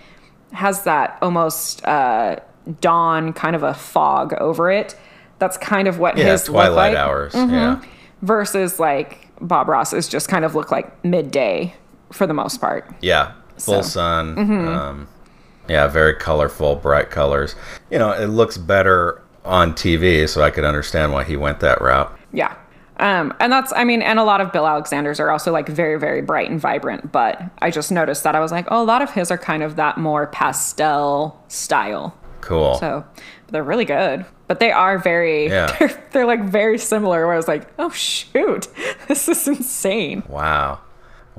has 0.52 0.84
that 0.84 1.18
almost 1.20 1.84
uh 1.86 2.36
dawn 2.80 3.32
kind 3.32 3.54
of 3.56 3.62
a 3.62 3.74
fog 3.74 4.32
over 4.34 4.70
it 4.70 4.96
that's 5.38 5.56
kind 5.58 5.86
of 5.88 5.98
what 5.98 6.16
yeah, 6.16 6.24
his 6.32 6.44
twilight 6.44 6.94
like 6.94 6.94
Mm-hmm. 6.94 7.08
hours. 7.08 7.34
Yeah. 7.34 7.82
versus 8.22 8.78
like 8.80 9.28
bob 9.40 9.68
ross's 9.68 10.08
just 10.08 10.28
kind 10.28 10.44
of 10.44 10.54
look 10.54 10.70
like 10.70 11.04
midday 11.04 11.74
for 12.12 12.26
the 12.26 12.34
most 12.34 12.60
part 12.60 12.90
Yeah, 13.00 13.32
full 13.58 13.82
So- 13.82 13.88
sun. 13.98 14.36
Mm-hmm. 14.36 14.68
Um, 14.68 15.08
yeah, 15.68 15.86
very 15.86 16.14
colorful, 16.14 16.74
bright 16.74 17.10
colors. 17.10 17.54
You 17.90 17.98
know, 18.00 18.10
it 18.10 18.26
looks 18.26 18.56
better 18.58 19.22
on 19.44 19.72
TV, 19.74 20.28
so 20.28 20.42
I 20.42 20.50
could 20.50 20.64
understand 20.64 21.12
why 21.12 21.24
he 21.24 21.36
went 21.36 21.60
that 21.60 21.80
route. 21.80 22.16
Yeah. 22.32 22.54
Um, 22.98 23.32
and 23.40 23.50
that's, 23.50 23.72
I 23.74 23.84
mean, 23.84 24.02
and 24.02 24.18
a 24.18 24.24
lot 24.24 24.42
of 24.42 24.52
Bill 24.52 24.66
Alexander's 24.66 25.18
are 25.20 25.30
also 25.30 25.52
like 25.52 25.68
very, 25.68 25.98
very 25.98 26.20
bright 26.20 26.50
and 26.50 26.60
vibrant. 26.60 27.10
But 27.10 27.40
I 27.60 27.70
just 27.70 27.90
noticed 27.90 28.24
that 28.24 28.34
I 28.34 28.40
was 28.40 28.52
like, 28.52 28.66
oh, 28.70 28.82
a 28.82 28.84
lot 28.84 29.00
of 29.00 29.10
his 29.10 29.30
are 29.30 29.38
kind 29.38 29.62
of 29.62 29.76
that 29.76 29.96
more 29.96 30.26
pastel 30.26 31.42
style. 31.48 32.14
Cool. 32.42 32.74
So 32.76 33.04
they're 33.48 33.62
really 33.64 33.86
good. 33.86 34.26
But 34.48 34.60
they 34.60 34.70
are 34.70 34.98
very, 34.98 35.46
Yeah. 35.48 35.74
they're, 35.78 36.08
they're 36.12 36.26
like 36.26 36.44
very 36.44 36.76
similar. 36.76 37.24
Where 37.24 37.32
I 37.34 37.36
was 37.38 37.48
like, 37.48 37.68
oh, 37.78 37.88
shoot, 37.90 38.68
this 39.08 39.28
is 39.28 39.48
insane. 39.48 40.22
wow, 40.28 40.80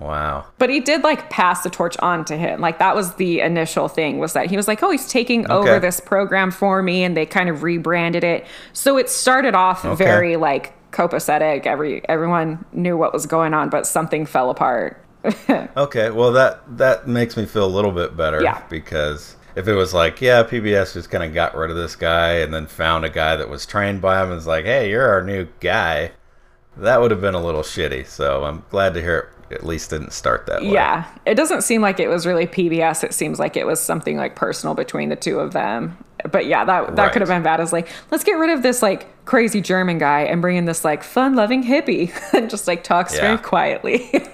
wow. 0.01 0.45
But 0.57 0.69
he 0.69 0.79
did 0.79 1.03
like 1.03 1.29
pass 1.29 1.63
the 1.63 1.69
torch 1.69 1.95
on 1.99 2.25
to 2.25 2.35
him. 2.37 2.59
Like 2.59 2.79
that 2.79 2.95
was 2.95 3.15
the 3.15 3.39
initial 3.39 3.87
thing 3.87 4.17
was 4.19 4.33
that 4.33 4.49
he 4.49 4.57
was 4.57 4.67
like, 4.67 4.81
"Oh, 4.83 4.91
he's 4.91 5.07
taking 5.07 5.49
over 5.49 5.79
this 5.79 5.99
program 5.99 6.51
for 6.51 6.81
me," 6.81 7.03
and 7.03 7.15
they 7.15 7.25
kind 7.25 7.47
of 7.49 7.63
rebranded 7.63 8.23
it. 8.23 8.45
So 8.73 8.97
it 8.97 9.09
started 9.09 9.55
off 9.55 9.85
Okay. 9.85 10.03
very 10.03 10.35
like 10.35 10.73
copacetic. 10.91 11.65
Every 11.65 12.01
everyone 12.09 12.65
knew 12.73 12.97
what 12.97 13.13
was 13.13 13.25
going 13.25 13.53
on, 13.53 13.69
but 13.69 13.87
something 13.87 14.25
fell 14.25 14.49
apart. 14.49 14.97
Okay, 15.77 16.09
well 16.09 16.31
that 16.33 16.61
that 16.77 17.07
makes 17.07 17.37
me 17.37 17.45
feel 17.45 17.65
a 17.65 17.69
little 17.69 17.91
bit 17.91 18.17
better. 18.17 18.41
Yeah. 18.41 18.61
Because 18.69 19.35
if 19.55 19.67
it 19.67 19.75
was 19.75 19.93
like, 19.93 20.19
yeah, 20.21 20.43
PBS 20.43 20.93
just 20.93 21.09
kind 21.11 21.23
of 21.23 21.33
got 21.33 21.55
rid 21.55 21.69
of 21.69 21.75
this 21.77 21.95
guy 21.95 22.33
and 22.39 22.53
then 22.53 22.65
found 22.65 23.05
a 23.05 23.09
guy 23.09 23.35
that 23.35 23.49
was 23.49 23.65
trained 23.65 24.01
by 24.01 24.17
him 24.21 24.27
and 24.29 24.35
was 24.35 24.47
like, 24.47 24.65
hey, 24.65 24.89
you're 24.89 25.07
our 25.07 25.21
new 25.23 25.47
guy, 25.59 26.11
that 26.77 27.01
would 27.01 27.11
have 27.11 27.21
been 27.21 27.35
a 27.35 27.43
little 27.43 27.61
shitty. 27.61 28.07
So 28.07 28.45
I'm 28.45 28.63
glad 28.69 28.93
to 28.95 29.01
hear 29.01 29.17
it 29.19 29.40
at 29.51 29.65
least 29.65 29.89
didn't 29.89 30.13
start 30.13 30.45
that 30.47 30.61
way. 30.61 30.69
Yeah, 30.71 31.05
it 31.25 31.35
doesn't 31.35 31.61
seem 31.63 31.81
like 31.81 31.99
it 31.99 32.07
was 32.07 32.25
really 32.25 32.47
PBS. 32.47 33.03
It 33.03 33.13
seems 33.13 33.39
like 33.39 33.55
it 33.57 33.65
was 33.65 33.79
something 33.79 34.17
like 34.17 34.35
personal 34.35 34.73
between 34.75 35.09
the 35.09 35.15
two 35.15 35.39
of 35.39 35.53
them. 35.53 35.97
But 36.31 36.45
yeah, 36.45 36.63
that 36.65 36.95
that 36.95 37.03
Right. 37.03 37.11
could 37.13 37.21
have 37.21 37.29
been 37.29 37.43
bad. 37.43 37.59
As 37.59 37.73
like, 37.73 37.87
let's 38.11 38.23
get 38.23 38.33
rid 38.33 38.49
of 38.51 38.61
this 38.63 38.81
like 38.81 39.07
crazy 39.25 39.61
German 39.61 39.97
guy 39.97 40.21
and 40.21 40.41
bring 40.41 40.57
in 40.57 40.65
this 40.65 40.83
like 40.85 41.03
fun-loving 41.03 41.63
hippie 41.63 42.11
and 42.33 42.49
just 42.49 42.67
like 42.67 42.83
talks 42.83 43.13
Yeah. 43.15 43.21
very 43.21 43.37
quietly. 43.37 44.11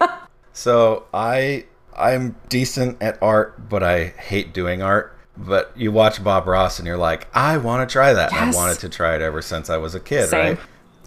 So 0.53 1.05
I 1.13 1.65
I'm 1.95 2.35
decent 2.49 3.01
at 3.01 3.17
art, 3.21 3.69
but 3.69 3.83
I 3.83 4.05
hate 4.05 4.53
doing 4.53 4.81
art. 4.81 5.15
But 5.37 5.71
you 5.75 5.91
watch 5.91 6.23
Bob 6.23 6.47
Ross 6.47 6.79
and 6.79 6.87
you're 6.87 6.97
like, 6.97 7.27
I 7.35 7.57
want 7.57 7.87
to 7.87 7.91
try 7.93 8.11
that. 8.13 8.33
And 8.33 8.47
Yes. 8.47 8.55
I 8.55 8.57
wanted 8.57 8.79
to 8.79 8.89
try 8.89 9.15
it 9.15 9.21
ever 9.21 9.41
since 9.43 9.69
I 9.69 9.77
was 9.77 9.93
a 9.93 9.99
kid, 9.99 10.29
Same. 10.29 10.39
right? 10.55 10.59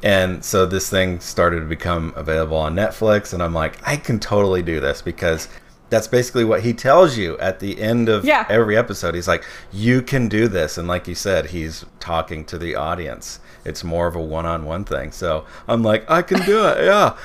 And 0.03 0.44
so 0.44 0.64
this 0.66 0.88
thing 0.88 1.20
started 1.20 1.61
to 1.61 1.66
become 1.66 2.12
available 2.16 2.57
on 2.57 2.74
Netflix, 2.74 3.32
and 3.34 3.42
I'm 3.42 3.53
like, 3.55 3.76
I 3.86 3.96
can 3.96 4.18
totally 4.18 4.62
do 4.62 4.80
this 4.80 5.03
because 5.03 5.48
that's 5.90 6.07
basically 6.07 6.44
what 6.44 6.62
he 6.62 6.72
tells 6.72 7.18
you 7.18 7.36
at 7.38 7.59
the 7.61 7.80
end 7.80 8.09
of 8.09 8.24
Yeah. 8.24 8.46
every 8.48 8.76
episode. 8.76 9.14
He's 9.14 9.26
like, 9.28 9.44
You 9.72 10.01
can 10.03 10.28
do 10.28 10.46
this. 10.48 10.78
And 10.78 10.86
like 10.88 11.09
you 11.09 11.14
said, 11.14 11.46
he's 11.46 11.84
talking 11.98 12.44
to 12.46 12.57
the 12.59 12.76
audience. 12.76 13.40
It's 13.64 13.82
more 13.84 14.07
of 14.07 14.14
a 14.14 14.20
one 14.22 14.46
on 14.46 14.64
one 14.64 14.84
thing. 14.84 15.11
So 15.12 15.44
I'm 15.68 15.82
like, 15.82 16.09
I 16.11 16.22
can 16.22 16.40
do 16.46 16.64
it. 16.66 16.84
Yeah. 16.84 17.16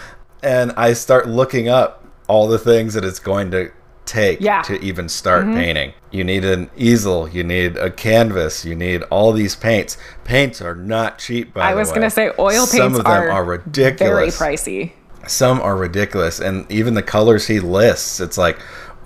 And 0.44 0.74
I 0.78 0.94
start 0.94 1.28
looking 1.28 1.70
up 1.70 2.04
all 2.28 2.48
the 2.48 2.60
things 2.60 2.94
that 2.96 3.06
it's 3.06 3.20
going 3.20 3.52
to 3.52 3.72
take 4.06 4.40
Yeah. 4.42 4.62
to 4.64 4.80
even 4.82 5.10
start 5.10 5.46
painting. 5.46 5.94
You 6.12 6.24
need 6.24 6.46
an 6.46 6.70
easel, 6.78 7.28
you 7.30 7.44
need 7.44 7.78
a 7.78 7.90
canvas, 7.90 8.64
you 8.66 8.76
need 8.76 9.04
all 9.04 9.32
these 9.34 9.56
paints. 9.56 9.98
Paints 10.24 10.62
are 10.62 10.76
not 10.76 11.20
cheap, 11.20 11.54
by 11.54 11.62
I 11.62 11.64
the 11.64 11.68
way. 11.68 11.72
I 11.72 11.76
was 11.82 11.92
gonna 11.92 12.10
say 12.10 12.32
oil 12.40 12.66
Some 12.66 12.68
paints 12.68 12.72
Some 12.78 12.96
of 12.96 13.04
them 13.04 13.08
are 13.08 13.30
are 13.32 13.44
ridiculous 13.44 14.38
Very 14.40 14.56
pricey. 14.56 14.92
some 15.28 15.60
are 15.62 15.76
ridiculous 15.76 16.40
and 16.40 16.72
even 16.72 16.94
the 16.94 17.02
colors 17.02 17.48
he 17.48 17.60
lists 17.60 18.20
it's 18.20 18.38
like 18.38 18.60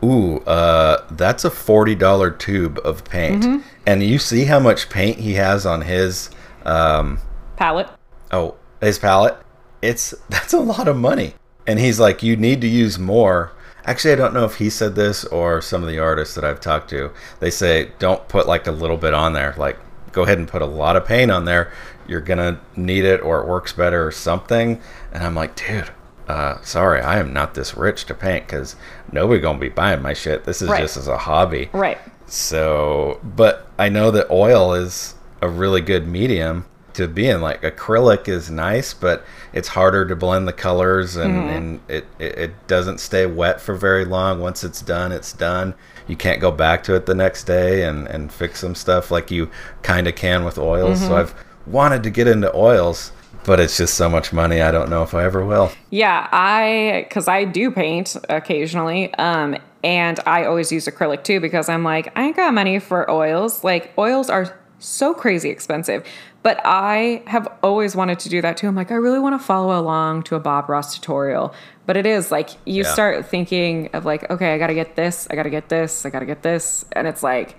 ooh 0.03 0.37
uh, 0.39 1.03
that's 1.11 1.45
a 1.45 1.49
$40 1.49 2.37
tube 2.39 2.79
of 2.83 3.03
paint 3.05 3.43
Mm-hmm. 3.43 3.57
and 3.87 4.03
you 4.03 4.19
see 4.19 4.43
how 4.45 4.59
much 4.59 4.89
paint 4.89 5.17
he 5.19 5.33
has 5.35 5.65
on 5.65 5.81
his 5.81 6.29
um, 6.65 7.19
Palette. 7.55 7.87
oh 8.31 8.55
his 8.81 8.99
palette 8.99 9.35
it's 9.81 10.13
that's 10.29 10.51
a 10.53 10.59
lot 10.59 10.87
of 10.89 10.97
money 10.97 11.35
and 11.65 11.79
he's 11.79 11.99
like 11.99 12.21
you 12.21 12.35
need 12.35 12.59
to 12.61 12.67
use 12.67 12.99
more 12.99 13.51
actually 13.85 14.11
i 14.13 14.15
don't 14.15 14.33
know 14.33 14.45
if 14.45 14.55
he 14.55 14.69
said 14.69 14.95
this 14.95 15.23
or 15.25 15.61
some 15.61 15.81
of 15.83 15.89
the 15.89 15.99
artists 15.99 16.35
that 16.35 16.43
i've 16.43 16.59
talked 16.59 16.89
to. 16.89 17.11
They 17.39 17.49
say 17.51 17.91
don't 17.99 18.27
put 18.27 18.47
like 18.47 18.67
a 18.67 18.71
little 18.71 18.97
bit 18.97 19.13
on 19.13 19.33
there. 19.33 19.53
Like 19.57 19.77
go 20.11 20.23
ahead 20.23 20.37
and 20.39 20.47
put 20.47 20.61
a 20.61 20.65
lot 20.65 20.95
of 20.95 21.05
paint 21.05 21.29
on 21.31 21.45
there. 21.45 21.71
You're 22.07 22.21
gonna 22.21 22.59
need 22.75 23.05
it 23.05 23.21
or 23.21 23.41
it 23.41 23.47
works 23.47 23.73
better 23.73 24.05
or 24.05 24.11
something. 24.11 24.81
And 25.13 25.23
i'm 25.23 25.35
like 25.35 25.55
dude 25.55 25.91
uh, 26.27 26.61
sorry 26.61 27.01
i 27.01 27.17
am 27.17 27.33
not 27.33 27.55
this 27.55 27.75
rich 27.75 28.05
to 28.05 28.13
paint 28.13 28.45
because 28.45 28.75
nobody 29.11 29.39
gonna 29.41 29.57
be 29.59 29.69
buying 29.69 30.01
my 30.01 30.13
shit. 30.13 30.43
This 30.43 30.61
is 30.61 30.69
Right. 30.69 30.81
just 30.81 30.95
as 30.97 31.07
a 31.07 31.17
hobby. 31.17 31.69
Right. 31.73 31.97
so, 32.27 33.19
but 33.23 33.67
I 33.79 33.89
know 33.89 34.11
that 34.11 34.29
oil 34.29 34.73
is 34.73 35.15
a 35.41 35.49
really 35.49 35.81
good 35.81 36.07
medium 36.07 36.65
to 36.99 37.07
be 37.07 37.27
in. 37.27 37.41
Like 37.41 37.61
acrylic 37.61 38.27
is 38.27 38.49
nice, 38.49 38.93
but 38.93 39.25
it's 39.53 39.67
harder 39.69 40.05
to 40.05 40.15
blend 40.15 40.47
the 40.47 40.53
colors 40.53 41.15
and, 41.15 41.49
and 41.49 41.79
it, 41.87 42.05
it, 42.19 42.37
it 42.37 42.67
doesn't 42.67 42.99
stay 42.99 43.25
wet 43.25 43.59
for 43.59 43.75
very 43.75 44.05
long. 44.05 44.39
Once 44.39 44.63
it's 44.63 44.81
done, 44.81 45.11
it's 45.11 45.33
done. 45.33 45.73
You 46.07 46.15
can't 46.15 46.41
go 46.41 46.51
back 46.51 46.83
to 46.83 46.95
it 46.95 47.05
the 47.05 47.15
next 47.15 47.45
day 47.45 47.83
and, 47.83 48.07
and 48.07 48.31
fix 48.31 48.59
some 48.59 48.75
stuff 48.75 49.11
like 49.11 49.31
you 49.31 49.49
kind 49.81 50.07
of 50.07 50.15
can 50.15 50.43
with 50.43 50.57
oils. 50.57 50.99
So 50.99 51.15
I've 51.15 51.33
wanted 51.65 52.03
to 52.03 52.09
get 52.09 52.27
into 52.27 52.53
oils, 52.55 53.11
but 53.45 53.59
it's 53.59 53.77
just 53.77 53.93
so 53.93 54.09
much 54.09 54.33
money. 54.33 54.61
I 54.61 54.71
don't 54.71 54.89
know 54.89 55.03
if 55.03 55.13
I 55.13 55.23
ever 55.23 55.45
will. 55.45 55.71
Yeah, 55.91 56.27
I 56.31 57.05
because 57.07 57.27
I 57.27 57.45
do 57.45 57.71
paint 57.71 58.15
occasionally, 58.27 59.13
um, 59.15 59.57
and 59.83 60.19
I 60.25 60.45
always 60.45 60.71
use 60.71 60.85
acrylic 60.87 61.23
too 61.23 61.39
because 61.39 61.69
I'm 61.69 61.83
like 61.83 62.11
I 62.17 62.25
ain't 62.25 62.35
got 62.35 62.53
money 62.53 62.79
for 62.79 63.09
oils. 63.09 63.63
Like 63.63 63.93
oils 63.97 64.29
are 64.29 64.57
so 64.79 65.13
crazy 65.13 65.49
expensive, 65.49 66.05
but 66.43 66.59
I 66.63 67.23
have 67.27 67.47
always 67.61 67.95
wanted 67.95 68.19
to 68.19 68.29
do 68.29 68.41
that 68.41 68.57
too. 68.57 68.67
I'm 68.67 68.75
like 68.75 68.91
I 68.91 68.95
really 68.95 69.19
want 69.19 69.39
to 69.39 69.45
follow 69.45 69.77
along 69.79 70.23
to 70.23 70.35
a 70.35 70.39
Bob 70.39 70.69
Ross 70.69 70.95
tutorial, 70.95 71.53
but 71.85 71.97
it 71.97 72.05
is 72.05 72.31
like 72.31 72.49
you 72.65 72.83
Yeah. 72.83 72.93
start 72.93 73.25
thinking 73.25 73.89
of 73.93 74.05
like 74.05 74.29
okay, 74.31 74.53
I 74.53 74.57
got 74.57 74.67
to 74.67 74.73
get 74.73 74.95
this, 74.95 75.27
I 75.29 75.35
got 75.35 75.43
to 75.43 75.49
get 75.49 75.69
this, 75.69 76.05
I 76.05 76.09
got 76.09 76.19
to 76.19 76.25
get 76.25 76.41
this, 76.43 76.85
and 76.93 77.07
it's 77.07 77.23
like 77.23 77.55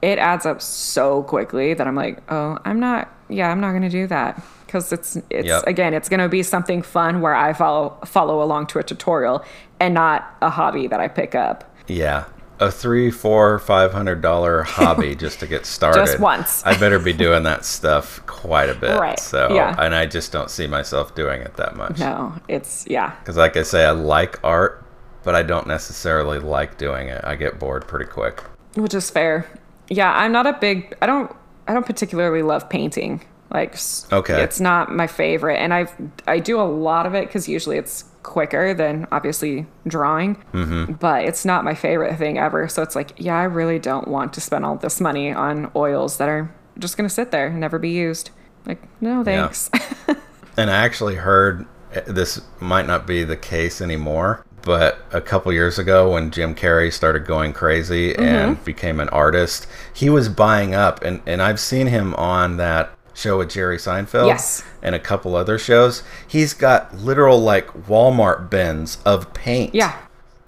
it 0.00 0.18
adds 0.18 0.46
up 0.46 0.60
so 0.60 1.22
quickly 1.22 1.74
that 1.74 1.86
I'm 1.86 1.94
like, 1.94 2.18
oh, 2.32 2.58
I'm 2.64 2.80
not, 2.80 3.08
yeah, 3.28 3.48
I'm 3.52 3.60
not 3.60 3.70
gonna 3.72 3.88
do 3.88 4.08
that 4.08 4.42
because 4.66 4.92
it's 4.92 5.16
it's 5.30 5.46
Yep. 5.46 5.64
again, 5.68 5.94
it's 5.94 6.08
gonna 6.08 6.28
be 6.28 6.42
something 6.42 6.82
fun 6.82 7.20
where 7.20 7.34
I 7.36 7.52
follow 7.52 7.96
follow 8.04 8.42
along 8.42 8.66
to 8.68 8.80
a 8.80 8.82
tutorial 8.82 9.44
and 9.78 9.94
not 9.94 10.36
a 10.42 10.50
hobby 10.50 10.88
that 10.88 10.98
I 10.98 11.06
pick 11.06 11.34
up. 11.36 11.72
Yeah. 11.86 12.24
A 12.66 12.70
three, 12.70 13.10
four, 13.10 13.58
five 13.58 13.92
hundred 13.92 14.20
dollar 14.20 14.62
hobby 14.76 15.14
just 15.14 15.40
to 15.40 15.46
get 15.46 15.66
started. 15.66 15.98
just 16.06 16.20
once. 16.20 16.62
I 16.64 16.78
better 16.78 16.98
be 16.98 17.12
doing 17.12 17.42
that 17.42 17.64
stuff 17.64 18.24
quite 18.26 18.68
a 18.68 18.74
bit. 18.74 18.98
Right, 18.98 19.18
So 19.18 19.52
yeah. 19.54 19.74
and 19.78 19.94
I 19.94 20.06
just 20.06 20.30
don't 20.32 20.50
see 20.50 20.66
myself 20.66 21.14
doing 21.14 21.42
it 21.42 21.54
that 21.56 21.76
much. 21.76 21.98
No, 21.98 22.34
it's 22.48 22.86
yeah, 22.88 23.14
Because 23.20 23.36
like 23.36 23.56
I 23.56 23.62
say, 23.62 23.84
I 23.84 23.90
like 23.90 24.38
art, 24.44 24.84
but 25.24 25.34
I 25.34 25.42
don't 25.42 25.66
necessarily 25.66 26.38
like 26.38 26.78
doing 26.78 27.08
it. 27.08 27.24
I 27.24 27.34
get 27.36 27.58
bored 27.58 27.86
pretty 27.88 28.06
quick. 28.10 28.42
which 28.74 28.94
is 28.94 29.10
fair. 29.10 29.46
Yeah, 29.88 30.12
I'm 30.12 30.32
not 30.32 30.46
a 30.46 30.52
big. 30.54 30.96
I 31.02 31.06
don't. 31.06 31.34
I 31.68 31.74
don't 31.74 31.86
particularly 31.86 32.42
love 32.42 32.68
painting. 32.68 33.24
Like, 33.52 33.76
Okay. 34.12 34.42
it's 34.42 34.60
not 34.60 34.90
my 34.94 35.06
favorite, 35.06 35.56
and 35.56 35.74
I've 35.74 35.92
I 36.26 36.38
do 36.38 36.60
a 36.60 36.62
lot 36.64 37.06
of 37.06 37.14
it 37.14 37.26
because 37.26 37.48
usually 37.48 37.76
it's 37.76 38.04
quicker 38.22 38.72
than 38.72 39.06
obviously 39.12 39.66
drawing. 39.86 40.36
Mm-hmm. 40.52 40.92
But 40.94 41.24
it's 41.24 41.44
not 41.44 41.64
my 41.64 41.74
favorite 41.74 42.16
thing 42.16 42.38
ever. 42.38 42.68
So 42.68 42.82
it's 42.82 42.94
like, 42.96 43.12
yeah, 43.16 43.36
I 43.38 43.44
really 43.44 43.78
don't 43.78 44.08
want 44.08 44.32
to 44.34 44.40
spend 44.40 44.64
all 44.64 44.76
this 44.76 45.00
money 45.00 45.32
on 45.32 45.70
oils 45.76 46.16
that 46.18 46.28
are 46.28 46.54
just 46.78 46.96
gonna 46.96 47.08
sit 47.08 47.30
there 47.32 47.48
and 47.48 47.60
never 47.60 47.78
be 47.78 47.90
used. 47.90 48.30
Like, 48.64 48.80
no 49.00 49.18
Yeah. 49.18 49.48
thanks. 49.48 49.70
And 50.56 50.70
I 50.70 50.76
actually 50.84 51.14
heard 51.16 51.66
eh, 51.94 52.02
this 52.06 52.40
might 52.60 52.86
not 52.86 53.06
be 53.06 53.24
the 53.24 53.36
case 53.38 53.80
anymore, 53.80 54.44
but 54.62 54.98
a 55.10 55.20
couple 55.20 55.50
years 55.52 55.78
ago 55.78 56.12
when 56.12 56.30
Jim 56.30 56.54
Carrey 56.54 56.92
started 56.92 57.24
going 57.26 57.52
crazy 57.54 58.12
Mm-hmm. 58.12 58.22
and 58.22 58.64
became 58.64 59.00
an 59.00 59.08
artist, 59.08 59.66
he 59.94 60.10
was 60.10 60.28
buying 60.28 60.74
up 60.74 61.02
and, 61.02 61.22
and 61.26 61.40
I've 61.42 61.58
seen 61.58 61.86
him 61.86 62.14
on 62.16 62.56
that 62.58 62.90
show 63.14 63.38
with 63.38 63.50
Jerry 63.50 63.76
Seinfeld 63.78 64.28
Yes. 64.28 64.62
and 64.82 64.94
a 64.94 64.98
couple 64.98 65.36
other 65.36 65.58
shows. 65.58 66.02
He's 66.26 66.54
got 66.54 66.94
literal 66.96 67.38
like 67.40 67.68
Walmart 67.86 68.48
bins 68.50 68.98
of 69.04 69.32
paint. 69.34 69.74
yeah, 69.74 69.96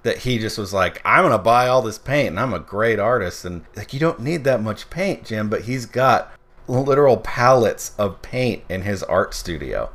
that 0.03 0.19
he 0.19 0.37
just 0.37 0.57
was 0.57 0.71
like, 0.73 1.01
I'm 1.03 1.23
gonna 1.23 1.37
buy 1.39 1.67
all 1.67 1.81
this 1.81 1.97
paint, 1.97 2.29
and 2.29 2.39
I'm 2.39 2.53
a 2.53 2.59
great 2.59 2.99
artist, 2.99 3.43
and 3.45 3.65
like 3.75 3.93
you 3.93 3.99
don't 3.99 4.19
need 4.19 4.43
that 4.43 4.61
much 4.61 4.89
paint, 4.89 5.25
Jim, 5.25 5.49
but 5.49 5.61
he's 5.63 5.85
got 5.85 6.31
literal 6.67 7.17
pallets 7.17 7.91
of 7.97 8.21
paint 8.21 8.63
in 8.69 8.81
his 8.83 9.03
art 9.03 9.33
studio, 9.33 9.89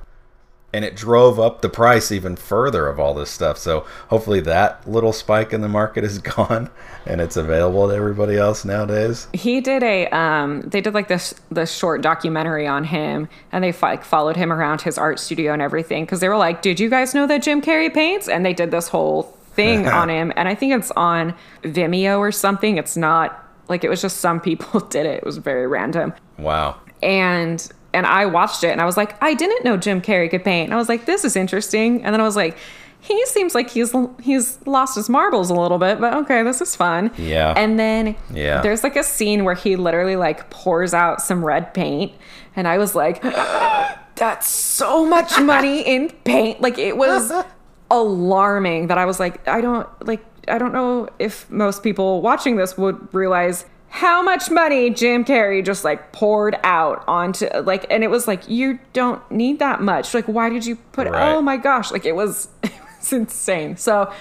and 0.72 0.84
it 0.84 0.94
drove 0.94 1.40
up 1.40 1.62
the 1.62 1.68
price 1.68 2.12
even 2.12 2.36
further 2.36 2.86
of 2.86 3.00
all 3.00 3.12
this 3.14 3.30
stuff. 3.30 3.58
So 3.58 3.80
hopefully 4.08 4.40
that 4.40 4.88
little 4.88 5.12
spike 5.12 5.52
in 5.52 5.60
the 5.62 5.68
market 5.68 6.04
is 6.04 6.18
gone, 6.36 6.70
and 7.06 7.20
it's 7.20 7.36
available 7.36 7.88
to 7.88 7.94
everybody 7.94 8.36
else 8.36 8.64
nowadays. 8.64 9.26
he 9.32 9.60
did 9.60 9.82
a 9.82 10.06
um 10.08 10.60
they 10.62 10.80
did 10.80 10.94
like 10.94 11.08
this 11.08 11.34
this 11.50 11.74
short 11.74 12.02
documentary 12.02 12.66
on 12.66 12.84
him 12.84 13.28
and 13.52 13.64
they 13.64 13.72
like 13.82 14.04
followed 14.04 14.36
him 14.36 14.52
around 14.52 14.82
his 14.82 14.98
art 14.98 15.18
studio 15.18 15.52
and 15.52 15.62
everything 15.62 16.04
because 16.04 16.20
they 16.20 16.28
were 16.28 16.36
like 16.36 16.60
did 16.62 16.78
you 16.78 16.88
guys 16.90 17.14
know 17.14 17.26
that 17.26 17.42
jim 17.42 17.62
carrey 17.62 17.92
paints 17.92 18.28
and 18.28 18.44
they 18.44 18.52
did 18.52 18.70
this 18.70 18.88
whole 18.88 19.22
thing 19.54 19.88
on 20.00 20.08
him 20.10 20.30
and 20.36 20.46
i 20.46 20.54
think 20.54 20.72
it's 20.74 20.90
on 20.92 21.34
vimeo 21.62 22.18
or 22.18 22.30
something 22.30 22.76
it's 22.76 22.96
not 22.96 23.44
like 23.68 23.82
it 23.82 23.88
was 23.88 24.02
just 24.02 24.18
some 24.18 24.38
people 24.40 24.78
did 24.90 25.06
it 25.06 25.16
it 25.16 25.24
was 25.24 25.38
very 25.38 25.66
random 25.66 26.12
Wow. 26.38 26.76
and 27.02 27.66
and 27.92 28.06
I 28.06 28.26
watched 28.26 28.62
it 28.64 28.68
and 28.70 28.80
I 28.80 28.84
was 28.84 28.96
like, 28.96 29.20
I 29.22 29.34
didn't 29.34 29.64
know 29.64 29.76
Jim 29.76 30.00
Carrey 30.00 30.30
could 30.30 30.44
paint. 30.44 30.66
And 30.66 30.74
I 30.74 30.76
was 30.76 30.88
like, 30.88 31.06
this 31.06 31.24
is 31.24 31.36
interesting. 31.36 32.04
And 32.04 32.14
then 32.14 32.20
I 32.20 32.24
was 32.24 32.36
like, 32.36 32.56
he 33.02 33.24
seems 33.26 33.54
like 33.54 33.70
he's 33.70 33.94
he's 34.22 34.58
lost 34.66 34.94
his 34.94 35.08
marbles 35.08 35.48
a 35.50 35.54
little 35.54 35.78
bit, 35.78 36.00
but 36.00 36.12
okay, 36.14 36.42
this 36.42 36.60
is 36.60 36.76
fun. 36.76 37.10
Yeah. 37.16 37.54
And 37.56 37.78
then 37.80 38.14
Yeah. 38.32 38.60
there's 38.60 38.84
like 38.84 38.94
a 38.96 39.02
scene 39.02 39.44
where 39.44 39.54
he 39.54 39.76
literally 39.76 40.16
like 40.16 40.50
pours 40.50 40.92
out 40.92 41.22
some 41.22 41.42
red 41.44 41.72
paint, 41.72 42.12
and 42.54 42.68
I 42.68 42.76
was 42.76 42.94
like, 42.94 43.22
that's 44.16 44.46
so 44.48 45.06
much 45.06 45.40
money 45.54 45.80
in 45.80 46.10
paint. 46.24 46.60
Like 46.60 46.76
it 46.78 46.96
was 46.98 47.32
alarming 47.90 48.86
that 48.88 48.98
I 48.98 49.04
was 49.06 49.18
like, 49.18 49.46
I 49.48 49.60
don't 49.60 49.88
like 50.06 50.24
I 50.48 50.58
don't 50.58 50.72
know 50.72 51.08
if 51.18 51.50
most 51.50 51.82
people 51.82 52.22
watching 52.22 52.56
this 52.56 52.76
would 52.78 53.12
realize 53.14 53.64
how 53.90 54.22
much 54.22 54.50
money 54.50 54.88
Jim 54.88 55.24
Carrey 55.24 55.64
just 55.64 55.84
like 55.84 56.12
poured 56.12 56.56
out 56.62 57.02
onto 57.08 57.48
like 57.64 57.86
and 57.90 58.04
it 58.04 58.08
was 58.08 58.28
like 58.28 58.48
you 58.48 58.78
don't 58.92 59.28
need 59.30 59.58
that 59.58 59.82
much. 59.82 60.14
Like 60.14 60.26
why 60.26 60.48
did 60.48 60.64
you 60.64 60.76
put 60.92 61.08
Right. 61.08 61.32
oh 61.32 61.42
my 61.42 61.56
gosh, 61.56 61.90
like 61.90 62.06
it 62.06 62.14
was 62.14 62.48
it 62.62 62.72
was 62.98 63.12
insane. 63.12 63.76
So 63.76 64.12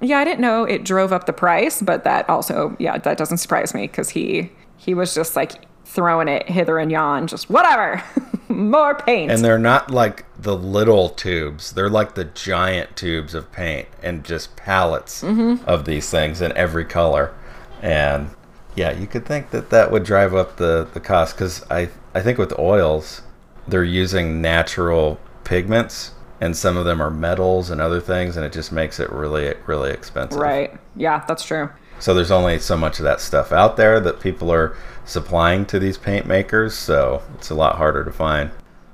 yeah, 0.00 0.18
I 0.18 0.24
didn't 0.24 0.40
know 0.40 0.64
it 0.64 0.84
drove 0.84 1.12
up 1.12 1.26
the 1.26 1.34
price, 1.34 1.82
but 1.82 2.02
that 2.04 2.28
also 2.30 2.74
yeah, 2.78 2.96
that 2.96 3.18
doesn't 3.18 3.38
surprise 3.38 3.74
me 3.74 3.86
cuz 3.88 4.08
he 4.08 4.50
he 4.78 4.94
was 4.94 5.14
just 5.14 5.36
like 5.36 5.66
throwing 5.84 6.28
it 6.28 6.48
hither 6.48 6.78
and 6.78 6.90
yon, 6.90 7.26
just 7.26 7.50
whatever. 7.50 8.02
More 8.48 8.94
paint. 8.94 9.30
And 9.30 9.44
they're 9.44 9.58
not 9.58 9.90
like 9.90 10.24
the 10.40 10.56
little 10.56 11.10
tubes. 11.10 11.72
They're 11.72 11.90
like 11.90 12.14
the 12.14 12.24
giant 12.24 12.96
tubes 12.96 13.34
of 13.34 13.52
paint 13.52 13.86
and 14.02 14.24
just 14.24 14.56
pallets 14.56 15.22
mm-hmm. 15.22 15.62
of 15.68 15.84
these 15.84 16.08
things 16.08 16.40
in 16.40 16.56
every 16.56 16.86
color. 16.86 17.34
And 17.82 18.30
yeah, 18.76 18.92
you 18.92 19.06
could 19.06 19.26
think 19.26 19.50
that 19.50 19.70
that 19.70 19.90
would 19.90 20.04
drive 20.04 20.34
up 20.34 20.56
the, 20.56 20.88
the 20.92 21.00
cost 21.00 21.36
because 21.36 21.64
I, 21.70 21.88
I 22.14 22.22
think 22.22 22.38
with 22.38 22.58
oils, 22.58 23.22
they're 23.66 23.84
using 23.84 24.40
natural 24.40 25.20
pigments 25.44 26.12
and 26.40 26.56
some 26.56 26.76
of 26.76 26.84
them 26.84 27.02
are 27.02 27.10
metals 27.10 27.70
and 27.70 27.80
other 27.80 28.00
things, 28.00 28.36
and 28.36 28.46
it 28.46 28.52
just 28.52 28.72
makes 28.72 28.98
it 28.98 29.10
really, 29.12 29.54
really 29.66 29.90
expensive. 29.90 30.40
Right. 30.40 30.72
Yeah, 30.96 31.22
that's 31.28 31.44
true. 31.44 31.68
So 31.98 32.14
there's 32.14 32.30
only 32.30 32.58
so 32.58 32.78
much 32.78 32.98
of 32.98 33.04
that 33.04 33.20
stuff 33.20 33.52
out 33.52 33.76
there 33.76 34.00
that 34.00 34.20
people 34.20 34.50
are 34.50 34.74
supplying 35.04 35.66
to 35.66 35.78
these 35.78 35.98
paint 35.98 36.26
makers, 36.26 36.74
so 36.74 37.22
it's 37.34 37.50
a 37.50 37.54
lot 37.54 37.76
harder 37.76 38.04
to 38.04 38.12
find. 38.12 38.50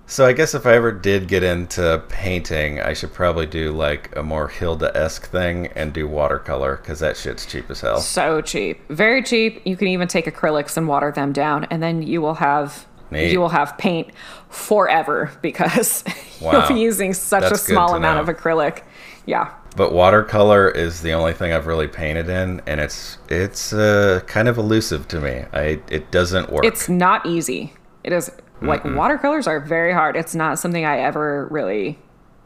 So 0.09 0.25
I 0.25 0.33
guess 0.33 0.55
if 0.55 0.67
I 0.67 0.75
ever 0.75 0.93
did 0.93 1.27
get 1.27 1.43
into 1.43 2.03
painting, 2.09 2.81
I 2.81 2.93
should 2.93 3.13
probably 3.13 3.47
do 3.47 3.73
like 3.73 4.15
a 4.17 4.23
more 4.23 4.47
Hilda-esque 4.47 5.27
thing 5.29 5.67
and 5.75 5.93
do 5.93 6.07
watercolor 6.07 6.77
because 6.77 7.01
that 7.01 7.17
shit's 7.17 7.45
cheap 7.45 7.69
as 7.71 7.81
hell. 7.81 7.99
So 8.01 8.41
cheap. 8.41 8.81
Very 8.89 9.21
cheap. 9.23 9.63
You 9.67 9.77
can 9.77 9.89
even 9.89 10.07
take 10.07 10.27
acrylics 10.27 10.77
and 10.77 10.87
water 10.87 11.11
them 11.11 11.33
down 11.33 11.65
and 11.71 11.83
then 11.83 12.03
you 12.03 12.21
will 12.23 12.35
have 12.35 12.87
Neat. 13.11 13.33
you 13.33 13.41
will 13.41 13.49
have 13.49 13.77
paint 13.79 14.09
forever 14.49 15.31
because 15.43 16.05
Wow. 16.41 16.53
you'll 16.69 16.69
be 16.77 16.81
using 16.81 17.13
such 17.13 17.43
That's 17.43 17.61
a 17.61 17.65
small 17.65 17.95
amount 17.97 18.25
know. 18.25 18.33
of 18.33 18.39
acrylic. 18.39 18.83
Yeah. 19.27 19.53
But 19.77 19.93
watercolor 19.93 20.69
is 20.71 21.03
the 21.03 21.13
only 21.13 21.33
thing 21.33 21.53
I've 21.53 21.67
really 21.67 21.89
painted 21.89 22.29
in, 22.31 22.63
and 22.67 22.81
it's 22.81 23.19
it's 23.29 23.73
uh, 23.75 24.21
kind 24.27 24.49
of 24.49 24.57
elusive 24.57 25.07
to 25.09 25.21
me. 25.21 25.45
I 25.53 25.81
it 25.91 26.11
doesn't 26.11 26.51
work. 26.51 26.65
It's 26.65 26.89
not 26.89 27.27
easy. 27.27 27.75
It 28.03 28.13
is 28.13 28.31
like 28.63 28.85
watercolors 28.85 29.47
are 29.47 29.61
very 29.61 29.93
hard. 29.93 30.17
It's 30.17 30.35
not 30.35 30.59
something 30.59 30.85
I 30.85 30.99
ever 31.01 31.47
really 31.51 31.99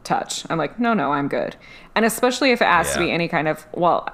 touch. 0.03 0.43
I'm 0.49 0.57
like, 0.57 0.79
no, 0.79 0.93
no, 0.93 1.11
I'm 1.13 1.27
good. 1.27 1.55
And 1.95 2.05
especially 2.05 2.51
if 2.51 2.61
it 2.61 2.65
has 2.65 2.93
to 2.93 2.99
be 2.99 3.11
any 3.11 3.27
kind 3.27 3.47
of 3.47 3.65
well, 3.73 4.07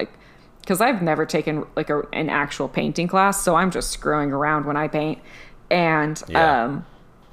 because 0.61 0.81
I've 0.81 1.01
never 1.01 1.25
taken 1.25 1.65
like 1.75 1.89
a, 1.89 2.01
an 2.13 2.29
actual 2.29 2.67
painting 2.67 3.07
class, 3.07 3.41
so 3.41 3.55
I'm 3.55 3.71
just 3.71 3.91
screwing 3.91 4.31
around 4.31 4.65
when 4.65 4.75
I 4.77 4.87
paint, 4.87 5.19
and 5.71 6.21
Yeah. 6.27 6.65
um, 6.65 6.85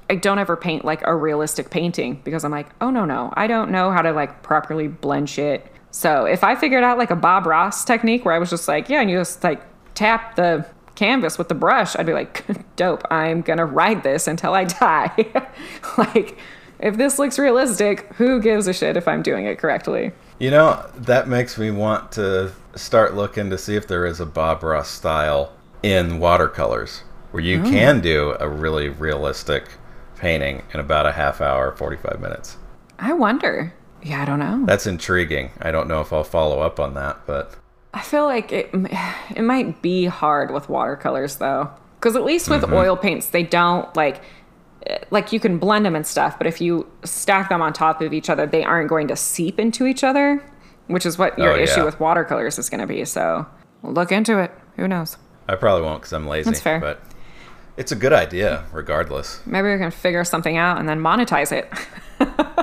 I 0.09 0.15
don't 0.15 0.39
ever 0.39 0.55
paint 0.55 0.85
like 0.85 1.01
a 1.05 1.15
realistic 1.15 1.69
painting 1.69 2.21
because 2.23 2.43
I'm 2.45 2.51
like, 2.51 2.67
oh 2.79 2.89
no, 2.91 3.05
no, 3.05 3.33
I 3.35 3.47
don't 3.47 3.71
know 3.71 3.91
how 3.91 4.01
to 4.01 4.11
like 4.13 4.41
properly 4.43 4.87
blend 4.87 5.29
shit. 5.29 5.71
So 5.91 6.25
if 6.25 6.43
I 6.43 6.55
figured 6.55 6.83
out 6.83 6.97
like 6.97 7.09
a 7.11 7.15
Bob 7.15 7.45
Ross 7.45 7.83
technique 7.85 8.23
where 8.25 8.33
I 8.33 8.37
was 8.39 8.49
just 8.49 8.67
like, 8.67 8.87
yeah, 8.89 9.01
and 9.01 9.09
you 9.09 9.17
just 9.17 9.43
like 9.43 9.61
tap 9.95 10.35
the 10.35 10.65
canvas 10.95 11.37
with 11.37 11.49
the 11.49 11.55
brush, 11.55 11.95
I'd 11.95 12.05
be 12.05 12.13
like, 12.13 12.45
dope, 12.75 13.03
I'm 13.11 13.41
gonna 13.41 13.65
ride 13.65 14.03
this 14.03 14.27
until 14.27 14.53
I 14.53 14.65
die. 14.65 15.47
like, 15.97 16.37
if 16.79 16.97
this 16.97 17.19
looks 17.19 17.39
realistic, 17.39 18.11
who 18.15 18.41
gives 18.41 18.67
a 18.67 18.73
shit 18.73 18.97
if 18.97 19.07
I'm 19.07 19.21
doing 19.21 19.45
it 19.45 19.57
correctly? 19.57 20.11
You 20.39 20.51
know, 20.51 20.85
that 20.95 21.27
makes 21.27 21.57
me 21.57 21.71
want 21.71 22.11
to 22.13 22.51
start 22.75 23.15
looking 23.15 23.49
to 23.49 23.57
see 23.57 23.75
if 23.75 23.87
there 23.87 24.05
is 24.05 24.19
a 24.19 24.25
Bob 24.25 24.63
Ross 24.63 24.89
style 24.89 25.53
in 25.81 26.19
watercolors 26.19 27.03
where 27.31 27.43
you 27.43 27.59
mm. 27.59 27.69
can 27.69 28.01
do 28.01 28.35
a 28.39 28.47
really 28.49 28.89
realistic 28.89 29.65
painting 30.17 30.63
in 30.73 30.79
about 30.79 31.05
a 31.05 31.11
half 31.11 31.41
hour, 31.41 31.75
45 31.75 32.19
minutes. 32.19 32.57
I 32.99 33.13
wonder. 33.13 33.73
Yeah, 34.01 34.21
I 34.21 34.25
don't 34.25 34.39
know. 34.39 34.65
That's 34.65 34.87
intriguing. 34.87 35.51
I 35.61 35.71
don't 35.71 35.87
know 35.87 36.01
if 36.01 36.13
I'll 36.13 36.23
follow 36.23 36.59
up 36.61 36.79
on 36.79 36.93
that, 36.93 37.25
but 37.25 37.55
I 37.95 38.01
feel 38.01 38.25
like 38.25 38.51
it 38.51 38.69
it 39.35 39.41
might 39.41 39.81
be 39.81 40.05
hard 40.05 40.51
with 40.51 40.67
watercolors 40.69 41.37
though, 41.37 41.69
because 41.99 42.15
at 42.15 42.23
least 42.23 42.49
with 42.49 42.63
oil 42.71 42.95
paints 42.97 43.27
they 43.29 43.41
don't 43.43 43.93
like 43.95 44.21
like 45.09 45.31
you 45.33 45.39
can 45.39 45.57
blend 45.57 45.85
them 45.85 45.95
and 45.95 46.05
stuff, 46.05 46.37
but 46.37 46.45
if 46.45 46.61
you 46.61 46.87
stack 47.03 47.49
them 47.49 47.61
on 47.61 47.73
top 47.73 48.01
of 48.01 48.13
each 48.13 48.29
other, 48.29 48.45
they 48.45 48.63
aren't 48.63 48.89
going 48.89 49.07
to 49.07 49.15
seep 49.15 49.59
into 49.59 49.87
each 49.87 50.03
other, 50.03 50.43
which 50.87 51.05
is 51.07 51.17
what 51.17 51.39
your 51.39 51.53
Oh, 51.53 51.57
issue 51.57 51.79
yeah. 51.79 51.85
with 51.85 51.99
watercolors 51.99 52.59
is 52.59 52.69
going 52.69 52.81
to 52.81 52.85
be. 52.87 53.03
So 53.05 53.47
look 53.81 54.11
into 54.11 54.37
it. 54.39 54.51
Who 54.75 54.87
knows? 54.87 55.17
I 55.47 55.55
probably 55.55 55.83
won't 55.83 56.01
because 56.01 56.13
I'm 56.13 56.27
lazy. 56.27 56.49
That's 56.51 56.61
fair. 56.61 56.79
But 56.79 57.01
it's 57.77 57.91
a 57.91 57.95
good 57.95 58.13
idea, 58.13 58.65
regardless. 58.73 59.41
Maybe 59.47 59.71
we 59.71 59.77
can 59.79 59.89
figure 59.89 60.23
something 60.23 60.57
out 60.57 60.77
and 60.77 60.87
then 60.87 60.99
monetize 60.99 61.51
it. 61.51 61.71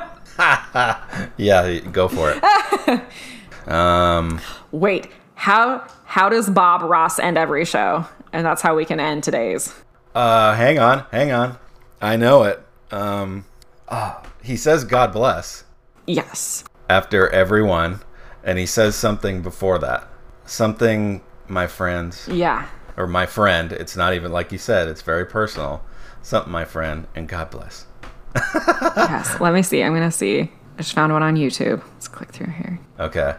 Yeah, 1.37 1.79
go 1.93 2.09
for 2.09 2.33
it. 2.35 3.03
um, 3.73 4.41
Wait, 4.73 5.09
how 5.43 5.85
how 6.05 6.29
does 6.29 6.49
Bob 6.49 6.83
Ross 6.83 7.19
end 7.19 7.37
every 7.37 7.65
show? 7.65 8.07
And 8.33 8.47
that's 8.47 8.63
how 8.63 8.77
we 8.77 8.85
can 8.85 9.01
end 9.01 9.25
today's. 9.25 9.75
uh, 10.15 10.55
hang 10.55 10.79
on, 10.79 11.05
hang 11.11 11.33
on. 11.33 11.59
I 12.01 12.17
know 12.17 12.45
it. 12.45 12.65
Um, 12.93 13.45
ah, 13.89 14.23
he 14.43 14.57
says 14.57 14.85
God 14.85 15.13
bless 15.13 15.65
Yes. 16.07 16.63
after 16.89 17.29
everyone, 17.31 18.01
and 18.45 18.59
he 18.59 18.67
says 18.67 18.95
something 18.95 19.43
before 19.43 19.79
that. 19.81 20.07
Something, 20.47 21.23
my 21.49 21.67
friends, 21.67 22.29
Yeah. 22.31 22.67
or 22.97 23.07
my 23.07 23.27
friend. 23.27 23.73
It's 23.73 23.97
not 23.97 24.15
even 24.15 24.31
like 24.33 24.53
you 24.53 24.59
said. 24.59 24.89
It's 24.89 25.03
very 25.03 25.25
personal. 25.27 25.83
Something, 26.23 26.53
my 26.53 26.65
friend, 26.65 27.07
and 27.17 27.29
God 27.29 27.51
bless. 27.51 27.87
yes. 28.55 29.41
Let 29.41 29.53
me 29.55 29.63
see. 29.63 29.83
I'm 29.83 29.93
gonna 29.93 30.11
see. 30.13 30.43
I 30.43 30.79
just 30.79 30.93
found 30.95 31.13
one 31.13 31.23
on 31.23 31.37
YouTube. 31.37 31.83
Let's 31.95 32.09
click 32.09 32.31
through 32.31 32.53
here. 32.53 32.79
Okay. 33.01 33.35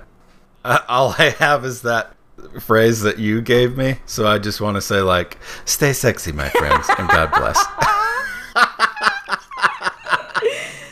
Uh, 0.64 0.80
all 0.88 1.16
I 1.18 1.30
have 1.40 1.66
is 1.66 1.82
that 1.84 2.14
phrase 2.60 3.02
that 3.02 3.20
you 3.20 3.42
gave 3.42 3.78
me, 3.78 3.98
so 4.06 4.28
I 4.28 4.40
just 4.40 4.60
want 4.62 4.76
to 4.76 4.82
say 4.82 5.02
like, 5.02 5.38
"Stay 5.66 5.94
sexy, 5.94 6.32
my 6.32 6.50
friends, 6.50 6.88
and 6.98 7.08
God 7.10 7.32
bless." 7.32 7.58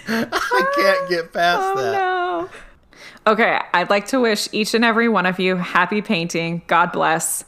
I 0.07 0.72
can't 0.76 1.10
get 1.10 1.34
past 1.34 1.76
that. 1.77 1.95
Oh, 2.02 2.49
no. 3.26 3.31
Okay, 3.31 3.60
I'd 3.73 3.89
like 3.89 4.07
to 4.07 4.19
wish 4.19 4.48
each 4.52 4.73
and 4.73 4.84
every 4.84 5.07
one 5.07 5.26
of 5.26 5.39
you 5.39 5.56
happy 5.57 6.02
painting. 6.02 6.61
God 6.68 6.91
bless, 6.91 7.45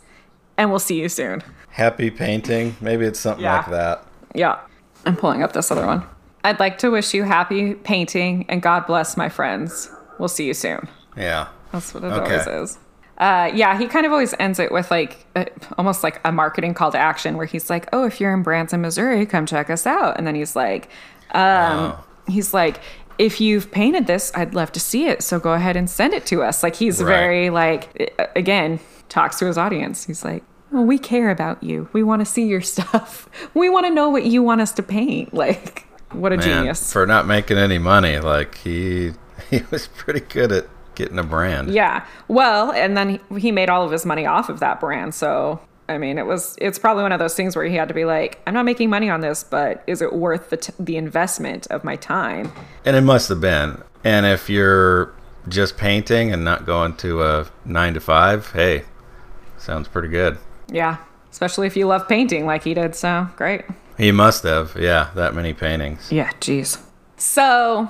and 0.58 0.70
we'll 0.70 0.80
see 0.80 1.00
you 1.02 1.10
soon. 1.10 1.44
Happy 1.70 2.12
painting. 2.12 2.76
Maybe 2.80 3.06
it's 3.06 3.20
something 3.20 3.44
Yeah. 3.44 3.58
like 3.58 3.70
that. 3.72 4.04
Yeah, 4.36 4.60
I'm 5.06 5.16
pulling 5.16 5.42
up 5.42 5.54
this 5.54 5.72
other 5.72 5.86
one. 5.86 6.04
I'd 6.44 6.60
like 6.60 6.78
to 6.80 6.90
wish 6.92 7.14
you 7.14 7.24
happy 7.24 7.74
painting 7.74 8.46
and 8.50 8.62
God 8.62 8.86
bless 8.86 9.16
my 9.18 9.30
friends. 9.30 9.90
We'll 10.20 10.28
see 10.28 10.46
you 10.46 10.54
soon. 10.54 10.88
Yeah. 11.18 11.48
That's 11.74 11.94
what 11.94 12.06
it 12.06 12.08
Okay. 12.14 12.40
always 12.40 12.72
is. 12.72 12.78
Uh, 13.18 13.52
yeah, 13.54 13.78
he 13.78 13.88
kind 13.88 14.06
of 14.06 14.12
always 14.12 14.34
ends 14.40 14.58
it 14.60 14.72
with 14.72 14.90
like 14.90 15.26
a, 15.36 15.48
almost 15.78 16.04
like 16.04 16.20
a 16.26 16.32
marketing 16.32 16.74
call 16.74 16.92
to 16.92 16.98
action 16.98 17.36
where 17.38 17.46
he's 17.46 17.70
like, 17.70 17.88
"Oh, 17.94 18.06
if 18.06 18.20
you're 18.22 18.34
in 18.34 18.42
Branson, 18.44 18.80
Missouri, 18.82 19.26
come 19.26 19.46
check 19.46 19.70
us 19.70 19.86
out." 19.86 20.18
And 20.18 20.26
then 20.26 20.36
he's 20.36 20.56
like, 20.56 20.90
um, 21.32 21.42
Oh. 21.94 22.04
he's 22.28 22.54
like, 22.54 22.80
"If 23.20 23.40
you've 23.40 23.70
painted 23.72 24.08
this, 24.08 24.32
I'd 24.34 24.56
love 24.56 24.72
to 24.72 24.80
see 24.80 25.08
it. 25.08 25.22
So 25.22 25.40
go 25.40 25.54
ahead 25.54 25.76
and 25.76 25.90
send 25.90 26.14
it 26.14 26.26
to 26.28 26.42
us." 26.42 26.64
Like 26.64 26.76
he's 26.76 27.04
Right. 27.04 27.10
very 27.16 27.50
like 27.52 28.14
again 28.36 28.80
talks 29.10 29.38
to 29.40 29.46
his 29.46 29.58
audience. 29.60 30.06
He's 30.06 30.24
like, 30.26 30.44
"Well, 30.72 30.84
we 30.86 30.98
care 30.98 31.30
about 31.30 31.62
you. 31.62 31.90
We 31.94 32.02
want 32.02 32.22
to 32.22 32.26
see 32.26 32.48
your 32.48 32.62
stuff. 32.76 33.30
We 33.54 33.70
want 33.70 33.86
to 33.86 33.94
know 33.94 34.10
what 34.10 34.26
you 34.26 34.42
want 34.42 34.62
us 34.62 34.72
to 34.74 34.84
paint." 34.84 35.34
Like, 35.44 35.86
what 36.12 36.34
a 36.34 36.38
Man, 36.38 36.46
genius! 36.48 36.92
for 36.94 37.06
not 37.06 37.26
making 37.28 37.58
any 37.58 37.78
money, 37.78 38.18
like 38.20 38.56
he 38.56 39.12
he 39.52 39.62
was 39.72 39.86
pretty 39.88 40.20
good 40.22 40.52
at 40.52 40.66
getting 40.96 41.20
a 41.20 41.24
brand. 41.24 41.74
Yeah. 41.74 42.06
Well, 42.28 42.72
and 42.72 42.96
then 42.98 43.10
he, 43.10 43.40
he 43.40 43.52
made 43.52 43.70
all 43.70 43.84
of 43.84 43.92
his 43.92 44.06
money 44.06 44.26
off 44.26 44.50
of 44.50 44.60
that 44.60 44.80
brand. 44.80 45.14
So, 45.16 45.60
I 45.90 45.98
mean, 45.98 46.18
it 46.18 46.26
was 46.26 46.56
it's 46.60 46.80
probably 46.80 47.04
one 47.04 47.12
of 47.12 47.20
those 47.20 47.36
things 47.36 47.56
where 47.56 47.66
he 47.66 47.76
had 47.76 47.88
to 47.88 47.94
be 47.94 48.06
like, 48.06 48.42
I'm 48.48 48.54
not 48.54 48.66
making 48.66 48.90
money 48.90 49.10
on 49.10 49.22
this, 49.22 49.44
but 49.44 49.84
is 49.88 50.02
it 50.02 50.14
worth 50.14 50.50
the 50.50 50.58
t- 50.58 50.74
the 50.80 50.98
investment 50.98 51.68
of 51.68 51.84
my 51.84 51.96
time? 51.96 52.52
And 52.86 52.96
it 52.96 53.02
must 53.02 53.30
have 53.30 53.42
been. 53.42 53.82
And 54.04 54.26
if 54.26 54.50
you're 54.50 55.14
just 55.48 55.78
painting 55.78 56.32
and 56.32 56.44
not 56.44 56.66
going 56.66 56.96
to 56.98 57.24
a 57.24 57.48
nine 57.66 57.94
to 57.94 58.00
five, 58.00 58.52
hey, 58.52 58.84
sounds 59.58 59.88
pretty 59.88 60.10
good. 60.10 60.38
Yeah. 60.72 60.98
Especially 61.32 61.68
if 61.68 61.76
you 61.76 61.88
love 61.88 62.08
painting 62.08 62.46
like 62.46 62.64
he 62.64 62.74
did. 62.74 62.96
So, 62.96 63.28
great. 63.36 63.64
He 63.98 64.12
must 64.12 64.44
have, 64.44 64.76
yeah, 64.80 65.10
that 65.16 65.34
many 65.36 65.54
paintings. 65.54 66.12
Yeah, 66.12 66.32
jeez. 66.40 66.82
So, 67.18 67.90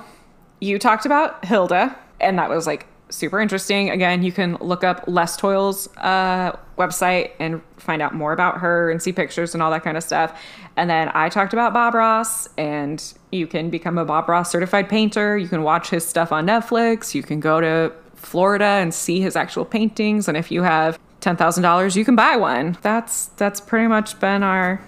you 0.60 0.78
talked 0.78 1.06
about 1.06 1.44
Hilda, 1.44 1.96
and 2.20 2.38
that 2.38 2.48
was 2.50 2.66
like 2.66 2.86
super 3.14 3.40
interesting. 3.40 3.90
Again, 3.90 4.22
you 4.22 4.32
can 4.32 4.56
look 4.60 4.84
up 4.84 5.04
Les 5.06 5.36
Toil's 5.36 5.88
uh, 5.96 6.52
website 6.76 7.30
and 7.38 7.62
find 7.76 8.02
out 8.02 8.14
more 8.14 8.32
about 8.32 8.58
her 8.58 8.90
and 8.90 9.00
see 9.00 9.12
pictures 9.12 9.54
and 9.54 9.62
all 9.62 9.70
that 9.70 9.82
kind 9.82 9.96
of 9.96 10.02
stuff. 10.02 10.40
And 10.76 10.90
then 10.90 11.10
I 11.14 11.28
talked 11.28 11.52
about 11.52 11.72
Bob 11.72 11.94
Ross, 11.94 12.48
and 12.58 13.02
you 13.30 13.46
can 13.46 13.70
become 13.70 13.96
a 13.96 14.04
Bob 14.04 14.28
Ross 14.28 14.50
certified 14.50 14.88
painter. 14.88 15.38
You 15.38 15.48
can 15.48 15.62
watch 15.62 15.90
his 15.90 16.04
stuff 16.04 16.32
on 16.32 16.46
Netflix. 16.46 17.14
You 17.14 17.22
can 17.22 17.40
go 17.40 17.60
to 17.60 17.92
Florida 18.14 18.64
and 18.64 18.92
see 18.92 19.20
his 19.20 19.36
actual 19.36 19.64
paintings. 19.64 20.28
And 20.28 20.36
if 20.36 20.50
you 20.50 20.62
have 20.62 20.98
ten 21.20 21.36
thousand 21.36 21.62
dollars, 21.62 21.96
you 21.96 22.04
can 22.04 22.16
buy 22.16 22.36
one. 22.36 22.76
That's 22.82 23.26
that's 23.36 23.60
pretty 23.60 23.86
much 23.86 24.18
been 24.18 24.42
our 24.42 24.82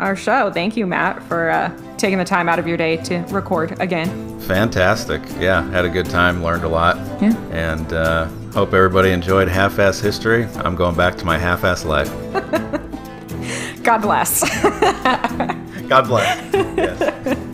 our 0.00 0.16
show. 0.16 0.50
Thank 0.50 0.76
you, 0.76 0.86
Matt, 0.86 1.22
for 1.24 1.50
uh, 1.50 1.70
taking 1.96 2.18
the 2.18 2.24
time 2.24 2.48
out 2.48 2.58
of 2.58 2.66
your 2.66 2.76
day 2.76 2.96
to 2.98 3.18
record 3.28 3.80
again. 3.80 4.40
Fantastic. 4.40 5.22
Yeah, 5.38 5.68
had 5.70 5.84
a 5.84 5.88
good 5.88 6.06
time, 6.06 6.42
learned 6.42 6.64
a 6.64 6.68
lot. 6.68 6.96
Yeah. 7.22 7.36
And 7.52 7.92
uh, 7.92 8.26
hope 8.52 8.72
everybody 8.74 9.10
enjoyed 9.10 9.48
half 9.48 9.78
ass 9.78 10.00
history. 10.00 10.46
I'm 10.56 10.74
going 10.74 10.96
back 10.96 11.16
to 11.18 11.24
my 11.24 11.38
half 11.38 11.64
ass 11.64 11.84
life. 11.84 12.10
God 13.82 14.02
bless. 14.02 14.40
God 15.88 16.06
bless. 16.06 16.54
yes. 16.54 17.46